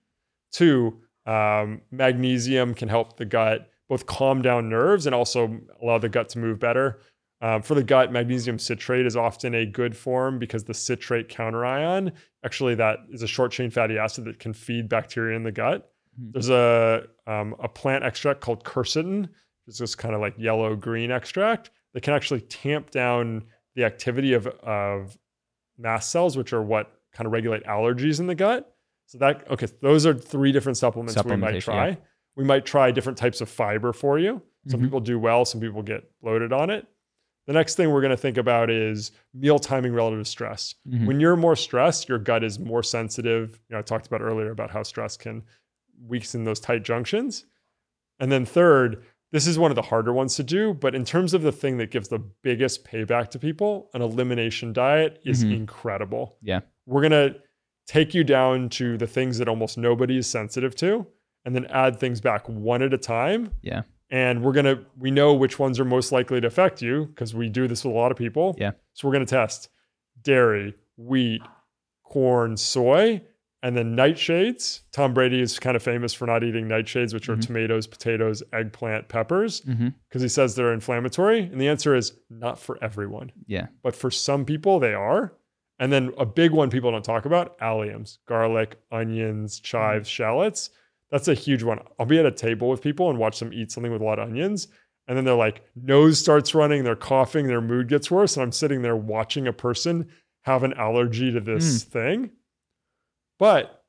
Two, 0.53 0.99
um, 1.25 1.81
magnesium 1.91 2.75
can 2.75 2.89
help 2.89 3.17
the 3.17 3.25
gut 3.25 3.71
both 3.89 4.07
calm 4.07 4.43
down 4.43 4.69
nerves 4.69 5.07
and 5.07 5.15
also 5.15 5.61
allow 5.83 5.99
the 5.99 6.09
gut 6.09 6.29
to 6.31 6.39
move 6.39 6.59
better. 6.59 6.99
Um, 7.43 7.61
for 7.61 7.75
the 7.75 7.83
gut, 7.83 8.13
magnesium 8.13 8.57
citrate 8.59 9.05
is 9.05 9.17
often 9.17 9.55
a 9.55 9.67
good 9.67 9.97
form 9.97 10.39
because 10.39 10.63
the 10.65 10.75
citrate 10.75 11.29
counterion, 11.29 12.13
actually, 12.45 12.77
that 12.77 13.01
is 13.11 13.23
a 13.23 13.27
short 13.27 13.51
chain 13.51 13.69
fatty 13.69 13.99
acid 13.99 14.25
that 14.27 14.39
can 14.39 14.53
feed 14.53 14.89
bacteria 14.89 15.37
in 15.37 15.43
the 15.43 15.51
gut. 15.51 15.91
Mhm. 16.21 16.33
There's 16.35 16.51
a, 16.51 17.09
um, 17.27 17.57
a 17.59 17.69
plant 17.69 18.05
extract 18.05 18.41
called 18.41 18.63
quercetin, 18.65 19.29
it's 19.67 19.79
this 19.79 19.95
kind 19.97 20.15
of 20.15 20.21
like 20.21 20.35
yellow 20.39 20.77
green 20.77 21.11
extract 21.11 21.71
that 21.95 22.03
can 22.03 22.15
actually 22.15 22.41
tamp 22.43 22.91
down 22.91 23.43
the 23.75 23.85
activity 23.85 24.35
of, 24.35 24.47
of 24.47 25.19
mast 25.79 26.11
cells, 26.11 26.37
which 26.37 26.53
are 26.53 26.63
what 26.63 27.01
kind 27.13 27.27
of 27.27 27.33
regulate 27.33 27.65
allergies 27.65 28.21
in 28.21 28.27
the 28.29 28.35
gut. 28.37 28.73
So 29.07 29.19
that 29.19 29.51
okay, 29.51 29.67
those 29.81 30.07
are 30.07 30.15
three 30.15 30.53
different 30.53 30.79
supplements 30.79 31.23
we 31.25 31.37
might 31.37 31.61
try. 31.61 31.89
yeah. 31.89 31.95
We 32.37 32.45
might 32.45 32.65
try 32.65 32.91
different 32.93 33.19
types 33.19 33.41
of 33.41 33.49
fiber 33.49 33.93
for 33.93 34.19
you. 34.19 34.41
Some 34.69 34.81
Mhm. 34.81 34.85
people 34.85 35.01
do 35.01 35.19
well, 35.19 35.45
some 35.45 35.61
people 35.61 35.83
get 35.83 36.05
bloated 36.23 36.53
on 36.53 36.71
it. 36.71 36.87
The 37.47 37.53
next 37.53 37.75
thing 37.75 37.91
we're 37.91 38.01
going 38.01 38.11
to 38.13 38.17
think 38.17 38.37
about 38.37 38.71
is 38.71 39.11
meal 39.35 39.59
timing 39.59 39.93
relative 39.93 40.21
to 40.21 40.25
stress. 40.25 40.75
Mhm. 40.89 41.07
When 41.07 41.19
you're 41.21 41.37
more 41.37 41.57
stressed, 41.57 42.09
your 42.09 42.19
gut 42.19 42.45
is 42.45 42.59
more 42.59 42.83
sensitive. 42.83 43.61
You 43.69 43.75
know, 43.75 43.79
I 43.81 43.83
talked 43.83 44.07
about 44.07 44.21
earlier 44.21 44.51
about 44.51 44.71
how 44.71 44.83
stress 44.85 45.17
can 45.17 45.43
weaken 46.07 46.45
those 46.45 46.61
tight 46.61 46.85
junctions. 46.85 47.45
And 48.21 48.31
then 48.31 48.45
third, 48.45 49.03
this 49.33 49.47
is 49.47 49.59
one 49.59 49.71
of 49.71 49.75
the 49.77 49.83
harder 49.83 50.13
ones 50.13 50.37
to 50.37 50.43
do, 50.45 50.75
but 50.75 50.95
in 50.95 51.05
terms 51.05 51.35
of 51.35 51.43
the 51.43 51.53
thing 51.53 51.79
that 51.79 51.91
gives 51.91 52.09
the 52.09 52.19
biggest 52.19 52.85
payback 52.85 53.31
to 53.31 53.39
people, 53.39 53.91
an 53.95 54.03
elimination 54.03 54.73
diet 54.73 55.21
is 55.25 55.43
Mhm. 55.45 55.55
incredible. 55.57 56.37
Yeah. 56.43 56.61
We're 56.87 57.01
going 57.01 57.11
to 57.33 57.41
take 57.87 58.15
you 58.15 58.23
down 58.25 58.69
to 58.69 58.97
the 58.97 59.07
things 59.07 59.39
that 59.39 59.49
almost 59.49 59.77
nobody 59.77 60.17
is 60.19 60.27
sensitive 60.29 60.77
to 60.77 61.07
and 61.45 61.57
then 61.57 61.65
add 61.67 61.99
things 61.99 62.21
back 62.21 62.49
one 62.49 62.83
at 62.83 62.95
a 62.95 62.99
time. 62.99 63.51
Yeah. 63.63 63.83
And 64.13 64.45
we're 64.45 64.53
gonna 64.53 64.79
we 64.97 65.11
know 65.11 65.35
which 65.35 65.59
ones 65.59 65.81
are 65.81 65.85
most 65.85 66.13
likely 66.13 66.41
to 66.41 66.47
affect 66.47 66.81
you 66.83 67.07
because 67.07 67.35
we 67.35 67.49
do 67.49 67.67
this 67.67 67.83
with 67.85 67.93
a 67.93 67.97
lot 67.99 68.13
of 68.13 68.17
people. 68.19 68.55
Yeah. 68.59 68.73
So 68.93 69.09
we're 69.09 69.15
gonna 69.15 69.27
test 69.27 69.69
dairy, 70.23 70.75
wheat, 70.97 71.43
corn, 72.05 72.57
soy, 72.57 73.23
and 73.63 73.77
then 73.77 73.97
nightshades. 73.97 74.81
Tom 74.93 75.15
Brady 75.15 75.41
is 75.41 75.59
kind 75.59 75.77
of 75.77 75.83
famous 75.83 76.13
for 76.13 76.27
not 76.27 76.45
eating 76.45 76.67
nightshades, 76.69 77.15
which 77.15 77.29
are 77.29 77.37
Mhm. 77.37 77.47
tomatoes, 77.47 77.87
potatoes, 77.87 78.43
eggplant, 78.53 79.09
peppers, 79.09 79.61
because 79.61 80.21
he 80.23 80.29
says 80.29 80.55
they're 80.55 80.73
inflammatory. 80.73 81.41
And 81.41 81.61
the 81.61 81.69
answer 81.69 81.95
is 81.95 82.13
not 82.29 82.59
for 82.59 82.77
everyone, 82.83 83.33
Yeah. 83.47 83.69
but 83.83 83.95
for 83.97 84.11
some 84.11 84.45
people 84.45 84.79
they 84.79 84.95
are. 84.95 85.35
And 85.79 85.93
then 85.93 86.13
a 86.19 86.27
big 86.27 86.53
one 86.53 86.71
people 86.71 86.91
don't 86.93 87.05
talk 87.05 87.25
about 87.25 87.59
alliums, 87.59 88.19
garlic, 88.27 88.77
onions, 88.93 89.59
chives, 89.59 90.09
shallots. 90.09 90.71
That's 91.13 91.29
a 91.29 91.35
huge 91.35 91.63
one. 91.63 91.79
I'll 92.01 92.07
be 92.07 92.19
at 92.19 92.27
a 92.27 92.33
table 92.33 92.69
with 92.71 92.83
people 92.83 93.11
and 93.11 93.19
watch 93.19 93.39
them 93.39 93.53
eat 93.53 93.71
something 93.71 93.93
with 93.93 94.01
a 94.01 94.05
lot 94.05 94.19
of 94.19 94.29
onions. 94.29 94.67
And 95.07 95.17
then 95.17 95.25
they're 95.25 95.35
like, 95.35 95.63
nose 95.77 96.19
starts 96.19 96.55
running, 96.55 96.85
they're 96.85 96.97
coughing, 96.97 97.47
their 97.47 97.61
mood 97.61 97.89
gets 97.89 98.11
worse. 98.11 98.37
And 98.37 98.43
I'm 98.43 98.53
sitting 98.53 98.83
there 98.83 98.97
watching 98.97 99.47
a 99.47 99.53
person 99.53 100.09
have 100.43 100.63
an 100.65 100.73
allergy 100.73 101.31
to 101.31 101.41
this 101.41 101.85
hmm. 101.85 101.91
thing. 101.91 102.31
But 103.39 103.85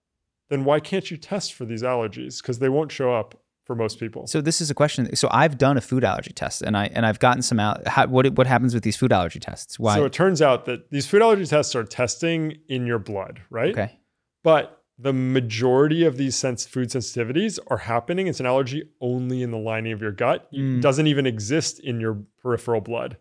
then 0.49 0.65
why 0.65 0.81
can't 0.81 1.09
you 1.09 1.17
test 1.17 1.53
for 1.53 1.65
these 1.65 1.81
allergies? 1.81 2.41
Because 2.41 2.59
they 2.59 2.69
won't 2.69 2.91
show 2.91 3.13
up 3.13 3.41
for 3.65 3.75
most 3.75 3.99
people. 3.99 4.27
So 4.27 4.41
this 4.41 4.59
is 4.59 4.69
a 4.69 4.73
question. 4.73 5.15
So 5.15 5.29
I've 5.31 5.57
done 5.57 5.77
a 5.77 5.81
food 5.81 6.03
allergy 6.03 6.33
test, 6.33 6.61
and 6.61 6.75
I 6.75 6.87
and 6.87 7.05
I've 7.05 7.19
gotten 7.19 7.41
some 7.41 7.59
out. 7.59 7.87
How, 7.87 8.07
what 8.07 8.29
what 8.33 8.47
happens 8.47 8.73
with 8.73 8.83
these 8.83 8.97
food 8.97 9.13
allergy 9.13 9.39
tests? 9.39 9.79
Why? 9.79 9.95
So 9.95 10.05
it 10.05 10.13
turns 10.13 10.41
out 10.41 10.65
that 10.65 10.91
these 10.91 11.07
food 11.07 11.21
allergy 11.21 11.45
tests 11.45 11.75
are 11.75 11.83
testing 11.85 12.57
in 12.67 12.85
your 12.85 12.99
blood, 12.99 13.41
right? 13.49 13.71
okay. 13.71 13.99
But 14.43 14.82
the 14.97 15.13
majority 15.13 16.03
of 16.05 16.17
these 16.17 16.35
sense 16.35 16.65
food 16.65 16.89
sensitivities 16.89 17.59
are 17.67 17.77
happening. 17.77 18.27
It's 18.27 18.39
an 18.39 18.45
allergy 18.45 18.83
only 19.01 19.41
in 19.41 19.51
the 19.51 19.57
lining 19.57 19.91
of 19.91 20.01
your 20.01 20.11
gut. 20.11 20.47
It 20.51 20.59
Mm. 20.59 20.81
doesn't 20.81 21.07
even 21.07 21.25
exist 21.25 21.79
in 21.79 21.99
your 21.99 22.23
peripheral 22.41 22.81
blood. 22.81 23.17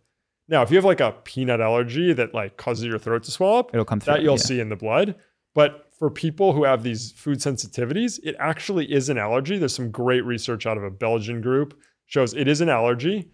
Now, 0.49 0.63
if 0.63 0.71
you 0.71 0.77
have 0.77 0.85
like 0.85 1.01
a 1.01 1.13
peanut 1.25 1.61
allergy 1.61 2.13
that 2.13 2.35
like 2.35 2.57
causes 2.57 2.85
your 2.85 2.99
throat 2.99 3.23
to 3.25 3.31
swell 3.31 3.57
up, 3.57 3.71
It'll 3.73 3.85
come 3.87 4.01
through. 4.01 4.15
that 4.15 4.23
you'll 4.23 4.35
yeah. 4.35 4.43
see 4.43 4.61
in 4.61 4.69
the 4.69 4.77
blood. 4.77 5.15
But 5.55 5.87
for 5.99 6.11
people 6.11 6.53
who 6.53 6.65
have 6.65 6.83
these 6.83 7.13
food 7.13 7.39
sensitivities, 7.39 8.19
it 8.23 8.37
actually 8.39 8.93
is 8.93 9.09
an 9.09 9.19
allergy. 9.19 9.57
There's 9.59 9.75
some 9.75 9.91
great 9.91 10.25
research 10.25 10.67
out 10.67 10.77
of 10.77 10.83
a 10.83 10.91
Belgian 10.91 11.41
group 11.41 11.79
shows 12.07 12.35
it 12.35 12.49
is 12.49 12.61
an 12.61 12.69
allergy, 12.69 13.31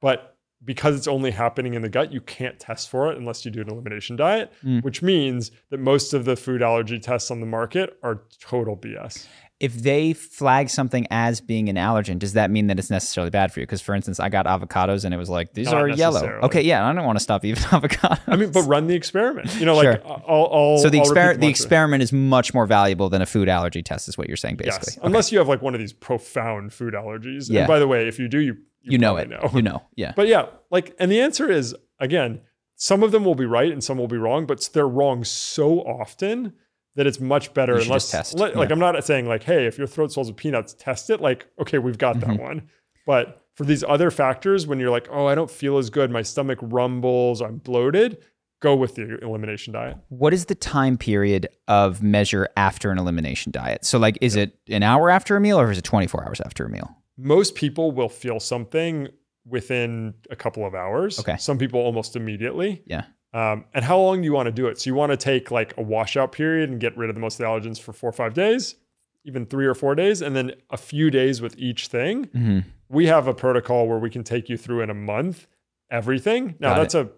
but 0.00 0.31
because 0.64 0.96
it's 0.96 1.08
only 1.08 1.30
happening 1.32 1.74
in 1.74 1.82
the 1.82 1.88
gut, 1.88 2.12
you 2.12 2.20
can't 2.20 2.58
test 2.58 2.88
for 2.88 3.10
it 3.10 3.18
unless 3.18 3.44
you 3.44 3.50
do 3.50 3.60
an 3.60 3.68
elimination 3.68 4.16
diet, 4.16 4.52
Mm. 4.64 4.82
which 4.82 5.02
means 5.02 5.50
that 5.70 5.80
most 5.80 6.14
of 6.14 6.24
the 6.24 6.36
food 6.36 6.62
allergy 6.62 6.98
tests 7.00 7.30
on 7.30 7.40
the 7.40 7.46
market 7.46 7.98
are 8.02 8.22
total 8.40 8.76
BS. 8.76 9.26
If 9.60 9.74
they 9.74 10.12
flag 10.12 10.70
something 10.70 11.06
as 11.12 11.40
being 11.40 11.68
an 11.68 11.76
allergen, 11.76 12.18
does 12.18 12.32
that 12.32 12.50
mean 12.50 12.66
that 12.66 12.80
it's 12.80 12.90
necessarily 12.90 13.30
bad 13.30 13.52
for 13.52 13.60
you? 13.60 13.66
Because, 13.66 13.80
for 13.80 13.94
instance, 13.94 14.18
I 14.18 14.28
got 14.28 14.46
avocados 14.46 15.04
and 15.04 15.14
it 15.14 15.16
was 15.18 15.30
like 15.30 15.54
these 15.54 15.66
Not 15.66 15.82
are 15.82 15.88
yellow. 15.88 16.40
Okay, 16.42 16.62
yeah, 16.62 16.84
I 16.84 16.92
don't 16.92 17.04
want 17.04 17.16
to 17.16 17.22
stop 17.22 17.44
eating 17.44 17.62
avocados. 17.70 18.18
I 18.26 18.34
mean, 18.34 18.50
but 18.50 18.62
run 18.62 18.88
the 18.88 18.96
experiment. 18.96 19.54
You 19.60 19.66
know, 19.66 19.76
like 19.76 19.84
Sure. 19.84 20.00
I'll, 20.04 20.48
I'll 20.52 20.78
so 20.78 20.88
the 20.90 20.98
I'll 20.98 21.04
experiment 21.04 21.40
the 21.42 21.46
experiment 21.48 22.02
is 22.02 22.12
much 22.12 22.52
more 22.54 22.66
valuable 22.66 23.08
than 23.08 23.22
a 23.22 23.26
food 23.26 23.48
allergy 23.48 23.82
test, 23.84 24.08
is 24.08 24.18
what 24.18 24.26
you're 24.26 24.36
saying, 24.36 24.56
basically. 24.56 24.94
Yes, 24.96 24.98
unless 25.04 25.30
you 25.30 25.38
have 25.38 25.46
like 25.46 25.62
one 25.62 25.74
of 25.74 25.80
these 25.80 25.92
profound 25.92 26.72
food 26.72 26.94
allergies. 26.94 27.48
Yeah. 27.48 27.60
And 27.60 27.68
by 27.68 27.78
the 27.78 27.86
way, 27.86 28.08
if 28.08 28.18
you 28.18 28.26
do, 28.26 28.40
you 28.40 28.56
you 28.82 28.98
know 28.98 29.14
probably 29.14 29.34
it. 29.36 29.54
You 29.54 29.62
know, 29.62 29.82
yeah. 29.96 30.12
But 30.16 30.28
yeah, 30.28 30.46
like, 30.70 30.94
and 30.98 31.10
the 31.10 31.20
answer 31.20 31.50
is 31.50 31.74
again, 32.00 32.40
some 32.76 33.02
of 33.02 33.12
them 33.12 33.24
will 33.24 33.34
be 33.34 33.46
right 33.46 33.70
and 33.70 33.82
some 33.82 33.98
will 33.98 34.08
be 34.08 34.16
wrong, 34.16 34.46
but 34.46 34.68
they're 34.72 34.88
wrong 34.88 35.24
so 35.24 35.80
often 35.80 36.52
that 36.96 37.06
it's 37.06 37.20
much 37.20 37.54
better 37.54 37.76
You 37.76 37.82
unless 37.82 38.10
test, 38.10 38.34
let- 38.38 38.54
like 38.56 38.68
yeah. 38.68 38.72
I'm 38.74 38.78
not 38.78 39.02
saying 39.04 39.26
like, 39.26 39.44
hey, 39.44 39.66
if 39.66 39.78
your 39.78 39.86
throat 39.86 40.12
swells 40.12 40.28
with 40.28 40.36
peanuts, 40.36 40.74
test 40.74 41.08
it. 41.10 41.20
Like, 41.20 41.46
okay, 41.60 41.78
we've 41.78 41.96
got 41.98 42.16
Mhm. 42.16 42.20
that 42.26 42.40
one. 42.40 42.68
But 43.06 43.42
for 43.56 43.64
these 43.64 43.82
other 43.84 44.10
factors, 44.10 44.66
when 44.66 44.78
you're 44.80 44.90
like, 44.90 45.08
oh, 45.10 45.26
I 45.26 45.34
don't 45.34 45.50
feel 45.50 45.78
as 45.78 45.90
good, 45.90 46.10
my 46.10 46.22
stomach 46.22 46.58
rumbles, 46.60 47.40
I'm 47.40 47.58
bloated, 47.58 48.18
go 48.60 48.74
with 48.76 48.94
the 48.94 49.18
elimination 49.22 49.72
diet. 49.74 49.96
What 50.08 50.32
is 50.34 50.46
the 50.46 50.54
time 50.54 50.96
period 50.98 51.48
of 51.68 52.02
measure 52.02 52.48
after 52.56 52.90
an 52.90 52.98
elimination 52.98 53.52
diet? 53.52 53.84
So, 53.84 53.98
like, 53.98 54.18
is 54.20 54.36
it 54.36 54.58
an 54.68 54.82
hour 54.82 55.08
after 55.10 55.36
a 55.36 55.40
meal 55.40 55.58
or 55.60 55.70
is 55.70 55.78
it 55.78 55.84
24 55.84 56.24
hours 56.26 56.40
after 56.42 56.64
a 56.66 56.68
meal? 56.70 56.96
Most 57.16 57.54
people 57.54 57.92
will 57.92 58.08
feel 58.08 58.40
something 58.40 59.08
within 59.46 60.14
a 60.30 60.36
couple 60.36 60.64
of 60.66 60.74
hours. 60.74 61.18
Okay. 61.18 61.36
Some 61.36 61.58
people 61.58 61.80
almost 61.80 62.16
immediately. 62.16 62.82
Yeah. 62.86 63.04
Um, 63.34 63.64
and 63.74 63.84
how 63.84 63.98
long 63.98 64.20
do 64.20 64.24
you 64.24 64.32
want 64.32 64.46
to 64.46 64.52
do 64.52 64.66
it? 64.66 64.78
So 64.80 64.88
you 64.88 64.94
want 64.94 65.10
to 65.10 65.16
take 65.16 65.50
like 65.50 65.74
a 65.76 65.82
washout 65.82 66.32
period 66.32 66.70
and 66.70 66.78
get 66.80 66.96
rid 66.96 67.08
of 67.08 67.14
the 67.16 67.20
most 67.20 67.34
of 67.34 67.38
the 67.38 67.44
allergens 67.44 67.80
for 67.80 67.92
four 67.92 68.10
or 68.10 68.12
five 68.12 68.34
days, 68.34 68.76
even 69.24 69.46
three 69.46 69.66
or 69.66 69.74
four 69.74 69.94
days, 69.94 70.20
and 70.20 70.36
then 70.36 70.52
a 70.70 70.76
few 70.76 71.10
days 71.10 71.40
with 71.40 71.56
each 71.58 71.88
thing. 71.88 72.24
hmm 72.24 72.58
We 72.88 73.06
have 73.06 73.26
a 73.26 73.34
protocol 73.34 73.88
where 73.88 73.98
we 73.98 74.10
can 74.10 74.22
take 74.22 74.48
you 74.48 74.56
through 74.58 74.82
in 74.82 74.90
a 74.90 74.94
month 74.94 75.46
everything. 75.90 76.56
Now 76.58 76.70
Got 76.70 76.78
that's 76.78 76.94
a 76.94 77.10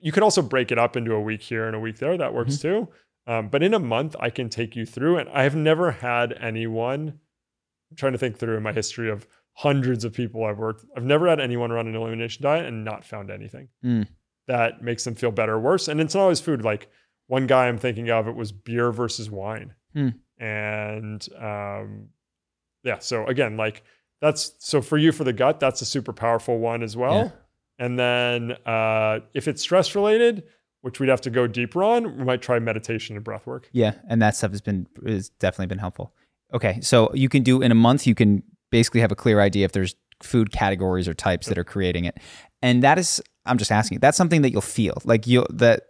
you 0.00 0.10
can 0.10 0.22
also 0.24 0.42
break 0.42 0.72
it 0.72 0.78
up 0.78 0.96
into 0.96 1.14
a 1.14 1.20
week 1.20 1.42
here 1.42 1.66
and 1.66 1.76
a 1.76 1.80
week 1.80 1.98
there. 1.98 2.16
That 2.16 2.34
works 2.34 2.58
too. 2.58 2.88
Um, 3.28 3.48
but 3.48 3.62
in 3.62 3.72
a 3.72 3.78
month, 3.78 4.16
I 4.18 4.30
can 4.30 4.48
take 4.48 4.74
you 4.74 4.84
through, 4.84 5.18
and 5.18 5.28
I 5.28 5.44
have 5.44 5.54
never 5.54 5.92
had 5.92 6.32
anyone. 6.32 7.20
I'm 7.92 7.96
trying 7.96 8.12
to 8.12 8.18
think 8.18 8.38
through 8.38 8.56
in 8.56 8.62
my 8.62 8.72
history 8.72 9.10
of 9.10 9.26
hundreds 9.54 10.04
of 10.04 10.12
people 10.12 10.44
I've 10.44 10.58
worked. 10.58 10.84
I've 10.96 11.04
never 11.04 11.28
had 11.28 11.38
anyone 11.40 11.70
run 11.70 11.86
an 11.86 11.94
elimination 11.94 12.42
diet 12.42 12.66
and 12.66 12.84
not 12.84 13.04
found 13.04 13.30
anything 13.30 13.68
Mm. 13.84 14.08
that 14.48 14.82
makes 14.82 15.04
them 15.04 15.14
feel 15.14 15.30
better 15.30 15.52
or 15.54 15.60
worse. 15.60 15.88
And 15.88 16.00
it's 16.00 16.14
not 16.14 16.22
always 16.22 16.40
food. 16.40 16.62
Like 16.64 16.88
one 17.26 17.46
guy 17.46 17.68
I'm 17.68 17.78
thinking 17.78 18.10
of, 18.10 18.26
it 18.28 18.34
was 18.34 18.50
beer 18.52 18.90
versus 18.92 19.30
wine. 19.30 19.74
Hmm. 19.92 20.08
And 20.38 21.26
um, 21.38 22.08
yeah, 22.82 22.98
so 22.98 23.26
again, 23.26 23.56
like 23.56 23.82
that's 24.20 24.52
so 24.58 24.80
for 24.80 24.96
you 24.98 25.12
for 25.12 25.24
the 25.24 25.32
gut, 25.32 25.60
that's 25.60 25.82
a 25.82 25.86
super 25.86 26.12
powerful 26.12 26.58
one 26.58 26.82
as 26.82 26.96
well. 26.96 27.14
Yeah. 27.14 27.30
And 27.78 27.98
then 27.98 28.52
uh, 28.66 29.20
if 29.34 29.48
it's 29.48 29.60
stress 29.62 29.94
related, 29.94 30.44
which 30.80 30.98
we'd 30.98 31.08
have 31.10 31.20
to 31.22 31.30
go 31.30 31.46
deeper 31.46 31.82
on, 31.84 32.16
we 32.18 32.24
might 32.24 32.42
try 32.42 32.58
meditation 32.58 33.16
and 33.16 33.24
breath 33.24 33.46
work. 33.46 33.68
Yeah, 33.72 33.94
and 34.08 34.20
that 34.22 34.34
stuff 34.36 34.50
has 34.50 34.60
been 34.60 34.86
has 35.06 35.28
definitely 35.28 35.66
been 35.66 35.78
helpful. 35.78 36.14
Okay, 36.54 36.80
so 36.80 37.10
you 37.14 37.28
can 37.28 37.42
do 37.42 37.62
in 37.62 37.70
a 37.72 37.74
month. 37.74 38.06
You 38.06 38.14
can 38.14 38.42
basically 38.70 39.00
have 39.00 39.12
a 39.12 39.16
clear 39.16 39.40
idea 39.40 39.64
if 39.64 39.72
there's 39.72 39.94
food 40.22 40.52
categories 40.52 41.08
or 41.08 41.14
types 41.14 41.46
that 41.48 41.58
are 41.58 41.64
creating 41.64 42.04
it, 42.04 42.18
and 42.60 42.82
that 42.82 42.98
is 42.98 43.20
I'm 43.44 43.58
just 43.58 43.72
asking. 43.72 43.98
That's 44.00 44.16
something 44.16 44.42
that 44.42 44.50
you'll 44.52 44.60
feel 44.60 44.94
like 45.04 45.26
you 45.26 45.46
that. 45.50 45.84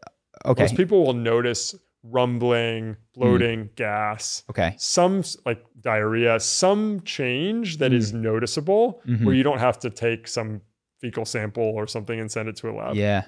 Okay, 0.44 0.62
Most 0.64 0.76
people 0.76 1.04
will 1.04 1.14
notice 1.14 1.74
rumbling, 2.02 2.96
bloating, 3.14 3.70
gas, 3.76 4.42
okay, 4.50 4.74
some 4.78 5.22
like 5.46 5.64
diarrhea, 5.80 6.40
some 6.40 7.00
change 7.02 7.78
that 7.78 7.92
is 7.92 8.12
noticeable 8.12 9.00
Mhm. 9.06 9.24
where 9.24 9.34
you 9.34 9.42
don't 9.44 9.60
have 9.60 9.78
to 9.80 9.90
take 9.90 10.26
some 10.26 10.62
fecal 11.00 11.24
sample 11.24 11.62
or 11.62 11.86
something 11.86 12.18
and 12.18 12.30
send 12.30 12.48
it 12.48 12.56
to 12.56 12.70
a 12.70 12.72
lab. 12.72 12.96
yeah, 12.96 13.22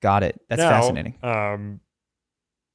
got 0.00 0.22
it. 0.24 0.40
That's 0.48 0.58
Now, 0.60 0.70
fascinating. 0.70 1.14
Um, 1.22 1.80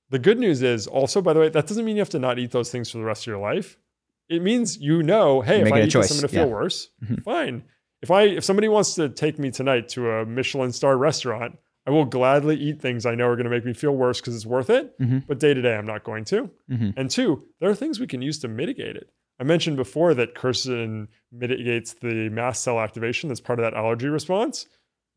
the 0.10 0.20
good 0.20 0.40
news 0.40 0.62
is 0.62 0.88
also, 0.88 1.22
by 1.22 1.34
the 1.34 1.40
way, 1.40 1.50
that 1.50 1.68
doesn't 1.68 1.84
mean 1.86 1.96
you 1.96 2.02
have 2.02 2.10
to 2.10 2.20
not 2.20 2.40
eat 2.40 2.52
those 2.52 2.72
things 2.72 2.90
for 2.92 2.98
the 2.98 3.04
rest 3.04 3.24
of 3.24 3.28
your 3.28 3.40
life. 3.40 3.78
It 4.30 4.42
means 4.42 4.78
you 4.78 5.04
know, 5.04 5.42
hey, 5.42 5.60
You're 5.60 5.68
if 5.68 5.74
I 5.74 5.82
eat 5.84 5.94
this. 5.94 6.12
I'm 6.12 6.18
going 6.18 6.22
to 6.22 6.28
feel 6.28 6.48
Yeah. 6.48 6.54
worse. 6.54 6.90
Mhm. 7.04 7.24
Fine. 7.24 7.64
If 8.02 8.12
I 8.12 8.24
if 8.24 8.44
somebody 8.44 8.68
wants 8.68 8.96
to 8.96 9.10
take 9.10 9.40
me 9.40 9.52
tonight 9.52 9.88
to 9.90 10.10
a 10.12 10.26
Michelin 10.26 10.72
star 10.72 10.98
restaurant, 10.98 11.58
I 11.86 11.92
will 11.92 12.06
gladly 12.06 12.58
eat 12.58 12.82
things 12.82 13.06
I 13.06 13.16
know 13.16 13.28
are 13.28 13.36
going 13.36 13.46
to 13.46 13.50
make 13.50 13.66
me 13.66 13.74
feel 13.74 13.96
worse 13.96 14.20
because 14.20 14.36
it's 14.36 14.46
worth 14.46 14.70
it. 14.70 14.98
Mhm. 15.00 15.26
But 15.28 15.40
day 15.40 15.54
to 15.54 15.62
day, 15.62 15.76
I'm 15.76 15.86
not 15.86 16.04
going 16.04 16.26
to. 16.26 16.50
Mhm. 16.70 16.94
And 16.98 17.10
two, 17.10 17.46
there 17.60 17.70
are 17.70 17.76
things 17.76 18.00
we 18.00 18.08
can 18.08 18.22
use 18.22 18.38
to 18.40 18.48
mitigate 18.50 18.98
it. 18.98 19.10
I 19.40 19.44
mentioned 19.44 19.78
before 19.78 20.14
that 20.16 20.36
quercetin 20.36 21.08
mitigates 21.32 21.94
the 21.94 22.30
mast 22.30 22.64
cell 22.64 22.80
activation 22.80 23.30
that's 23.30 23.40
part 23.40 23.60
of 23.60 23.64
that 23.64 23.74
allergy 23.74 24.08
response. 24.10 24.68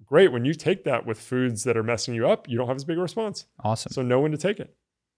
Great. 0.06 0.30
When 0.32 0.44
you 0.44 0.54
take 0.54 0.84
that 0.84 1.04
with 1.04 1.18
foods 1.18 1.64
that 1.64 1.76
are 1.76 1.82
messing 1.82 2.14
you 2.14 2.28
up, 2.28 2.48
you 2.48 2.56
don't 2.56 2.68
have 2.68 2.76
as 2.76 2.84
big 2.84 2.98
a 2.98 3.00
response. 3.02 3.46
Awesome. 3.64 3.90
So 3.92 4.02
know 4.02 4.20
when 4.20 4.30
to 4.32 4.38
take 4.38 4.60
it. 4.60 4.74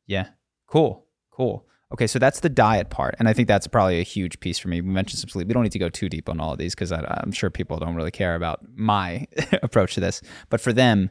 Yeah. 0.07 0.29
Cool. 0.67 1.07
Cool. 1.31 1.67
Okay, 1.93 2.07
so 2.07 2.19
that's 2.19 2.41
the 2.41 2.49
diet 2.49 2.89
part, 2.89 3.15
and 3.19 3.29
I 3.29 3.35
think 3.35 3.49
that's 3.49 3.67
probably 3.67 4.01
a 4.01 4.03
huge 4.03 4.41
piece 4.41 4.59
for 4.59 4.69
me. 4.69 4.81
We 4.81 4.89
mentioned 4.89 5.21
some 5.21 5.29
sleep. 5.29 5.47
We 5.47 5.53
don't 5.53 5.63
need 5.63 5.73
to 5.73 5.79
go 5.79 5.91
too 5.91 6.09
deep 6.09 6.27
on 6.31 6.41
all 6.41 6.53
of 6.53 6.59
these 6.59 6.75
because 6.75 6.91
I'm 6.91 7.33
sure 7.33 7.51
people 7.51 7.77
don't 7.77 7.95
really 7.95 8.11
care 8.11 8.35
about 8.35 8.61
my 8.75 9.27
approach 9.63 9.95
to 9.95 10.01
this. 10.01 10.23
But 10.49 10.63
for 10.63 10.73
them, 10.73 11.11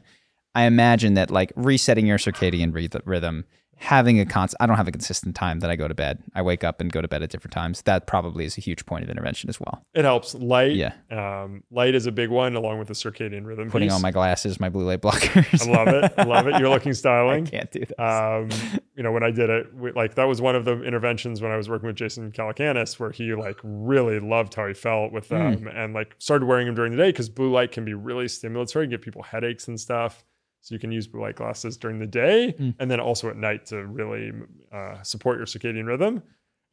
I 0.56 0.64
imagine 0.64 1.14
that 1.14 1.30
like 1.30 1.52
resetting 1.54 2.04
your 2.06 2.18
circadian 2.18 2.74
rhythm, 3.04 3.44
having 3.76 4.20
a 4.20 4.26
constant. 4.26 4.60
I 4.62 4.66
don't 4.66 4.76
have 4.76 4.88
a 4.88 4.92
consistent 4.92 5.34
time 5.34 5.60
that 5.60 5.70
I 5.70 5.76
go 5.76 5.88
to 5.88 5.94
bed. 5.94 6.22
I 6.34 6.42
wake 6.42 6.62
up 6.64 6.80
and 6.80 6.90
go 6.92 7.00
to 7.00 7.08
bed 7.08 7.22
at 7.22 7.30
different 7.30 7.52
times. 7.52 7.82
That 7.82 8.06
probably 8.06 8.44
is 8.44 8.56
a 8.56 8.60
huge 8.60 8.86
point 8.86 9.02
of 9.04 9.10
intervention 9.10 9.48
as 9.50 9.58
well. 9.58 9.84
It 9.94 10.04
helps. 10.04 10.34
Light. 10.34 10.76
Yeah. 10.76 10.92
Um, 11.10 11.64
light 11.70 11.94
is 11.94 12.06
a 12.06 12.12
big 12.12 12.30
one, 12.30 12.54
along 12.54 12.78
with 12.78 12.88
the 12.88 12.94
circadian 12.94 13.44
rhythm. 13.44 13.70
Putting 13.70 13.88
piece. 13.88 13.94
on 13.96 14.02
my 14.02 14.10
glasses, 14.12 14.60
my 14.60 14.68
blue 14.68 14.84
light 14.84 15.00
blockers. 15.00 15.66
I 15.68 15.72
love 15.72 15.88
it. 15.88 16.12
I 16.16 16.22
love 16.24 16.46
it. 16.46 16.58
You're 16.60 16.68
looking 16.68 16.90
I 16.90 16.94
styling. 16.94 17.46
can't 17.46 17.70
do 17.70 17.80
this. 17.80 17.98
um, 17.98 18.48
you 18.96 19.02
know, 19.02 19.10
when 19.10 19.22
I 19.22 19.30
did 19.30 19.50
it, 19.50 19.74
we, 19.74 19.90
like 19.92 20.14
that 20.14 20.24
was 20.24 20.40
one 20.40 20.54
of 20.54 20.64
the 20.64 20.82
interventions 20.82 21.40
when 21.40 21.50
I 21.50 21.56
was 21.56 21.68
working 21.68 21.86
with 21.88 21.96
Jason 21.96 22.30
Calacanis, 22.30 22.98
where 23.00 23.10
he 23.10 23.34
like 23.34 23.58
really 23.62 24.20
loved 24.20 24.54
how 24.54 24.66
he 24.68 24.74
felt 24.74 25.12
with 25.12 25.28
Mm. 25.28 25.60
them 25.64 25.68
and 25.74 25.94
like 25.94 26.14
started 26.18 26.46
wearing 26.46 26.66
them 26.66 26.74
during 26.74 26.92
the 26.92 26.98
day 26.98 27.08
because 27.08 27.28
blue 27.28 27.50
light 27.50 27.72
can 27.72 27.84
be 27.84 27.94
really 27.94 28.26
stimulatory, 28.26 28.82
and 28.82 28.90
give 28.90 29.00
people 29.00 29.22
headaches 29.22 29.66
and 29.68 29.80
stuff. 29.80 30.24
So 30.62 30.74
you 30.74 30.78
can 30.78 30.90
use 30.92 31.06
blue 31.06 31.20
light 31.20 31.36
glasses 31.36 31.76
during 31.76 31.98
the 31.98 32.06
day 32.06 32.54
Mm. 32.58 32.74
and 32.78 32.90
then 32.90 33.00
also 33.00 33.28
at 33.28 33.36
night 33.36 33.66
to 33.66 33.84
really 33.84 34.32
uh, 34.72 35.02
support 35.02 35.36
your 35.36 35.46
circadian 35.46 35.86
rhythm. 35.86 36.22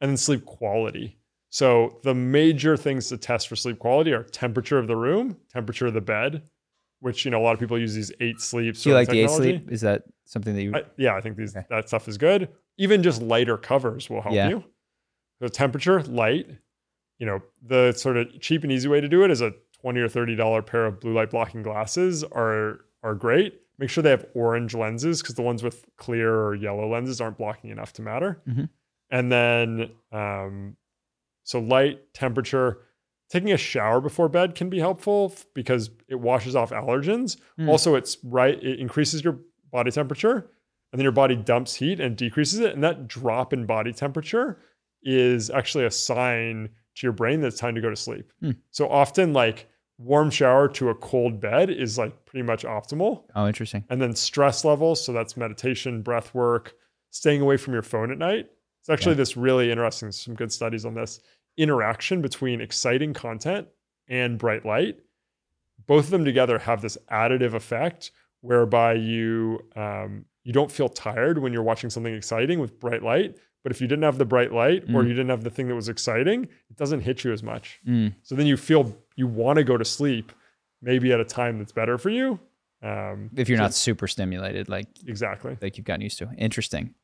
And 0.00 0.08
then 0.10 0.16
sleep 0.16 0.46
quality. 0.46 1.18
So 1.50 1.98
the 2.04 2.14
major 2.14 2.76
things 2.76 3.08
to 3.08 3.18
test 3.18 3.48
for 3.48 3.56
sleep 3.56 3.78
quality 3.78 4.12
are 4.12 4.22
temperature 4.22 4.78
of 4.78 4.86
the 4.86 4.96
room, 4.96 5.36
temperature 5.52 5.86
of 5.86 5.92
the 5.94 6.00
bed, 6.00 6.42
which 7.00 7.24
you 7.24 7.30
know 7.30 7.40
a 7.40 7.44
lot 7.44 7.52
of 7.52 7.58
people 7.60 7.78
use 7.78 7.94
these 7.94 8.12
Eight 8.20 8.40
Sleeps. 8.40 8.82
Do 8.82 8.90
you 8.90 8.94
like 8.94 9.08
technology. 9.08 9.42
the 9.42 9.48
Eight 9.48 9.58
Sleep? 9.60 9.72
Is 9.72 9.80
that 9.82 10.04
something 10.24 10.54
that 10.54 10.62
you? 10.62 10.72
I, 10.74 10.84
yeah, 10.96 11.16
I 11.16 11.20
think 11.20 11.36
these 11.36 11.54
Okay. 11.56 11.66
that 11.68 11.88
stuff 11.88 12.06
is 12.08 12.16
good. 12.16 12.48
Even 12.78 13.02
just 13.02 13.20
lighter 13.20 13.56
covers 13.58 14.08
will 14.08 14.22
help 14.22 14.34
Yeah. 14.34 14.48
you. 14.50 14.64
The 15.40 15.50
temperature, 15.50 16.02
light. 16.04 16.46
You 17.18 17.26
know, 17.26 17.42
the 17.62 17.92
sort 17.92 18.16
of 18.16 18.40
cheap 18.40 18.62
and 18.62 18.70
easy 18.72 18.88
way 18.88 19.00
to 19.00 19.08
do 19.08 19.24
it 19.24 19.30
is 19.30 19.40
a 19.42 19.52
twenty 19.80 20.00
or 20.00 20.08
thirty 20.08 20.36
dollar 20.36 20.62
pair 20.62 20.86
of 20.86 21.00
blue 21.00 21.12
light 21.12 21.30
blocking 21.30 21.62
glasses 21.62 22.22
are 22.24 22.80
are 23.02 23.14
great. 23.14 23.60
Make 23.80 23.88
sure 23.88 24.02
they 24.02 24.10
have 24.10 24.26
orange 24.34 24.74
lenses 24.74 25.22
because 25.22 25.34
the 25.34 25.42
ones 25.42 25.62
with 25.62 25.86
clear 25.96 26.32
or 26.32 26.54
yellow 26.54 26.86
lenses 26.86 27.20
aren't 27.20 27.38
blocking 27.38 27.70
enough 27.70 27.94
to 27.94 28.02
matter. 28.02 28.42
Mhm. 28.46 28.68
And 29.10 29.32
then, 29.32 29.90
um, 30.12 30.76
so 31.42 31.58
light, 31.58 32.12
temperature. 32.14 32.82
Taking 33.30 33.52
a 33.52 33.56
shower 33.56 34.00
before 34.00 34.28
bed 34.28 34.54
can 34.54 34.68
be 34.68 34.78
helpful 34.80 35.34
because 35.54 35.90
it 36.08 36.16
washes 36.16 36.54
off 36.54 36.70
allergens. 36.70 37.40
Mm. 37.58 37.68
Also, 37.68 37.94
it's 37.94 38.18
right, 38.22 38.62
it 38.62 38.78
increases 38.80 39.24
your 39.24 39.38
body 39.72 39.90
temperature 39.90 40.50
and 40.92 40.98
then 40.98 41.04
your 41.04 41.12
body 41.12 41.36
dumps 41.36 41.76
heat 41.76 42.00
and 42.00 42.16
decreases 42.16 42.60
it. 42.60 42.74
And 42.74 42.82
that 42.84 43.08
drop 43.08 43.52
in 43.52 43.66
body 43.66 43.92
temperature 43.92 44.60
is 45.02 45.48
actually 45.48 45.84
a 45.86 45.90
sign 45.90 46.68
to 46.96 47.06
your 47.06 47.12
brain 47.12 47.40
that 47.40 47.48
it's 47.48 47.58
time 47.58 47.74
to 47.76 47.80
go 47.80 47.88
to 47.88 47.96
sleep. 47.96 48.30
Hmm. 48.40 48.50
So 48.70 48.88
often, 48.90 49.32
like 49.32 49.68
warm 50.02 50.30
shower 50.30 50.66
to 50.68 50.88
a 50.88 50.94
cold 50.94 51.40
bed 51.40 51.68
is 51.70 51.98
like 51.98 52.24
pretty 52.24 52.42
much 52.42 52.64
optimal. 52.64 53.24
oh, 53.36 53.46
interesting. 53.46 53.84
And 53.90 54.00
then 54.00 54.14
stress 54.14 54.64
levels. 54.64 55.04
So 55.04 55.12
that's 55.12 55.36
meditation, 55.36 56.00
breath 56.02 56.34
work, 56.34 56.74
staying 57.10 57.42
away 57.42 57.56
from 57.58 57.74
your 57.74 57.82
phone 57.82 58.10
at 58.10 58.18
night. 58.18 58.48
It's 58.80 58.88
actually 58.88 59.12
Yeah. 59.12 59.18
this 59.18 59.36
really 59.36 59.70
interesting, 59.70 60.10
some 60.10 60.34
good 60.34 60.50
studies 60.52 60.84
on 60.86 60.94
this 60.94 61.20
interaction 61.58 62.22
between 62.22 62.60
exciting 62.62 63.12
content 63.12 63.68
and 64.08 64.38
bright 64.38 64.64
light. 64.64 64.98
Both 65.86 66.06
of 66.06 66.10
them 66.10 66.24
together 66.24 66.58
have 66.60 66.80
this 66.80 66.96
additive 67.12 67.52
effect 67.54 68.10
whereby 68.40 68.94
you 68.94 69.60
um, 69.76 70.24
you 70.44 70.52
don't 70.54 70.72
feel 70.72 70.88
tired 70.88 71.36
when 71.38 71.52
you're 71.52 71.62
watching 71.62 71.90
something 71.90 72.14
exciting 72.14 72.58
with 72.60 72.80
bright 72.80 73.02
light. 73.02 73.36
But 73.62 73.72
if 73.72 73.80
you 73.82 73.86
didn't 73.86 74.04
have 74.04 74.16
the 74.16 74.24
bright 74.24 74.52
light 74.54 74.84
or 74.84 75.02
Mm. 75.02 75.08
you 75.08 75.10
didn't 75.10 75.28
have 75.28 75.44
the 75.44 75.50
thing 75.50 75.68
that 75.68 75.74
was 75.74 75.90
exciting, 75.90 76.44
it 76.70 76.76
doesn't 76.76 77.00
hit 77.00 77.24
you 77.24 77.32
as 77.32 77.42
much. 77.42 77.78
Mm. 77.86 78.14
So 78.22 78.34
then 78.34 78.46
you 78.46 78.56
feel 78.56 78.96
you 79.16 79.26
want 79.26 79.56
to 79.58 79.64
go 79.64 79.76
to 79.76 79.84
sleep, 79.84 80.32
maybe 80.82 81.12
at 81.12 81.20
a 81.20 81.24
time 81.24 81.58
that's 81.58 81.72
better 81.72 81.98
for 81.98 82.10
you. 82.10 82.38
Um, 82.82 83.30
If 83.36 83.48
you're 83.48 83.58
so- 83.58 83.64
not 83.64 83.74
super 83.74 84.06
stimulated, 84.06 84.68
like 84.68 84.86
exactly. 85.06 85.56
like 85.60 85.76
you've 85.76 85.86
gotten 85.86 86.00
used 86.02 86.18
to. 86.18 86.30
Interesting. 86.38 86.94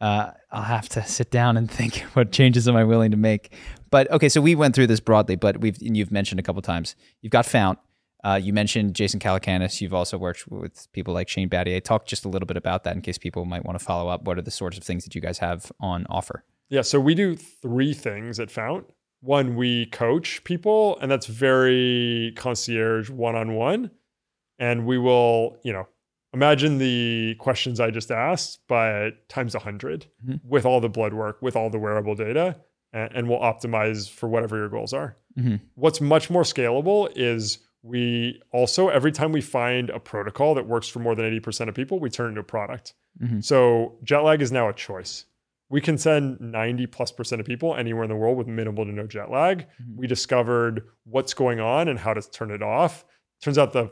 Uh, 0.00 0.32
I'll 0.50 0.62
have 0.64 0.88
to 0.90 1.04
sit 1.04 1.30
down 1.30 1.56
and 1.56 1.70
think 1.78 2.00
what 2.14 2.32
changes 2.32 2.66
am 2.68 2.74
I 2.74 2.82
willing 2.84 3.12
to 3.12 3.16
make. 3.16 3.54
But 3.90 4.10
okay, 4.10 4.28
so 4.28 4.40
we 4.40 4.54
went 4.56 4.74
through 4.74 4.88
this 4.88 4.98
broadly, 5.00 5.36
but 5.36 5.60
we've 5.60 5.80
and 5.80 5.96
you've 5.96 6.10
mentioned 6.10 6.40
a 6.40 6.42
couple 6.42 6.60
times. 6.62 6.96
You've 7.20 7.30
got 7.30 7.46
Fount. 7.46 7.78
Uh, 8.24 8.38
you 8.40 8.52
mentioned 8.52 8.94
Jason 8.94 9.18
Calacanis. 9.20 9.80
You've 9.80 9.94
also 9.94 10.16
worked 10.16 10.46
with 10.48 10.86
people 10.92 11.12
like 11.12 11.28
Shane 11.28 11.48
Battier. 11.48 11.82
Talk 11.82 12.06
just 12.06 12.24
a 12.24 12.28
little 12.28 12.46
bit 12.46 12.56
about 12.56 12.84
that 12.84 12.94
in 12.94 13.02
case 13.02 13.18
people 13.18 13.44
might 13.44 13.64
want 13.64 13.78
to 13.78 13.84
follow 13.84 14.08
up. 14.08 14.22
What 14.22 14.38
are 14.38 14.42
the 14.42 14.50
sorts 14.50 14.76
of 14.78 14.84
things 14.84 15.02
that 15.04 15.14
you 15.14 15.20
guys 15.20 15.38
have 15.38 15.70
on 15.80 16.06
offer? 16.08 16.44
Yeah, 16.68 16.82
so 16.82 16.98
we 17.00 17.14
do 17.16 17.34
three 17.36 17.92
things 17.94 18.38
at 18.40 18.50
Fount. 18.50 18.86
One, 19.22 19.54
we 19.56 19.86
coach 19.86 20.42
people, 20.44 20.98
and 21.00 21.10
that's 21.10 21.26
very 21.26 22.32
concierge 22.36 23.08
one 23.08 23.36
on 23.36 23.54
one. 23.54 23.90
And 24.58 24.84
we 24.84 24.98
will, 24.98 25.58
you 25.62 25.72
know, 25.72 25.86
imagine 26.34 26.78
the 26.78 27.36
questions 27.38 27.78
I 27.78 27.90
just 27.90 28.10
asked, 28.10 28.60
but 28.68 29.28
times 29.28 29.54
100 29.54 30.06
Mhm. 30.26 30.40
with 30.44 30.66
all 30.66 30.80
the 30.80 30.88
blood 30.88 31.14
work, 31.14 31.40
with 31.40 31.54
all 31.56 31.70
the 31.70 31.78
wearable 31.78 32.14
data, 32.16 32.56
and, 32.92 33.10
and 33.14 33.28
we'll 33.28 33.38
optimize 33.40 34.10
for 34.10 34.28
whatever 34.28 34.56
your 34.56 34.68
goals 34.68 34.92
are. 34.92 35.16
Mhm. 35.38 35.60
What's 35.76 36.00
much 36.00 36.28
more 36.28 36.42
scalable 36.42 37.10
is 37.14 37.58
we 37.82 38.40
also, 38.52 38.88
every 38.88 39.12
time 39.12 39.30
we 39.32 39.40
find 39.40 39.90
a 39.90 39.98
protocol 40.00 40.54
that 40.54 40.66
works 40.66 40.88
for 40.88 40.98
more 41.00 41.14
than 41.14 41.24
80% 41.24 41.68
of 41.68 41.74
people, 41.74 41.98
we 42.00 42.10
turn 42.10 42.26
it 42.26 42.28
into 42.30 42.40
a 42.40 42.44
product. 42.44 42.94
Mhm. 43.22 43.42
So 43.44 43.98
jet 44.02 44.20
lag 44.20 44.40
is 44.42 44.50
now 44.52 44.68
a 44.68 44.72
choice. 44.72 45.26
We 45.72 45.80
can 45.80 45.96
send 45.96 46.38
90 46.38 46.86
plus 46.88 47.10
percent 47.10 47.40
of 47.40 47.46
people 47.46 47.74
anywhere 47.74 48.04
in 48.04 48.10
the 48.10 48.14
world 48.14 48.36
with 48.36 48.46
minimal 48.46 48.84
to 48.84 48.92
no 48.92 49.06
jet 49.06 49.30
lag. 49.30 49.60
Mhm. 49.60 49.96
We 49.96 50.06
discovered 50.06 50.84
what's 51.04 51.32
going 51.32 51.60
on 51.60 51.88
and 51.88 51.98
how 51.98 52.12
to 52.12 52.20
turn 52.30 52.50
it 52.50 52.62
off. 52.62 53.06
Turns 53.40 53.56
out 53.56 53.72
the 53.72 53.90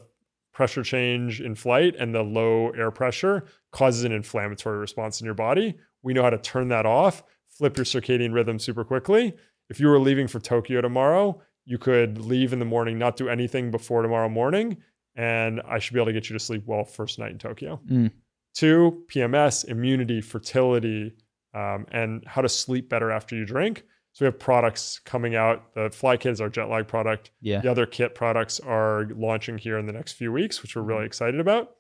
pressure 0.52 0.82
change 0.82 1.40
in 1.40 1.54
flight 1.54 1.96
and 1.98 2.14
the 2.14 2.22
low 2.22 2.68
air 2.72 2.90
pressure 2.90 3.44
causes 3.72 4.04
an 4.04 4.12
inflammatory 4.12 4.78
response 4.78 5.22
in 5.22 5.24
your 5.24 5.34
body. 5.34 5.74
We 6.02 6.12
know 6.12 6.22
how 6.22 6.28
to 6.30 6.38
turn 6.38 6.68
that 6.68 6.84
off, 6.84 7.22
flip 7.48 7.78
your 7.78 7.86
circadian 7.86 8.34
rhythm 8.34 8.58
super 8.58 8.84
quickly. 8.84 9.34
If 9.70 9.80
you 9.80 9.88
were 9.88 9.98
leaving 9.98 10.26
for 10.26 10.38
Tokyo 10.38 10.82
tomorrow, 10.82 11.40
you 11.64 11.78
could 11.78 12.18
leave 12.18 12.52
in 12.52 12.58
the 12.58 12.64
morning, 12.66 12.98
not 12.98 13.16
do 13.16 13.30
anything 13.30 13.70
before 13.70 14.02
tomorrow 14.02 14.28
morning, 14.28 14.76
and 15.16 15.62
I 15.66 15.78
should 15.78 15.94
be 15.94 16.00
able 16.00 16.08
to 16.08 16.12
get 16.12 16.28
you 16.28 16.34
to 16.34 16.44
sleep 16.44 16.64
well 16.66 16.84
first 16.84 17.18
night 17.18 17.30
in 17.30 17.38
Tokyo. 17.38 17.80
Mm. 17.90 18.10
Two, 18.52 19.04
PMS, 19.08 19.64
immunity, 19.66 20.20
fertility, 20.20 21.14
um, 21.54 21.86
and 21.90 22.22
how 22.26 22.42
to 22.42 22.48
sleep 22.48 22.88
better 22.88 23.10
after 23.10 23.34
you 23.36 23.44
drink. 23.44 23.84
So 24.12 24.24
we 24.24 24.26
have 24.26 24.38
products 24.40 25.00
coming 25.04 25.36
out. 25.36 25.72
The 25.74 25.88
Fly 25.90 26.16
Kit 26.16 26.32
is 26.32 26.40
our 26.40 26.48
jet 26.48 26.68
lag 26.68 26.88
product. 26.88 27.30
Yeah. 27.40 27.60
The 27.60 27.70
other 27.70 27.86
kit 27.86 28.14
products 28.14 28.58
are 28.60 29.06
launching 29.14 29.56
here 29.58 29.78
in 29.78 29.86
the 29.86 29.92
next 29.92 30.12
few 30.14 30.32
weeks, 30.32 30.62
which 30.62 30.74
we're 30.74 30.82
Mm-hmm. 30.82 30.88
really 30.90 31.06
excited 31.06 31.38
about. 31.40 31.76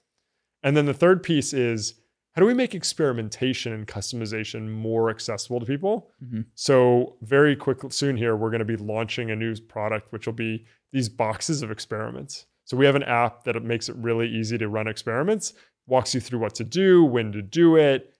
And 0.62 0.76
then 0.76 0.86
the 0.86 0.94
third 0.94 1.22
piece 1.22 1.52
is 1.52 1.94
how 2.36 2.40
do 2.40 2.46
we 2.46 2.54
make 2.54 2.74
experimentation 2.76 3.72
and 3.72 3.86
customization 3.88 4.70
more 4.70 5.10
accessible 5.10 5.58
to 5.58 5.66
people? 5.66 6.10
Mhm. 6.24 6.44
So 6.54 7.16
very 7.22 7.56
quick 7.56 7.78
soon 7.90 8.16
here, 8.16 8.36
we're 8.36 8.50
going 8.50 8.60
to 8.60 8.64
be 8.64 8.76
launching 8.76 9.30
a 9.32 9.36
new 9.36 9.56
product, 9.62 10.12
which 10.12 10.26
will 10.26 10.34
be 10.34 10.64
these 10.92 11.08
boxes 11.08 11.62
of 11.62 11.70
experiments. 11.72 12.46
So 12.64 12.76
we 12.76 12.86
have 12.86 12.94
an 12.94 13.02
app 13.02 13.42
that 13.44 13.60
makes 13.64 13.88
it 13.88 13.96
really 13.96 14.28
easy 14.28 14.56
to 14.58 14.68
run 14.68 14.86
experiments, 14.86 15.54
walks 15.88 16.14
you 16.14 16.20
through 16.20 16.38
what 16.38 16.54
to 16.56 16.64
do, 16.64 17.04
when 17.04 17.32
to 17.32 17.42
do 17.42 17.74
it, 17.76 18.14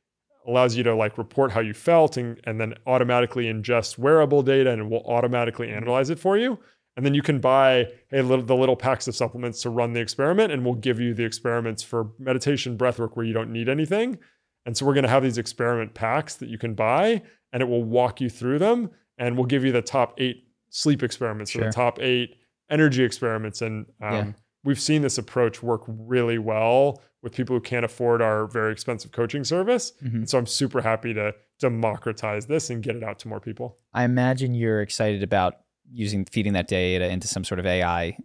allows 0.46 0.76
you 0.76 0.82
to 0.82 0.94
like 0.94 1.18
report 1.18 1.52
how 1.52 1.60
you 1.60 1.74
felt 1.74 2.16
and, 2.16 2.40
and 2.44 2.60
then 2.60 2.74
automatically 2.86 3.44
ingest 3.44 3.98
wearable 3.98 4.42
data 4.42 4.70
and 4.70 4.82
it 4.82 4.88
will 4.88 5.04
automatically 5.06 5.70
analyze 5.70 6.10
it 6.10 6.18
for 6.18 6.36
you. 6.36 6.58
And 6.96 7.06
then 7.06 7.14
you 7.14 7.22
can 7.22 7.38
buy 7.40 7.86
hey, 8.10 8.20
little, 8.20 8.44
the 8.44 8.56
little 8.56 8.76
packs 8.76 9.06
of 9.06 9.14
supplements 9.14 9.62
to 9.62 9.70
run 9.70 9.92
the 9.92 10.00
experiment, 10.00 10.52
and 10.52 10.64
we'll 10.64 10.74
give 10.74 10.98
you 11.00 11.14
the 11.14 11.24
experiments 11.24 11.82
for 11.82 12.10
meditation, 12.18 12.76
breathwork, 12.76 13.16
where 13.16 13.24
you 13.24 13.32
don't 13.32 13.52
need 13.52 13.68
anything. 13.68 14.18
And 14.66 14.76
so 14.76 14.84
we're 14.84 14.94
going 14.94 15.04
to 15.04 15.10
have 15.10 15.22
these 15.22 15.38
experiment 15.38 15.94
packs 15.94 16.34
that 16.36 16.48
you 16.48 16.58
can 16.58 16.74
buy, 16.74 17.22
and 17.52 17.62
it 17.62 17.66
will 17.66 17.84
walk 17.84 18.20
you 18.20 18.28
through 18.28 18.58
them, 18.58 18.90
and 19.18 19.36
we'll 19.36 19.46
give 19.46 19.64
you 19.64 19.72
the 19.72 19.80
top 19.82 20.14
eight 20.18 20.44
sleep 20.68 21.02
experiments 21.02 21.54
or 21.54 21.60
the 21.66 21.72
top 21.72 22.00
eight 22.00 22.36
energy 22.68 23.02
experiments. 23.04 23.62
And 23.62 23.86
um, 24.02 24.12
Yeah. 24.12 24.32
We've 24.64 24.80
seen 24.80 25.02
this 25.02 25.18
approach 25.18 25.62
work 25.62 25.82
really 25.86 26.38
well 26.38 27.02
with 27.22 27.34
people 27.34 27.54
who 27.54 27.60
can't 27.60 27.84
afford 27.84 28.22
our 28.22 28.46
very 28.46 28.72
expensive 28.72 29.12
coaching 29.12 29.44
service. 29.44 29.92
Mhm. 30.02 30.14
And 30.14 30.30
so 30.30 30.38
I'm 30.38 30.46
super 30.46 30.80
happy 30.80 31.12
to 31.14 31.34
democratize 31.58 32.46
this 32.46 32.70
and 32.70 32.82
get 32.82 32.96
it 32.96 33.02
out 33.02 33.18
to 33.20 33.28
more 33.28 33.40
people. 33.40 33.78
I 33.92 34.04
imagine 34.04 34.54
you're 34.54 34.80
excited 34.80 35.22
about 35.22 35.56
using 35.92 36.24
feeding 36.24 36.54
that 36.54 36.68
data 36.68 37.10
into 37.10 37.28
some 37.28 37.44
sort 37.44 37.58
of 37.58 37.66
AI 37.66 38.16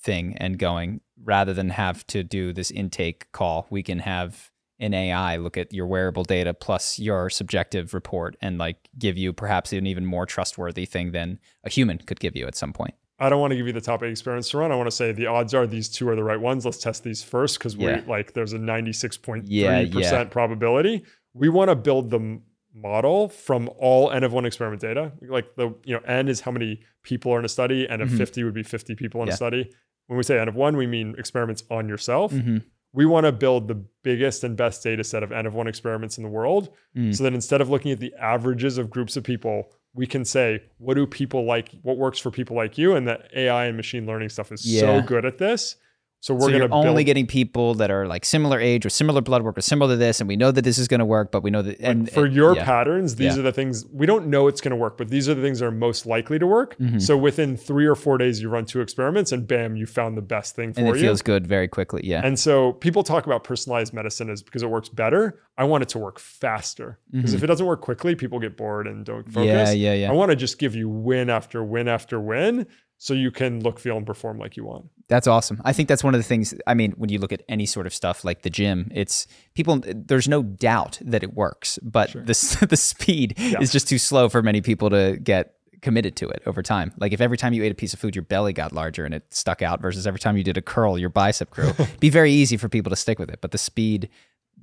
thing 0.00 0.36
and 0.38 0.58
going 0.58 1.00
rather 1.22 1.54
than 1.54 1.70
have 1.70 2.04
to 2.08 2.24
do 2.24 2.52
this 2.52 2.70
intake 2.70 3.30
call. 3.32 3.66
We 3.70 3.82
can 3.82 4.00
have 4.00 4.50
an 4.80 4.94
AI 4.94 5.36
look 5.36 5.56
at 5.56 5.72
your 5.72 5.86
wearable 5.86 6.24
data 6.24 6.52
plus 6.52 6.98
your 6.98 7.30
subjective 7.30 7.94
report 7.94 8.36
and 8.42 8.58
like 8.58 8.88
give 8.98 9.16
you 9.16 9.32
perhaps 9.32 9.72
an 9.72 9.86
even 9.86 10.04
more 10.04 10.26
trustworthy 10.26 10.86
thing 10.86 11.12
than 11.12 11.38
a 11.62 11.70
human 11.70 11.98
could 11.98 12.18
give 12.18 12.34
you 12.34 12.46
at 12.48 12.56
some 12.56 12.72
point. 12.72 12.94
I 13.22 13.28
don't 13.28 13.40
want 13.40 13.52
to 13.52 13.56
give 13.56 13.66
you 13.66 13.72
the 13.72 13.80
top 13.80 14.02
eight 14.02 14.10
experiments 14.10 14.50
to 14.50 14.58
run. 14.58 14.72
I 14.72 14.74
want 14.74 14.88
to 14.88 14.96
say 14.96 15.12
the 15.12 15.26
odds 15.26 15.54
are 15.54 15.66
these 15.66 15.88
two 15.88 16.08
are 16.08 16.16
the 16.16 16.24
right 16.24 16.40
ones. 16.40 16.64
Let's 16.64 16.78
test 16.78 17.04
these 17.04 17.22
first 17.22 17.58
because 17.58 17.76
we 17.76 17.84
Yeah. 17.86 18.02
like 18.06 18.32
there's 18.34 18.52
a 18.52 18.58
96.3% 18.58 19.44
Yeah, 19.46 19.80
yeah. 19.80 20.24
probability. 20.24 21.04
We 21.34 21.48
want 21.48 21.68
to 21.70 21.76
build 21.76 22.10
the 22.10 22.40
model 22.74 23.28
from 23.28 23.70
all 23.78 24.10
N 24.10 24.24
of 24.24 24.32
one 24.32 24.44
experiment 24.46 24.80
data. 24.82 25.12
Like 25.22 25.54
the, 25.56 25.74
you 25.84 25.94
know, 25.94 26.00
N 26.06 26.28
is 26.28 26.40
how 26.40 26.50
many 26.50 26.80
people 27.02 27.32
are 27.32 27.38
in 27.38 27.44
a 27.44 27.48
study, 27.48 27.88
N 27.88 28.00
of 28.00 28.08
Mhm. 28.08 28.16
50 28.16 28.44
would 28.44 28.54
be 28.54 28.62
50 28.62 28.94
people 28.94 29.22
in 29.22 29.28
a 29.28 29.32
study. 29.32 29.70
When 30.08 30.16
we 30.16 30.22
say 30.24 30.38
N 30.38 30.48
of 30.48 30.54
one, 30.56 30.76
we 30.76 30.86
mean 30.86 31.14
experiments 31.18 31.64
on 31.70 31.88
yourself. 31.88 32.32
Mhm. 32.32 32.62
We 32.94 33.06
want 33.06 33.24
to 33.26 33.32
build 33.32 33.68
the 33.68 33.76
biggest 34.02 34.42
and 34.44 34.56
best 34.56 34.82
data 34.82 35.04
set 35.04 35.22
of 35.22 35.32
N 35.32 35.46
of 35.46 35.54
one 35.54 35.66
experiments 35.68 36.18
in 36.18 36.24
the 36.24 36.28
world 36.30 36.70
Mm. 36.96 37.14
so 37.14 37.24
that 37.24 37.32
instead 37.34 37.60
of 37.60 37.70
looking 37.70 37.92
at 37.92 38.00
the 38.00 38.12
averages 38.18 38.76
of 38.78 38.90
groups 38.90 39.16
of 39.16 39.24
people, 39.24 39.72
we 39.94 40.06
can 40.06 40.24
say, 40.24 40.62
what 40.78 40.94
do 40.94 41.06
people 41.06 41.44
like? 41.44 41.70
What 41.82 41.98
works 41.98 42.18
for 42.18 42.30
people 42.30 42.56
like 42.56 42.78
you? 42.78 42.94
And 42.96 43.06
the 43.06 43.20
AI 43.38 43.66
and 43.66 43.76
machine 43.76 44.06
learning 44.06 44.30
stuff 44.30 44.50
is 44.52 44.64
Yeah. 44.64 44.80
so 44.80 45.02
good 45.02 45.24
at 45.24 45.38
this. 45.38 45.76
So 46.22 46.34
we're 46.34 46.42
so 46.42 46.46
going 46.50 46.60
you're 46.62 46.72
only 46.72 47.02
build, 47.02 47.06
getting 47.06 47.26
people 47.26 47.74
that 47.74 47.90
are 47.90 48.06
like 48.06 48.24
similar 48.24 48.60
age 48.60 48.86
or 48.86 48.90
similar 48.90 49.20
blood 49.20 49.42
work 49.42 49.58
or 49.58 49.60
similar 49.60 49.94
to 49.94 49.96
this, 49.96 50.20
and 50.20 50.28
we 50.28 50.36
know 50.36 50.52
that 50.52 50.62
this 50.62 50.78
is 50.78 50.86
going 50.86 51.00
to 51.00 51.04
work, 51.04 51.32
but 51.32 51.42
we 51.42 51.50
know 51.50 51.62
that 51.62 51.80
and 51.80 52.08
for 52.08 52.26
and- 52.26 52.34
your 52.34 52.54
yeah. 52.54 52.64
patterns, 52.64 53.16
these 53.16 53.34
Yeah. 53.34 53.40
are 53.40 53.42
the 53.42 53.52
things 53.52 53.84
we 53.92 54.06
don't 54.06 54.28
know 54.28 54.46
it's 54.46 54.60
going 54.60 54.70
to 54.70 54.76
work, 54.76 54.96
but 54.96 55.08
these 55.08 55.28
are 55.28 55.34
the 55.34 55.42
things 55.42 55.58
that 55.58 55.66
are 55.66 55.72
most 55.72 56.06
likely 56.06 56.38
to 56.38 56.46
work. 56.46 56.78
Mm-hmm. 56.78 57.00
So 57.00 57.18
within 57.18 57.56
three 57.56 57.86
or 57.86 57.96
four 57.96 58.18
days, 58.18 58.40
you 58.40 58.48
run 58.50 58.66
two 58.66 58.80
experiments, 58.80 59.32
and 59.32 59.48
bam, 59.48 59.74
you 59.74 59.84
found 59.84 60.16
the 60.16 60.22
best 60.22 60.54
thing 60.54 60.72
for 60.72 60.78
and 60.78 60.88
it 60.90 60.94
you. 60.94 61.00
feels 61.00 61.22
good 61.22 61.44
very 61.44 61.66
quickly. 61.66 62.02
Yeah. 62.04 62.20
And 62.24 62.38
so 62.38 62.74
people 62.74 63.02
talk 63.02 63.26
about 63.26 63.42
personalized 63.42 63.92
medicine 63.92 64.30
as 64.30 64.44
because 64.44 64.62
it 64.62 64.70
works 64.70 64.88
better. 64.88 65.40
I 65.58 65.64
want 65.64 65.82
it 65.82 65.88
to 65.90 65.98
work 65.98 66.20
faster 66.20 67.00
because 67.10 67.34
if 67.34 67.42
it 67.42 67.48
doesn't 67.48 67.66
work 67.66 67.80
quickly, 67.80 68.14
people 68.14 68.38
get 68.38 68.56
bored 68.56 68.86
and 68.86 69.04
don't 69.04 69.24
focus. 69.24 69.70
Mm-hmm. 69.70 69.76
yeah, 69.76 69.92
yeah, 69.92 69.94
yeah. 69.94 70.10
I 70.10 70.14
want 70.14 70.30
to 70.30 70.36
just 70.36 70.58
give 70.58 70.76
you 70.76 70.88
win 70.88 71.30
after 71.30 71.64
win 71.64 71.88
after 71.88 72.20
win 72.20 72.66
so 73.02 73.14
you 73.14 73.32
can 73.32 73.64
look, 73.64 73.80
feel, 73.80 73.96
and 73.96 74.06
perform 74.06 74.38
like 74.38 74.56
you 74.56 74.64
want. 74.64 74.88
That's 75.08 75.26
awesome. 75.26 75.60
I 75.64 75.72
think 75.72 75.88
that's 75.88 76.04
one 76.04 76.14
of 76.14 76.20
the 76.20 76.24
things. 76.24 76.54
I 76.68 76.74
mean, 76.74 76.92
when 76.92 77.10
you 77.10 77.18
look 77.18 77.32
at 77.32 77.42
any 77.48 77.66
sort 77.66 77.88
of 77.88 77.92
stuff 77.92 78.24
like 78.24 78.42
the 78.42 78.48
gym, 78.48 78.92
it's 78.94 79.26
people. 79.54 79.82
There's 79.84 80.28
no 80.28 80.44
doubt 80.44 81.00
that 81.02 81.24
it 81.24 81.34
works, 81.34 81.80
but 81.82 82.12
the 82.12 82.66
the 82.70 82.76
speed 82.76 83.34
is 83.38 83.72
just 83.72 83.88
too 83.88 83.98
slow 83.98 84.28
for 84.28 84.40
many 84.40 84.60
people 84.60 84.88
to 84.90 85.18
get 85.20 85.56
committed 85.80 86.14
to 86.14 86.28
it 86.28 86.44
over 86.46 86.62
time. 86.62 86.92
Like 86.96 87.12
if 87.12 87.20
every 87.20 87.36
time 87.36 87.52
you 87.52 87.64
ate 87.64 87.72
a 87.72 87.74
piece 87.74 87.92
of 87.92 87.98
food, 87.98 88.14
your 88.14 88.22
belly 88.22 88.52
got 88.52 88.72
larger 88.72 89.04
and 89.04 89.12
it 89.12 89.34
stuck 89.34 89.62
out, 89.62 89.82
versus 89.82 90.06
every 90.06 90.20
time 90.20 90.36
you 90.36 90.44
did 90.44 90.56
a 90.56 90.62
curl, 90.62 90.96
your 90.96 91.10
bicep 91.10 91.50
grew. 91.50 91.70
It'd 91.70 91.88
be 91.98 92.08
very 92.08 92.30
easy 92.30 92.56
for 92.56 92.68
people 92.68 92.90
to 92.90 92.96
stick 92.96 93.18
with 93.18 93.30
it, 93.30 93.40
but 93.40 93.50
the 93.50 93.58
speed 93.58 94.10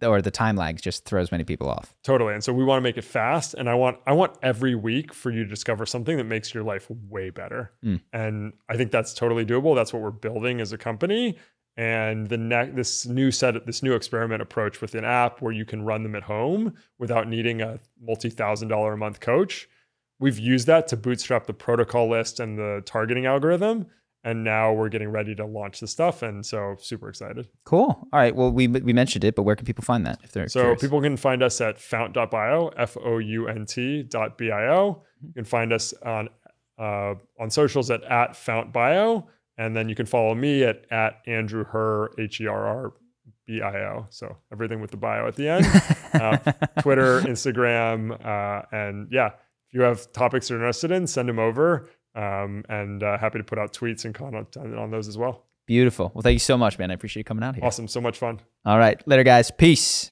or 0.04 0.22
the 0.22 0.32
time 0.32 0.56
lag 0.56 0.82
just 0.82 1.06
throws 1.06 1.32
many 1.32 1.44
people 1.44 1.70
off. 1.70 1.94
Totally. 2.04 2.34
And 2.34 2.44
so 2.44 2.54
we 2.54 2.64
want 2.64 2.78
to 2.78 2.82
make 2.82 2.98
it 2.98 3.04
fast. 3.04 3.54
And 3.54 3.70
I 3.70 3.74
want 3.74 3.98
I 4.06 4.14
want 4.14 4.38
every 4.42 4.76
week 4.76 5.14
for 5.14 5.32
you 5.32 5.44
to 5.44 5.50
discover 5.50 5.86
something 5.86 6.18
that 6.18 6.26
makes 6.26 6.54
your 6.54 6.64
life 6.64 6.88
way 7.10 7.30
better. 7.30 7.72
Mm. 7.84 8.02
And 8.14 8.54
I 8.70 8.78
think 8.78 8.92
that's 8.92 9.14
totally 9.14 9.46
doable. 9.46 9.76
That's 9.76 9.94
what 9.94 10.02
we're 10.02 10.12
building 10.12 10.62
as 10.62 10.72
a 10.72 10.78
company. 10.78 11.38
And 11.78 12.28
the 12.28 12.38
next 12.38 12.76
this 12.76 13.06
new 13.06 13.32
set 13.32 13.66
this 13.66 13.82
new 13.82 13.94
experiment 13.94 14.42
approach 14.42 14.82
with 14.82 14.96
an 14.96 15.06
app 15.06 15.42
where 15.42 15.54
you 15.54 15.66
can 15.66 15.84
run 15.84 16.04
them 16.04 16.16
at 16.16 16.24
home 16.24 16.74
without 16.98 17.28
needing 17.28 17.62
a 17.62 17.80
multi-thousand 18.02 18.68
dollar 18.68 18.94
a 18.94 18.98
month 18.98 19.20
coach. 19.20 19.70
We've 20.20 20.38
used 20.38 20.68
that 20.68 20.88
to 20.90 20.98
bootstrap 20.98 21.46
the 21.46 21.54
protocol 21.54 22.10
list 22.10 22.42
and 22.42 22.58
the 22.58 22.84
targeting 22.86 23.26
algorithm. 23.26 23.88
And 24.24 24.44
now 24.44 24.74
we're 24.74 24.90
getting 24.90 25.10
ready 25.10 25.34
to 25.36 25.46
launch 25.46 25.80
the 25.80 25.88
stuff. 25.88 26.22
And 26.24 26.46
so 26.46 26.76
super 26.80 27.08
excited. 27.08 27.48
Cool. 27.64 27.88
All 28.12 28.20
right. 28.20 28.36
Well, 28.36 28.52
we 28.52 28.68
we 28.68 28.92
mentioned 28.92 29.24
it, 29.24 29.34
but 29.36 29.44
where 29.44 29.56
can 29.56 29.66
people 29.66 29.84
find 29.84 30.06
that 30.06 30.20
if 30.24 30.34
they're 30.34 30.50
So 30.50 30.60
curious? 30.62 30.82
people 30.82 31.02
can 31.02 31.16
find 31.16 31.42
us 31.42 31.62
at 31.62 31.80
fount.bio, 31.80 32.68
F 32.76 32.98
O 33.04 33.18
U 33.20 33.48
N 33.48 33.66
T 33.66 34.04
dot 34.04 34.38
B 34.38 34.52
I 34.52 34.68
O. 34.68 35.04
You 35.26 35.34
can 35.34 35.46
find 35.46 35.72
us 35.72 35.94
on 36.04 36.28
uh, 36.78 37.16
on 37.40 37.50
socials 37.50 37.90
at 37.92 38.04
at 38.04 38.32
fountbio, 38.34 39.26
and 39.58 39.76
then 39.76 39.88
you 39.90 39.96
can 39.96 40.06
follow 40.06 40.36
me 40.36 40.64
at 40.64 40.86
at 40.92 41.22
Andrew 41.26 41.64
Herr 41.72 42.10
H 42.20 42.42
E 42.42 42.48
R 42.48 42.66
R 42.68 42.94
B 43.48 43.62
I 43.62 43.84
O. 43.86 44.08
So 44.10 44.36
everything 44.52 44.82
with 44.82 44.92
the 44.92 44.98
bio 44.98 45.28
at 45.28 45.36
the 45.38 45.48
end. 45.48 45.66
uh, 46.14 46.38
Twitter, 46.82 47.22
Instagram, 47.22 48.14
uh, 48.26 48.64
and 48.72 49.08
yeah, 49.12 49.28
if 49.68 49.74
you 49.74 49.82
have 49.82 50.12
topics 50.12 50.50
you're 50.50 50.60
interested 50.60 50.92
in, 50.92 51.08
send 51.08 51.30
them 51.30 51.40
over. 51.40 51.88
Um, 52.16 52.64
and 52.70 53.04
uh, 53.04 53.18
happy 53.18 53.38
to 53.38 53.44
put 53.44 53.60
out 53.60 53.74
tweets 53.74 54.06
and 54.06 54.14
content 54.14 54.58
on 54.58 54.92
those 54.92 55.08
as 55.08 55.18
well. 55.18 55.46
Beautiful. 55.68 56.12
Well, 56.14 56.24
thank 56.24 56.34
you 56.34 56.40
so 56.40 56.58
much, 56.58 56.80
man. 56.80 56.90
I 56.90 56.96
appreciate 56.96 57.22
you 57.22 57.26
coming 57.26 57.44
out 57.44 57.56
here. 57.56 57.64
Awesome, 57.64 57.88
so 57.88 58.02
much 58.02 58.18
fun. 58.18 58.40
All 58.66 58.80
right. 58.80 59.06
Later, 59.08 59.24
guys. 59.24 59.52
Peace. 59.52 60.12